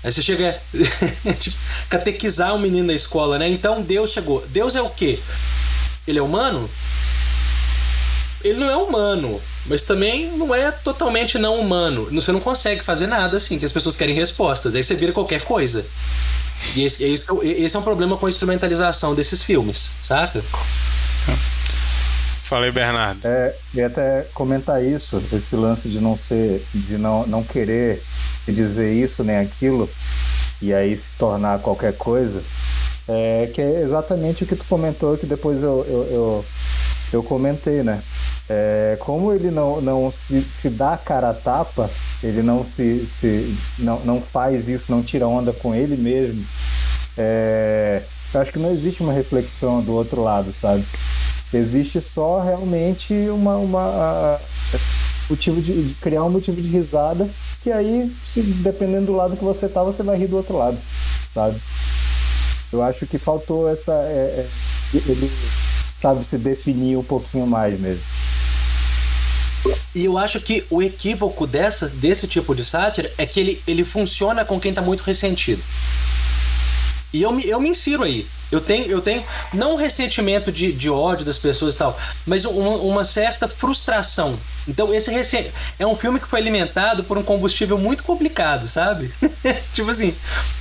Aí 0.03 0.11
você 0.11 0.21
chega 0.21 0.61
tipo, 1.39 1.57
catequizar 1.89 2.53
um 2.53 2.59
menino 2.59 2.87
da 2.87 2.93
escola, 2.93 3.37
né? 3.37 3.49
Então 3.49 3.81
Deus 3.81 4.11
chegou. 4.11 4.45
Deus 4.47 4.75
é 4.75 4.81
o 4.81 4.89
quê? 4.89 5.19
Ele 6.07 6.19
é 6.19 6.21
humano? 6.21 6.69
Ele 8.43 8.59
não 8.59 8.69
é 8.69 8.75
humano 8.75 9.41
mas 9.65 9.83
também 9.83 10.31
não 10.31 10.53
é 10.53 10.71
totalmente 10.71 11.37
não 11.37 11.59
humano. 11.59 12.07
Você 12.11 12.31
não 12.31 12.39
consegue 12.39 12.83
fazer 12.83 13.07
nada 13.07 13.37
assim, 13.37 13.57
que 13.57 13.65
as 13.65 13.71
pessoas 13.71 13.95
querem 13.95 14.15
respostas. 14.15 14.75
Aí 14.75 14.83
você 14.83 14.95
vira 14.95 15.11
qualquer 15.11 15.41
coisa. 15.41 15.85
E 16.75 16.83
esse, 16.83 17.03
esse, 17.03 17.23
esse 17.43 17.75
é 17.75 17.79
um 17.79 17.83
problema 17.83 18.17
com 18.17 18.25
a 18.25 18.29
instrumentalização 18.29 19.13
desses 19.13 19.41
filmes, 19.41 19.95
saca? 20.01 20.43
Falei, 22.43 22.71
Bernardo. 22.71 23.25
É, 23.25 23.55
e 23.73 23.81
até 23.81 24.27
comentar 24.33 24.83
isso, 24.83 25.23
esse 25.33 25.55
lance 25.55 25.89
de 25.89 25.99
não 25.99 26.15
ser, 26.15 26.63
de 26.73 26.97
não, 26.97 27.25
não 27.25 27.43
querer 27.43 28.03
dizer 28.47 28.93
isso 28.93 29.23
nem 29.23 29.37
aquilo, 29.37 29.89
e 30.61 30.73
aí 30.73 30.95
se 30.95 31.09
tornar 31.17 31.59
qualquer 31.59 31.93
coisa, 31.93 32.43
é, 33.07 33.49
que 33.53 33.61
é 33.61 33.81
exatamente 33.81 34.43
o 34.43 34.45
que 34.45 34.55
tu 34.55 34.65
comentou, 34.65 35.17
que 35.17 35.25
depois 35.25 35.63
eu, 35.63 35.85
eu, 35.87 36.07
eu, 36.11 36.45
eu 37.15 37.23
comentei, 37.23 37.83
né? 37.83 38.01
É, 38.49 38.97
como 38.99 39.31
ele 39.31 39.49
não, 39.49 39.79
não 39.81 40.11
se, 40.11 40.41
se 40.53 40.69
dá 40.69 40.97
cara 40.97 41.29
a 41.29 41.33
tapa, 41.33 41.89
ele 42.21 42.41
não 42.41 42.63
se, 42.63 43.05
se 43.05 43.57
não, 43.79 43.99
não 44.01 44.21
faz 44.21 44.67
isso, 44.67 44.91
não 44.91 45.01
tira 45.01 45.27
onda 45.27 45.53
com 45.53 45.73
ele 45.73 45.95
mesmo, 45.95 46.45
é, 47.17 48.03
eu 48.33 48.41
acho 48.41 48.51
que 48.51 48.59
não 48.59 48.71
existe 48.71 49.01
uma 49.01 49.13
reflexão 49.13 49.81
do 49.81 49.93
outro 49.93 50.21
lado, 50.21 50.51
sabe? 50.51 50.83
Existe 51.53 52.01
só 52.01 52.41
realmente 52.41 53.13
uma, 53.29 53.55
uma 53.57 54.39
motivo 55.29 55.61
de, 55.61 55.89
de, 55.89 55.93
criar 55.95 56.23
um 56.23 56.29
motivo 56.29 56.61
de 56.61 56.67
risada 56.67 57.29
que 57.61 57.71
aí, 57.71 58.13
se, 58.25 58.41
dependendo 58.41 59.07
do 59.07 59.15
lado 59.15 59.37
que 59.37 59.43
você 59.43 59.69
tá, 59.69 59.83
você 59.83 60.03
vai 60.03 60.17
rir 60.17 60.27
do 60.27 60.37
outro 60.37 60.57
lado, 60.57 60.77
sabe? 61.33 61.61
Eu 62.71 62.81
acho 62.81 63.05
que 63.05 63.17
faltou 63.17 63.69
essa. 63.69 63.93
É, 63.93 64.45
é, 64.45 64.47
ele, 64.93 65.31
sabe, 66.03 66.25
se 66.25 66.37
definir 66.37 66.97
um 66.97 67.03
pouquinho 67.03 67.47
mais 67.47 67.79
mesmo. 67.79 68.03
E 69.95 70.03
eu 70.03 70.17
acho 70.17 70.41
que 70.41 70.65
o 70.69 70.81
equívoco 70.81 71.47
dessa, 71.47 71.87
desse 71.87 72.27
tipo 72.27 72.53
de 72.53 72.65
sátira 72.65 73.09
é 73.17 73.25
que 73.25 73.39
ele, 73.39 73.63
ele 73.65 73.85
funciona 73.85 74.43
com 74.43 74.59
quem 74.59 74.69
está 74.69 74.81
muito 74.81 75.01
ressentido. 75.01 75.63
E 77.13 77.21
eu 77.21 77.31
me, 77.31 77.47
eu 77.47 77.61
me 77.61 77.69
insiro 77.69 78.03
aí. 78.03 78.27
Eu 78.53 78.61
tenho, 78.61 78.85
eu 78.85 79.01
tenho 79.01 79.23
não 79.53 79.73
um 79.73 79.75
ressentimento 79.75 80.51
de, 80.51 80.71
de 80.71 80.89
ódio 80.89 81.25
das 81.25 81.39
pessoas 81.39 81.73
e 81.73 81.77
tal, 81.77 81.97
mas 82.25 82.45
uma, 82.45 82.71
uma 82.77 83.03
certa 83.03 83.47
frustração. 83.47 84.37
Então, 84.67 84.93
esse 84.93 85.51
é 85.77 85.85
um 85.85 85.95
filme 85.95 86.19
que 86.19 86.27
foi 86.27 86.39
alimentado 86.39 87.03
por 87.03 87.17
um 87.17 87.23
combustível 87.23 87.77
muito 87.77 88.03
complicado, 88.03 88.67
sabe? 88.67 89.11
tipo 89.73 89.89
assim, 89.89 90.15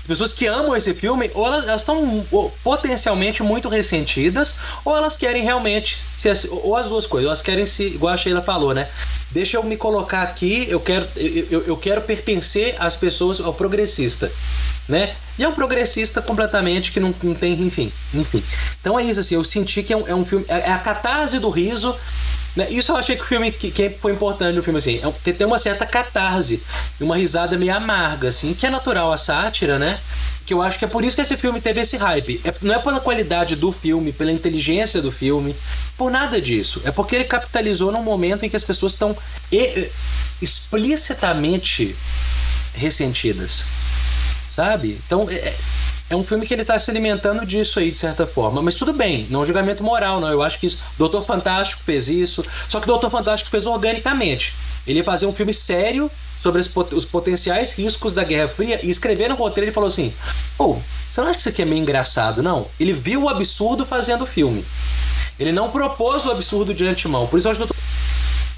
pessoas 0.06 0.32
que 0.32 0.46
amam 0.46 0.74
esse 0.74 0.94
filme, 0.94 1.30
ou 1.34 1.46
elas 1.46 1.82
estão 1.82 2.26
potencialmente 2.64 3.42
muito 3.42 3.68
ressentidas, 3.68 4.58
ou 4.84 4.96
elas 4.96 5.16
querem 5.16 5.44
realmente, 5.44 5.96
se, 6.00 6.28
ou 6.50 6.76
as 6.76 6.88
duas 6.88 7.06
coisas, 7.06 7.28
elas 7.28 7.42
querem 7.42 7.66
se, 7.66 7.88
igual 7.88 8.14
a 8.14 8.16
Sheila 8.16 8.42
falou, 8.42 8.74
né? 8.74 8.88
Deixa 9.32 9.56
eu 9.56 9.64
me 9.64 9.76
colocar 9.76 10.22
aqui, 10.22 10.66
eu 10.68 10.78
quero, 10.78 11.08
eu, 11.16 11.62
eu 11.62 11.76
quero 11.76 12.02
pertencer 12.02 12.76
às 12.78 12.96
pessoas, 12.96 13.40
ao 13.40 13.54
progressista 13.54 14.30
né? 14.88 15.14
E 15.38 15.44
é 15.44 15.48
um 15.48 15.52
progressista 15.52 16.20
completamente 16.20 16.90
que 16.90 17.00
não, 17.00 17.14
não 17.22 17.34
tem, 17.34 17.52
enfim, 17.54 17.92
enfim. 18.12 18.42
Então 18.80 18.98
é 18.98 19.04
isso, 19.04 19.20
assim, 19.20 19.34
eu 19.34 19.44
senti 19.44 19.82
que 19.82 19.92
é 19.92 19.96
um, 19.96 20.08
é 20.08 20.14
um 20.14 20.24
filme, 20.24 20.44
é, 20.48 20.68
é 20.68 20.72
a 20.72 20.78
catarse 20.78 21.38
do 21.38 21.50
riso? 21.50 21.96
Isso 22.70 22.92
eu 22.92 22.96
achei 22.96 23.16
que 23.16 23.22
o 23.22 23.26
filme 23.26 23.50
que, 23.50 23.70
que 23.70 23.90
foi 23.90 24.12
importante 24.12 24.54
no 24.54 24.62
filme, 24.62 24.78
assim, 24.78 25.00
é, 25.02 25.32
tem 25.32 25.46
uma 25.46 25.58
certa 25.58 25.86
catarse, 25.86 26.62
uma 27.00 27.16
risada 27.16 27.56
meio 27.56 27.74
amarga, 27.74 28.28
assim, 28.28 28.52
que 28.54 28.66
é 28.66 28.70
natural 28.70 29.12
a 29.12 29.18
sátira, 29.18 29.78
né? 29.78 29.98
Que 30.44 30.52
eu 30.52 30.60
acho 30.60 30.78
que 30.78 30.84
é 30.84 30.88
por 30.88 31.04
isso 31.04 31.16
que 31.16 31.22
esse 31.22 31.36
filme 31.36 31.60
teve 31.60 31.80
esse 31.80 31.96
hype. 31.96 32.40
É, 32.44 32.54
não 32.60 32.74
é 32.74 32.78
pela 32.78 33.00
qualidade 33.00 33.56
do 33.56 33.72
filme, 33.72 34.12
pela 34.12 34.32
inteligência 34.32 35.00
do 35.00 35.10
filme, 35.10 35.56
por 35.96 36.10
nada 36.10 36.40
disso. 36.40 36.82
É 36.84 36.90
porque 36.90 37.14
ele 37.14 37.24
capitalizou 37.24 37.90
num 37.90 38.02
momento 38.02 38.44
em 38.44 38.48
que 38.48 38.56
as 38.56 38.64
pessoas 38.64 38.92
estão 38.92 39.16
explicitamente 40.40 41.96
ressentidas 42.74 43.66
sabe? 44.52 45.00
Então 45.06 45.26
é, 45.30 45.54
é 46.12 46.16
um 46.16 46.22
filme 46.22 46.46
que 46.46 46.52
ele 46.52 46.64
tá 46.64 46.78
se 46.78 46.90
alimentando 46.90 47.46
disso 47.46 47.78
aí, 47.78 47.90
de 47.90 47.96
certa 47.96 48.26
forma. 48.26 48.60
Mas 48.60 48.74
tudo 48.74 48.92
bem, 48.92 49.26
não 49.30 49.40
é 49.40 49.42
um 49.44 49.46
julgamento 49.46 49.82
moral, 49.82 50.20
não. 50.20 50.28
Eu 50.28 50.42
acho 50.42 50.58
que 50.58 50.66
isso. 50.66 50.84
Doutor 50.98 51.24
Fantástico 51.24 51.82
fez 51.82 52.06
isso. 52.06 52.44
Só 52.68 52.80
que 52.80 52.86
Doutor 52.86 53.10
Fantástico 53.10 53.48
fez 53.48 53.64
organicamente. 53.64 54.54
Ele 54.86 54.98
ia 54.98 55.04
fazer 55.04 55.24
um 55.24 55.32
filme 55.32 55.54
sério 55.54 56.10
sobre 56.38 56.60
os 56.60 57.06
potenciais 57.06 57.72
riscos 57.72 58.12
da 58.12 58.24
Guerra 58.24 58.48
Fria 58.48 58.78
e 58.82 58.90
escrever 58.90 59.28
no 59.28 59.36
roteiro 59.36 59.64
ele 59.64 59.72
falou 59.72 59.88
assim: 59.88 60.12
Pô, 60.58 60.78
você 61.08 61.20
não 61.22 61.28
acha 61.28 61.36
que 61.36 61.40
isso 61.40 61.48
aqui 61.48 61.62
é 61.62 61.64
meio 61.64 61.80
engraçado, 61.80 62.42
não? 62.42 62.66
Ele 62.78 62.92
viu 62.92 63.22
o 63.22 63.28
absurdo 63.30 63.86
fazendo 63.86 64.24
o 64.24 64.26
filme. 64.26 64.66
Ele 65.40 65.50
não 65.50 65.70
propôs 65.70 66.26
o 66.26 66.30
absurdo 66.30 66.74
de 66.74 66.86
antemão. 66.86 67.26
Por 67.26 67.38
isso 67.38 67.48
eu 67.48 67.52
acho 67.52 67.60
que 67.60 67.66
tô 67.66 67.74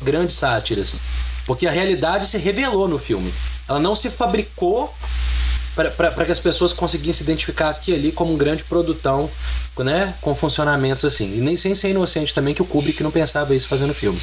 grandes 0.03 0.35
sátiras. 0.35 1.01
Porque 1.47 1.69
a 1.69 1.71
realidade 1.71 2.27
se 2.27 2.37
revelou 2.37 2.89
no 2.89 2.99
filme. 2.99 3.33
Ela 3.69 3.79
não 3.79 3.95
se 3.95 4.11
fabricou 4.11 4.93
para 5.75 6.25
que 6.25 6.33
as 6.33 6.39
pessoas 6.39 6.73
conseguissem 6.73 7.13
se 7.15 7.23
identificar 7.25 7.71
aqui 7.71 7.95
ali 7.95 8.13
como 8.13 8.33
um 8.33 8.37
grande 8.37 8.65
produtão, 8.65 9.31
né, 9.79 10.15
com 10.21 10.35
funcionamentos 10.35 11.05
assim. 11.05 11.37
E 11.37 11.41
nem 11.41 11.57
sem 11.57 11.75
ser 11.75 11.91
inocente 11.91 12.33
também 12.33 12.55
que 12.55 12.63
o 12.63 12.65
Kubrick 12.65 13.03
não 13.03 13.11
pensava 13.11 13.55
isso 13.55 13.69
fazendo 13.69 13.93
filme. 13.93 14.21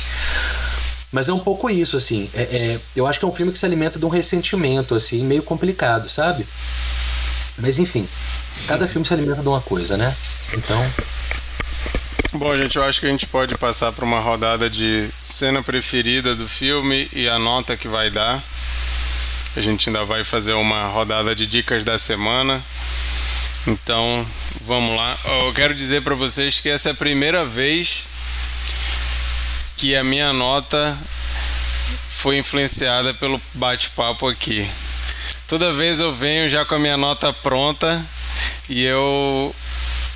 Mas 1.11 1.27
é 1.27 1.33
um 1.33 1.39
pouco 1.39 1.69
isso, 1.69 1.97
assim. 1.97 2.29
É, 2.33 2.41
é, 2.41 2.79
eu 2.95 3.05
acho 3.05 3.19
que 3.19 3.25
é 3.25 3.27
um 3.27 3.33
filme 3.33 3.51
que 3.51 3.57
se 3.57 3.65
alimenta 3.65 3.99
de 3.99 4.05
um 4.05 4.09
ressentimento, 4.09 4.95
assim, 4.95 5.23
meio 5.25 5.43
complicado, 5.43 6.09
sabe? 6.09 6.47
Mas 7.57 7.77
enfim, 7.79 8.07
cada 8.65 8.87
filme 8.87 9.05
se 9.05 9.13
alimenta 9.13 9.41
de 9.41 9.47
uma 9.47 9.59
coisa, 9.59 9.97
né? 9.97 10.15
Então. 10.53 10.81
Bom, 12.33 12.55
gente, 12.55 12.77
eu 12.77 12.83
acho 12.83 13.01
que 13.01 13.07
a 13.07 13.09
gente 13.09 13.27
pode 13.27 13.57
passar 13.57 13.91
para 13.91 14.05
uma 14.05 14.21
rodada 14.21 14.69
de 14.69 15.09
cena 15.21 15.61
preferida 15.61 16.33
do 16.33 16.47
filme 16.47 17.09
e 17.11 17.27
a 17.27 17.37
nota 17.37 17.75
que 17.75 17.89
vai 17.89 18.09
dar. 18.09 18.41
A 19.55 19.61
gente 19.61 19.89
ainda 19.89 20.05
vai 20.05 20.23
fazer 20.23 20.53
uma 20.53 20.87
rodada 20.87 21.35
de 21.35 21.45
dicas 21.45 21.83
da 21.83 21.97
semana. 21.97 22.63
Então, 23.67 24.25
vamos 24.61 24.95
lá. 24.95 25.19
Eu 25.25 25.53
quero 25.53 25.73
dizer 25.73 26.01
para 26.01 26.15
vocês 26.15 26.59
que 26.59 26.69
essa 26.69 26.89
é 26.89 26.91
a 26.93 26.95
primeira 26.95 27.45
vez 27.45 28.05
que 29.75 29.95
a 29.95 30.03
minha 30.03 30.31
nota 30.31 30.97
foi 32.07 32.37
influenciada 32.37 33.13
pelo 33.13 33.41
bate-papo 33.53 34.27
aqui. 34.27 34.69
Toda 35.47 35.73
vez 35.73 35.99
eu 35.99 36.13
venho 36.13 36.47
já 36.47 36.63
com 36.63 36.75
a 36.75 36.79
minha 36.79 36.95
nota 36.95 37.33
pronta 37.33 38.05
e 38.69 38.83
eu 38.83 39.53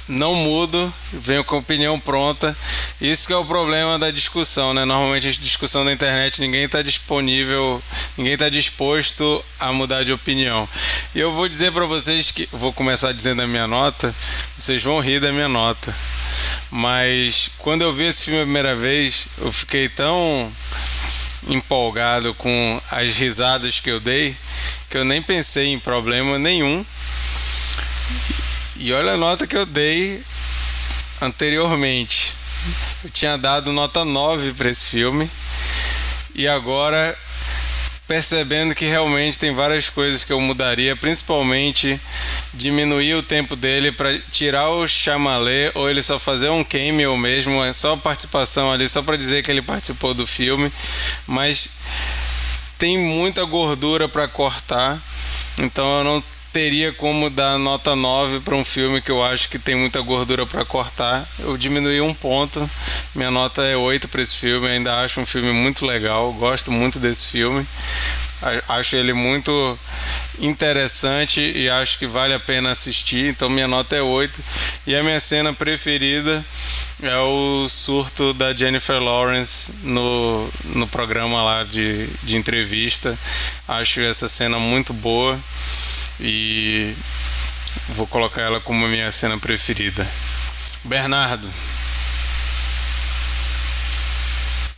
não 0.08 0.36
mudo, 0.36 0.94
venho 1.12 1.44
com 1.44 1.58
opinião 1.58 2.00
pronta. 2.00 2.56
Isso 3.02 3.28
que 3.28 3.34
é 3.34 3.36
o 3.36 3.46
problema 3.46 3.98
da 3.98 4.12
discussão, 4.12 4.74
né? 4.74 4.86
Normalmente 4.86 5.28
a 5.28 5.32
discussão 5.32 5.84
da 5.84 5.92
internet 5.92 6.40
ninguém 6.42 6.64
está 6.64 6.82
disponível, 6.82 7.82
ninguém 8.18 8.34
está 8.34 8.50
disposto 8.50 9.44
a 9.60 9.72
mudar 9.72 10.04
de 10.04 10.14
opinião. 10.14 10.68
E 11.14 11.20
eu 11.20 11.34
vou 11.34 11.48
dizer 11.48 11.72
para 11.72 11.86
vocês 11.86 12.32
que 12.32 12.48
vou 12.52 12.72
começar 12.72 13.12
dizendo 13.12 13.42
a 13.42 13.48
minha 13.48 13.68
nota, 13.68 14.14
vocês 14.58 14.84
vão 14.84 15.00
rir 15.00 15.20
da 15.20 15.32
minha 15.32 15.50
nota. 15.50 15.96
Mas 16.70 17.50
quando 17.58 17.82
eu 17.82 17.94
vi 17.94 18.06
esse 18.06 18.26
filme 18.26 18.42
a 18.42 18.44
primeira 18.44 18.76
vez, 18.76 19.28
eu 19.38 19.52
fiquei 19.52 19.90
tão 19.90 20.52
empolgado 21.48 22.34
com 22.34 22.82
as 22.90 23.18
risadas 23.18 23.80
que 23.80 23.90
eu 23.90 24.00
dei 24.00 24.36
que 24.90 24.98
eu 25.00 25.04
nem 25.06 25.22
pensei 25.22 25.68
em 25.68 25.78
problema 25.80 26.40
nenhum. 26.40 26.86
E 28.78 28.92
olha 28.92 29.14
a 29.14 29.18
nota 29.18 29.48
que 29.48 29.56
eu 29.56 29.66
dei 29.66 30.22
anteriormente. 31.22 32.34
Eu 33.04 33.10
tinha 33.10 33.38
dado 33.38 33.72
nota 33.72 34.04
9 34.04 34.54
para 34.54 34.70
esse 34.70 34.86
filme. 34.86 35.30
E 36.34 36.48
agora 36.48 37.18
percebendo 38.08 38.76
que 38.76 38.86
realmente 38.86 39.40
tem 39.40 39.54
várias 39.54 39.90
coisas 39.90 40.24
que 40.24 40.32
eu 40.32 40.40
mudaria, 40.40 40.96
principalmente 40.96 42.00
diminuir 42.54 43.16
o 43.16 43.24
tempo 43.24 43.56
dele 43.56 43.92
para 43.92 44.18
tirar 44.32 44.70
o 44.70 44.88
chamalé 44.88 45.72
ou 45.74 45.90
ele 45.90 46.04
só 46.04 46.20
fazer 46.20 46.50
um 46.50 46.64
cameo 46.64 47.18
mesmo, 47.18 47.64
é 47.64 47.74
só 47.74 47.96
participação 47.98 48.72
ali, 48.72 48.88
só 48.88 49.02
para 49.02 49.18
dizer 49.18 49.44
que 49.44 49.50
ele 49.50 49.62
participou 49.62 50.14
do 50.14 50.28
filme, 50.28 50.72
mas 51.26 51.70
tem 52.78 52.98
muita 52.98 53.44
gordura 53.44 54.08
para 54.08 54.28
cortar. 54.28 55.00
Então 55.58 56.00
eu 56.00 56.04
não 56.04 56.24
teria 56.56 56.94
como 56.94 57.30
dar 57.30 57.60
nota 57.60 57.98
9 57.98 58.40
para 58.40 58.56
um 58.56 58.64
filme 58.64 59.02
que 59.02 59.12
eu 59.12 59.22
acho 59.22 59.50
que 59.50 59.60
tem 59.60 59.76
muita 59.76 60.00
gordura 60.00 60.46
para 60.46 60.64
cortar. 60.64 61.28
Eu 61.38 61.58
diminuí 61.58 62.00
um 62.00 62.14
ponto. 62.14 62.66
Minha 63.14 63.30
nota 63.30 63.62
é 63.64 63.76
8 63.76 64.08
para 64.08 64.22
esse 64.22 64.38
filme. 64.38 64.66
ainda 64.66 65.02
acho 65.02 65.20
um 65.20 65.26
filme 65.26 65.52
muito 65.52 65.86
legal. 65.86 66.32
Gosto 66.32 66.72
muito 66.72 66.98
desse 66.98 67.28
filme. 67.28 67.68
Acho 68.68 68.96
ele 68.96 69.14
muito 69.14 69.80
interessante 70.40 71.40
e 71.42 71.70
acho 71.70 71.98
que 71.98 72.06
vale 72.06 72.34
a 72.34 72.40
pena 72.40 72.72
assistir. 72.72 73.30
Então 73.30 73.50
minha 73.50 73.68
nota 73.68 73.96
é 73.96 74.02
8. 74.02 74.40
E 74.86 74.96
a 74.96 75.04
minha 75.04 75.20
cena 75.20 75.54
preferida 75.54 76.44
é 77.02 77.18
o 77.18 77.68
surto 77.68 78.34
da 78.34 78.54
Jennifer 78.54 79.02
Lawrence 79.02 79.74
no, 79.84 80.50
no 80.66 80.88
programa 80.88 81.42
lá 81.42 81.64
de, 81.64 82.08
de 82.24 82.38
entrevista. 82.38 83.18
Acho 83.68 84.02
essa 84.02 84.28
cena 84.28 84.60
muito 84.60 84.94
boa 84.94 85.40
e 86.20 86.94
vou 87.90 88.08
colocar 88.08 88.42
ela 88.42 88.60
como 88.60 88.88
minha 88.88 89.12
cena 89.12 89.38
preferida. 89.38 90.08
Bernardo. 90.84 91.50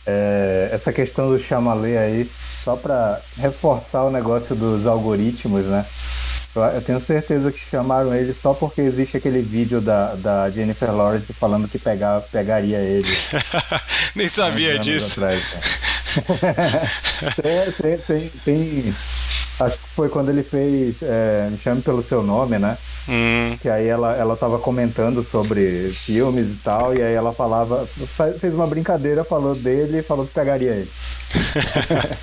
É, 0.06 0.70
essa 0.72 0.90
questão 0.90 1.28
do 1.28 1.38
chamalê 1.38 1.98
aí, 1.98 2.30
só 2.58 2.76
para 2.76 3.20
reforçar 3.36 4.02
o 4.04 4.10
negócio 4.10 4.56
dos 4.56 4.86
algoritmos, 4.86 5.64
né? 5.64 5.86
Eu, 6.54 6.82
tenho 6.82 7.00
certeza 7.00 7.52
que 7.52 7.58
chamaram 7.58 8.12
ele 8.12 8.34
só 8.34 8.52
porque 8.52 8.80
existe 8.80 9.16
aquele 9.16 9.40
vídeo 9.40 9.80
da, 9.80 10.14
da 10.16 10.50
Jennifer 10.50 10.92
Lawrence 10.92 11.32
falando 11.32 11.68
que 11.68 11.78
pegar, 11.78 12.20
pegaria 12.32 12.78
ele. 12.78 13.08
Nem 14.14 14.26
sabia 14.26 14.76
disso. 14.78 15.20
Atrás, 15.24 15.40
né? 15.54 15.60
tem, 17.80 17.98
tem, 17.98 18.32
tem 18.44 18.94
Acho 19.60 19.76
que 19.76 19.88
foi 19.88 20.08
quando 20.08 20.28
ele 20.28 20.44
fez 20.44 21.02
é, 21.02 21.48
Me 21.50 21.58
Chame 21.58 21.82
Pelo 21.82 22.02
Seu 22.02 22.22
Nome, 22.22 22.58
né? 22.58 22.78
Hum. 23.08 23.56
Que 23.60 23.68
aí 23.68 23.86
ela, 23.86 24.14
ela 24.14 24.36
tava 24.36 24.58
comentando 24.58 25.24
sobre 25.24 25.90
filmes 25.92 26.54
e 26.54 26.58
tal, 26.58 26.94
e 26.94 27.02
aí 27.02 27.14
ela 27.14 27.32
falava, 27.32 27.86
fez 28.38 28.54
uma 28.54 28.66
brincadeira, 28.66 29.24
falou 29.24 29.54
dele 29.54 29.98
e 29.98 30.02
falou 30.02 30.26
que 30.26 30.32
pegaria 30.32 30.70
ele. 30.70 30.90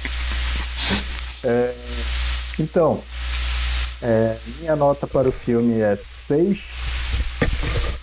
é, 1.44 1.76
então, 2.58 3.02
é, 4.02 4.38
minha 4.60 4.76
nota 4.76 5.06
para 5.06 5.28
o 5.28 5.32
filme 5.32 5.82
é 5.82 5.96
6. 5.96 6.96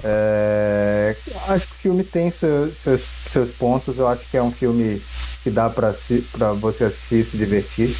É, 0.04 1.16
acho 1.48 1.68
que 1.68 1.74
o 1.74 1.78
filme 1.78 2.04
tem 2.04 2.30
seu, 2.30 2.72
seus, 2.72 3.08
seus 3.28 3.52
pontos, 3.52 3.98
eu 3.98 4.08
acho 4.08 4.28
que 4.28 4.36
é 4.36 4.42
um 4.42 4.50
filme 4.50 5.00
que 5.42 5.50
dá 5.50 5.70
para 5.70 5.92
você 6.60 6.84
assistir 6.84 7.20
e 7.20 7.24
se 7.24 7.36
divertir. 7.36 7.96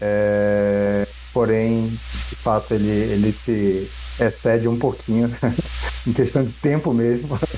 É, 0.00 1.06
porém, 1.32 1.88
de 2.28 2.36
fato, 2.36 2.74
ele, 2.74 2.88
ele 2.88 3.32
se 3.32 3.90
excede 4.18 4.68
um 4.68 4.78
pouquinho, 4.78 5.34
em 6.06 6.12
questão 6.12 6.44
de 6.44 6.52
tempo 6.52 6.92
mesmo. 6.92 7.38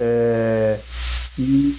É, 0.00 0.80
e 1.38 1.78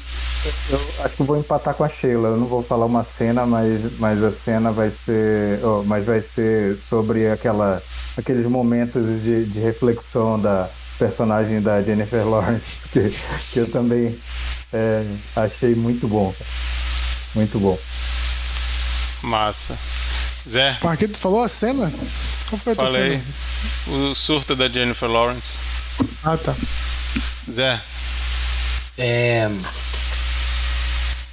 eu 0.70 0.80
acho 1.04 1.16
que 1.16 1.24
vou 1.24 1.38
empatar 1.38 1.74
com 1.74 1.84
a 1.84 1.90
Sheila. 1.90 2.30
Eu 2.30 2.38
não 2.38 2.48
vou 2.48 2.62
falar 2.62 2.86
uma 2.86 3.04
cena, 3.04 3.46
mas, 3.46 4.00
mas 4.00 4.24
a 4.24 4.32
cena 4.32 4.72
vai 4.72 4.90
ser. 4.90 5.64
Oh, 5.64 5.84
mas 5.84 6.06
vai 6.06 6.22
ser 6.22 6.78
sobre 6.78 7.30
aquela, 7.30 7.82
aqueles 8.18 8.46
momentos 8.46 9.06
de, 9.22 9.46
de 9.46 9.60
reflexão 9.60 10.40
da 10.40 10.70
personagem 11.00 11.62
da 11.62 11.82
Jennifer 11.82 12.28
Lawrence, 12.28 12.76
que, 12.92 13.10
que 13.52 13.60
eu 13.60 13.72
também 13.72 14.18
é, 14.74 15.04
achei 15.36 15.76
muito 15.76 16.08
bom. 16.08 16.34
Muito 17.34 17.60
bom. 17.60 17.78
Massa. 19.22 19.78
Zé? 20.48 20.78
Marquito 20.84 21.18
falou 21.18 21.44
a 21.44 21.48
cena? 21.48 21.92
Qual 22.50 22.60
foi 22.60 22.74
a 22.74 22.76
Falei. 22.76 23.22
Cena? 23.88 24.10
O 24.10 24.16
surto 24.16 24.56
da 24.56 24.68
Jennifer 24.68 25.10
Lawrence. 25.10 25.60
Ah, 26.24 26.38
tá. 26.38 26.56
Zé? 27.50 27.82
É. 28.98 29.50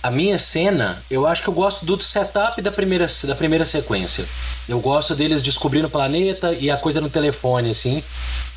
A 0.03 0.11
minha 0.11 0.37
cena, 0.37 1.01
eu 1.09 1.27
acho 1.27 1.43
que 1.43 1.49
eu 1.49 1.55
gosto 1.55 1.87
do 1.87 2.01
setup 2.03 2.61
da 2.61 2.73
primeira, 2.73 3.07
da 3.25 3.35
primeira 3.37 3.65
sequência. 3.65 4.27
Eu 4.69 4.81
gosto 4.81 5.15
deles 5.15 5.43
descobrindo 5.43 5.87
o 5.87 5.91
planeta 5.91 6.53
e 6.53 6.71
a 6.71 6.77
coisa 6.77 7.01
no 7.01 7.09
telefone, 7.09 7.71
assim. 7.71 8.03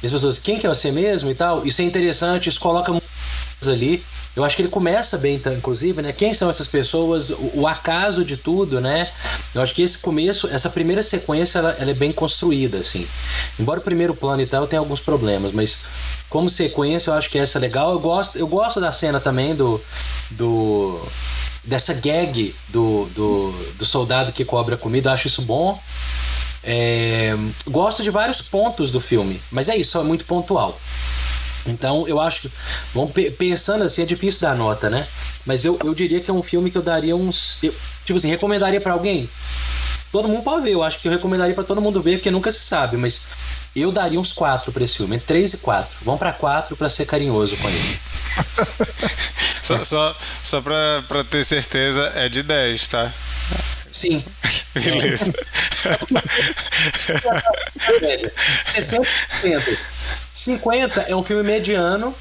E 0.02 0.06
as 0.06 0.12
pessoas, 0.12 0.40
quem 0.40 0.58
que 0.58 0.66
é 0.66 0.70
você 0.70 0.92
mesmo 0.92 1.30
e 1.30 1.36
tal. 1.36 1.66
Isso 1.66 1.82
é 1.82 1.86
interessante, 1.86 2.50
isso 2.50 2.60
coloca 2.60 2.92
ali. 3.68 4.04
Eu 4.36 4.44
acho 4.44 4.56
que 4.56 4.62
ele 4.62 4.70
começa 4.70 5.18
bem, 5.18 5.40
tá, 5.40 5.54
inclusive, 5.54 6.02
né? 6.02 6.12
Quem 6.12 6.34
são 6.34 6.50
essas 6.50 6.68
pessoas? 6.68 7.30
O, 7.30 7.52
o, 7.62 7.68
acaso 7.68 8.26
de 8.26 8.36
tudo, 8.36 8.82
né? 8.82 9.10
Eu 9.54 9.62
acho 9.62 9.74
que 9.74 9.82
esse 9.82 10.00
começo, 10.00 10.48
essa 10.48 10.70
primeira 10.70 11.02
sequência, 11.02 11.60
ela, 11.60 11.72
ela, 11.80 11.92
é 11.92 11.94
bem 11.94 12.12
construída, 12.12 12.80
assim. 12.80 13.08
Embora 13.58 13.80
o 13.80 13.84
primeiro 13.84 14.14
plano 14.14 14.42
e 14.42 14.46
tal 14.46 14.68
tenha 14.68 14.82
alguns 14.82 15.00
problemas, 15.00 15.54
mas 15.54 15.86
como 16.30 16.50
sequência, 16.50 17.12
eu 17.12 17.14
acho 17.14 17.30
que 17.30 17.38
essa 17.38 17.58
é 17.58 17.62
legal. 17.62 17.92
Eu 17.94 18.00
gosto, 18.00 18.38
eu 18.38 18.48
gosto 18.48 18.82
da 18.82 18.92
cena 18.92 19.20
também 19.20 19.56
do. 19.56 19.82
do 20.32 21.02
dessa 21.64 21.96
gag 21.96 22.54
do, 22.70 23.06
do, 23.06 23.52
do 23.74 23.86
soldado 23.86 24.32
que 24.32 24.46
cobra 24.46 24.78
comida, 24.78 25.10
eu 25.10 25.14
acho 25.14 25.28
isso 25.28 25.42
bom. 25.42 25.82
É, 26.64 27.36
gosto 27.70 28.02
de 28.02 28.10
vários 28.10 28.42
pontos 28.42 28.92
do 28.92 29.00
filme, 29.00 29.40
mas 29.52 29.70
é 29.70 29.76
isso, 29.76 30.00
é 30.00 30.04
muito 30.04 30.26
pontual. 30.26 30.80
Então, 31.66 32.08
eu 32.08 32.20
acho. 32.20 32.52
Vamos 32.94 33.14
pensando 33.38 33.84
assim, 33.84 34.02
é 34.02 34.06
difícil 34.06 34.42
dar 34.42 34.56
nota, 34.56 34.90
né? 34.90 35.08
Mas 35.46 35.66
eu, 35.66 35.80
eu 35.84 35.94
diria 35.94 36.20
que 36.20 36.30
é 36.30 36.34
um 36.34 36.44
filme 36.44 36.72
que 36.72 36.78
eu 36.78 36.82
daria 36.82 37.16
uns. 37.16 37.62
Eu, 37.64 37.74
tipo 38.04 38.18
assim, 38.18 38.30
recomendaria 38.30 38.82
para 38.82 38.94
alguém? 38.94 39.30
Todo 40.12 40.28
mundo 40.28 40.44
pode 40.44 40.64
ver. 40.64 40.72
Eu 40.72 40.84
acho 40.84 41.00
que 41.00 41.08
eu 41.08 41.12
recomendaria 41.12 41.56
para 41.56 41.64
todo 41.64 41.82
mundo 41.82 42.02
ver, 42.02 42.18
porque 42.18 42.32
nunca 42.32 42.52
se 42.52 42.62
sabe. 42.62 42.98
Mas 42.98 43.28
eu 43.76 43.92
daria 43.92 44.20
uns 44.20 44.32
4 44.32 44.72
pra 44.72 44.84
esse 44.84 44.98
filme. 44.98 45.20
3 45.20 45.54
e 45.54 45.58
4. 45.58 45.98
Vamos 46.04 46.20
para 46.20 46.32
4 46.32 46.76
para 46.76 46.90
ser 46.90 47.06
carinhoso 47.06 47.58
com 47.58 47.68
ele. 47.68 48.00
só 49.62 49.84
só, 49.84 50.16
só 50.44 50.62
pra, 50.62 51.04
pra 51.08 51.24
ter 51.24 51.44
certeza, 51.44 52.12
é 52.16 52.30
de 52.30 52.44
10, 52.44 52.88
tá? 52.88 53.14
Sim. 53.96 54.22
Beleza. 54.76 55.32
50. 59.42 59.78
50 60.34 61.02
é 61.04 61.16
um 61.16 61.24
filme 61.24 61.44
mediano. 61.44 62.14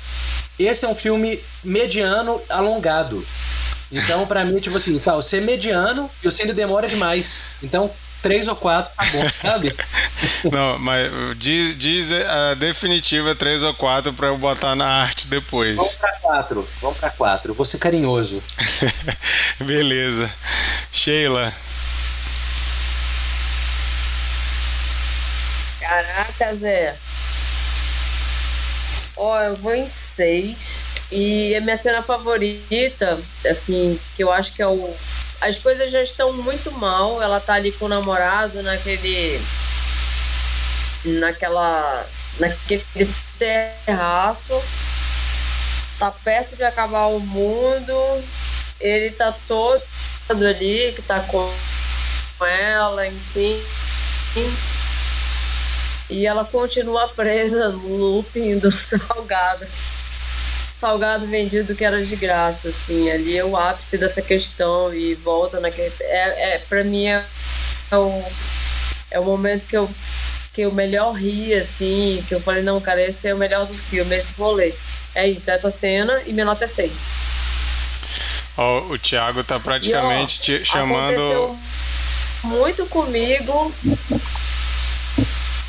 Esse 0.57 0.85
é 0.85 0.89
um 0.89 0.95
filme 0.95 1.43
mediano 1.65 2.41
alongado. 2.49 3.27
Então, 3.91 4.25
pra 4.25 4.45
mim, 4.45 4.61
tipo 4.61 4.77
assim, 4.77 4.97
tá, 5.01 5.17
você 5.17 5.39
é 5.39 5.41
mediano 5.41 6.09
e 6.23 6.31
você 6.31 6.43
ainda 6.43 6.55
demora 6.55 6.87
demais. 6.87 7.47
Então, 7.61 7.91
três 8.25 8.49
ou 8.49 8.57
quatro 8.57 8.91
tá 8.97 9.05
bom, 9.13 9.29
sabe? 9.29 9.77
Não, 10.51 10.79
mas 10.79 11.13
diz, 11.37 11.77
diz 11.77 12.11
a 12.11 12.55
definitiva 12.55 13.35
três 13.35 13.63
ou 13.63 13.75
quatro 13.75 14.15
pra 14.15 14.29
eu 14.29 14.39
botar 14.39 14.75
na 14.75 14.87
arte 14.87 15.27
depois. 15.27 15.77
Vamos 15.77 15.93
pra 15.93 16.13
quatro, 16.13 16.69
vamos 16.81 16.99
pra 16.99 17.11
quatro. 17.11 17.53
vou 17.53 17.67
ser 17.67 17.77
carinhoso. 17.77 18.43
Beleza. 19.61 20.33
Sheila. 20.91 21.53
Caraca, 25.79 26.57
Zé. 26.57 26.97
Ó, 29.19 29.39
eu 29.43 29.55
vou 29.57 29.75
em 29.75 29.87
seis. 29.87 30.87
E 31.13 31.55
a 31.55 31.61
minha 31.61 31.77
cena 31.77 32.03
favorita, 32.03 33.21
assim, 33.47 34.01
que 34.17 34.25
eu 34.25 34.33
acho 34.33 34.55
que 34.55 34.63
é 34.63 34.67
o. 34.67 34.97
As 35.45 35.59
coisas 35.59 35.91
já 35.91 36.03
estão 36.03 36.33
muito 36.33 36.73
mal. 36.73 37.23
Ela 37.23 37.39
tá 37.39 37.53
ali 37.53 37.71
com 37.71 37.85
o 37.85 37.89
namorado 37.89 38.62
naquele. 38.62 39.39
Naquela. 41.05 42.07
Naquele 42.39 43.15
terraço. 43.39 44.59
Tá 45.99 46.11
perto 46.11 46.57
de 46.57 46.65
acabar 46.65 47.09
o 47.09 47.21
mundo. 47.21 48.25
Ele 48.81 49.11
tá 49.11 49.35
todo 49.47 49.83
ali, 50.31 50.95
que 50.97 51.03
tá 51.03 51.21
com 51.21 51.53
ela, 52.41 53.07
enfim. 53.07 53.62
E 56.09 56.27
ela 56.27 56.47
continua 56.47 57.09
presa 57.09 57.69
no 57.69 57.97
looping 57.97 58.59
do 58.59 58.73
salgado. 58.73 59.66
Salgado 60.85 61.27
vendido 61.27 61.74
que 61.74 61.82
era 61.82 62.05
de 62.05 62.15
graça, 62.15 62.69
assim. 62.69 63.11
Ali 63.11 63.39
é 63.39 63.43
o 63.43 63.56
ápice 63.56 63.97
dessa 63.97 64.20
questão 64.20 64.93
e 64.93 65.15
volta 65.15 65.59
naquele. 65.59 65.90
É, 66.01 66.56
é, 66.56 66.59
pra 66.59 66.85
mim 66.85 67.06
é, 67.06 67.24
é, 67.90 67.97
o, 67.97 68.24
é 69.11 69.19
o 69.19 69.24
momento 69.24 69.66
que 69.66 69.74
eu, 69.74 69.89
que 70.52 70.61
eu 70.61 70.70
melhor 70.70 71.12
ri, 71.12 71.55
assim. 71.55 72.23
Que 72.28 72.35
eu 72.35 72.40
falei, 72.40 72.62
não, 72.62 72.78
cara, 72.82 73.01
esse 73.01 73.27
é 73.27 73.32
o 73.32 73.39
melhor 73.39 73.65
do 73.65 73.73
filme, 73.73 74.15
esse 74.15 74.35
rolê. 74.35 74.74
É 75.15 75.27
isso, 75.27 75.51
essa 75.51 75.70
cena 75.70 76.20
e 76.27 76.35
minha 76.35 76.44
nota 76.44 76.65
é 76.65 76.66
6. 76.66 77.15
Oh, 78.59 78.93
o 78.93 78.98
Thiago 78.98 79.43
tá 79.43 79.59
praticamente 79.59 80.52
e, 80.52 80.56
ó, 80.56 80.59
te 80.59 80.65
chamando. 80.66 81.59
Muito 82.43 82.85
comigo 82.85 83.73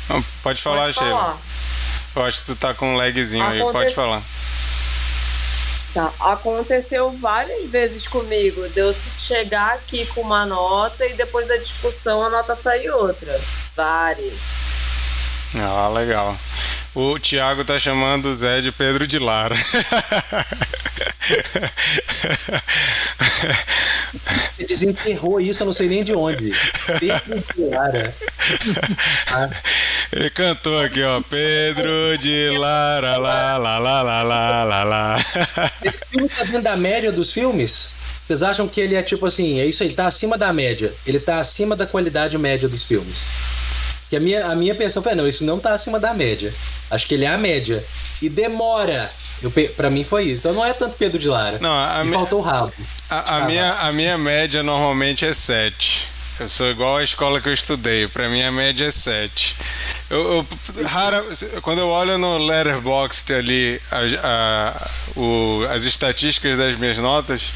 não, 0.08 0.22
pode 0.42 0.62
falar, 0.62 0.84
pode 0.84 0.98
Sheila. 0.98 1.38
Eu 2.14 2.24
acho 2.24 2.40
que 2.40 2.46
tu 2.46 2.56
tá 2.56 2.72
com 2.74 2.94
um 2.94 2.96
lagzinho 2.96 3.44
Aconte... 3.44 3.62
aí, 3.62 3.72
pode 3.72 3.94
falar. 3.94 4.22
Tá. 5.96 6.12
Aconteceu 6.20 7.10
várias 7.10 7.70
vezes 7.70 8.06
comigo 8.06 8.68
de 8.68 8.80
eu 8.80 8.92
chegar 8.92 9.76
aqui 9.76 10.04
com 10.08 10.20
uma 10.20 10.44
nota 10.44 11.06
e 11.06 11.14
depois 11.14 11.46
da 11.46 11.56
discussão 11.56 12.22
a 12.22 12.28
nota 12.28 12.54
sair 12.54 12.90
outra. 12.90 13.40
Várias. 13.74 14.34
Ah, 15.54 15.88
legal. 15.88 16.36
O 16.94 17.18
Thiago 17.18 17.64
tá 17.64 17.78
chamando 17.78 18.26
o 18.26 18.34
Zé 18.34 18.60
de 18.60 18.72
Pedro 18.72 19.06
de 19.06 19.18
Lara. 19.18 19.54
Você 24.56 24.64
desenterrou 24.66 25.40
isso, 25.40 25.62
eu 25.62 25.66
não 25.66 25.72
sei 25.72 25.88
nem 25.88 26.02
de 26.02 26.14
onde. 26.14 26.52
Pedro 26.98 27.44
de 27.54 27.64
Lara. 27.64 28.16
Ele 30.12 30.30
cantou 30.30 30.80
aqui, 30.80 31.02
ó. 31.02 31.20
Pedro 31.20 32.16
de 32.18 32.50
Lara, 32.58 33.18
lá, 33.18 33.58
lá, 33.58 33.78
lá, 33.78 34.02
lá, 34.02 34.22
lá, 34.22 34.64
lá, 34.64 34.84
lá. 34.84 35.16
Esse 35.84 36.00
filme 36.10 36.28
tá 36.28 36.44
dentro 36.44 36.62
da 36.62 36.76
média 36.76 37.12
dos 37.12 37.32
filmes? 37.32 37.94
Vocês 38.26 38.42
acham 38.42 38.66
que 38.66 38.80
ele 38.80 38.94
é 38.94 39.02
tipo 39.02 39.26
assim, 39.26 39.60
é 39.60 39.66
isso 39.66 39.82
aí, 39.82 39.88
ele 39.90 39.96
tá 39.96 40.06
acima 40.06 40.38
da 40.38 40.52
média. 40.52 40.92
Ele 41.06 41.20
tá 41.20 41.40
acima 41.40 41.76
da 41.76 41.86
qualidade 41.86 42.36
média 42.38 42.68
dos 42.68 42.84
filmes. 42.84 43.26
Que 44.08 44.16
a 44.16 44.20
minha, 44.20 44.46
a 44.46 44.54
minha 44.54 44.74
pensão 44.74 45.02
foi, 45.02 45.14
não, 45.14 45.26
isso 45.26 45.44
não 45.44 45.58
tá 45.58 45.74
acima 45.74 45.98
da 45.98 46.14
média. 46.14 46.54
Acho 46.90 47.06
que 47.06 47.14
ele 47.14 47.24
é 47.24 47.28
a 47.28 47.38
média. 47.38 47.84
E 48.22 48.28
demora. 48.28 49.10
Eu, 49.42 49.52
pra 49.76 49.90
mim 49.90 50.04
foi 50.04 50.24
isso. 50.24 50.40
Então 50.40 50.54
não 50.54 50.64
é 50.64 50.72
tanto 50.72 50.96
Pedro 50.96 51.18
de 51.18 51.28
Lara. 51.28 51.58
Não, 51.60 51.74
a 51.74 52.04
me... 52.04 52.12
faltou 52.12 52.38
o 52.38 52.42
rabo. 52.42 52.72
A, 53.10 53.36
a 53.36 53.40
minha, 53.46 53.72
a 53.72 53.92
minha 53.92 54.16
média 54.16 54.62
normalmente 54.62 55.24
é 55.24 55.32
7. 55.32 56.15
Eu 56.38 56.48
sou 56.48 56.70
igual 56.70 56.98
à 56.98 57.02
escola 57.02 57.40
que 57.40 57.48
eu 57.48 57.52
estudei. 57.54 58.06
Para 58.08 58.28
mim 58.28 58.42
a 58.42 58.52
média 58.52 58.84
é 58.84 58.90
7. 58.90 59.56
Eu, 60.10 60.46
eu, 60.76 60.86
rara, 60.86 61.24
quando 61.62 61.78
eu 61.78 61.88
olho 61.88 62.18
no 62.18 62.36
Letterboxd 62.36 63.32
ali 63.32 63.80
a, 63.90 64.00
a, 64.22 65.18
o, 65.18 65.66
as 65.70 65.84
estatísticas 65.84 66.58
das 66.58 66.76
minhas 66.76 66.98
notas, 66.98 67.52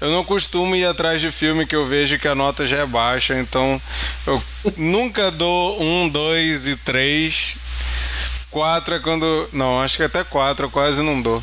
eu 0.00 0.10
não 0.10 0.24
costumo 0.24 0.74
ir 0.74 0.84
atrás 0.84 1.20
de 1.20 1.30
filme 1.30 1.66
que 1.66 1.76
eu 1.76 1.86
vejo 1.86 2.18
que 2.18 2.26
a 2.26 2.34
nota 2.34 2.66
já 2.66 2.78
é 2.78 2.86
baixa. 2.86 3.38
Então 3.38 3.80
eu 4.26 4.42
nunca 4.76 5.30
dou 5.30 5.80
um, 5.80 6.08
dois 6.08 6.66
e 6.66 6.74
três. 6.74 7.56
Quatro 8.50 8.96
é 8.96 8.98
quando. 8.98 9.48
Não, 9.52 9.80
acho 9.80 9.98
que 9.98 10.02
até 10.02 10.24
quatro 10.24 10.66
eu 10.66 10.70
quase 10.70 11.00
não 11.00 11.22
dou. 11.22 11.40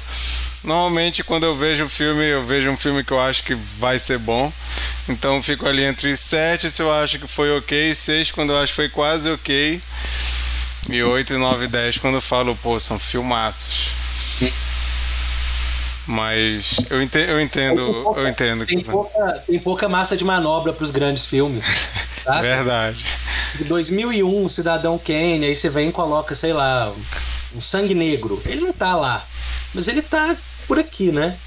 Normalmente, 0.64 1.23
quando 1.23 1.44
eu 1.44 1.53
vejo 1.53 1.84
um 1.84 1.90
filme, 1.90 2.23
eu 2.23 2.44
vejo 2.44 2.69
um 2.69 2.77
filme 2.77 3.03
que 3.03 3.11
eu 3.11 3.19
acho 3.19 3.44
que 3.44 3.53
vai 3.53 3.99
ser 3.99 4.18
bom. 4.18 4.52
Então, 5.10 5.41
fico 5.44 5.68
ali 5.68 5.84
entre 5.84 6.15
7 6.15 6.72
se 6.72 6.81
eu 6.81 6.91
acho 6.91 7.19
que 7.19 7.27
foi 7.27 7.56
ok, 7.57 7.94
6 7.94 8.31
quando 8.31 8.53
eu 8.53 8.57
acho 8.57 8.72
que 8.72 8.77
foi 8.77 8.90
quase 8.90 9.30
ok, 9.30 9.81
e 10.90 11.03
8, 11.03 11.38
9 11.38 11.68
10 11.68 11.98
quando 11.98 12.15
eu 12.15 12.22
falo, 12.22 12.56
pô, 12.56 12.80
são 12.80 12.98
filmaços. 12.98 13.91
Mas 16.06 16.77
eu 16.90 17.02
entendo, 17.02 17.30
eu 17.30 17.41
entendo, 17.41 18.02
pouca, 18.03 18.19
eu 18.19 18.27
entendo 18.27 18.65
tem, 18.65 18.81
pouca, 18.81 19.44
tem 19.48 19.60
pouca 19.60 19.88
massa 19.88 20.18
de 20.18 20.26
manobra 20.26 20.73
para 20.73 20.84
os 20.84 20.91
grandes 20.91 21.26
filmes. 21.26 21.65
Tá? 22.23 22.40
Verdade. 22.40 23.06
Em 23.60 23.65
2001, 23.65 24.48
Cidadão 24.48 24.98
Kane, 24.98 25.44
aí 25.44 25.57
você 25.57 25.69
vem 25.69 25.90
e 25.90 25.91
coloca, 25.91 26.34
sei 26.34 26.53
lá, 26.53 26.94
um 27.53 27.60
sangue 27.60 27.94
negro. 27.94 28.41
Ele 28.45 28.61
não 28.61 28.72
tá 28.72 28.95
lá, 28.95 29.27
mas 29.73 29.90
ele 29.90 30.02
tá 30.02 30.34
por 30.68 30.80
aqui, 30.80 31.11
né? 31.11 31.38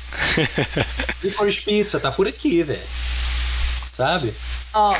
Licorice 1.23 1.63
Pizza 1.63 2.01
tá 2.01 2.11
por 2.11 2.27
aqui, 2.27 2.63
velho. 2.63 2.81
Sabe? 3.93 4.35
Ó, 4.73 4.97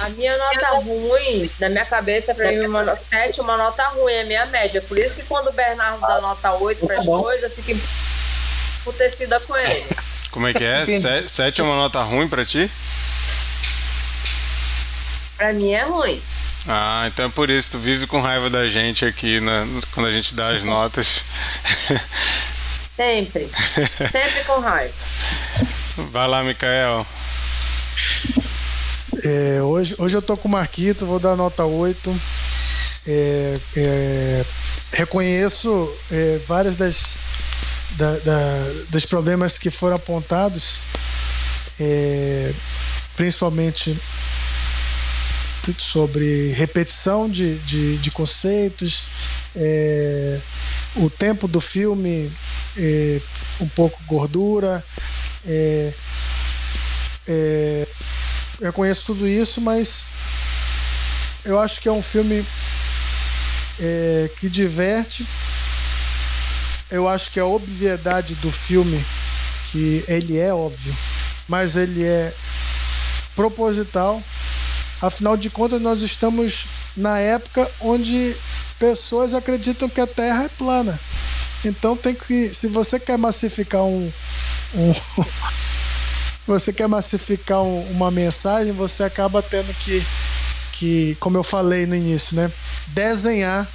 a 0.00 0.08
minha 0.10 0.36
nota 0.36 0.68
ruim, 0.78 1.48
na 1.60 1.68
minha 1.68 1.84
cabeça, 1.84 2.34
pra 2.34 2.50
mim, 2.50 2.66
uma 2.66 2.94
7, 2.94 3.40
uma 3.40 3.56
nota 3.56 3.86
ruim, 3.88 4.12
é 4.12 4.22
a 4.22 4.26
minha 4.26 4.46
média. 4.46 4.82
Por 4.82 4.98
isso 4.98 5.16
que 5.16 5.22
quando 5.22 5.48
o 5.48 5.52
Bernardo 5.52 6.00
dá 6.00 6.20
nota 6.20 6.52
8 6.52 6.86
para 6.86 6.98
as 6.98 7.06
tá 7.06 7.10
coisas, 7.10 7.42
eu 7.44 7.50
fico 7.50 7.80
emputecida 8.80 9.40
com 9.40 9.56
ele. 9.56 9.84
Como 10.30 10.46
é 10.48 10.52
que 10.52 10.64
é? 10.64 10.84
7 11.26 11.60
é 11.60 11.64
uma 11.64 11.76
nota 11.76 12.02
ruim 12.02 12.28
pra 12.28 12.44
ti? 12.44 12.70
Pra 15.36 15.52
mim 15.52 15.72
é 15.72 15.84
ruim. 15.84 16.22
Ah, 16.66 17.04
então 17.06 17.26
é 17.26 17.28
por 17.28 17.50
isso 17.50 17.72
tu 17.72 17.78
vive 17.78 18.06
com 18.06 18.20
raiva 18.20 18.48
da 18.48 18.66
gente 18.66 19.04
aqui 19.04 19.38
na, 19.40 19.66
quando 19.92 20.06
a 20.06 20.12
gente 20.12 20.34
dá 20.34 20.50
as 20.50 20.62
notas. 20.62 21.22
Sempre. 22.96 23.50
Sempre 24.10 24.44
com 24.46 24.60
raiva. 24.60 24.94
Vai 26.10 26.28
lá, 26.28 26.42
Mikael. 26.42 27.06
É, 29.22 29.62
hoje, 29.62 29.94
hoje 29.98 30.16
eu 30.16 30.22
tô 30.22 30.36
com 30.36 30.48
o 30.48 30.50
Marquito, 30.50 31.06
vou 31.06 31.18
dar 31.18 31.36
nota 31.36 31.64
8. 31.64 32.20
É, 33.06 33.54
é, 33.76 34.44
reconheço 34.92 35.92
é, 36.10 36.40
várias 36.46 36.76
das, 36.76 37.18
da, 37.90 38.16
da, 38.18 38.72
dos 38.88 39.04
problemas 39.04 39.58
que 39.58 39.70
foram 39.70 39.96
apontados, 39.96 40.80
é, 41.78 42.52
principalmente 43.16 43.98
sobre 45.78 46.52
repetição 46.52 47.28
de, 47.28 47.56
de, 47.60 47.96
de 47.98 48.10
conceitos, 48.10 49.08
é, 49.56 50.40
o 50.96 51.08
tempo 51.08 51.46
do 51.46 51.60
filme, 51.60 52.30
é, 52.76 53.20
um 53.60 53.68
pouco 53.68 54.02
gordura. 54.06 54.84
É, 55.46 55.92
é, 57.26 57.88
eu 58.60 58.72
conheço 58.72 59.06
tudo 59.06 59.26
isso, 59.26 59.60
mas 59.60 60.06
eu 61.44 61.58
acho 61.60 61.80
que 61.80 61.88
é 61.88 61.92
um 61.92 62.02
filme 62.02 62.44
é, 63.80 64.30
que 64.38 64.48
diverte 64.48 65.26
eu 66.94 67.08
acho 67.08 67.30
que 67.32 67.40
a 67.40 67.46
obviedade 67.46 68.34
do 68.36 68.52
filme, 68.52 69.04
que 69.70 70.04
ele 70.06 70.38
é 70.38 70.54
óbvio, 70.54 70.96
mas 71.48 71.74
ele 71.74 72.04
é 72.04 72.32
proposital. 73.34 74.22
Afinal 75.06 75.36
de 75.36 75.50
contas, 75.50 75.82
nós 75.82 76.00
estamos 76.00 76.66
na 76.96 77.18
época 77.18 77.70
onde 77.78 78.34
pessoas 78.78 79.34
acreditam 79.34 79.86
que 79.86 80.00
a 80.00 80.06
Terra 80.06 80.44
é 80.44 80.48
plana. 80.48 80.98
Então 81.62 81.94
tem 81.94 82.14
que, 82.14 82.54
se 82.54 82.68
você 82.68 82.98
quer 82.98 83.18
massificar 83.18 83.82
um, 83.82 84.10
um 84.74 84.94
você 86.48 86.72
quer 86.72 86.88
massificar 86.88 87.60
um, 87.60 87.82
uma 87.90 88.10
mensagem, 88.10 88.72
você 88.72 89.04
acaba 89.04 89.42
tendo 89.42 89.74
que, 89.74 90.02
que, 90.72 91.16
como 91.20 91.36
eu 91.36 91.42
falei 91.42 91.84
no 91.84 91.94
início, 91.94 92.36
né, 92.36 92.50
desenhar 92.86 93.68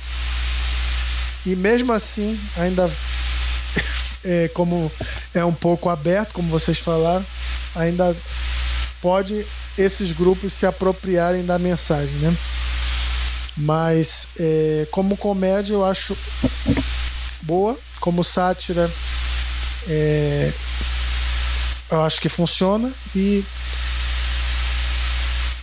e 1.46 1.56
mesmo 1.56 1.94
assim 1.94 2.40
ainda 2.58 2.92
é, 4.26 4.48
como 4.48 4.92
é 5.34 5.46
um 5.46 5.54
pouco 5.54 5.90
aberto, 5.90 6.34
como 6.34 6.50
vocês 6.50 6.80
falaram, 6.80 7.26
ainda 7.76 8.18
pode 9.00 9.46
esses 9.78 10.12
grupos 10.12 10.54
se 10.54 10.66
apropriarem 10.66 11.46
da 11.46 11.58
mensagem, 11.60 12.14
né? 12.16 12.36
Mas 13.56 14.34
é, 14.40 14.88
como 14.92 15.18
comédia 15.18 15.74
eu 15.74 15.86
acho 15.86 16.18
boa, 17.42 17.78
como 18.00 18.24
sátira 18.24 18.90
é, 19.88 20.52
eu 21.92 22.02
acho 22.02 22.22
que 22.22 22.30
funciona 22.30 22.92
e 23.16 23.44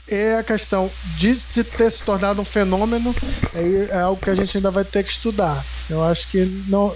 é 0.09 0.39
a 0.39 0.45
questão 0.45 0.91
de, 1.17 1.35
ter 1.65 1.91
se 1.91 2.05
tornado 2.05 2.41
um 2.41 2.45
fenômeno 2.45 3.15
é, 3.55 3.89
é, 3.91 4.01
algo 4.01 4.21
que 4.21 4.31
a 4.31 4.35
gente 4.35 4.57
ainda 4.57 4.71
vai 4.71 4.85
ter 4.85 5.03
que 5.03 5.11
estudar. 5.11 5.65
Eu 5.91 6.03
acho 6.05 6.29
que 6.29 6.45
não, 6.69 6.95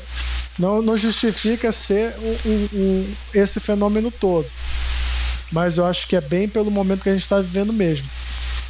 não, 0.58 0.82
não 0.82 0.96
justifica 0.96 1.72
ser 1.72 2.14
um, 2.18 2.48
um, 2.50 2.68
um, 2.72 3.14
esse 3.34 3.58
fenômeno 3.58 4.10
todo. 4.10 4.46
Mas 5.50 5.78
eu 5.78 5.86
acho 5.86 6.06
que 6.06 6.16
é 6.16 6.20
bem 6.20 6.48
pelo 6.48 6.70
momento 6.70 7.02
que 7.02 7.08
a 7.08 7.12
gente 7.12 7.22
está 7.22 7.40
vivendo 7.40 7.72
mesmo. 7.72 8.08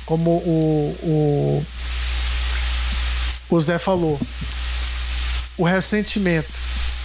Como 0.07 0.31
o, 0.31 0.97
o, 1.03 1.67
o 3.51 3.61
Zé 3.61 3.79
falou. 3.79 4.19
O 5.59 5.65
ressentimento 5.65 6.53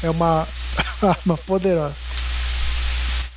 é 0.02 0.10
uma 0.10 0.48
arma 1.02 1.38
poderosa. 1.38 1.96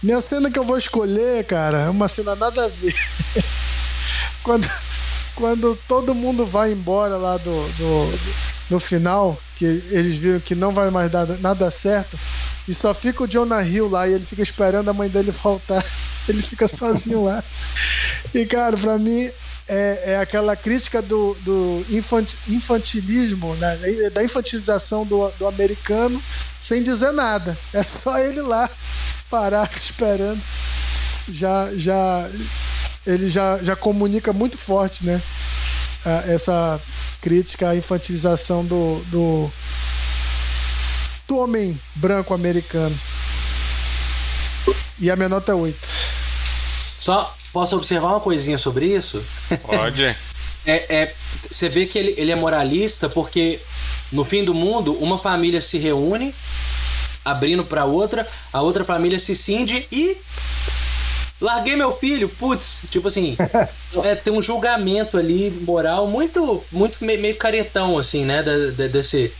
Minha 0.01 0.21
cena 0.21 0.49
que 0.49 0.59
eu 0.59 0.65
vou 0.65 0.79
escolher, 0.79 1.45
cara, 1.45 1.79
é 1.79 1.91
uma 1.91 2.07
cena 2.07 2.37
nada 2.37 2.65
a 2.65 2.69
ver. 2.69 2.95
quando, 4.45 4.71
quando 5.35 5.79
todo 5.89 6.15
mundo 6.15 6.47
vai 6.47 6.71
embora 6.71 7.17
lá 7.17 7.37
do, 7.37 7.69
do, 7.73 8.19
no 8.71 8.79
final, 8.79 9.37
que 9.57 9.65
eles 9.65 10.17
viram 10.17 10.39
que 10.39 10.55
não 10.55 10.73
vai 10.73 10.89
mais 10.91 11.11
dar 11.11 11.27
nada 11.41 11.69
certo, 11.71 12.17
e 12.69 12.75
só 12.75 12.95
fica 12.95 13.25
o 13.25 13.27
Jonah 13.27 13.63
Hill 13.63 13.89
lá 13.89 14.07
e 14.07 14.13
ele 14.13 14.25
fica 14.25 14.43
esperando 14.43 14.89
a 14.89 14.93
mãe 14.93 15.09
dele 15.09 15.33
voltar. 15.43 15.85
Ele 16.29 16.43
fica 16.43 16.69
sozinho 16.69 17.25
lá. 17.25 17.43
E, 18.35 18.45
cara, 18.47 18.77
pra 18.77 18.99
mim 18.99 19.31
é, 19.69 20.13
é 20.13 20.19
aquela 20.19 20.57
crítica 20.57 21.03
do, 21.03 21.37
do 21.41 21.85
infantilismo, 22.49 23.55
né? 23.57 23.79
da 24.13 24.25
infantilização 24.25 25.05
do, 25.05 25.29
do 25.39 25.47
americano, 25.47 26.23
sem 26.61 26.83
dizer 26.83 27.13
nada. 27.13 27.57
É 27.73 27.83
só 27.83 28.19
ele 28.19 28.41
lá 28.41 28.69
parado 29.31 29.71
esperando. 29.77 30.41
Já, 31.31 31.71
já, 31.75 32.29
ele 33.07 33.29
já, 33.29 33.59
já 33.63 33.77
comunica 33.77 34.33
muito 34.33 34.57
forte, 34.57 35.05
né? 35.05 35.21
Essa 36.27 36.81
crítica 37.21 37.69
à 37.69 37.77
infantilização 37.77 38.65
do, 38.65 39.03
do, 39.09 39.53
do 41.27 41.37
homem 41.37 41.79
branco 41.95 42.33
americano. 42.33 42.99
E 44.99 45.11
a 45.11 45.17
minha 45.17 45.29
nota 45.29 45.53
é 45.53 45.55
8. 45.55 45.79
Só 46.99 47.35
posso 47.53 47.77
observar 47.77 48.09
uma 48.09 48.21
coisinha 48.21 48.59
sobre 48.59 48.87
isso? 48.87 49.25
Pode. 49.63 50.05
é, 50.67 50.97
é, 50.97 51.15
você 51.51 51.69
vê 51.69 51.87
que 51.87 51.99
ele, 51.99 52.15
ele 52.17 52.33
é 52.33 52.37
moralista 52.37 53.09
porque 53.09 53.61
no 54.11 54.25
fim 54.25 54.45
do 54.45 54.55
mundo 54.55 54.93
uma 54.95 55.19
família 55.19 55.61
se 55.61 55.79
reúne 55.79 56.35
abrindo 57.25 57.65
para 57.65 57.85
outra, 57.85 58.27
a 58.53 58.63
outra 58.63 58.85
família 58.85 59.19
se 59.19 59.37
cinde 59.37 59.87
e 59.93 60.17
larguei 61.41 61.77
meu 61.77 61.93
filho, 61.93 62.29
putz, 62.29 62.87
tipo 62.91 63.09
assim, 63.09 63.37
é, 64.03 64.15
tem 64.15 64.33
um 64.33 64.43
julgamento 64.43 65.17
ali 65.19 65.51
moral 65.51 66.07
muito, 66.07 66.65
muito 66.73 67.05
meio 67.05 67.37
caretão, 67.37 67.99
assim, 67.99 68.25
né, 68.25 68.43
da, 68.43 68.71
da, 68.71 68.87
desse, 68.87 69.33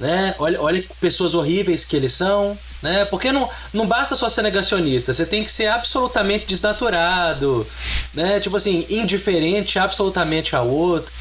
né, 0.00 0.34
olha, 0.38 0.60
olha 0.60 0.84
pessoas 1.00 1.34
horríveis 1.34 1.84
que 1.84 1.94
eles 1.94 2.12
são, 2.12 2.58
né, 2.82 3.04
porque 3.04 3.30
não, 3.30 3.48
não 3.72 3.86
basta 3.86 4.16
só 4.16 4.28
ser 4.28 4.42
negacionista, 4.42 5.12
você 5.12 5.26
tem 5.26 5.44
que 5.44 5.52
ser 5.52 5.66
absolutamente 5.66 6.46
desnaturado, 6.46 7.66
né, 8.12 8.40
tipo 8.40 8.56
assim, 8.56 8.86
indiferente 8.88 9.78
absolutamente 9.78 10.56
ao 10.56 10.68
outro, 10.68 11.12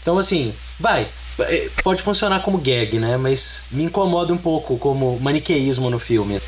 então 0.00 0.18
assim, 0.18 0.54
vai, 0.78 1.08
é, 1.40 1.68
pode 1.82 2.02
funcionar 2.02 2.42
como 2.42 2.58
gag, 2.58 2.98
né? 2.98 3.16
Mas 3.16 3.66
me 3.70 3.84
incomoda 3.84 4.32
um 4.32 4.38
pouco 4.38 4.76
como 4.76 5.18
maniqueísmo 5.20 5.88
no 5.88 5.98
filme. 5.98 6.40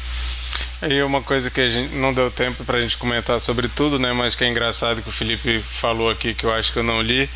E 0.82 1.02
uma 1.02 1.22
coisa 1.22 1.50
que 1.50 1.60
a 1.60 1.68
gente 1.68 1.94
não 1.94 2.12
deu 2.12 2.30
tempo 2.30 2.64
para 2.64 2.78
a 2.78 2.80
gente 2.80 2.96
comentar 2.96 3.40
sobre 3.40 3.68
tudo, 3.68 3.98
né? 3.98 4.12
Mas 4.12 4.34
que 4.34 4.44
é 4.44 4.48
engraçado 4.48 5.02
que 5.02 5.08
o 5.08 5.12
Felipe 5.12 5.60
falou 5.60 6.10
aqui 6.10 6.34
que 6.34 6.44
eu 6.44 6.52
acho 6.52 6.72
que 6.72 6.78
eu 6.78 6.82
não 6.82 7.00
li, 7.00 7.28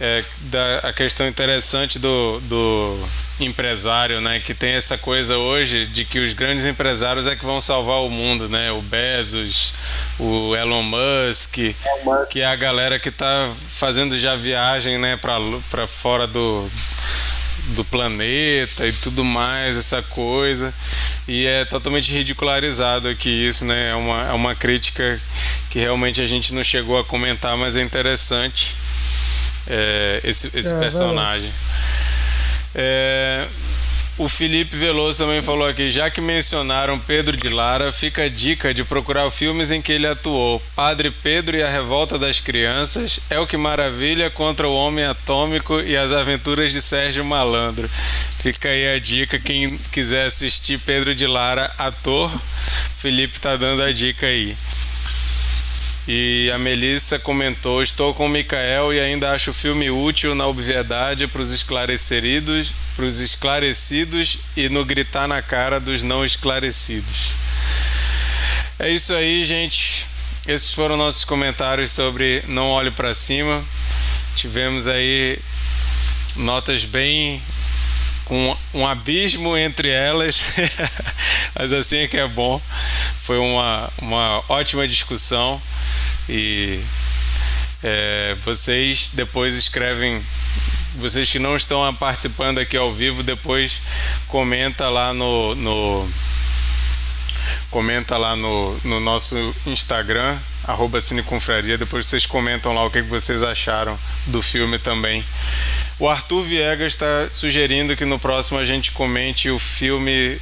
é 0.00 0.24
da, 0.40 0.78
a 0.78 0.92
questão 0.92 1.26
interessante 1.26 1.98
do, 1.98 2.40
do 2.44 2.98
empresário, 3.38 4.20
né? 4.20 4.40
Que 4.40 4.54
tem 4.54 4.72
essa 4.72 4.96
coisa 4.96 5.36
hoje 5.36 5.86
de 5.86 6.04
que 6.04 6.18
os 6.18 6.32
grandes 6.32 6.64
empresários 6.64 7.26
é 7.26 7.36
que 7.36 7.44
vão 7.44 7.60
salvar 7.60 8.02
o 8.02 8.08
mundo, 8.08 8.48
né? 8.48 8.72
O 8.72 8.80
Bezos, 8.80 9.74
o 10.18 10.54
Elon 10.56 10.82
Musk, 10.82 11.58
que 12.30 12.40
é 12.40 12.46
a 12.46 12.56
galera 12.56 12.98
que 12.98 13.10
está 13.10 13.50
fazendo 13.68 14.16
já 14.16 14.36
viagem, 14.36 14.96
né? 14.98 15.16
Para 15.16 15.86
fora 15.86 16.26
do 16.26 16.70
do 17.74 17.84
planeta 17.84 18.86
e 18.86 18.92
tudo 18.92 19.24
mais, 19.24 19.76
essa 19.76 20.02
coisa. 20.02 20.72
E 21.26 21.46
é 21.46 21.64
totalmente 21.64 22.12
ridicularizado 22.12 23.08
aqui 23.08 23.28
isso, 23.28 23.64
né? 23.64 23.90
É 23.90 23.94
uma, 23.94 24.22
é 24.28 24.32
uma 24.32 24.54
crítica 24.54 25.20
que 25.70 25.78
realmente 25.78 26.20
a 26.20 26.26
gente 26.26 26.54
não 26.54 26.62
chegou 26.62 26.98
a 26.98 27.04
comentar, 27.04 27.56
mas 27.56 27.76
é 27.76 27.82
interessante 27.82 28.74
é, 29.66 30.20
esse, 30.24 30.56
esse 30.56 30.72
é, 30.72 30.78
personagem. 30.78 31.52
É, 32.74 33.46
o 34.18 34.30
Felipe 34.30 34.74
Veloso 34.74 35.18
também 35.18 35.42
falou 35.42 35.68
aqui, 35.68 35.90
já 35.90 36.08
que 36.08 36.22
mencionaram 36.22 36.98
Pedro 36.98 37.36
de 37.36 37.50
Lara, 37.50 37.92
fica 37.92 38.22
a 38.22 38.28
dica 38.28 38.72
de 38.72 38.82
procurar 38.82 39.30
filmes 39.30 39.70
em 39.70 39.82
que 39.82 39.92
ele 39.92 40.06
atuou. 40.06 40.62
Padre 40.74 41.10
Pedro 41.10 41.56
e 41.56 41.62
a 41.62 41.68
Revolta 41.68 42.18
das 42.18 42.40
Crianças, 42.40 43.20
É 43.28 43.38
o 43.38 43.46
que 43.46 43.56
Maravilha 43.58 44.30
contra 44.30 44.66
o 44.66 44.74
Homem 44.74 45.04
Atômico 45.04 45.80
e 45.80 45.96
as 45.96 46.12
Aventuras 46.12 46.72
de 46.72 46.80
Sérgio 46.80 47.24
Malandro. 47.24 47.90
Fica 48.38 48.70
aí 48.70 48.94
a 48.94 48.98
dica, 48.98 49.38
quem 49.38 49.76
quiser 49.92 50.26
assistir 50.26 50.78
Pedro 50.80 51.14
de 51.14 51.26
Lara, 51.26 51.70
ator, 51.76 52.32
Felipe 52.96 53.38
tá 53.38 53.54
dando 53.56 53.82
a 53.82 53.92
dica 53.92 54.26
aí. 54.26 54.56
E 56.08 56.50
a 56.54 56.58
Melissa 56.58 57.18
comentou: 57.18 57.82
Estou 57.82 58.14
com 58.14 58.26
o 58.26 58.28
Mikael 58.28 58.92
e 58.92 59.00
ainda 59.00 59.32
acho 59.32 59.50
o 59.50 59.54
filme 59.54 59.90
útil 59.90 60.34
na 60.34 60.46
obviedade 60.46 61.26
para 61.26 61.42
os 61.42 61.52
esclarecidos, 61.52 62.72
para 62.94 63.04
os 63.04 63.18
esclarecidos 63.20 64.38
e 64.56 64.68
no 64.68 64.84
gritar 64.84 65.26
na 65.26 65.42
cara 65.42 65.80
dos 65.80 66.02
não 66.02 66.24
esclarecidos. 66.24 67.32
É 68.78 68.90
isso 68.90 69.14
aí, 69.14 69.42
gente. 69.42 70.06
Esses 70.46 70.72
foram 70.72 70.96
nossos 70.96 71.24
comentários 71.24 71.90
sobre 71.90 72.44
Não 72.46 72.68
Olhe 72.68 72.90
para 72.92 73.14
Cima. 73.14 73.64
Tivemos 74.36 74.86
aí 74.86 75.38
notas 76.36 76.84
bem 76.84 77.42
com 78.26 78.56
um 78.74 78.86
abismo 78.86 79.56
entre 79.56 79.88
elas, 79.88 80.42
mas 81.54 81.72
assim 81.72 81.98
é 81.98 82.08
que 82.08 82.16
é 82.16 82.26
bom. 82.26 82.60
Foi 83.22 83.38
uma, 83.38 83.90
uma 83.98 84.42
ótima 84.48 84.86
discussão. 84.86 85.62
E 86.28 86.80
é, 87.82 88.36
vocês 88.44 89.10
depois 89.12 89.56
escrevem 89.56 90.20
vocês 90.96 91.30
que 91.30 91.38
não 91.38 91.54
estão 91.54 91.94
participando 91.94 92.58
aqui 92.58 92.76
ao 92.76 92.92
vivo 92.92 93.22
depois 93.22 93.82
comenta 94.28 94.88
lá 94.88 95.12
no, 95.12 95.54
no 95.54 96.08
comenta 97.70 98.16
lá 98.16 98.34
no, 98.34 98.78
no 98.82 98.98
nosso 98.98 99.54
Instagram 99.66 100.38
arroba 100.64 101.00
Cineconfraria 101.02 101.76
depois 101.76 102.06
vocês 102.06 102.24
comentam 102.24 102.72
lá 102.74 102.82
o 102.82 102.90
que 102.90 103.02
vocês 103.02 103.42
acharam 103.42 103.98
do 104.26 104.42
filme 104.42 104.78
também 104.78 105.22
o 105.98 106.08
Arthur 106.08 106.42
Viegas 106.42 106.92
está 106.92 107.28
sugerindo 107.30 107.96
que 107.96 108.04
no 108.04 108.18
próximo 108.18 108.58
a 108.58 108.64
gente 108.64 108.92
comente 108.92 109.50
o 109.50 109.58
filme 109.58 110.38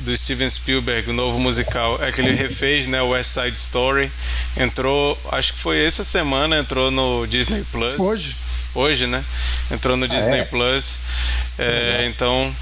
do 0.00 0.16
Steven 0.16 0.48
Spielberg, 0.48 1.10
o 1.10 1.12
novo 1.12 1.38
musical, 1.38 1.98
é 2.02 2.12
que 2.12 2.20
ele 2.20 2.32
refez, 2.32 2.86
né, 2.86 3.00
West 3.02 3.30
Side 3.30 3.56
Story. 3.56 4.10
Entrou, 4.56 5.18
acho 5.32 5.54
que 5.54 5.58
foi 5.60 5.82
essa 5.84 6.04
semana, 6.04 6.58
entrou 6.58 6.90
no 6.90 7.26
Disney 7.26 7.64
Plus. 7.72 7.98
Hoje. 7.98 8.36
Hoje, 8.74 9.06
né? 9.06 9.24
Entrou 9.70 9.96
no 9.96 10.06
Disney 10.06 10.40
ah, 10.40 10.42
é? 10.42 10.44
Plus. 10.44 10.98
É, 11.58 12.06
então, 12.06 12.54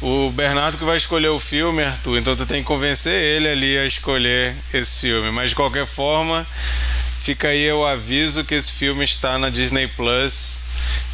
O 0.00 0.30
Bernardo 0.30 0.78
que 0.78 0.84
vai 0.84 0.96
escolher 0.96 1.28
o 1.28 1.38
filme, 1.38 1.82
Arthur, 1.82 2.18
então 2.18 2.36
tu 2.36 2.46
tem 2.46 2.62
que 2.62 2.66
convencer 2.66 3.12
ele 3.12 3.48
ali 3.48 3.78
a 3.78 3.84
escolher 3.84 4.54
esse 4.72 5.08
filme. 5.08 5.30
Mas 5.30 5.50
de 5.50 5.56
qualquer 5.56 5.86
forma, 5.86 6.46
fica 7.20 7.48
aí 7.48 7.70
o 7.72 7.86
aviso 7.86 8.44
que 8.44 8.54
esse 8.54 8.72
filme 8.72 9.04
está 9.04 9.38
na 9.38 9.50
Disney 9.50 9.86
Plus. 9.88 10.60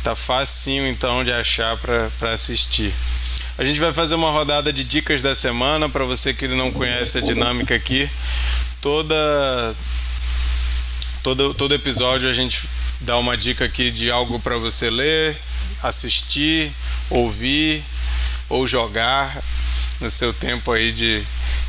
Tá 0.02 0.14
facinho 0.14 0.86
então 0.86 1.24
de 1.24 1.32
achar 1.32 1.76
para 1.78 2.30
assistir. 2.30 2.92
A 3.56 3.64
gente 3.64 3.78
vai 3.78 3.92
fazer 3.92 4.14
uma 4.14 4.30
rodada 4.30 4.72
de 4.72 4.84
dicas 4.84 5.22
da 5.22 5.34
semana 5.34 5.88
para 5.88 6.04
você 6.04 6.34
que 6.34 6.46
não 6.48 6.70
conhece 6.70 7.18
a 7.18 7.20
dinâmica 7.20 7.74
aqui. 7.74 8.08
Toda 8.80 9.74
todo 11.22 11.54
todo 11.54 11.74
episódio 11.74 12.28
a 12.28 12.32
gente 12.32 12.68
dá 13.00 13.16
uma 13.16 13.36
dica 13.36 13.64
aqui 13.64 13.90
de 13.90 14.10
algo 14.10 14.38
para 14.40 14.58
você 14.58 14.90
ler, 14.90 15.36
assistir, 15.82 16.72
ouvir 17.08 17.82
ou 18.48 18.66
jogar 18.66 19.42
no 20.00 20.10
seu 20.10 20.32
tempo 20.32 20.72
aí 20.72 20.92
de 20.92 21.22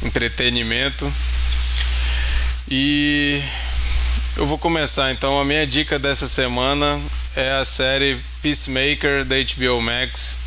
entretenimento. 0.03 1.11
E 2.67 3.41
eu 4.37 4.45
vou 4.45 4.57
começar 4.57 5.11
então. 5.11 5.39
A 5.39 5.45
minha 5.45 5.65
dica 5.65 5.97
dessa 5.97 6.27
semana 6.27 7.01
é 7.35 7.51
a 7.51 7.63
série 7.63 8.17
Peacemaker 8.41 9.23
da 9.23 9.35
HBO 9.37 9.81
Max. 9.81 10.39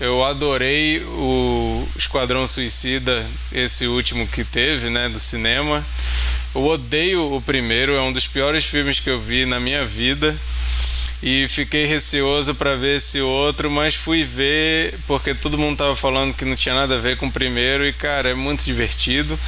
Eu 0.00 0.24
adorei 0.24 1.00
o 1.04 1.86
Esquadrão 1.96 2.46
Suicida, 2.46 3.24
esse 3.52 3.86
último 3.86 4.26
que 4.26 4.44
teve, 4.44 4.90
né, 4.90 5.08
do 5.08 5.18
cinema. 5.20 5.84
Eu 6.54 6.64
odeio 6.64 7.34
o 7.34 7.40
primeiro, 7.40 7.94
é 7.94 8.00
um 8.00 8.12
dos 8.12 8.26
piores 8.26 8.64
filmes 8.64 8.98
que 8.98 9.08
eu 9.08 9.20
vi 9.20 9.46
na 9.46 9.60
minha 9.60 9.86
vida 9.86 10.36
e 11.22 11.46
fiquei 11.48 11.86
receoso 11.86 12.54
para 12.54 12.74
ver 12.74 12.96
esse 12.96 13.20
outro, 13.20 13.70
mas 13.70 13.94
fui 13.94 14.24
ver 14.24 14.98
porque 15.06 15.32
todo 15.32 15.56
mundo 15.56 15.78
tava 15.78 15.96
falando 15.96 16.34
que 16.34 16.44
não 16.44 16.56
tinha 16.56 16.74
nada 16.74 16.96
a 16.96 16.98
ver 16.98 17.16
com 17.16 17.26
o 17.26 17.32
primeiro 17.32 17.86
e 17.86 17.92
cara, 17.92 18.30
é 18.30 18.34
muito 18.34 18.64
divertido. 18.64 19.38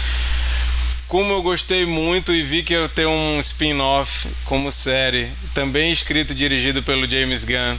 Como 1.09 1.33
eu 1.33 1.41
gostei 1.41 1.87
muito 1.87 2.35
e 2.35 2.43
vi 2.43 2.63
que 2.63 2.75
ia 2.75 2.87
ter 2.87 3.07
um 3.07 3.41
spin-off 3.41 4.29
como 4.45 4.71
série, 4.71 5.33
também 5.55 5.91
escrito 5.91 6.33
e 6.33 6.37
dirigido 6.37 6.83
pelo 6.83 7.09
James 7.09 7.47
Gunn 7.47 7.79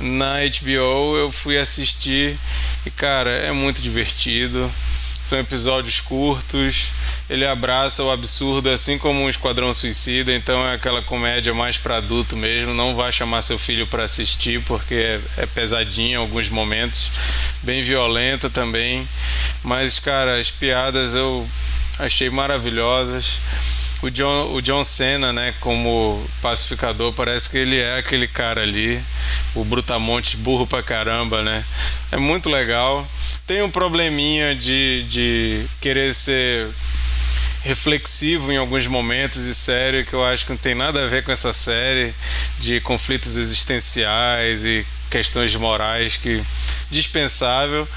na 0.00 0.38
HBO, 0.40 1.16
eu 1.16 1.30
fui 1.30 1.56
assistir 1.56 2.36
e 2.84 2.90
cara, 2.90 3.30
é 3.30 3.52
muito 3.52 3.80
divertido. 3.80 4.68
São 5.22 5.38
episódios 5.38 6.00
curtos, 6.00 6.86
ele 7.30 7.46
abraça 7.46 8.02
o 8.02 8.10
absurdo 8.10 8.68
assim 8.68 8.98
como 8.98 9.20
um 9.20 9.30
Esquadrão 9.30 9.72
Suicida, 9.72 10.34
então 10.34 10.66
é 10.66 10.74
aquela 10.74 11.02
comédia 11.02 11.54
mais 11.54 11.78
para 11.78 11.98
adulto 11.98 12.36
mesmo. 12.36 12.74
Não 12.74 12.96
vai 12.96 13.12
chamar 13.12 13.42
seu 13.42 13.60
filho 13.60 13.86
para 13.86 14.02
assistir 14.02 14.60
porque 14.62 14.94
é, 14.94 15.20
é 15.36 15.46
pesadinho 15.46 16.12
em 16.12 16.14
alguns 16.16 16.48
momentos, 16.48 17.12
bem 17.62 17.84
violenta 17.84 18.50
também. 18.50 19.08
Mas, 19.62 20.00
cara, 20.00 20.38
as 20.40 20.50
piadas 20.50 21.14
eu 21.14 21.48
achei 21.98 22.30
maravilhosas. 22.30 23.38
O 24.02 24.10
John, 24.10 24.52
o 24.52 24.60
John 24.60 24.84
Cena, 24.84 25.32
né, 25.32 25.54
como 25.60 26.22
pacificador, 26.42 27.12
parece 27.14 27.48
que 27.48 27.56
ele 27.56 27.78
é 27.78 27.98
aquele 27.98 28.28
cara 28.28 28.62
ali, 28.62 29.02
o 29.54 29.64
Brutamontes 29.64 30.34
burro 30.34 30.66
pra 30.66 30.82
caramba, 30.82 31.42
né? 31.42 31.64
É 32.12 32.16
muito 32.18 32.50
legal. 32.50 33.08
Tem 33.46 33.62
um 33.62 33.70
probleminha 33.70 34.54
de, 34.54 35.04
de 35.08 35.66
querer 35.80 36.14
ser 36.14 36.68
reflexivo 37.62 38.52
em 38.52 38.56
alguns 38.58 38.86
momentos 38.86 39.44
e 39.44 39.54
sério 39.54 40.04
que 40.04 40.12
eu 40.12 40.24
acho 40.24 40.46
que 40.46 40.52
não 40.52 40.58
tem 40.58 40.74
nada 40.74 41.02
a 41.02 41.08
ver 41.08 41.24
com 41.24 41.32
essa 41.32 41.52
série 41.52 42.14
de 42.60 42.80
conflitos 42.80 43.36
existenciais 43.36 44.64
e 44.64 44.86
questões 45.10 45.54
morais 45.54 46.16
que 46.16 46.42
dispensável, 46.90 47.88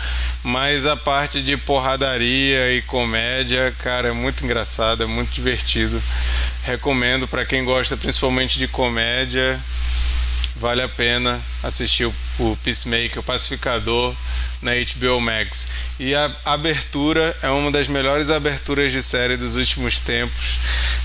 mas 0.44 0.88
a 0.88 0.96
parte 0.96 1.42
de 1.42 1.58
porradaria 1.58 2.74
e 2.74 2.82
comédia, 2.82 3.74
cara, 3.80 4.10
é 4.10 4.12
muito 4.12 4.44
engraçado, 4.44 5.04
é 5.04 5.06
muito 5.06 5.32
divertido. 5.32 6.02
Recomendo 6.64 7.28
para 7.28 7.46
quem 7.46 7.64
gosta 7.64 7.96
principalmente 7.98 8.58
de 8.58 8.68
comédia, 8.68 9.60
vale 10.56 10.82
a 10.82 10.90
pena 10.90 11.40
assistir 11.64 12.06
o, 12.06 12.58
Peacemaker, 12.64 13.20
o 13.20 13.24
Pacificador 13.24 14.16
na 14.62 14.72
HBO 14.74 15.20
Max. 15.22 15.70
E 16.00 16.14
a 16.14 16.32
abertura 16.46 17.36
é 17.42 17.50
uma 17.50 17.72
das 17.72 17.88
melhores 17.88 18.30
aberturas 18.30 18.92
de 18.92 19.02
série 19.02 19.38
dos 19.38 19.56
últimos 19.56 20.02
tempos. 20.02 20.60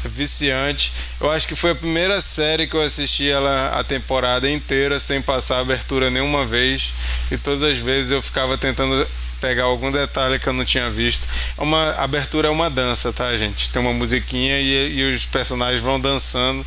Viciante. 0.04 0.92
Eu 1.20 1.30
acho 1.30 1.46
que 1.46 1.56
foi 1.56 1.70
a 1.70 1.74
primeira 1.74 2.20
série 2.20 2.66
que 2.66 2.74
eu 2.74 2.82
assisti 2.82 3.28
ela 3.28 3.78
a 3.78 3.84
temporada 3.84 4.50
inteira 4.50 5.00
sem 5.00 5.22
passar 5.22 5.58
a 5.58 5.60
abertura 5.60 6.10
nenhuma 6.10 6.44
vez. 6.44 6.92
E 7.30 7.38
todas 7.38 7.62
as 7.62 7.78
vezes 7.78 8.12
eu 8.12 8.20
ficava 8.20 8.58
tentando 8.58 9.06
pegar 9.44 9.64
algum 9.64 9.92
detalhe 9.92 10.38
que 10.38 10.46
eu 10.46 10.54
não 10.54 10.64
tinha 10.64 10.88
visto. 10.88 11.28
É 11.58 11.62
uma 11.62 11.90
abertura 11.96 12.48
é 12.48 12.50
uma 12.50 12.70
dança, 12.70 13.12
tá, 13.12 13.36
gente? 13.36 13.68
Tem 13.68 13.82
uma 13.82 13.92
musiquinha 13.92 14.58
e, 14.58 14.96
e, 14.96 15.14
os 15.14 15.26
personagens 15.26 15.82
vão 15.82 16.00
dançando. 16.00 16.64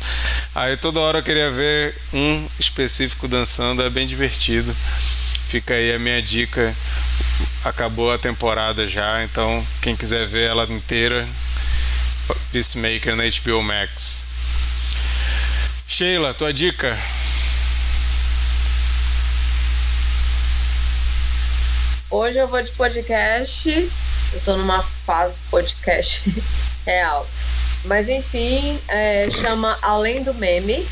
Aí 0.54 0.76
toda 0.76 1.00
hora 1.00 1.18
eu 1.18 1.22
queria 1.24 1.50
ver 1.50 1.96
um 2.12 2.48
específico 2.56 3.26
dançando, 3.26 3.82
é 3.82 3.90
bem 3.90 4.06
divertido. 4.06 4.72
Fica 5.48 5.74
aí 5.74 5.92
a 5.92 5.98
minha 5.98 6.22
dica. 6.22 6.72
Acabou 7.64 8.12
a 8.12 8.18
temporada 8.18 8.86
já, 8.86 9.24
então 9.24 9.66
quem 9.82 9.96
quiser 9.96 10.24
ver 10.28 10.48
ela 10.48 10.62
inteira, 10.70 11.26
Peacemaker 12.52 13.16
na 13.16 13.24
HBO 13.24 13.60
Max. 13.60 14.26
Sheila, 15.88 16.32
tua 16.32 16.52
dica? 16.52 16.96
Hoje 22.10 22.38
eu 22.38 22.48
vou 22.48 22.62
de 22.62 22.72
podcast. 22.72 23.68
Eu 24.32 24.40
tô 24.44 24.56
numa 24.56 24.82
fase 24.82 25.40
podcast 25.50 26.32
real. 26.86 27.26
Mas 27.84 28.08
enfim, 28.08 28.78
é, 28.88 29.30
chama 29.30 29.78
Além 29.82 30.22
do 30.22 30.32
Meme 30.32 30.86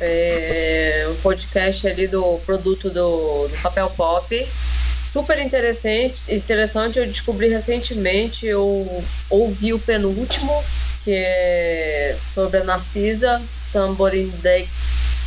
é, 0.00 1.06
um 1.10 1.14
podcast 1.16 1.86
ali 1.86 2.06
do 2.06 2.40
produto 2.46 2.88
do, 2.88 3.48
do 3.48 3.62
Papel 3.62 3.90
Pop. 3.90 4.48
Super 5.12 5.38
interessante, 5.38 6.16
interessante. 6.28 6.98
Eu 6.98 7.06
descobri 7.06 7.48
recentemente, 7.48 8.46
eu 8.46 9.04
ouvi 9.28 9.74
o 9.74 9.78
penúltimo, 9.78 10.64
que 11.04 11.12
é 11.12 12.16
sobre 12.18 12.60
a 12.60 12.64
Narcisa 12.64 13.42
Tamborindeg, 13.72 14.68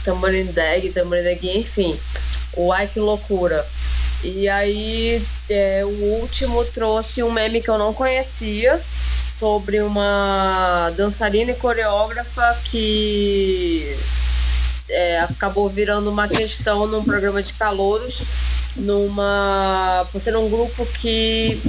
Tamborindeg, 0.04 0.90
Tamborindeg, 0.90 1.58
enfim. 1.60 2.00
O 2.56 2.72
Ai 2.72 2.88
Que 2.88 3.00
Loucura. 3.00 3.66
E 4.24 4.48
aí, 4.48 5.22
é, 5.50 5.84
o 5.84 6.20
último 6.22 6.64
trouxe 6.66 7.22
um 7.22 7.32
meme 7.32 7.62
que 7.62 7.70
eu 7.70 7.78
não 7.78 7.94
conhecia 7.94 8.82
sobre 9.36 9.82
uma 9.82 10.92
dançarina 10.96 11.52
e 11.52 11.56
coreógrafa 11.56 12.58
que 12.64 13.98
é, 14.90 15.20
acabou 15.20 15.68
virando 15.68 16.10
uma 16.10 16.28
questão 16.28 16.88
num 16.88 17.04
programa 17.04 17.42
de 17.42 17.52
calouros, 17.54 18.22
numa. 18.76 20.08
por 20.12 20.22
ser 20.22 20.38
um 20.38 20.50
grupo 20.50 20.86
que 20.86 21.62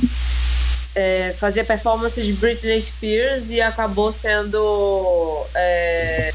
é, 0.95 1.35
fazia 1.39 1.65
performance 1.65 2.23
de 2.23 2.33
Britney 2.35 2.81
Spears 2.81 3.51
e 3.51 3.61
acabou 3.61 4.13
sendo 4.13 5.45
é, 5.55 6.33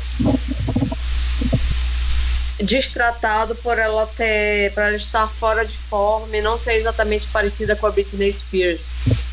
destratado 2.62 3.56
por 3.56 3.78
ela 3.78 4.06
ter. 4.06 4.74
por 4.74 4.84
ela 4.84 4.96
estar 4.96 5.28
fora 5.28 5.66
de 5.66 5.78
forma 5.78 6.36
e 6.36 6.42
não 6.42 6.58
ser 6.58 6.74
exatamente 6.74 7.28
parecida 7.28 7.76
com 7.76 7.86
a 7.86 7.92
Britney 7.92 8.32
Spears. 8.32 8.82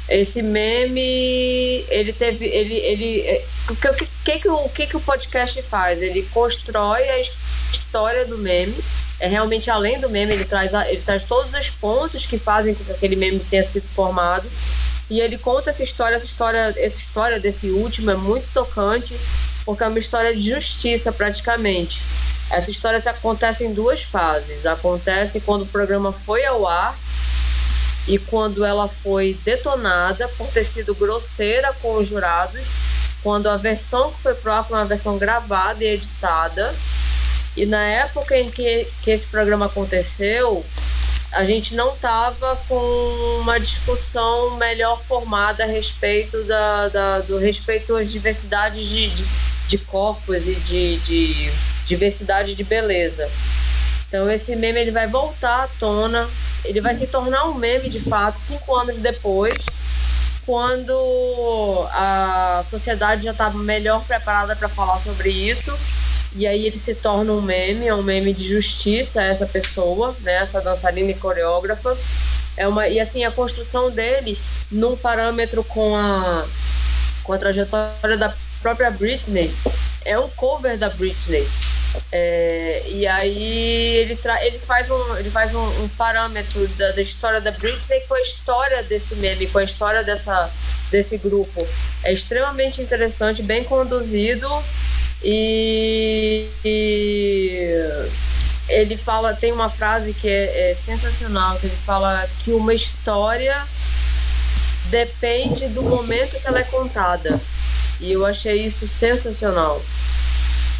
Esse 0.08 0.42
meme, 0.42 1.84
ele 1.88 2.12
teve. 2.12 2.46
Ele, 2.46 2.74
ele, 2.74 3.20
é, 3.22 3.44
o 3.68 3.74
que, 3.74 4.06
que, 4.24 4.38
que, 4.40 4.48
o, 4.48 4.68
que, 4.68 4.86
que 4.86 4.96
o 4.96 5.00
podcast 5.00 5.60
faz? 5.62 6.00
Ele 6.00 6.22
constrói 6.32 7.08
a 7.08 7.20
história 7.72 8.24
do 8.24 8.38
meme. 8.38 8.76
É 9.18 9.26
realmente 9.26 9.70
além 9.70 9.98
do 9.98 10.10
meme, 10.10 10.34
ele 10.34 10.44
traz, 10.44 10.74
ele 10.74 11.00
traz 11.00 11.24
todos 11.24 11.54
os 11.54 11.70
pontos 11.70 12.26
que 12.26 12.38
fazem 12.38 12.74
com 12.74 12.84
que 12.84 12.92
aquele 12.92 13.16
meme 13.16 13.40
tenha 13.40 13.62
sido 13.62 13.88
formado. 13.94 14.48
E 15.08 15.20
ele 15.20 15.38
conta 15.38 15.70
essa 15.70 15.82
história, 15.82 16.16
essa 16.16 16.26
história, 16.26 16.74
essa 16.76 16.98
história 16.98 17.40
desse 17.40 17.70
último 17.70 18.10
é 18.10 18.16
muito 18.16 18.50
tocante, 18.52 19.16
porque 19.66 19.82
é 19.82 19.88
uma 19.88 19.98
história 19.98 20.34
de 20.34 20.40
justiça 20.40 21.10
praticamente. 21.10 22.00
Essa 22.50 22.70
história 22.70 23.00
se 23.00 23.08
acontece 23.08 23.64
em 23.64 23.74
duas 23.74 24.02
fases. 24.02 24.64
Acontece 24.64 25.40
quando 25.40 25.62
o 25.62 25.66
programa 25.66 26.12
foi 26.12 26.46
ao 26.46 26.66
ar 26.66 26.96
e 28.06 28.18
quando 28.18 28.64
ela 28.64 28.88
foi 28.88 29.36
detonada 29.44 30.28
por 30.38 30.46
ter 30.46 30.62
sido 30.62 30.94
grosseira 30.94 31.72
com 31.82 31.96
os 31.96 32.06
jurados, 32.06 32.68
quando 33.22 33.48
a 33.48 33.56
versão 33.56 34.12
que 34.12 34.20
foi 34.20 34.34
pro 34.34 34.52
ar 34.52 34.64
foi 34.64 34.78
uma 34.78 34.84
versão 34.84 35.18
gravada 35.18 35.82
e 35.82 35.88
editada. 35.88 36.72
E 37.56 37.66
na 37.66 37.82
época 37.82 38.38
em 38.38 38.50
que, 38.50 38.86
que 39.02 39.10
esse 39.10 39.26
programa 39.26 39.66
aconteceu, 39.66 40.64
a 41.32 41.44
gente 41.44 41.74
não 41.74 41.94
estava 41.94 42.56
com 42.68 43.38
uma 43.40 43.58
discussão 43.58 44.56
melhor 44.56 45.00
formada 45.02 45.64
a 45.64 45.66
respeito 45.66 46.42
da, 46.44 46.88
da 46.88 47.18
do 47.20 47.38
respeito 47.38 47.94
às 47.96 48.10
diversidades 48.10 48.88
de, 48.88 49.10
de, 49.10 49.24
de 49.68 49.78
corpos 49.78 50.46
e 50.46 50.54
de, 50.54 50.98
de 50.98 51.52
diversidade 51.84 52.54
de 52.54 52.64
beleza. 52.64 53.30
Então 54.08 54.30
esse 54.30 54.54
meme 54.54 54.80
ele 54.80 54.92
vai 54.92 55.08
voltar 55.08 55.64
à 55.64 55.68
tona, 55.78 56.28
ele 56.64 56.80
vai 56.80 56.94
se 56.94 57.06
tornar 57.06 57.44
um 57.46 57.54
meme 57.54 57.88
de 57.88 57.98
fato 57.98 58.38
cinco 58.38 58.74
anos 58.74 58.98
depois, 58.98 59.58
quando 60.46 61.86
a 61.90 62.62
sociedade 62.64 63.24
já 63.24 63.32
está 63.32 63.50
melhor 63.50 64.04
preparada 64.04 64.54
para 64.54 64.68
falar 64.68 64.98
sobre 65.00 65.30
isso. 65.30 65.76
E 66.36 66.46
aí 66.46 66.66
ele 66.66 66.78
se 66.78 66.94
torna 66.94 67.32
um 67.32 67.40
meme, 67.40 67.86
é 67.86 67.94
um 67.94 68.02
meme 68.02 68.32
de 68.34 68.46
justiça 68.46 69.22
a 69.22 69.24
essa 69.24 69.46
pessoa, 69.46 70.14
né, 70.20 70.34
essa 70.34 70.60
dançarina 70.60 71.10
e 71.10 71.14
coreógrafa. 71.14 71.96
É 72.56 72.68
uma, 72.68 72.88
e 72.88 73.00
assim, 73.00 73.24
a 73.24 73.30
construção 73.30 73.90
dele 73.90 74.38
num 74.70 74.96
parâmetro 74.96 75.64
com 75.64 75.96
a, 75.96 76.46
com 77.22 77.32
a 77.32 77.38
trajetória 77.38 78.16
da 78.18 78.34
própria 78.60 78.90
Britney 78.90 79.54
é 80.04 80.18
um 80.18 80.28
cover 80.30 80.76
da 80.78 80.88
Britney. 80.90 81.46
É, 82.12 82.82
e 82.86 83.06
aí 83.06 83.96
ele, 83.96 84.18
ele 84.42 84.58
faz 84.58 84.90
um, 84.90 85.16
ele 85.16 85.30
faz 85.30 85.54
um, 85.54 85.64
um 85.82 85.88
parâmetro 85.88 86.66
da, 86.68 86.92
da, 86.92 87.02
história 87.02 87.40
da 87.40 87.50
Britney 87.50 88.00
com 88.08 88.14
a 88.14 88.20
história 88.20 88.82
desse 88.82 89.16
meme, 89.16 89.46
com 89.46 89.58
a 89.58 89.64
história 89.64 90.02
dessa, 90.02 90.50
desse 90.90 91.18
grupo. 91.18 91.66
É 92.02 92.12
extremamente 92.12 92.80
interessante, 92.80 93.42
bem 93.42 93.64
conduzido 93.64 94.48
e, 95.22 96.48
e 96.64 98.08
ele 98.68 98.96
fala, 98.96 99.34
tem 99.34 99.52
uma 99.52 99.68
frase 99.68 100.12
que 100.12 100.28
é, 100.28 100.70
é 100.70 100.74
sensacional, 100.74 101.58
que 101.58 101.66
ele 101.66 101.78
fala 101.84 102.28
que 102.40 102.52
uma 102.52 102.74
história 102.74 103.66
depende 104.90 105.68
do 105.68 105.82
momento 105.82 106.40
que 106.40 106.46
ela 106.46 106.60
é 106.60 106.64
contada. 106.64 107.40
E 108.00 108.12
eu 108.12 108.26
achei 108.26 108.64
isso 108.64 108.86
sensacional. 108.86 109.82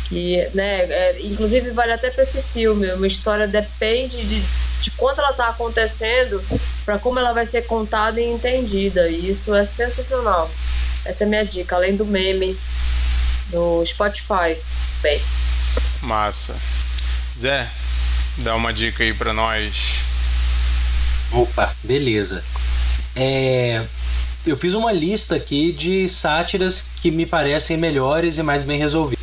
Que, 0.09 0.49
né, 0.55 0.85
é, 0.85 1.19
inclusive 1.23 1.71
vale 1.71 1.93
até 1.93 2.11
para 2.11 2.23
esse 2.23 2.41
filme, 2.53 2.93
uma 2.93 3.07
história 3.07 3.49
depende 3.49 4.25
de, 4.25 4.41
de 4.81 4.91
quanto 4.93 5.21
ela 5.21 5.31
está 5.31 5.49
acontecendo 5.49 6.43
para 6.85 6.97
como 6.97 7.19
ela 7.19 7.33
vai 7.33 7.45
ser 7.45 7.63
contada 7.67 8.21
e 8.21 8.25
entendida. 8.25 9.09
E 9.09 9.31
isso 9.31 9.55
é 9.55 9.65
sensacional. 9.65 10.51
Essa 11.05 11.25
é 11.25 11.27
a 11.27 11.29
minha 11.29 11.45
dica, 11.45 11.75
além 11.75 11.97
do 11.97 12.05
meme 12.05 12.57
do 13.49 13.85
Spotify. 13.85 14.57
Bem. 15.03 15.21
Massa. 16.03 16.57
Zé, 17.37 17.69
dá 18.39 18.55
uma 18.55 18.73
dica 18.73 19.03
aí 19.03 19.13
para 19.13 19.33
nós. 19.33 20.05
Opa, 21.33 21.75
beleza. 21.83 22.45
É, 23.15 23.85
eu 24.47 24.57
fiz 24.57 24.75
uma 24.75 24.93
lista 24.93 25.37
aqui 25.37 25.73
de 25.73 26.09
sátiras 26.09 26.91
que 26.97 27.11
me 27.11 27.27
parecem 27.27 27.77
melhores 27.77 28.39
e 28.39 28.43
mais 28.43 28.63
bem 28.63 28.79
resolvidas. 28.79 29.16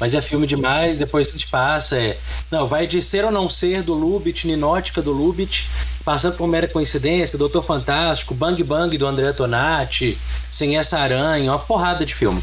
Mas 0.00 0.14
é 0.14 0.22
filme 0.22 0.46
demais, 0.46 0.98
depois 0.98 1.28
a 1.28 1.30
gente 1.30 1.46
passa. 1.46 1.96
É... 2.00 2.18
Não, 2.50 2.66
vai 2.66 2.86
de 2.86 3.02
ser 3.02 3.24
ou 3.24 3.30
não 3.30 3.48
ser 3.48 3.82
do 3.82 3.94
Lubitsch, 3.94 4.46
Ninótica 4.46 5.02
do 5.02 5.12
Lubitsch, 5.12 5.66
passando 6.04 6.36
por 6.36 6.48
mera 6.48 6.66
coincidência, 6.66 7.38
Doutor 7.38 7.62
Fantástico, 7.62 8.34
Bang 8.34 8.62
Bang 8.64 8.96
do 8.96 9.06
André 9.06 9.32
Tonati, 9.32 10.18
Sem 10.50 10.78
Essa 10.78 10.98
Aranha, 10.98 11.52
uma 11.52 11.58
porrada 11.58 12.04
de 12.06 12.14
filme. 12.14 12.42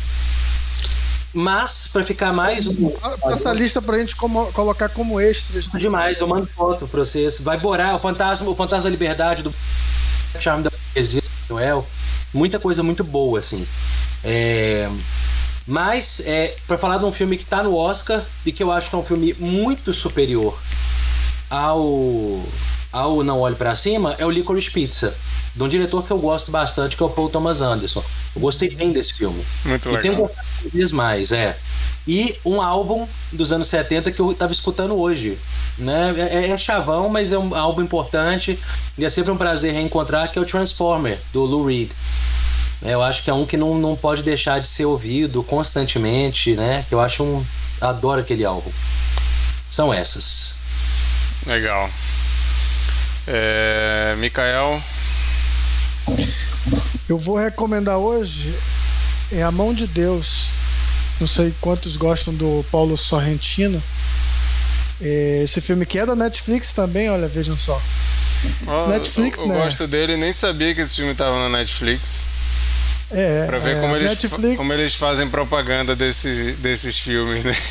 Mas, 1.33 1.89
para 1.91 2.03
ficar 2.03 2.31
mais. 2.31 2.67
Essa 3.25 3.51
lista 3.53 3.81
pra 3.81 3.97
gente 3.97 4.15
como, 4.15 4.45
colocar 4.53 4.89
como 4.89 5.19
extras. 5.19 5.67
Né? 5.67 5.79
Demais, 5.79 6.21
eu 6.21 6.27
mando 6.27 6.47
foto 6.47 6.87
pra 6.87 7.01
vocês. 7.01 7.39
Vai 7.41 7.59
borar 7.59 7.95
o 7.95 7.99
fantasma, 7.99 8.49
o 8.49 8.55
fantasma 8.55 8.85
da 8.85 8.89
liberdade 8.89 9.43
do 9.43 9.53
Charme 10.39 10.63
da 10.63 10.71
Poesia 10.93 11.21
do 11.47 11.55
Noel 11.55 11.85
muita 12.33 12.59
coisa 12.59 12.83
muito 12.83 13.03
boa, 13.03 13.39
assim. 13.39 13.67
É... 14.23 14.89
Mas, 15.67 16.21
é, 16.25 16.55
para 16.65 16.77
falar 16.77 16.97
de 16.97 17.03
um 17.03 17.11
filme 17.11 17.35
que 17.35 17.43
está 17.43 17.61
no 17.61 17.75
Oscar 17.75 18.23
e 18.45 18.53
que 18.53 18.63
eu 18.63 18.71
acho 18.71 18.89
que 18.89 18.95
é 18.95 18.99
um 18.99 19.03
filme 19.03 19.33
muito 19.37 19.91
superior 19.91 20.57
ao, 21.49 22.41
ao 22.91 23.21
Não 23.21 23.41
Olhe 23.41 23.55
para 23.55 23.75
Cima, 23.75 24.15
é 24.17 24.25
o 24.25 24.29
Licorice 24.29 24.71
Pizza, 24.71 25.13
de 25.53 25.61
um 25.61 25.67
diretor 25.67 26.03
que 26.03 26.11
eu 26.11 26.19
gosto 26.19 26.51
bastante, 26.51 26.95
que 26.95 27.03
é 27.03 27.05
o 27.05 27.09
Paul 27.09 27.29
Thomas 27.29 27.59
Anderson. 27.59 28.01
Eu 28.33 28.41
gostei 28.41 28.69
bem 28.69 28.93
desse 28.93 29.15
filme. 29.15 29.43
Muito 29.65 29.85
e 29.85 29.87
legal. 29.89 30.01
tenho 30.01 30.15
gostado 30.15 30.47
cada 30.57 30.69
vez 30.69 30.91
mais, 30.93 31.31
é. 31.33 31.57
E 32.07 32.39
um 32.45 32.61
álbum 32.61 33.05
dos 33.33 33.51
anos 33.51 33.67
70 33.67 34.13
que 34.13 34.21
eu 34.21 34.31
estava 34.31 34.53
escutando 34.53 34.95
hoje. 34.95 35.37
Né? 35.77 36.15
É, 36.17 36.49
é, 36.49 36.57
chavão, 36.57 37.09
mas 37.09 37.33
é 37.33 37.37
um 37.37 37.53
álbum 37.53 37.81
importante 37.81 38.57
e 38.97 39.03
é 39.03 39.09
sempre 39.09 39.31
um 39.31 39.37
prazer 39.37 39.73
reencontrar, 39.73 40.31
que 40.31 40.39
é 40.39 40.41
o 40.41 40.45
Transformer, 40.45 41.19
do 41.33 41.43
Lou 41.43 41.65
Reed. 41.65 41.91
É, 42.83 42.93
eu 42.93 43.01
acho 43.01 43.23
que 43.23 43.29
é 43.29 43.33
um 43.33 43.45
que 43.45 43.57
não, 43.57 43.77
não 43.77 43.95
pode 43.95 44.23
deixar 44.23 44.59
de 44.59 44.67
ser 44.67 44.85
ouvido 44.85 45.43
constantemente, 45.43 46.55
né? 46.55 46.85
Que 46.87 46.95
eu 46.95 46.99
acho 46.99 47.23
um. 47.23 47.45
Adoro 47.81 48.21
aquele 48.21 48.45
álbum. 48.45 48.71
São 49.69 49.93
essas. 49.93 50.55
Legal. 51.45 51.89
É, 53.27 54.15
Mikael. 54.17 54.81
Eu 57.07 57.17
vou 57.17 57.37
recomendar 57.37 57.97
hoje 57.97 58.55
é 59.31 59.43
A 59.43 59.51
Mão 59.51 59.73
de 59.73 59.87
Deus. 59.87 60.49
Não 61.19 61.27
sei 61.27 61.53
quantos 61.59 61.97
gostam 61.97 62.33
do 62.33 62.65
Paulo 62.71 62.97
Sorrentino. 62.97 63.81
É, 65.01 65.41
esse 65.43 65.61
filme 65.61 65.85
que 65.85 65.99
é 65.99 66.05
da 66.05 66.15
Netflix 66.15 66.73
também, 66.73 67.09
olha, 67.09 67.27
vejam 67.27 67.57
só. 67.57 67.81
Oh, 68.65 68.87
Netflix, 68.87 69.39
eu, 69.39 69.45
eu 69.45 69.53
né? 69.53 69.63
gosto 69.63 69.87
dele, 69.87 70.15
nem 70.15 70.31
sabia 70.31 70.73
que 70.73 70.81
esse 70.81 70.95
filme 70.95 71.11
estava 71.11 71.37
na 71.39 71.57
Netflix. 71.57 72.29
É, 73.09 73.45
pra 73.45 73.59
ver 73.59 73.77
é, 73.77 73.81
como, 73.81 73.95
eles, 73.95 74.09
Netflix... 74.11 74.55
como 74.57 74.73
eles 74.73 74.95
fazem 74.95 75.29
propaganda 75.29 75.95
desse, 75.95 76.53
desses 76.53 76.99
filmes, 76.99 77.43
né? 77.43 77.55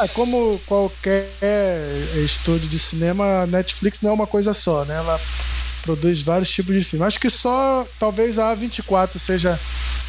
É, 0.00 0.08
como 0.08 0.60
qualquer 0.66 1.30
estúdio 2.24 2.68
de 2.68 2.80
cinema, 2.80 3.42
a 3.42 3.46
Netflix 3.46 4.00
não 4.00 4.10
é 4.10 4.12
uma 4.12 4.26
coisa 4.26 4.52
só, 4.52 4.84
né? 4.84 4.96
Ela 4.96 5.20
produz 5.82 6.20
vários 6.20 6.50
tipos 6.50 6.74
de 6.74 6.82
filmes. 6.82 7.06
Acho 7.06 7.20
que 7.20 7.30
só 7.30 7.86
talvez 7.96 8.36
a 8.36 8.56
A24 8.56 9.18
seja 9.18 9.58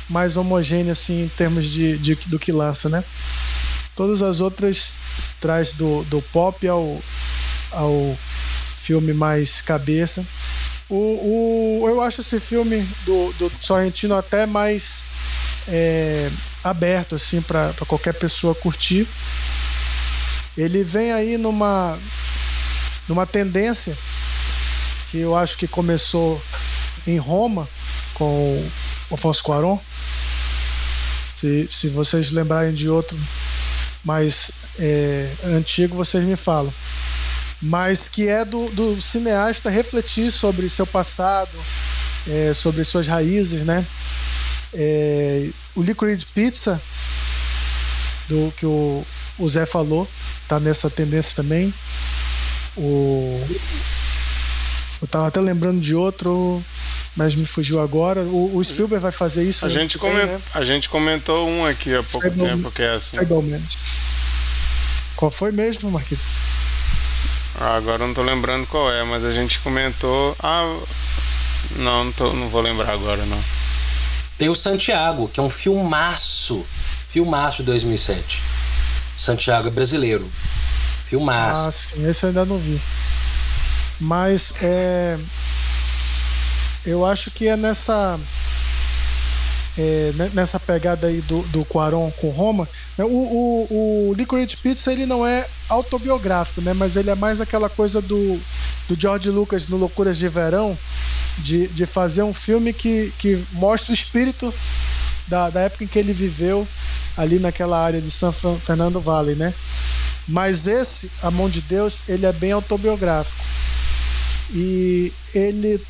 mais 0.09 0.38
homogênea 0.38 0.93
assim 0.93 1.26
em 1.26 1.27
termos 1.27 1.65
de, 1.65 1.99
de 1.99 2.15
do 2.27 2.39
que 2.39 2.51
lança, 2.51 2.89
né? 2.89 3.03
Todas 3.95 4.23
as 4.23 4.39
outras 4.39 4.93
traz 5.39 5.73
do, 5.73 6.03
do 6.05 6.19
pop 6.19 6.67
ao, 6.67 6.99
ao 7.72 8.17
filme 8.77 9.13
mais 9.13 9.61
cabeça. 9.61 10.26
O, 10.89 11.81
o, 11.81 11.89
eu 11.89 11.99
acho 12.01 12.21
esse 12.21 12.39
filme 12.39 12.87
do, 13.05 13.33
do 13.33 13.51
Sorrentino 13.59 14.15
até 14.15 14.45
mais 14.45 15.05
é, 15.67 16.29
aberto 16.63 17.15
assim 17.15 17.41
para 17.41 17.73
qualquer 17.87 18.13
pessoa 18.13 18.53
curtir. 18.53 19.07
Ele 20.55 20.83
vem 20.83 21.11
aí 21.11 21.37
numa 21.37 21.97
numa 23.07 23.25
tendência 23.25 23.97
que 25.09 25.19
eu 25.19 25.35
acho 25.35 25.57
que 25.57 25.67
começou 25.67 26.41
em 27.05 27.17
Roma 27.17 27.67
com 28.13 28.69
o 29.09 29.15
Afonso 29.15 29.43
Cuarón. 29.43 29.79
Se, 31.35 31.67
se 31.69 31.89
vocês 31.89 32.31
lembrarem 32.31 32.73
de 32.73 32.89
outro 32.89 33.17
mais 34.03 34.51
é, 34.79 35.29
antigo, 35.43 35.95
vocês 35.95 36.23
me 36.23 36.35
falam 36.35 36.73
mas 37.61 38.10
que 38.10 38.27
é 38.27 38.44
do, 38.44 38.69
do 38.69 39.02
cineasta 39.02 39.69
refletir 39.69 40.32
sobre 40.32 40.69
seu 40.69 40.86
passado, 40.86 41.57
é, 42.27 42.53
sobre 42.53 42.84
suas 42.84 43.07
raízes, 43.07 43.61
né? 43.61 43.86
É, 44.73 45.49
o 45.76 45.82
Liquid 45.82 46.22
Pizza, 46.34 46.82
do 48.27 48.53
que 48.57 48.65
o, 48.65 49.06
o 49.38 49.48
Zé 49.48 49.65
falou, 49.65 50.07
tá 50.48 50.60
nessa 50.60 50.90
tendência 50.90 51.36
também. 51.36 51.73
O, 52.76 53.41
eu 55.02 55.07
tava 55.07 55.27
até 55.27 55.40
lembrando 55.40 55.80
de 55.80 55.95
outro, 55.95 56.64
mas 57.15 57.36
me 57.36 57.45
fugiu 57.45 57.80
agora. 57.82 58.22
O, 58.22 58.57
o 58.57 58.64
Spielberg 58.64 59.02
vai 59.02 59.11
fazer 59.11 59.48
isso. 59.48 59.65
A 59.65 59.69
gente, 59.69 59.98
coment, 59.98 60.26
né? 60.26 60.41
a 60.53 60.64
gente 60.64 60.90
comentou 60.90 61.48
um 61.48 61.65
aqui 61.65 61.95
há 61.95 62.03
pouco 62.03 62.27
Fable, 62.27 62.44
tempo 62.44 62.72
que 62.72 62.82
é 62.82 62.91
assim. 62.91 63.18
Qual 65.15 65.32
foi 65.32 65.52
mesmo, 65.52 65.90
Marquinhos? 65.90 66.22
Ah, 67.60 67.76
agora 67.77 68.03
eu 68.03 68.07
não 68.07 68.14
tô 68.14 68.22
lembrando 68.22 68.68
qual 68.68 68.91
é, 68.91 69.03
mas 69.03 69.23
a 69.23 69.32
gente 69.32 69.60
comentou. 69.60 70.36
Ah, 70.40 70.64
não, 71.77 72.06
não, 72.06 72.11
tô, 72.11 72.34
não 72.34 72.49
vou 72.49 72.61
lembrar 72.61 72.91
agora 72.91 73.26
não. 73.26 73.41
Tem 74.38 74.49
o 74.49 74.56
Santiago, 74.56 75.30
que 75.30 75.40
é 75.40 75.44
um 75.44 75.49
filmaço. 75.49 76.65
Filmaço 77.10 77.57
de 77.57 77.64
2007. 77.64 78.41
Santiago 79.18 79.69
é 79.69 79.72
brasileiro. 79.72 80.30
Filmaço. 81.06 81.69
Ah, 81.69 81.72
sim, 81.72 82.10
esse 82.10 82.26
eu 82.26 82.30
ainda 82.30 82.45
não 82.45 82.57
vi. 82.57 82.82
Mas 83.99 84.61
é. 84.61 85.18
Eu 86.86 87.06
acho 87.06 87.32
que 87.32 87.48
é 87.48 87.56
nessa 87.56 88.19
é, 89.77 90.14
nessa 90.34 90.60
pegada 90.60 91.07
aí 91.07 91.22
do, 91.22 91.41
do 91.43 91.65
Quaron 91.65 92.11
com 92.11 92.30
Roma. 92.30 92.68
Né? 92.97 93.03
O, 93.03 93.10
o, 93.10 94.10
o 94.10 94.14
Licorice 94.14 94.57
Pizza 94.57 94.91
ele 94.91 95.06
não 95.06 95.26
é 95.26 95.47
autobiográfico, 95.68 96.61
né? 96.61 96.73
mas 96.73 96.95
ele 96.95 97.10
é 97.10 97.15
mais 97.15 97.41
aquela 97.41 97.69
coisa 97.69 98.02
do, 98.02 98.39
do 98.88 98.99
George 98.99 99.30
Lucas 99.30 99.68
no 99.68 99.77
Loucuras 99.77 100.18
de 100.18 100.27
Verão, 100.30 100.77
de, 101.38 101.68
de 101.68 101.85
fazer 101.85 102.23
um 102.23 102.34
filme 102.34 102.72
que, 102.72 103.14
que 103.18 103.43
mostra 103.52 103.91
o 103.91 103.95
espírito 103.95 104.53
da, 105.27 105.49
da 105.49 105.61
época 105.61 105.84
em 105.84 105.88
que 105.88 105.99
ele 105.99 106.14
viveu 106.14 106.68
ali 107.18 107.39
naquela 107.39 107.84
área 107.84 108.02
de 108.02 108.11
São 108.11 108.31
Fernando 108.31 109.02
Valley, 109.02 109.35
né? 109.35 109.53
Mas 110.27 110.68
esse, 110.68 111.11
A 111.22 111.30
Mão 111.30 111.49
de 111.49 111.61
Deus, 111.61 112.02
ele 112.07 112.26
é 112.26 112.34
bem 112.34 112.52
autobiográfico. 112.52 113.43
E 114.53 115.14
ele 115.34 115.81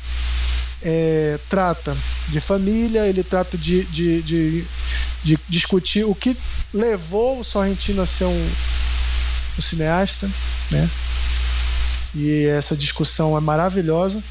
é, 0.82 1.38
trata 1.48 1.96
de 2.28 2.40
família, 2.40 3.06
ele 3.06 3.22
trata 3.22 3.56
de, 3.56 3.84
de, 3.84 4.22
de, 4.22 4.64
de, 5.22 5.38
discutir 5.48 6.04
o 6.04 6.14
que 6.14 6.36
levou 6.72 7.40
o 7.40 7.44
Sorrentino 7.44 8.02
a 8.02 8.06
ser 8.06 8.24
um, 8.24 8.50
um 9.58 9.60
cineasta, 9.60 10.30
né? 10.70 10.88
E 12.14 12.46
essa 12.46 12.76
discussão 12.76 13.36
é 13.36 13.40
maravilhosa. 13.40 14.22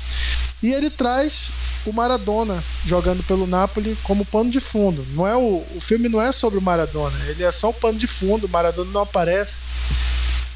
E 0.62 0.72
ele 0.72 0.90
traz 0.90 1.52
o 1.86 1.94
Maradona 1.94 2.64
jogando 2.86 3.22
pelo 3.24 3.46
Napoli 3.46 3.96
como 4.04 4.26
pano 4.26 4.50
de 4.50 4.60
fundo. 4.60 5.06
Não 5.12 5.28
é 5.28 5.36
o, 5.36 5.64
o 5.76 5.80
filme 5.80 6.10
não 6.10 6.20
é 6.20 6.32
sobre 6.32 6.58
o 6.58 6.62
Maradona, 6.62 7.16
ele 7.28 7.44
é 7.44 7.52
só 7.52 7.70
o 7.70 7.74
pano 7.74 8.00
de 8.00 8.08
fundo. 8.08 8.48
O 8.48 8.50
Maradona 8.50 8.92
não 8.92 9.02
aparece, 9.02 9.62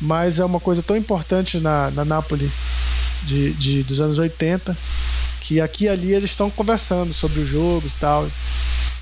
mas 0.02 0.40
é 0.40 0.46
uma 0.46 0.60
coisa 0.60 0.82
tão 0.82 0.98
importante 0.98 1.60
na, 1.60 1.92
na 1.92 2.04
Napoli 2.04 2.52
de, 3.24 3.54
de, 3.54 3.84
dos 3.84 4.00
anos 4.00 4.18
80 4.18 4.76
que 5.42 5.62
aqui 5.62 5.86
e 5.86 5.90
ali 5.90 6.14
eles 6.14 6.32
estão 6.32 6.50
conversando 6.50 7.14
sobre 7.14 7.40
o 7.40 7.46
jogo 7.46 7.88
e 7.88 8.00
tal. 8.00 8.30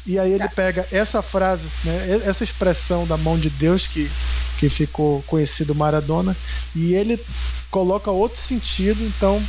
E 0.05 0.17
aí 0.17 0.31
ele 0.31 0.47
pega 0.49 0.87
essa 0.91 1.21
frase, 1.21 1.67
né, 1.83 2.21
essa 2.23 2.43
expressão 2.43 3.05
da 3.05 3.17
mão 3.17 3.37
de 3.37 3.49
Deus 3.49 3.87
que, 3.87 4.09
que 4.57 4.69
ficou 4.69 5.21
conhecido 5.23 5.75
Maradona, 5.75 6.35
e 6.73 6.93
ele 6.93 7.19
coloca 7.69 8.09
outro 8.09 8.39
sentido, 8.39 9.03
então 9.03 9.43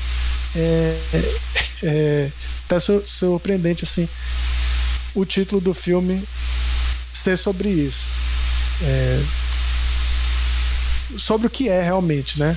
é, 0.56 0.98
é, 1.14 1.34
é 1.82 2.32
até 2.66 2.78
surpreendente 2.80 3.84
assim 3.84 4.08
o 5.14 5.24
título 5.24 5.60
do 5.60 5.72
filme 5.72 6.26
ser 7.12 7.36
sobre 7.36 7.68
isso. 7.68 8.08
É, 8.82 9.22
sobre 11.16 11.46
o 11.46 11.50
que 11.50 11.68
é 11.68 11.82
realmente, 11.82 12.38
né? 12.38 12.56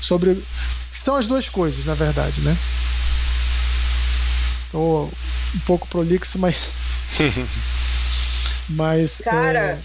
Sobre 0.00 0.42
são 0.90 1.16
as 1.16 1.26
duas 1.26 1.48
coisas, 1.48 1.84
na 1.84 1.94
verdade, 1.94 2.40
né? 2.40 2.56
Tô 4.74 5.04
um 5.54 5.60
pouco 5.64 5.86
prolixo, 5.86 6.36
mas 6.40 6.72
mas 8.70 9.20
cara, 9.20 9.60
é... 9.60 9.78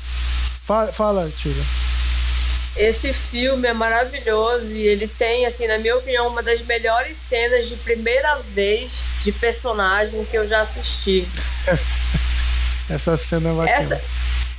fala, 0.63 0.91
fala 0.91 1.29
Tira. 1.29 1.61
Esse 2.75 3.13
filme 3.13 3.67
é 3.67 3.73
maravilhoso 3.73 4.71
e 4.71 4.87
ele 4.87 5.07
tem, 5.07 5.45
assim, 5.45 5.67
na 5.67 5.77
minha 5.77 5.95
opinião, 5.95 6.27
uma 6.27 6.41
das 6.41 6.63
melhores 6.63 7.17
cenas 7.17 7.69
de 7.69 7.75
primeira 7.75 8.37
vez 8.39 9.05
de 9.21 9.31
personagem 9.31 10.25
que 10.25 10.35
eu 10.35 10.47
já 10.47 10.61
assisti. 10.61 11.27
Essa 12.89 13.15
cena 13.15 13.49
é 13.49 13.53
bacana. 13.53 13.77
Essa, 13.77 14.01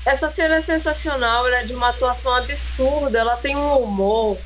essa 0.07 0.29
cena 0.29 0.57
é 0.57 0.61
sensacional, 0.61 1.45
ela 1.49 1.59
é 1.59 1.65
de 1.65 1.75
uma 1.75 1.89
atuação 1.89 2.33
absurda, 2.37 3.19
ela 3.19 3.37
tem 3.37 3.57
um 3.57 3.79
humor. 3.79 4.39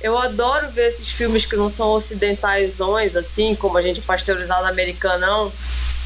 Eu 0.00 0.16
adoro 0.16 0.70
ver 0.70 0.86
esses 0.86 1.10
filmes 1.10 1.44
que 1.44 1.56
não 1.56 1.68
são 1.68 1.88
ocidentais, 1.88 2.80
assim, 3.16 3.54
como 3.56 3.76
a 3.76 3.82
gente 3.82 4.00
pasteurizado 4.00 4.66
americanão, 4.66 5.52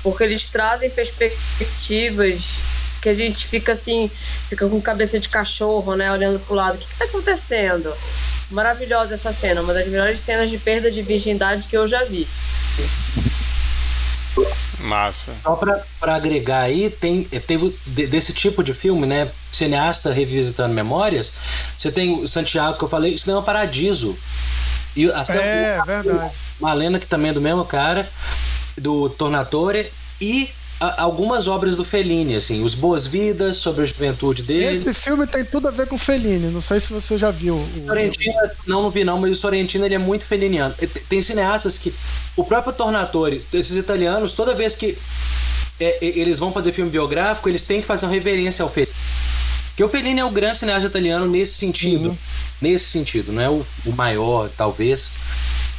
porque 0.03 0.25
eles 0.25 0.47
trazem 0.47 0.89
perspectivas 0.89 2.59
que 3.03 3.09
a 3.09 3.15
gente 3.15 3.47
fica 3.47 3.73
assim, 3.73 4.11
fica 4.49 4.69
com 4.69 4.81
cabeça 4.81 5.19
de 5.19 5.29
cachorro, 5.29 5.95
né, 5.95 6.11
olhando 6.11 6.39
pro 6.41 6.55
lado. 6.55 6.77
O 6.77 6.79
que, 6.79 6.87
que 6.87 6.97
tá 6.97 7.05
acontecendo? 7.05 7.93
Maravilhosa 8.51 9.15
essa 9.15 9.33
cena, 9.33 9.61
uma 9.61 9.75
das 9.75 9.87
melhores 9.89 10.21
cenas 10.21 10.49
de 10.49 10.57
perda 10.57 10.91
de 10.91 11.03
virgindade 11.03 11.67
que 11.69 11.77
eu 11.77 11.87
já 11.87 12.05
vi. 12.05 12.29
Massa. 14.83 15.35
Só 15.43 15.55
pra, 15.55 15.81
pra 16.01 16.17
agregar 16.17 16.61
aí, 16.61 16.91
tem, 16.91 17.25
teve 17.25 17.79
desse 17.87 18.33
tipo 18.33 18.63
de 18.63 18.75
filme, 18.75 19.07
né? 19.07 19.31
Cineasta 19.51 20.13
revisitando 20.13 20.75
memórias. 20.75 21.35
Você 21.77 21.93
tem 21.93 22.21
o 22.21 22.27
Santiago 22.27 22.77
que 22.77 22.85
eu 22.85 22.89
falei, 22.89 23.15
isso 23.15 23.29
não 23.29 23.37
é 23.37 23.41
um 23.41 23.45
paradiso. 23.45 24.19
E 24.97 25.11
até 25.11 25.77
é, 25.77 25.81
o, 25.81 25.85
verdade. 25.85 26.35
Malena, 26.61 26.99
que 26.99 27.07
também 27.07 27.31
é 27.31 27.35
do 27.35 27.41
mesmo 27.41 27.65
cara, 27.65 28.11
do 28.77 29.09
Tornatore, 29.09 29.93
e 30.21 30.51
algumas 30.99 31.47
obras 31.47 31.77
do 31.77 31.85
Fellini, 31.85 32.35
assim, 32.35 32.63
Os 32.63 32.75
Boas 32.75 33.07
Vidas, 33.07 33.57
sobre 33.57 33.85
a 33.85 33.87
juventude 33.87 34.43
dele. 34.43 34.75
Esse 34.75 34.93
filme 34.93 35.27
tem 35.27 35.45
tudo 35.45 35.69
a 35.69 35.71
ver 35.71 35.87
com 35.87 35.97
Fellini, 35.97 36.49
não 36.49 36.61
sei 36.61 36.81
se 36.81 36.93
você 36.93 37.17
já 37.17 37.31
viu. 37.31 37.57
O... 37.57 37.87
Sorrentino, 37.87 38.35
não, 38.67 38.83
não 38.83 38.91
vi 38.91 39.05
não, 39.05 39.21
mas 39.21 39.31
o 39.31 39.35
Sorrentino 39.35 39.85
ele 39.85 39.95
é 39.95 39.99
muito 39.99 40.25
feliniano. 40.25 40.75
Tem 41.09 41.23
cineastas 41.23 41.79
que, 41.79 41.95
o 42.37 42.45
próprio 42.45 42.73
Tornatore, 42.73 43.45
esses 43.53 43.77
italianos, 43.77 44.33
toda 44.33 44.55
vez 44.55 44.75
que 44.75 44.99
é, 45.79 45.99
eles 46.01 46.39
vão 46.39 46.53
fazer 46.53 46.73
filme 46.73 46.91
biográfico, 46.91 47.49
eles 47.49 47.65
têm 47.65 47.81
que 47.81 47.87
fazer 47.87 48.07
uma 48.07 48.13
reverência 48.13 48.63
ao 48.63 48.71
Fellini. 48.71 48.93
Porque 49.69 49.85
o 49.85 49.89
Fellini 49.89 50.21
é 50.21 50.25
o 50.25 50.31
grande 50.31 50.59
cineasta 50.59 50.89
italiano 50.89 51.27
nesse 51.27 51.55
sentido. 51.55 52.11
Uhum. 52.11 52.19
Nesse 52.61 52.85
sentido, 52.85 53.33
não 53.33 53.43
é 53.43 53.51
o, 53.51 53.67
o 53.85 53.93
maior, 53.93 54.49
talvez, 54.57 55.15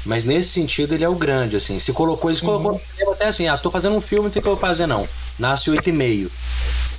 mas 0.05 0.23
nesse 0.23 0.49
sentido 0.49 0.93
ele 0.93 1.03
é 1.03 1.09
o 1.09 1.15
grande, 1.15 1.55
assim. 1.55 1.79
Se 1.79 1.93
colocou, 1.93 2.29
eles 2.29 2.41
colocou 2.41 2.73
uhum. 2.73 3.13
até 3.13 3.27
assim, 3.27 3.47
ah, 3.47 3.57
tô 3.57 3.71
fazendo 3.71 3.95
um 3.95 4.01
filme, 4.01 4.25
não 4.25 4.31
sei 4.31 4.39
o 4.39 4.43
que 4.43 4.49
eu 4.49 4.55
vou 4.55 4.61
fazer, 4.61 4.85
não. 4.85 5.07
Nasce 5.39 5.69
oito 5.69 5.89
e 5.89 5.93
meio. 5.93 6.31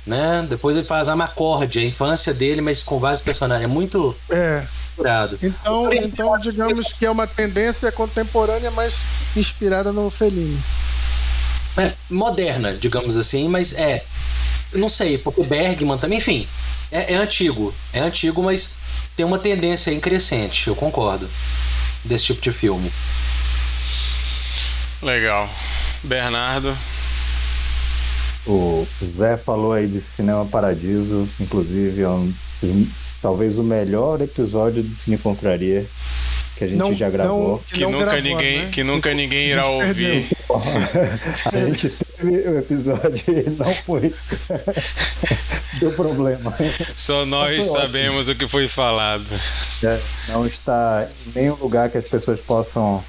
Né? 0.05 0.45
Depois 0.49 0.75
ele 0.75 0.85
faz 0.85 1.07
a 1.07 1.15
Macorde, 1.15 1.79
a 1.79 1.83
infância 1.83 2.33
dele, 2.33 2.61
mas 2.61 2.81
com 2.81 2.99
vários 2.99 3.21
personagens. 3.21 3.65
É 3.65 3.71
muito 3.71 4.15
é. 4.29 4.65
Curado. 4.95 5.37
Então, 5.41 5.93
então, 5.93 6.37
digamos 6.39 6.93
que 6.93 7.05
é 7.05 7.11
uma 7.11 7.27
tendência 7.27 7.91
contemporânea, 7.91 8.71
mas 8.71 9.05
inspirada 9.35 9.91
no 9.91 10.09
Fellini. 10.09 10.57
É, 11.77 11.93
moderna, 12.09 12.73
digamos 12.73 13.17
assim, 13.17 13.47
mas 13.49 13.73
é. 13.73 14.03
Não 14.73 14.89
sei, 14.89 15.17
porque 15.17 15.43
Bergman 15.43 15.97
também, 15.97 16.17
enfim. 16.17 16.47
É, 16.91 17.13
é 17.13 17.15
antigo. 17.17 17.73
É 17.91 17.99
antigo, 17.99 18.41
mas 18.41 18.77
tem 19.15 19.25
uma 19.25 19.37
tendência 19.37 19.91
em 19.91 19.99
crescente, 19.99 20.67
eu 20.67 20.75
concordo 20.75 21.29
desse 22.05 22.25
tipo 22.25 22.41
de 22.41 22.51
filme. 22.51 22.91
Legal. 25.01 25.49
Bernardo. 26.03 26.75
O 28.47 28.87
Zé 29.17 29.37
falou 29.37 29.73
aí 29.73 29.87
de 29.87 29.99
Cinema 29.99 30.45
Paradiso, 30.45 31.27
inclusive 31.39 32.03
é 32.03 32.09
um, 32.09 32.31
talvez 33.21 33.57
o 33.57 33.63
melhor 33.63 34.21
episódio 34.21 34.83
de 34.83 34.95
Cine 34.95 35.17
Confraria 35.17 35.85
que 36.55 36.63
a 36.63 36.67
gente 36.67 36.77
não, 36.77 36.95
já 36.95 37.09
gravou. 37.09 37.49
Não, 37.49 37.57
que, 37.59 37.73
que 37.75 37.85
nunca 37.85 38.05
gravou, 38.05 38.21
ninguém, 38.21 38.59
né? 38.59 38.69
que 38.71 38.83
nunca 38.83 39.13
ninguém 39.13 39.47
irá 39.49 39.67
ouvir. 39.67 40.27
a 41.51 41.57
gente 41.57 41.89
teve 41.89 42.47
o 42.47 42.59
episódio 42.59 43.23
e 43.27 43.49
não 43.49 43.73
foi. 43.73 44.13
Deu 45.79 45.91
problema. 45.91 46.55
Só 46.95 47.25
nós 47.25 47.65
sabemos 47.65 48.29
o 48.29 48.35
que 48.35 48.47
foi 48.47 48.67
falado. 48.67 49.25
É, 49.83 49.99
não 50.29 50.45
está 50.45 51.07
em 51.27 51.39
nenhum 51.39 51.55
lugar 51.55 51.89
que 51.89 51.97
as 51.97 52.05
pessoas 52.05 52.39
possam 52.39 53.03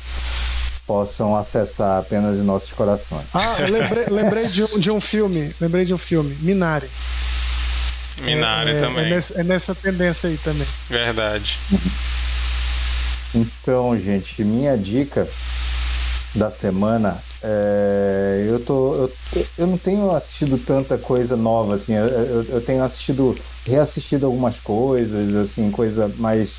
possam 0.86 1.36
acessar 1.36 1.98
apenas 2.00 2.38
em 2.38 2.42
nossos 2.42 2.72
corações. 2.72 3.26
Ah, 3.34 3.56
eu 3.58 3.72
lembrei, 3.72 4.04
lembrei 4.08 4.46
de, 4.46 4.62
um, 4.62 4.78
de 4.78 4.90
um 4.90 5.00
filme, 5.00 5.52
lembrei 5.60 5.84
de 5.84 5.92
um 5.92 5.98
filme, 5.98 6.36
Minari. 6.40 6.88
Minari 8.22 8.70
é, 8.70 8.76
é 8.76 8.80
também. 8.80 9.04
É 9.04 9.10
nessa, 9.10 9.40
é 9.40 9.44
nessa 9.44 9.74
tendência 9.74 10.30
aí 10.30 10.38
também. 10.38 10.66
Verdade. 10.88 11.58
Então, 13.34 13.96
gente, 13.98 14.42
minha 14.44 14.76
dica 14.76 15.28
da 16.34 16.50
semana 16.50 17.22
é, 17.42 18.46
eu 18.48 18.60
tô 18.60 18.94
eu, 18.94 19.46
eu 19.56 19.66
não 19.66 19.78
tenho 19.78 20.10
assistido 20.10 20.58
tanta 20.58 20.98
coisa 20.98 21.34
nova 21.34 21.76
assim 21.76 21.94
eu, 21.94 22.06
eu, 22.06 22.42
eu, 22.44 22.60
tenho 22.60 22.84
assistido 22.84 23.34
reassistido 23.64 24.26
algumas 24.26 24.58
coisas 24.58 25.34
assim 25.34 25.70
coisa 25.70 26.12
mais 26.18 26.50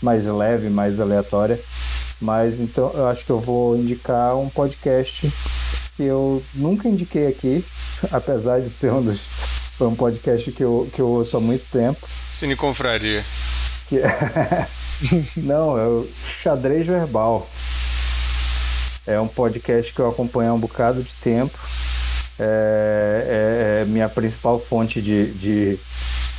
mais 0.00 0.24
leve 0.24 0.70
mais 0.70 1.00
aleatória 1.00 1.60
mas 2.18 2.60
então 2.60 2.90
eu 2.94 3.08
acho 3.08 3.26
que 3.26 3.30
eu 3.30 3.38
vou 3.38 3.76
indicar 3.76 4.34
um 4.36 4.48
podcast 4.48 5.30
que 5.98 6.02
eu 6.04 6.42
nunca 6.54 6.88
indiquei 6.88 7.26
aqui 7.26 7.62
apesar 8.10 8.60
de 8.60 8.70
ser 8.70 8.90
um 8.90 9.02
dos 9.02 9.20
foi 9.80 9.88
um 9.88 9.94
podcast 9.94 10.52
que 10.52 10.62
eu, 10.62 10.90
que 10.92 11.00
eu 11.00 11.08
ouço 11.08 11.38
há 11.38 11.40
muito 11.40 11.64
tempo. 11.72 12.06
Cine 12.28 12.54
Confraria. 12.54 13.24
Que 13.88 13.96
é 13.96 14.68
Não, 15.36 15.78
é 15.78 15.86
o 15.86 16.08
Xadrez 16.22 16.86
Verbal. 16.86 17.48
É 19.06 19.18
um 19.20 19.28
podcast 19.28 19.92
que 19.92 20.00
eu 20.00 20.08
acompanho 20.08 20.50
há 20.50 20.54
um 20.54 20.58
bocado 20.58 21.02
de 21.02 21.12
tempo. 21.14 21.58
É, 22.38 23.80
é, 23.80 23.82
é 23.82 23.84
minha 23.84 24.08
principal 24.08 24.58
fonte 24.58 25.00
de, 25.00 25.32
de 25.32 25.78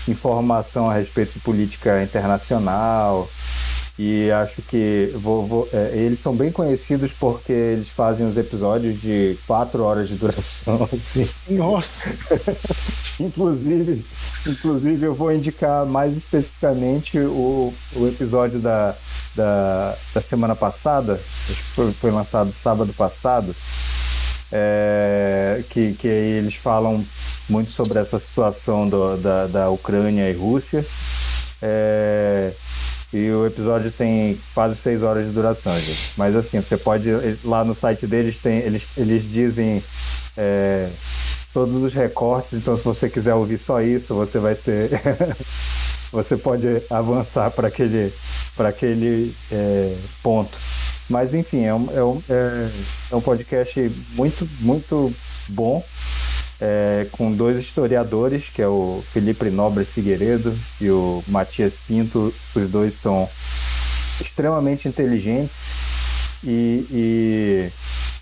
informação 0.07 0.89
a 0.89 0.93
respeito 0.93 1.33
de 1.33 1.39
política 1.39 2.01
internacional, 2.01 3.29
e 3.99 4.31
acho 4.31 4.61
que 4.61 5.11
vou, 5.15 5.45
vou, 5.45 5.69
é, 5.71 5.91
eles 5.95 6.19
são 6.19 6.35
bem 6.35 6.51
conhecidos 6.51 7.11
porque 7.11 7.51
eles 7.51 7.89
fazem 7.89 8.25
os 8.25 8.37
episódios 8.37 8.99
de 8.99 9.37
quatro 9.45 9.83
horas 9.83 10.07
de 10.07 10.15
duração. 10.15 10.87
Assim. 10.91 11.29
Nossa! 11.49 12.15
inclusive, 13.19 14.05
inclusive, 14.47 15.05
eu 15.05 15.13
vou 15.13 15.31
indicar 15.31 15.85
mais 15.85 16.15
especificamente 16.15 17.19
o, 17.19 17.73
o 17.95 18.07
episódio 18.07 18.59
da, 18.59 18.95
da, 19.35 19.95
da 20.13 20.21
semana 20.21 20.55
passada, 20.55 21.19
acho 21.49 21.61
que 21.61 21.69
foi, 21.69 21.91
foi 21.91 22.11
lançado 22.11 22.51
sábado 22.51 22.93
passado, 22.93 23.55
é, 24.51 25.63
que, 25.69 25.93
que 25.93 26.07
eles 26.07 26.55
falam 26.55 27.05
muito 27.47 27.71
sobre 27.71 27.99
essa 27.99 28.17
situação 28.19 28.87
do, 28.87 29.17
da, 29.17 29.47
da 29.47 29.69
Ucrânia 29.69 30.29
e 30.29 30.33
Rússia. 30.33 30.85
É, 31.61 32.51
E 33.13 33.29
o 33.29 33.45
episódio 33.45 33.91
tem 33.91 34.39
quase 34.53 34.75
seis 34.75 35.03
horas 35.03 35.25
de 35.25 35.33
duração, 35.33 35.77
gente. 35.77 36.13
Mas 36.17 36.35
assim, 36.35 36.61
você 36.61 36.77
pode. 36.77 37.09
Lá 37.43 37.63
no 37.63 37.75
site 37.75 38.07
deles 38.07 38.39
tem. 38.39 38.59
Eles, 38.59 38.89
eles 38.97 39.29
dizem 39.29 39.83
é, 40.37 40.89
todos 41.53 41.77
os 41.77 41.93
recortes, 41.93 42.53
então 42.53 42.75
se 42.77 42.83
você 42.83 43.09
quiser 43.09 43.33
ouvir 43.33 43.57
só 43.57 43.81
isso, 43.81 44.15
você 44.15 44.39
vai 44.39 44.55
ter. 44.55 44.89
você 46.11 46.37
pode 46.37 46.67
avançar 46.89 47.51
para 47.51 47.67
aquele, 47.67 48.13
pra 48.55 48.69
aquele 48.69 49.35
é, 49.51 49.95
ponto. 50.23 50.57
Mas 51.09 51.33
enfim, 51.33 51.65
é 51.65 51.73
um, 51.73 51.89
é, 51.93 52.03
um, 52.03 52.23
é, 52.29 52.69
é 53.11 53.15
um 53.15 53.21
podcast 53.21 53.91
muito, 54.13 54.47
muito 54.59 55.13
bom. 55.49 55.83
É, 56.63 57.07
com 57.11 57.31
dois 57.31 57.57
historiadores, 57.57 58.47
que 58.47 58.61
é 58.61 58.67
o 58.67 59.03
Felipe 59.11 59.49
Nobre 59.49 59.83
Figueiredo 59.83 60.55
e 60.79 60.91
o 60.91 61.23
Matias 61.27 61.73
Pinto. 61.87 62.31
Os 62.53 62.69
dois 62.69 62.93
são 62.93 63.27
extremamente 64.21 64.87
inteligentes 64.87 65.75
e, 66.43 66.85
e 66.91 67.71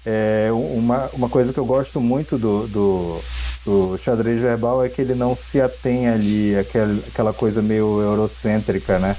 é, 0.05 0.49
uma, 0.51 1.09
uma 1.13 1.29
coisa 1.29 1.53
que 1.53 1.59
eu 1.59 1.65
gosto 1.65 1.99
muito 1.99 2.37
do, 2.37 2.67
do, 2.67 3.21
do, 3.65 3.97
xadrez 3.97 4.39
verbal 4.39 4.83
é 4.83 4.89
que 4.89 5.01
ele 5.01 5.13
não 5.13 5.35
se 5.35 5.61
atém 5.61 6.07
ali 6.07 6.57
àquela, 6.57 6.99
aquela 7.07 7.33
coisa 7.33 7.61
meio 7.61 8.01
eurocêntrica, 8.01 8.99
né? 8.99 9.15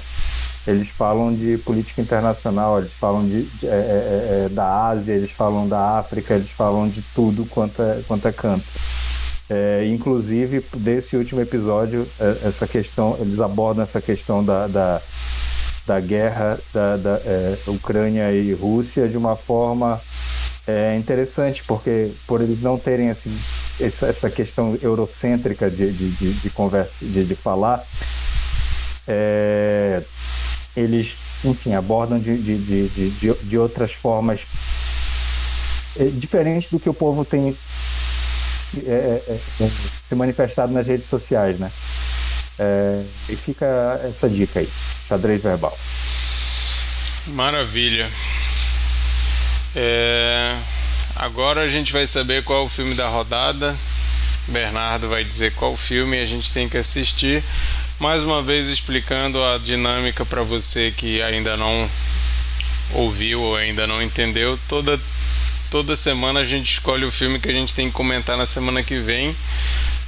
Eles 0.67 0.89
falam 0.89 1.33
de 1.33 1.57
política 1.59 2.01
internacional, 2.01 2.79
eles 2.79 2.93
falam 2.93 3.25
de, 3.25 3.43
de 3.43 3.67
é, 3.67 3.69
é, 3.69 3.73
é, 3.73 4.45
é 4.45 4.49
da 4.49 4.87
Ásia, 4.87 5.13
eles 5.13 5.31
falam 5.31 5.67
da 5.67 5.97
África, 5.97 6.35
eles 6.35 6.51
falam 6.51 6.87
de 6.87 7.01
tudo 7.15 7.45
quanto 7.45 7.81
é, 7.81 8.01
quanto 8.07 8.27
é 8.27 8.31
canto. 8.31 8.65
É, 9.53 9.85
inclusive, 9.85 10.63
desse 10.77 11.17
último 11.17 11.41
episódio, 11.41 12.07
é, 12.17 12.47
essa 12.47 12.65
questão, 12.65 13.17
eles 13.19 13.41
abordam 13.41 13.83
essa 13.83 13.99
questão 13.99 14.41
da, 14.41 14.65
da, 14.65 15.01
da 15.85 15.99
guerra 15.99 16.57
da, 16.73 16.95
da 16.95 17.21
é, 17.25 17.57
Ucrânia 17.67 18.31
e 18.31 18.53
Rússia 18.53 19.09
de 19.09 19.17
uma 19.17 19.35
forma 19.35 20.01
é, 20.65 20.95
interessante, 20.95 21.65
porque 21.65 22.11
por 22.25 22.39
eles 22.39 22.61
não 22.61 22.77
terem 22.77 23.09
assim, 23.09 23.37
essa, 23.77 24.07
essa 24.07 24.29
questão 24.29 24.79
eurocêntrica 24.81 25.69
de, 25.69 25.91
de, 25.91 26.11
de, 26.11 26.33
de 26.33 26.49
conversa, 26.51 27.03
de, 27.03 27.25
de 27.25 27.35
falar, 27.35 27.83
é, 29.05 30.01
eles, 30.77 31.13
enfim, 31.43 31.73
abordam 31.73 32.17
de, 32.17 32.37
de, 32.37 32.57
de, 32.57 33.09
de, 33.09 33.33
de 33.33 33.57
outras 33.57 33.91
formas 33.91 34.45
é, 35.99 36.05
diferentes 36.05 36.69
do 36.69 36.79
que 36.79 36.89
o 36.89 36.93
povo 36.93 37.25
tem 37.25 37.53
é, 38.79 39.21
é, 39.27 39.39
é, 39.63 39.69
se 40.07 40.15
manifestado 40.15 40.71
nas 40.71 40.87
redes 40.87 41.07
sociais, 41.07 41.59
né? 41.59 41.71
É, 42.59 43.03
e 43.29 43.35
fica 43.35 43.99
essa 44.03 44.29
dica 44.29 44.59
aí, 44.59 44.69
xadrez 45.07 45.41
verbal. 45.41 45.77
Maravilha. 47.27 48.09
É, 49.75 50.55
agora 51.15 51.61
a 51.61 51.67
gente 51.67 51.93
vai 51.93 52.05
saber 52.05 52.43
qual 52.43 52.63
é 52.63 52.65
o 52.65 52.69
filme 52.69 52.93
da 52.93 53.07
rodada. 53.07 53.75
Bernardo 54.47 55.07
vai 55.07 55.23
dizer 55.23 55.53
qual 55.53 55.77
filme 55.77 56.19
a 56.19 56.25
gente 56.25 56.51
tem 56.51 56.67
que 56.67 56.75
assistir 56.75 57.43
mais 58.01 58.23
uma 58.23 58.41
vez 58.41 58.67
explicando 58.67 59.43
a 59.43 59.59
dinâmica 59.59 60.25
para 60.25 60.41
você 60.41 60.91
que 60.91 61.21
ainda 61.21 61.55
não 61.55 61.87
ouviu 62.93 63.39
ou 63.39 63.55
ainda 63.55 63.85
não 63.85 64.01
entendeu. 64.01 64.57
Toda 64.67 64.99
toda 65.71 65.95
semana 65.95 66.41
a 66.41 66.45
gente 66.45 66.69
escolhe 66.69 67.05
o 67.05 67.11
filme 67.11 67.39
que 67.39 67.49
a 67.49 67.53
gente 67.53 67.73
tem 67.73 67.87
que 67.87 67.93
comentar 67.93 68.37
na 68.37 68.45
semana 68.45 68.83
que 68.83 68.99
vem. 68.99 69.33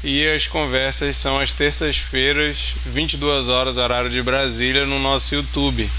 E 0.03 0.27
as 0.27 0.45
conversas 0.45 1.15
são 1.15 1.39
às 1.39 1.53
terças-feiras, 1.53 2.75
22 2.85 3.47
horas 3.47 3.77
horário 3.77 4.09
de 4.09 4.21
Brasília 4.21 4.85
no 4.85 4.99
nosso 4.99 5.33
YouTube. 5.33 5.89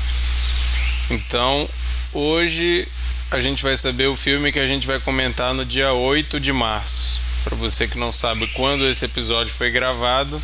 Então, 1.11 1.67
hoje 2.13 2.87
a 3.31 3.41
gente 3.41 3.63
vai 3.63 3.75
saber 3.75 4.07
o 4.07 4.15
filme 4.15 4.53
que 4.53 4.59
a 4.59 4.67
gente 4.67 4.87
vai 4.87 5.01
comentar 5.01 5.55
no 5.55 5.65
dia 5.65 5.95
8 5.95 6.39
de 6.39 6.53
março. 6.53 7.19
Para 7.43 7.57
você 7.57 7.89
que 7.89 7.99
não 7.99 8.13
sabe 8.13 8.47
quando 8.49 8.87
esse 8.87 9.07
episódio 9.07 9.53
foi 9.55 9.71
gravado, 9.71 10.41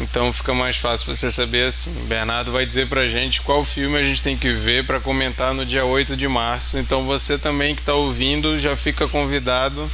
então 0.00 0.32
fica 0.32 0.54
mais 0.54 0.76
fácil 0.76 1.12
você 1.12 1.30
saber 1.30 1.68
assim. 1.68 1.92
Bernardo 2.06 2.50
vai 2.50 2.64
dizer 2.64 2.88
pra 2.88 3.08
gente 3.08 3.42
qual 3.42 3.64
filme 3.64 3.98
a 3.98 4.04
gente 4.04 4.22
tem 4.22 4.36
que 4.36 4.50
ver 4.52 4.86
para 4.86 5.00
comentar 5.00 5.52
no 5.52 5.66
dia 5.66 5.84
8 5.84 6.16
de 6.16 6.26
março. 6.28 6.78
Então 6.78 7.04
você 7.04 7.38
também 7.38 7.74
que 7.74 7.82
está 7.82 7.94
ouvindo 7.94 8.58
já 8.58 8.76
fica 8.76 9.06
convidado 9.06 9.88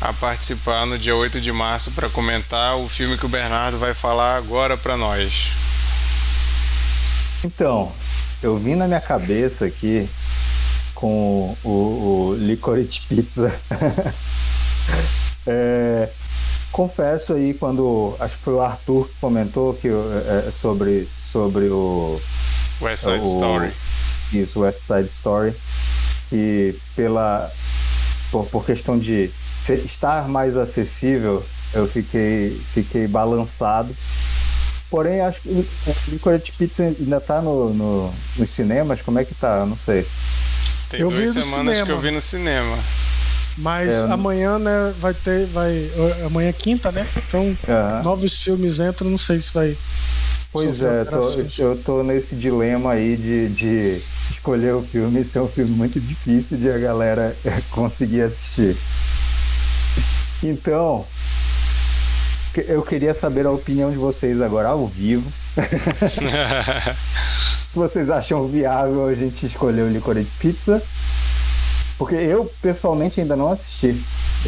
a 0.00 0.12
participar 0.12 0.84
no 0.84 0.98
dia 0.98 1.14
8 1.14 1.40
de 1.40 1.52
março 1.52 1.92
para 1.92 2.08
comentar 2.08 2.76
o 2.76 2.88
filme 2.88 3.16
que 3.16 3.24
o 3.24 3.28
Bernardo 3.28 3.78
vai 3.78 3.94
falar 3.94 4.36
agora 4.36 4.76
para 4.76 4.96
nós. 4.96 5.52
Então, 7.44 7.92
eu 8.42 8.58
vim 8.58 8.74
na 8.74 8.86
minha 8.86 9.00
cabeça 9.00 9.64
aqui 9.64 10.08
com 10.94 11.56
o, 11.62 11.68
o 11.68 12.36
Licorice 12.38 13.00
Pizza. 13.08 13.54
é, 15.46 16.08
confesso 16.72 17.34
aí 17.34 17.54
quando 17.54 18.16
acho 18.18 18.38
que 18.38 18.42
foi 18.42 18.54
o 18.54 18.60
Arthur 18.60 19.06
que 19.06 19.14
comentou 19.20 19.74
que 19.74 19.88
é, 19.88 20.48
é, 20.48 20.50
sobre 20.50 21.08
sobre 21.18 21.66
o 21.68 22.18
West 22.80 23.04
Side 23.04 23.20
o, 23.20 23.24
Story. 23.24 23.72
Isso 24.32 24.60
West 24.60 24.80
Side 24.80 25.04
Story 25.04 25.54
que 26.30 26.74
pela 26.96 27.52
por, 28.30 28.46
por 28.46 28.64
questão 28.64 28.98
de 28.98 29.30
estar 29.84 30.26
mais 30.26 30.56
acessível 30.56 31.44
eu 31.74 31.86
fiquei 31.86 32.58
fiquei 32.72 33.06
balançado. 33.06 33.94
Porém 34.90 35.20
acho 35.20 35.40
que 35.40 35.48
o 35.48 35.66
Licorice 36.08 36.52
Pizza 36.52 36.82
ainda 36.82 37.20
tá 37.20 37.40
no, 37.40 37.72
no, 37.72 38.14
nos 38.36 38.50
cinemas? 38.50 39.00
Como 39.00 39.18
é 39.18 39.24
que 39.24 39.34
tá? 39.34 39.60
Eu 39.60 39.66
não 39.66 39.76
sei. 39.76 40.06
Tem 40.90 41.00
eu 41.00 41.08
duas 41.08 41.32
semanas 41.32 41.80
que 41.80 41.90
eu 41.90 42.00
vi 42.00 42.10
no 42.10 42.20
cinema 42.20 42.76
mas 43.58 43.92
é, 43.92 44.12
amanhã, 44.12 44.58
né, 44.58 44.94
vai 44.98 45.14
ter. 45.14 45.46
Vai, 45.46 45.90
amanhã 46.24 46.48
é 46.48 46.52
quinta, 46.52 46.90
né? 46.90 47.06
Então, 47.16 47.56
novos 48.02 48.42
filmes 48.42 48.80
entram, 48.80 49.10
não 49.10 49.18
sei 49.18 49.40
se 49.40 49.52
vai. 49.52 49.76
Pois 50.52 50.82
é, 50.82 51.04
tô, 51.04 51.20
eu 51.62 51.76
tô 51.82 52.02
nesse 52.02 52.36
dilema 52.36 52.92
aí 52.92 53.16
de, 53.16 53.48
de 53.48 54.02
escolher 54.30 54.74
o 54.74 54.82
filme. 54.82 55.20
Esse 55.20 55.38
é 55.38 55.40
um 55.40 55.48
filme 55.48 55.70
muito 55.70 55.98
difícil 55.98 56.58
de 56.58 56.70
a 56.70 56.78
galera 56.78 57.34
conseguir 57.70 58.22
assistir. 58.22 58.76
Então, 60.42 61.06
eu 62.66 62.82
queria 62.82 63.14
saber 63.14 63.46
a 63.46 63.50
opinião 63.50 63.90
de 63.90 63.96
vocês 63.96 64.42
agora 64.42 64.68
ao 64.68 64.86
vivo. 64.86 65.32
se 67.68 67.74
vocês 67.74 68.10
acham 68.10 68.46
viável 68.46 69.06
a 69.06 69.14
gente 69.14 69.46
escolher 69.46 69.82
o 69.82 69.88
Licorice 69.88 70.30
Pizza 70.38 70.82
porque 72.02 72.16
eu, 72.16 72.50
pessoalmente, 72.60 73.20
ainda 73.20 73.36
não 73.36 73.48
assisti. 73.48 74.04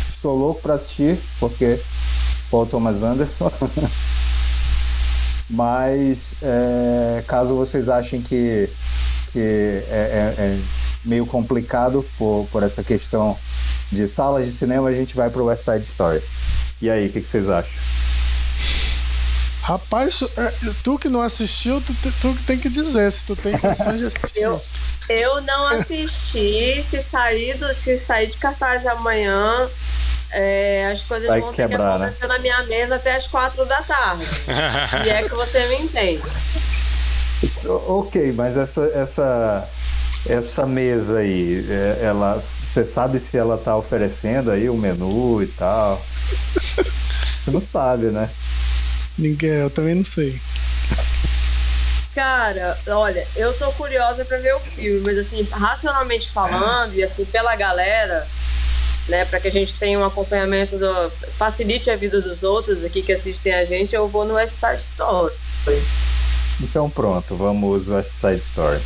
Estou 0.09 0.37
louco 0.37 0.61
para 0.61 0.75
assistir, 0.75 1.21
porque 1.39 1.81
Paul 2.51 2.67
Thomas 2.67 3.01
Anderson. 3.01 3.49
Mas, 5.49 6.35
é, 6.43 7.23
caso 7.29 7.55
vocês 7.55 7.89
achem 7.89 8.21
que, 8.21 8.69
que 9.33 9.39
é, 9.39 9.85
é, 9.89 10.35
é, 10.37 10.59
meio 11.05 11.25
complicado 11.27 12.05
por, 12.19 12.49
por 12.51 12.65
essa 12.65 12.83
questão 12.83 13.39
de 13.93 14.09
salas 14.09 14.47
de 14.47 14.51
cinema, 14.51 14.89
a 14.89 14.93
gente 14.93 15.15
vai 15.15 15.31
para 15.31 15.41
o 15.41 15.45
West 15.45 15.63
Side 15.65 15.85
Story. 15.85 16.21
E 16.83 16.91
aí, 16.91 17.07
o 17.07 17.13
que, 17.13 17.21
que 17.21 17.29
vocês 17.29 17.49
acham? 17.49 17.71
Rapaz, 19.63 20.25
é, 20.37 20.53
tu 20.83 20.99
que 20.99 21.09
não 21.09 21.23
assistiu, 21.23 21.81
tu, 21.81 21.95
tu 22.21 22.35
que 22.35 22.43
tem 22.43 22.59
que 22.59 22.69
dizer 22.69 23.13
se 23.13 23.27
tu 23.27 23.37
tem 23.37 23.57
condições 23.57 24.01
de 24.01 24.07
assistir. 24.11 24.41
Eu, 24.41 24.61
eu 25.09 25.41
não 25.41 25.67
assisti. 25.67 26.83
se 26.83 27.01
sair, 27.01 27.57
do, 27.57 27.73
se 27.73 27.99
sair 27.99 28.29
de 28.29 28.37
cartaz 28.37 28.87
amanhã, 28.87 29.69
é, 30.31 30.91
as 30.93 31.03
coisas 31.03 31.29
Vai 31.29 31.41
vão 31.41 31.53
quebrar, 31.53 31.69
ter 31.69 31.77
que 31.77 31.83
né? 31.83 31.95
acontecer 31.95 32.27
né? 32.27 32.35
na 32.35 32.39
minha 32.39 32.63
mesa 32.65 32.97
até 32.97 33.17
as 33.17 33.27
quatro 33.27 33.65
da 33.65 33.83
tarde. 33.83 34.27
e 35.07 35.09
é 35.09 35.23
que 35.23 35.35
você 35.35 35.67
me 35.69 35.77
entende. 35.85 36.23
Ok, 37.65 38.33
mas 38.33 38.57
essa, 38.57 38.83
essa, 38.95 39.69
essa 40.27 40.67
mesa 40.67 41.19
aí, 41.19 41.67
é, 41.69 41.99
ela, 42.03 42.43
você 42.65 42.85
sabe 42.85 43.19
se 43.21 43.37
ela 43.37 43.59
tá 43.59 43.77
oferecendo 43.77 44.51
aí 44.51 44.69
o 44.69 44.75
menu 44.75 45.43
e 45.43 45.47
tal? 45.47 46.05
Você 47.45 47.51
não 47.51 47.61
sabe, 47.61 48.07
né? 48.07 48.31
Ninguém, 49.19 49.51
eu 49.51 49.69
também 49.69 49.95
não 49.95 50.05
sei. 50.05 50.41
Cara, 52.15 52.79
olha, 52.87 53.27
eu 53.35 53.53
tô 53.55 53.73
curiosa 53.73 54.25
para 54.25 54.39
ver 54.39 54.55
o 54.55 54.61
filme, 54.61 55.01
mas 55.01 55.19
assim, 55.19 55.43
racionalmente 55.51 56.31
falando, 56.31 56.95
e 56.95 57.03
assim, 57.03 57.25
pela 57.25 57.57
galera, 57.57 58.25
né, 59.09 59.25
para 59.25 59.41
que 59.41 59.49
a 59.49 59.51
gente 59.51 59.75
tenha 59.75 59.99
um 59.99 60.05
acompanhamento 60.05 60.79
do. 60.79 61.11
facilite 61.37 61.91
a 61.91 61.97
vida 61.97 62.21
dos 62.21 62.45
outros 62.45 62.85
aqui 62.85 63.03
que 63.03 63.13
assistem 63.13 63.53
a 63.53 63.65
gente, 63.65 63.97
eu 63.97 64.07
vou 64.07 64.25
no 64.25 64.35
West 64.35 64.55
Side 64.55 64.81
Story. 64.81 65.35
Então 66.61 66.89
pronto, 66.89 67.35
vamos 67.35 67.89
West 67.89 68.13
Side 68.13 68.39
Story. 68.39 68.81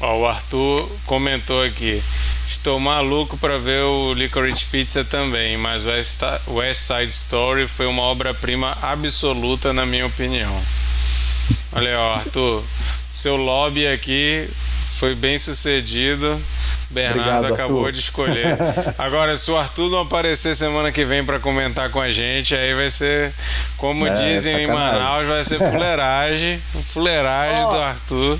Ó, 0.00 0.20
o 0.20 0.26
Arthur 0.26 0.90
comentou 1.04 1.62
aqui. 1.62 2.02
Estou 2.46 2.80
maluco 2.80 3.36
para 3.36 3.58
ver 3.58 3.82
o 3.82 4.14
Licorice 4.14 4.64
Pizza 4.66 5.04
também, 5.04 5.56
mas 5.56 5.84
West 5.84 6.80
Side 6.80 7.10
Story 7.10 7.68
foi 7.68 7.86
uma 7.86 8.02
obra-prima 8.02 8.76
absoluta 8.82 9.72
na 9.72 9.84
minha 9.86 10.06
opinião. 10.06 10.60
Olha 11.72 11.90
aí, 11.90 11.96
ó, 11.96 12.14
Arthur. 12.14 12.62
Seu 13.08 13.36
lobby 13.36 13.86
aqui 13.86 14.48
foi 14.96 15.14
bem 15.14 15.38
sucedido. 15.38 16.40
Bernardo 16.90 17.20
Obrigado, 17.38 17.54
acabou 17.54 17.78
Arthur. 17.78 17.92
de 17.92 17.98
escolher. 18.00 18.56
Agora, 18.98 19.34
se 19.36 19.50
o 19.50 19.56
Arthur 19.56 19.90
não 19.90 20.00
aparecer 20.02 20.54
semana 20.54 20.92
que 20.92 21.04
vem 21.06 21.24
para 21.24 21.38
comentar 21.40 21.88
com 21.90 21.98
a 22.00 22.10
gente, 22.12 22.54
aí 22.54 22.74
vai 22.74 22.90
ser, 22.90 23.32
como 23.78 24.06
É, 24.06 24.10
dizem 24.10 24.64
em 24.64 24.66
sacanagem. 24.66 24.98
Manaus, 25.00 25.26
vai 25.26 25.44
ser 25.44 25.58
fuleiragem. 25.58 26.62
Fuleiragem 26.92 27.64
Ó. 27.64 27.70
do 27.70 27.78
Arthur. 27.78 28.38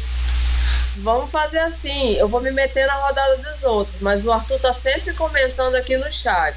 Vamos 0.99 1.31
fazer 1.31 1.61
assim, 1.61 2.13
eu 2.17 2.29
vou 2.29 2.43
me 2.43 2.51
meter 2.51 2.87
na 2.87 2.93
rodada 2.93 3.39
dos 3.39 3.63
outros, 3.65 3.97
mas 4.03 4.23
o 4.27 4.31
Arthur 4.31 4.59
tá 4.59 4.75
sempre 4.75 5.15
comentando 5.15 5.75
aqui 5.75 5.97
no 5.97 6.13
chat. 6.13 6.55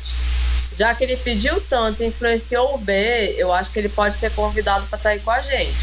Já 0.78 0.94
que 0.94 1.06
ele 1.06 1.16
pediu 1.16 1.62
tanto 1.62 2.04
e 2.04 2.08
influenciou 2.08 2.76
o 2.76 2.78
B, 2.78 3.34
eu 3.38 3.54
acho 3.54 3.72
que 3.72 3.80
ele 3.80 3.88
pode 3.88 4.20
ser 4.20 4.32
convidado 4.32 4.86
para 4.88 4.98
estar 4.98 5.10
aí 5.12 5.20
com 5.20 5.32
a 5.32 5.40
gente. 5.40 5.74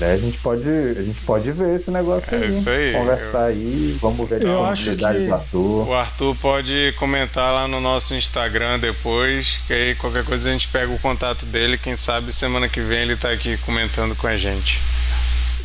É, 0.00 0.12
a 0.12 0.16
gente 0.16 0.36
pode, 0.38 0.68
a 0.68 1.02
gente 1.02 1.20
pode 1.20 1.52
ver 1.52 1.76
esse 1.76 1.88
negócio 1.90 2.34
É 2.34 2.38
aí. 2.38 2.48
isso 2.48 2.68
aí. 2.68 2.92
Conversar 2.94 3.44
aí, 3.44 3.96
vamos 4.02 4.28
ver 4.28 4.44
a 4.44 4.48
Eu 4.48 4.64
acho 4.64 4.82
disponibilidade 4.96 5.18
que- 5.20 5.26
do 5.28 5.34
Arthur. 5.34 5.88
O 5.88 5.94
Arthur 5.94 6.36
pode 6.36 6.94
comentar 6.98 7.54
lá 7.54 7.68
no 7.68 7.80
nosso 7.80 8.12
Instagram 8.14 8.80
depois, 8.80 9.60
que 9.68 9.72
aí 9.72 9.94
qualquer 9.94 10.24
coisa 10.24 10.48
a 10.48 10.52
gente 10.52 10.66
pega 10.68 10.92
o 10.92 10.98
contato 10.98 11.46
dele. 11.46 11.78
Quem 11.78 11.94
sabe 11.94 12.32
semana 12.32 12.68
que 12.68 12.80
vem 12.80 13.02
ele 13.02 13.16
tá 13.16 13.30
aqui 13.30 13.56
comentando 13.58 14.16
com 14.16 14.26
a 14.26 14.36
gente. 14.36 14.80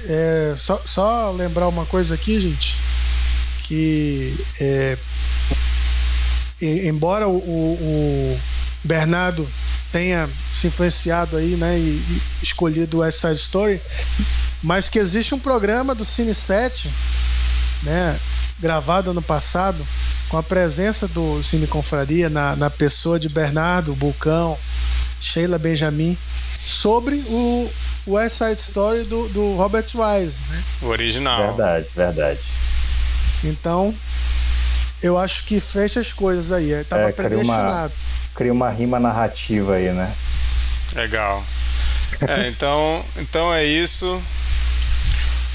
É, 0.08 0.54
só, 0.56 0.80
só 0.86 1.32
lembrar 1.32 1.68
uma 1.68 1.86
coisa 1.88 2.14
aqui, 2.14 2.40
gente, 2.40 2.78
que 3.64 4.36
é, 4.62 4.96
embora 6.62 7.28
o, 7.28 7.36
o- 7.38 7.78
o 8.36 8.40
Bernardo 8.84 9.48
tenha 9.92 10.30
se 10.52 10.68
influenciado 10.68 11.38
aí, 11.38 11.56
né, 11.56 11.78
e, 11.78 11.82
e 11.82 12.22
escolhido 12.44 12.98
o 12.98 13.00
West 13.02 13.20
Side 13.22 13.36
Story, 13.36 13.82
mas 14.62 14.90
que 14.90 15.00
existe 15.00 15.34
um 15.34 15.40
programa 15.40 15.96
do 15.96 16.06
Cine 16.06 16.34
7, 16.34 16.92
né, 17.84 18.20
gravado 18.60 19.12
ano 19.12 19.22
passado, 19.22 19.86
com 20.28 20.38
a 20.38 20.44
presença 20.44 21.08
do 21.08 21.42
Cine 21.42 21.66
Confraria 21.66 22.30
na, 22.30 22.56
na 22.56 22.70
pessoa 22.70 23.20
de 23.20 23.28
Bernardo, 23.30 23.96
Bulcão, 23.96 24.58
Sheila 25.20 25.58
Benjamin, 25.58 26.18
sobre 26.68 27.16
o 27.28 27.70
West 28.06 28.38
Side 28.38 28.60
Story 28.62 29.04
do, 29.06 29.28
do 29.30 29.56
Robert 29.56 29.86
Wise, 29.96 30.42
né? 30.50 30.64
O 30.84 30.88
original. 30.88 31.48
Verdade, 31.56 31.88
verdade. 31.96 32.40
Então, 33.44 33.96
eu 35.02 35.18
acho 35.18 35.46
que 35.46 35.60
fecha 35.60 36.00
as 36.00 36.12
coisas 36.14 36.52
aí. 36.52 36.74
é, 36.74 36.84
Tava 36.84 37.04
É, 37.04 37.12
cria 37.12 37.28
uma- 37.28 37.36
predestinado. 37.36 37.94
Cria 38.40 38.54
uma 38.54 38.70
rima 38.70 39.02
narrativa 39.02 39.74
aí, 39.74 39.92
né? 39.92 40.16
Legal. 40.96 41.44
É, 42.26 42.48
então, 42.48 43.04
então 43.18 43.54
é 43.54 43.66
isso. 43.66 44.24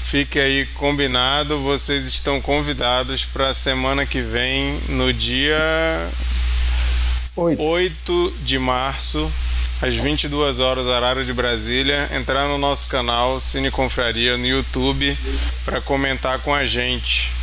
Fique 0.03 0.39
aí 0.39 0.67
combinado. 0.75 1.59
Vocês 1.61 2.05
estão 2.05 2.39
convidados 2.39 3.25
para 3.25 3.47
a 3.47 3.53
semana 3.55 4.05
que 4.05 4.21
vem, 4.21 4.79
no 4.87 5.11
dia 5.11 5.57
Oito. 7.35 7.63
8 7.63 8.37
de 8.43 8.59
março, 8.59 9.33
às 9.81 9.95
22 9.95 10.59
horas, 10.59 10.85
horário 10.85 11.25
de 11.25 11.33
Brasília, 11.33 12.07
entrar 12.13 12.47
no 12.47 12.59
nosso 12.59 12.87
canal 12.87 13.39
Cine 13.39 13.71
Confraria 13.71 14.37
no 14.37 14.45
YouTube 14.45 15.17
para 15.65 15.81
comentar 15.81 16.37
com 16.37 16.53
a 16.53 16.67
gente. 16.67 17.33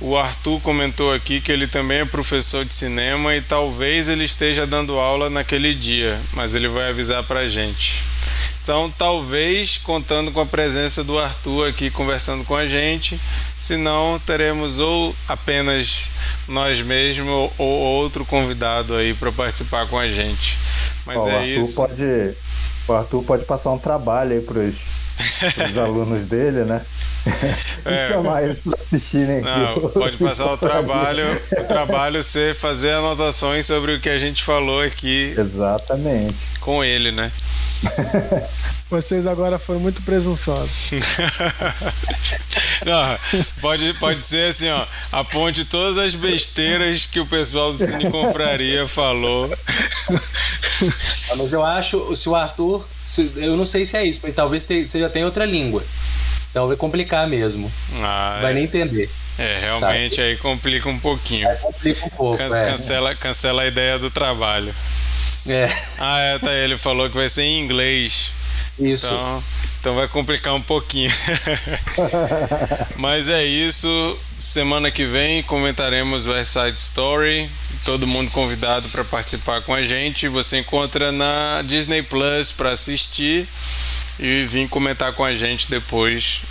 O 0.00 0.16
Arthur 0.16 0.60
comentou 0.60 1.12
aqui 1.12 1.40
que 1.40 1.50
ele 1.50 1.66
também 1.66 1.98
é 1.98 2.04
professor 2.04 2.64
de 2.64 2.72
cinema 2.72 3.34
e 3.34 3.40
talvez 3.40 4.08
ele 4.08 4.24
esteja 4.24 4.64
dando 4.64 4.96
aula 4.96 5.28
naquele 5.28 5.74
dia, 5.74 6.20
mas 6.32 6.54
ele 6.54 6.68
vai 6.68 6.90
avisar 6.90 7.24
pra 7.24 7.48
gente. 7.48 8.04
Então, 8.62 8.92
talvez 8.96 9.78
contando 9.78 10.30
com 10.30 10.40
a 10.40 10.46
presença 10.46 11.02
do 11.02 11.18
Arthur 11.18 11.68
aqui 11.68 11.90
conversando 11.90 12.44
com 12.44 12.54
a 12.54 12.66
gente, 12.66 13.18
senão 13.56 14.20
teremos 14.24 14.78
ou 14.78 15.16
apenas 15.26 16.10
nós 16.46 16.80
mesmos 16.80 17.50
ou 17.56 17.66
outro 17.66 18.24
convidado 18.24 18.94
aí 18.94 19.14
para 19.14 19.32
participar 19.32 19.88
com 19.88 19.98
a 19.98 20.06
gente. 20.06 20.58
Mas 21.04 21.16
Ó, 21.16 21.24
o, 21.24 21.28
é 21.28 21.34
Arthur 21.36 21.48
isso. 21.48 21.74
Pode, 21.74 22.34
o 22.86 22.92
Arthur 22.92 23.22
pode 23.24 23.44
passar 23.46 23.72
um 23.72 23.78
trabalho 23.78 24.32
aí 24.32 24.40
pros, 24.42 24.74
pros 25.54 25.78
alunos 25.78 26.26
dele, 26.26 26.64
né? 26.64 26.82
É. 27.84 28.08
Chamar 28.08 28.42
eles 28.42 28.58
pra 28.58 28.78
assistirem 28.78 29.38
aqui. 29.38 29.46
Não, 29.48 29.76
o 29.78 29.88
pode 29.90 30.16
passar 30.18 30.52
o 30.52 30.58
trabalho, 30.58 31.24
o 31.52 31.64
trabalho 31.64 32.22
ser 32.22 32.54
fazer 32.54 32.90
anotações 32.92 33.64
sobre 33.64 33.94
o 33.94 34.00
que 34.00 34.08
a 34.10 34.18
gente 34.18 34.42
falou 34.42 34.82
aqui 34.82 35.34
Exatamente. 35.38 36.34
com 36.60 36.84
ele, 36.84 37.12
né? 37.12 37.32
Vocês 38.90 39.26
agora 39.26 39.58
foram 39.58 39.80
muito 39.80 40.00
presunçosos. 40.02 40.90
Não, 42.84 43.18
pode, 43.60 43.92
pode 43.94 44.20
ser 44.20 44.48
assim, 44.48 44.68
ó. 44.70 44.86
Aponte 45.12 45.64
todas 45.64 45.98
as 45.98 46.14
besteiras 46.14 47.04
que 47.06 47.20
o 47.20 47.26
pessoal 47.26 47.72
do 47.72 47.78
Cine 47.86 48.10
Confraria 48.10 48.86
falou. 48.86 49.50
Mas 51.36 51.52
eu 51.52 51.62
acho, 51.64 52.14
se 52.16 52.28
o 52.28 52.34
Arthur, 52.34 52.86
se- 53.02 53.30
eu 53.36 53.56
não 53.56 53.66
sei 53.66 53.84
se 53.84 53.96
é 53.96 54.04
isso, 54.04 54.20
mas 54.22 54.34
talvez 54.34 54.64
te- 54.64 54.86
você 54.86 54.98
já 54.98 55.08
tenha 55.08 55.24
outra 55.26 55.44
língua. 55.44 55.82
Então 56.50 56.66
vai 56.66 56.76
complicar 56.76 57.26
mesmo. 57.28 57.70
Ah, 58.02 58.38
Vai 58.42 58.52
é, 58.52 58.54
nem 58.54 58.64
entender. 58.64 59.08
é, 59.38 59.58
realmente 59.60 60.20
aí 60.20 60.36
complica 60.36 60.88
um 60.88 60.98
pouquinho. 60.98 61.48
Complica 61.58 62.06
um 62.06 62.10
pouco. 62.10 62.38
Can- 62.38 62.58
é. 62.58 62.64
Cancela, 62.70 63.14
cancela 63.14 63.62
a 63.62 63.66
ideia 63.66 63.98
do 63.98 64.10
trabalho. 64.10 64.74
É, 65.46 65.68
Ah, 65.98 66.18
é, 66.20 66.38
tá. 66.38 66.52
Ele 66.52 66.76
falou 66.78 67.08
que 67.08 67.16
vai 67.16 67.28
ser 67.28 67.42
em 67.42 67.60
inglês. 67.62 68.32
isso. 68.78 69.06
Então, 69.06 69.44
então 69.80 69.94
vai 69.94 70.08
complicar 70.08 70.54
um 70.54 70.62
pouquinho. 70.62 71.10
Mas 72.96 73.28
é 73.28 73.44
isso. 73.44 74.18
Semana 74.36 74.90
que 74.90 75.04
vem 75.04 75.42
comentaremos 75.42 76.26
o 76.26 76.32
West 76.32 76.52
Side 76.52 76.78
Story. 76.78 77.48
Todo 77.84 78.06
mundo 78.06 78.30
convidado 78.30 78.88
para 78.88 79.04
participar 79.04 79.62
com 79.62 79.72
a 79.74 79.82
gente. 79.82 80.28
Você 80.28 80.58
encontra 80.58 81.12
na 81.12 81.62
Disney 81.64 82.02
Plus 82.02 82.52
para 82.52 82.70
assistir 82.70 83.46
e 84.18 84.42
vir 84.44 84.68
comentar 84.68 85.12
com 85.12 85.24
a 85.24 85.34
gente 85.34 85.68
depois, 85.70 86.42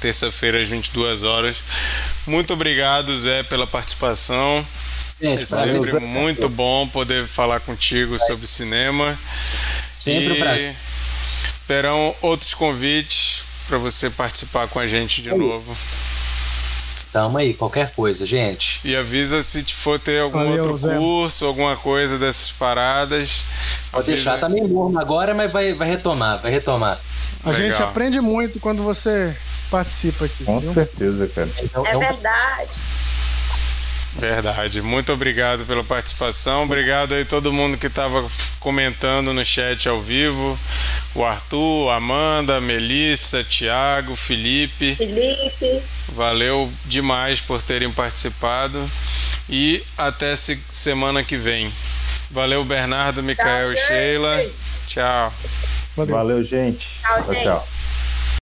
terça-feira 0.00 0.60
às 0.60 0.68
22 0.68 1.22
horas. 1.22 1.58
Muito 2.26 2.52
obrigado, 2.52 3.16
Zé, 3.16 3.42
pela 3.42 3.66
participação. 3.66 4.66
Gente, 5.20 5.42
É 5.44 5.46
prazer. 5.46 5.72
sempre 5.80 6.00
muito 6.00 6.48
bom 6.48 6.86
poder 6.88 7.26
falar 7.26 7.60
contigo 7.60 8.18
sobre 8.18 8.46
cinema. 8.46 9.18
Sempre 9.94 10.34
e 10.34 10.38
prazer. 10.38 10.76
terão 11.66 12.14
outros 12.20 12.52
convites 12.52 13.42
para 13.66 13.78
você 13.78 14.10
participar 14.10 14.68
com 14.68 14.78
a 14.78 14.86
gente 14.86 15.22
de 15.22 15.30
novo. 15.34 15.74
Tamo 17.12 17.38
aí, 17.38 17.54
qualquer 17.54 17.92
coisa, 17.94 18.26
gente. 18.26 18.80
E 18.84 18.94
avisa 18.96 19.40
se 19.42 19.64
for 19.72 20.00
ter 20.00 20.20
algum 20.20 20.44
Valeu, 20.44 20.58
outro 20.64 20.76
Zé. 20.76 20.96
curso, 20.96 21.46
alguma 21.46 21.76
coisa 21.76 22.18
dessas 22.18 22.50
paradas. 22.50 23.42
Pode 23.92 24.10
Avisa- 24.10 24.30
deixar, 24.30 24.40
tá 24.40 24.48
meio 24.48 24.66
morno 24.68 24.98
agora, 25.00 25.32
mas 25.32 25.50
vai, 25.52 25.72
vai 25.74 25.88
retomar, 25.88 26.42
vai 26.42 26.50
retomar. 26.50 27.00
A 27.44 27.50
Legal. 27.50 27.68
gente 27.68 27.82
aprende 27.82 28.20
muito 28.20 28.58
quando 28.60 28.82
você 28.82 29.36
participa 29.70 30.24
aqui. 30.24 30.44
Com 30.44 30.60
viu? 30.60 30.72
certeza, 30.74 31.28
cara. 31.28 31.48
É 31.86 31.98
verdade. 31.98 32.70
Verdade. 34.16 34.80
Muito 34.80 35.12
obrigado 35.12 35.64
pela 35.66 35.82
participação. 35.82 36.62
Obrigado 36.62 37.14
aí 37.14 37.24
todo 37.24 37.52
mundo 37.52 37.76
que 37.76 37.88
estava 37.88 38.24
comentando 38.60 39.32
no 39.32 39.44
chat 39.44 39.88
ao 39.88 40.00
vivo. 40.00 40.56
O 41.14 41.24
Arthur, 41.24 41.90
a 41.90 41.96
Amanda, 41.96 42.56
a 42.56 42.60
Melissa, 42.60 43.42
Thiago, 43.42 44.14
Felipe. 44.14 44.94
Felipe. 44.94 45.82
Valeu 46.10 46.72
demais 46.84 47.40
por 47.40 47.60
terem 47.60 47.90
participado. 47.90 48.88
E 49.48 49.82
até 49.98 50.36
se- 50.36 50.62
semana 50.72 51.24
que 51.24 51.36
vem. 51.36 51.72
Valeu, 52.30 52.64
Bernardo, 52.64 53.22
Micael 53.22 53.72
e 53.72 53.76
Sheila. 53.76 54.44
Tchau. 54.86 55.34
Valeu. 55.96 56.16
Valeu, 56.16 56.42
gente. 56.42 57.00
Tchau, 57.00 57.22
tchau. 57.22 57.34
gente. 57.34 57.44
tchau. 57.44 58.03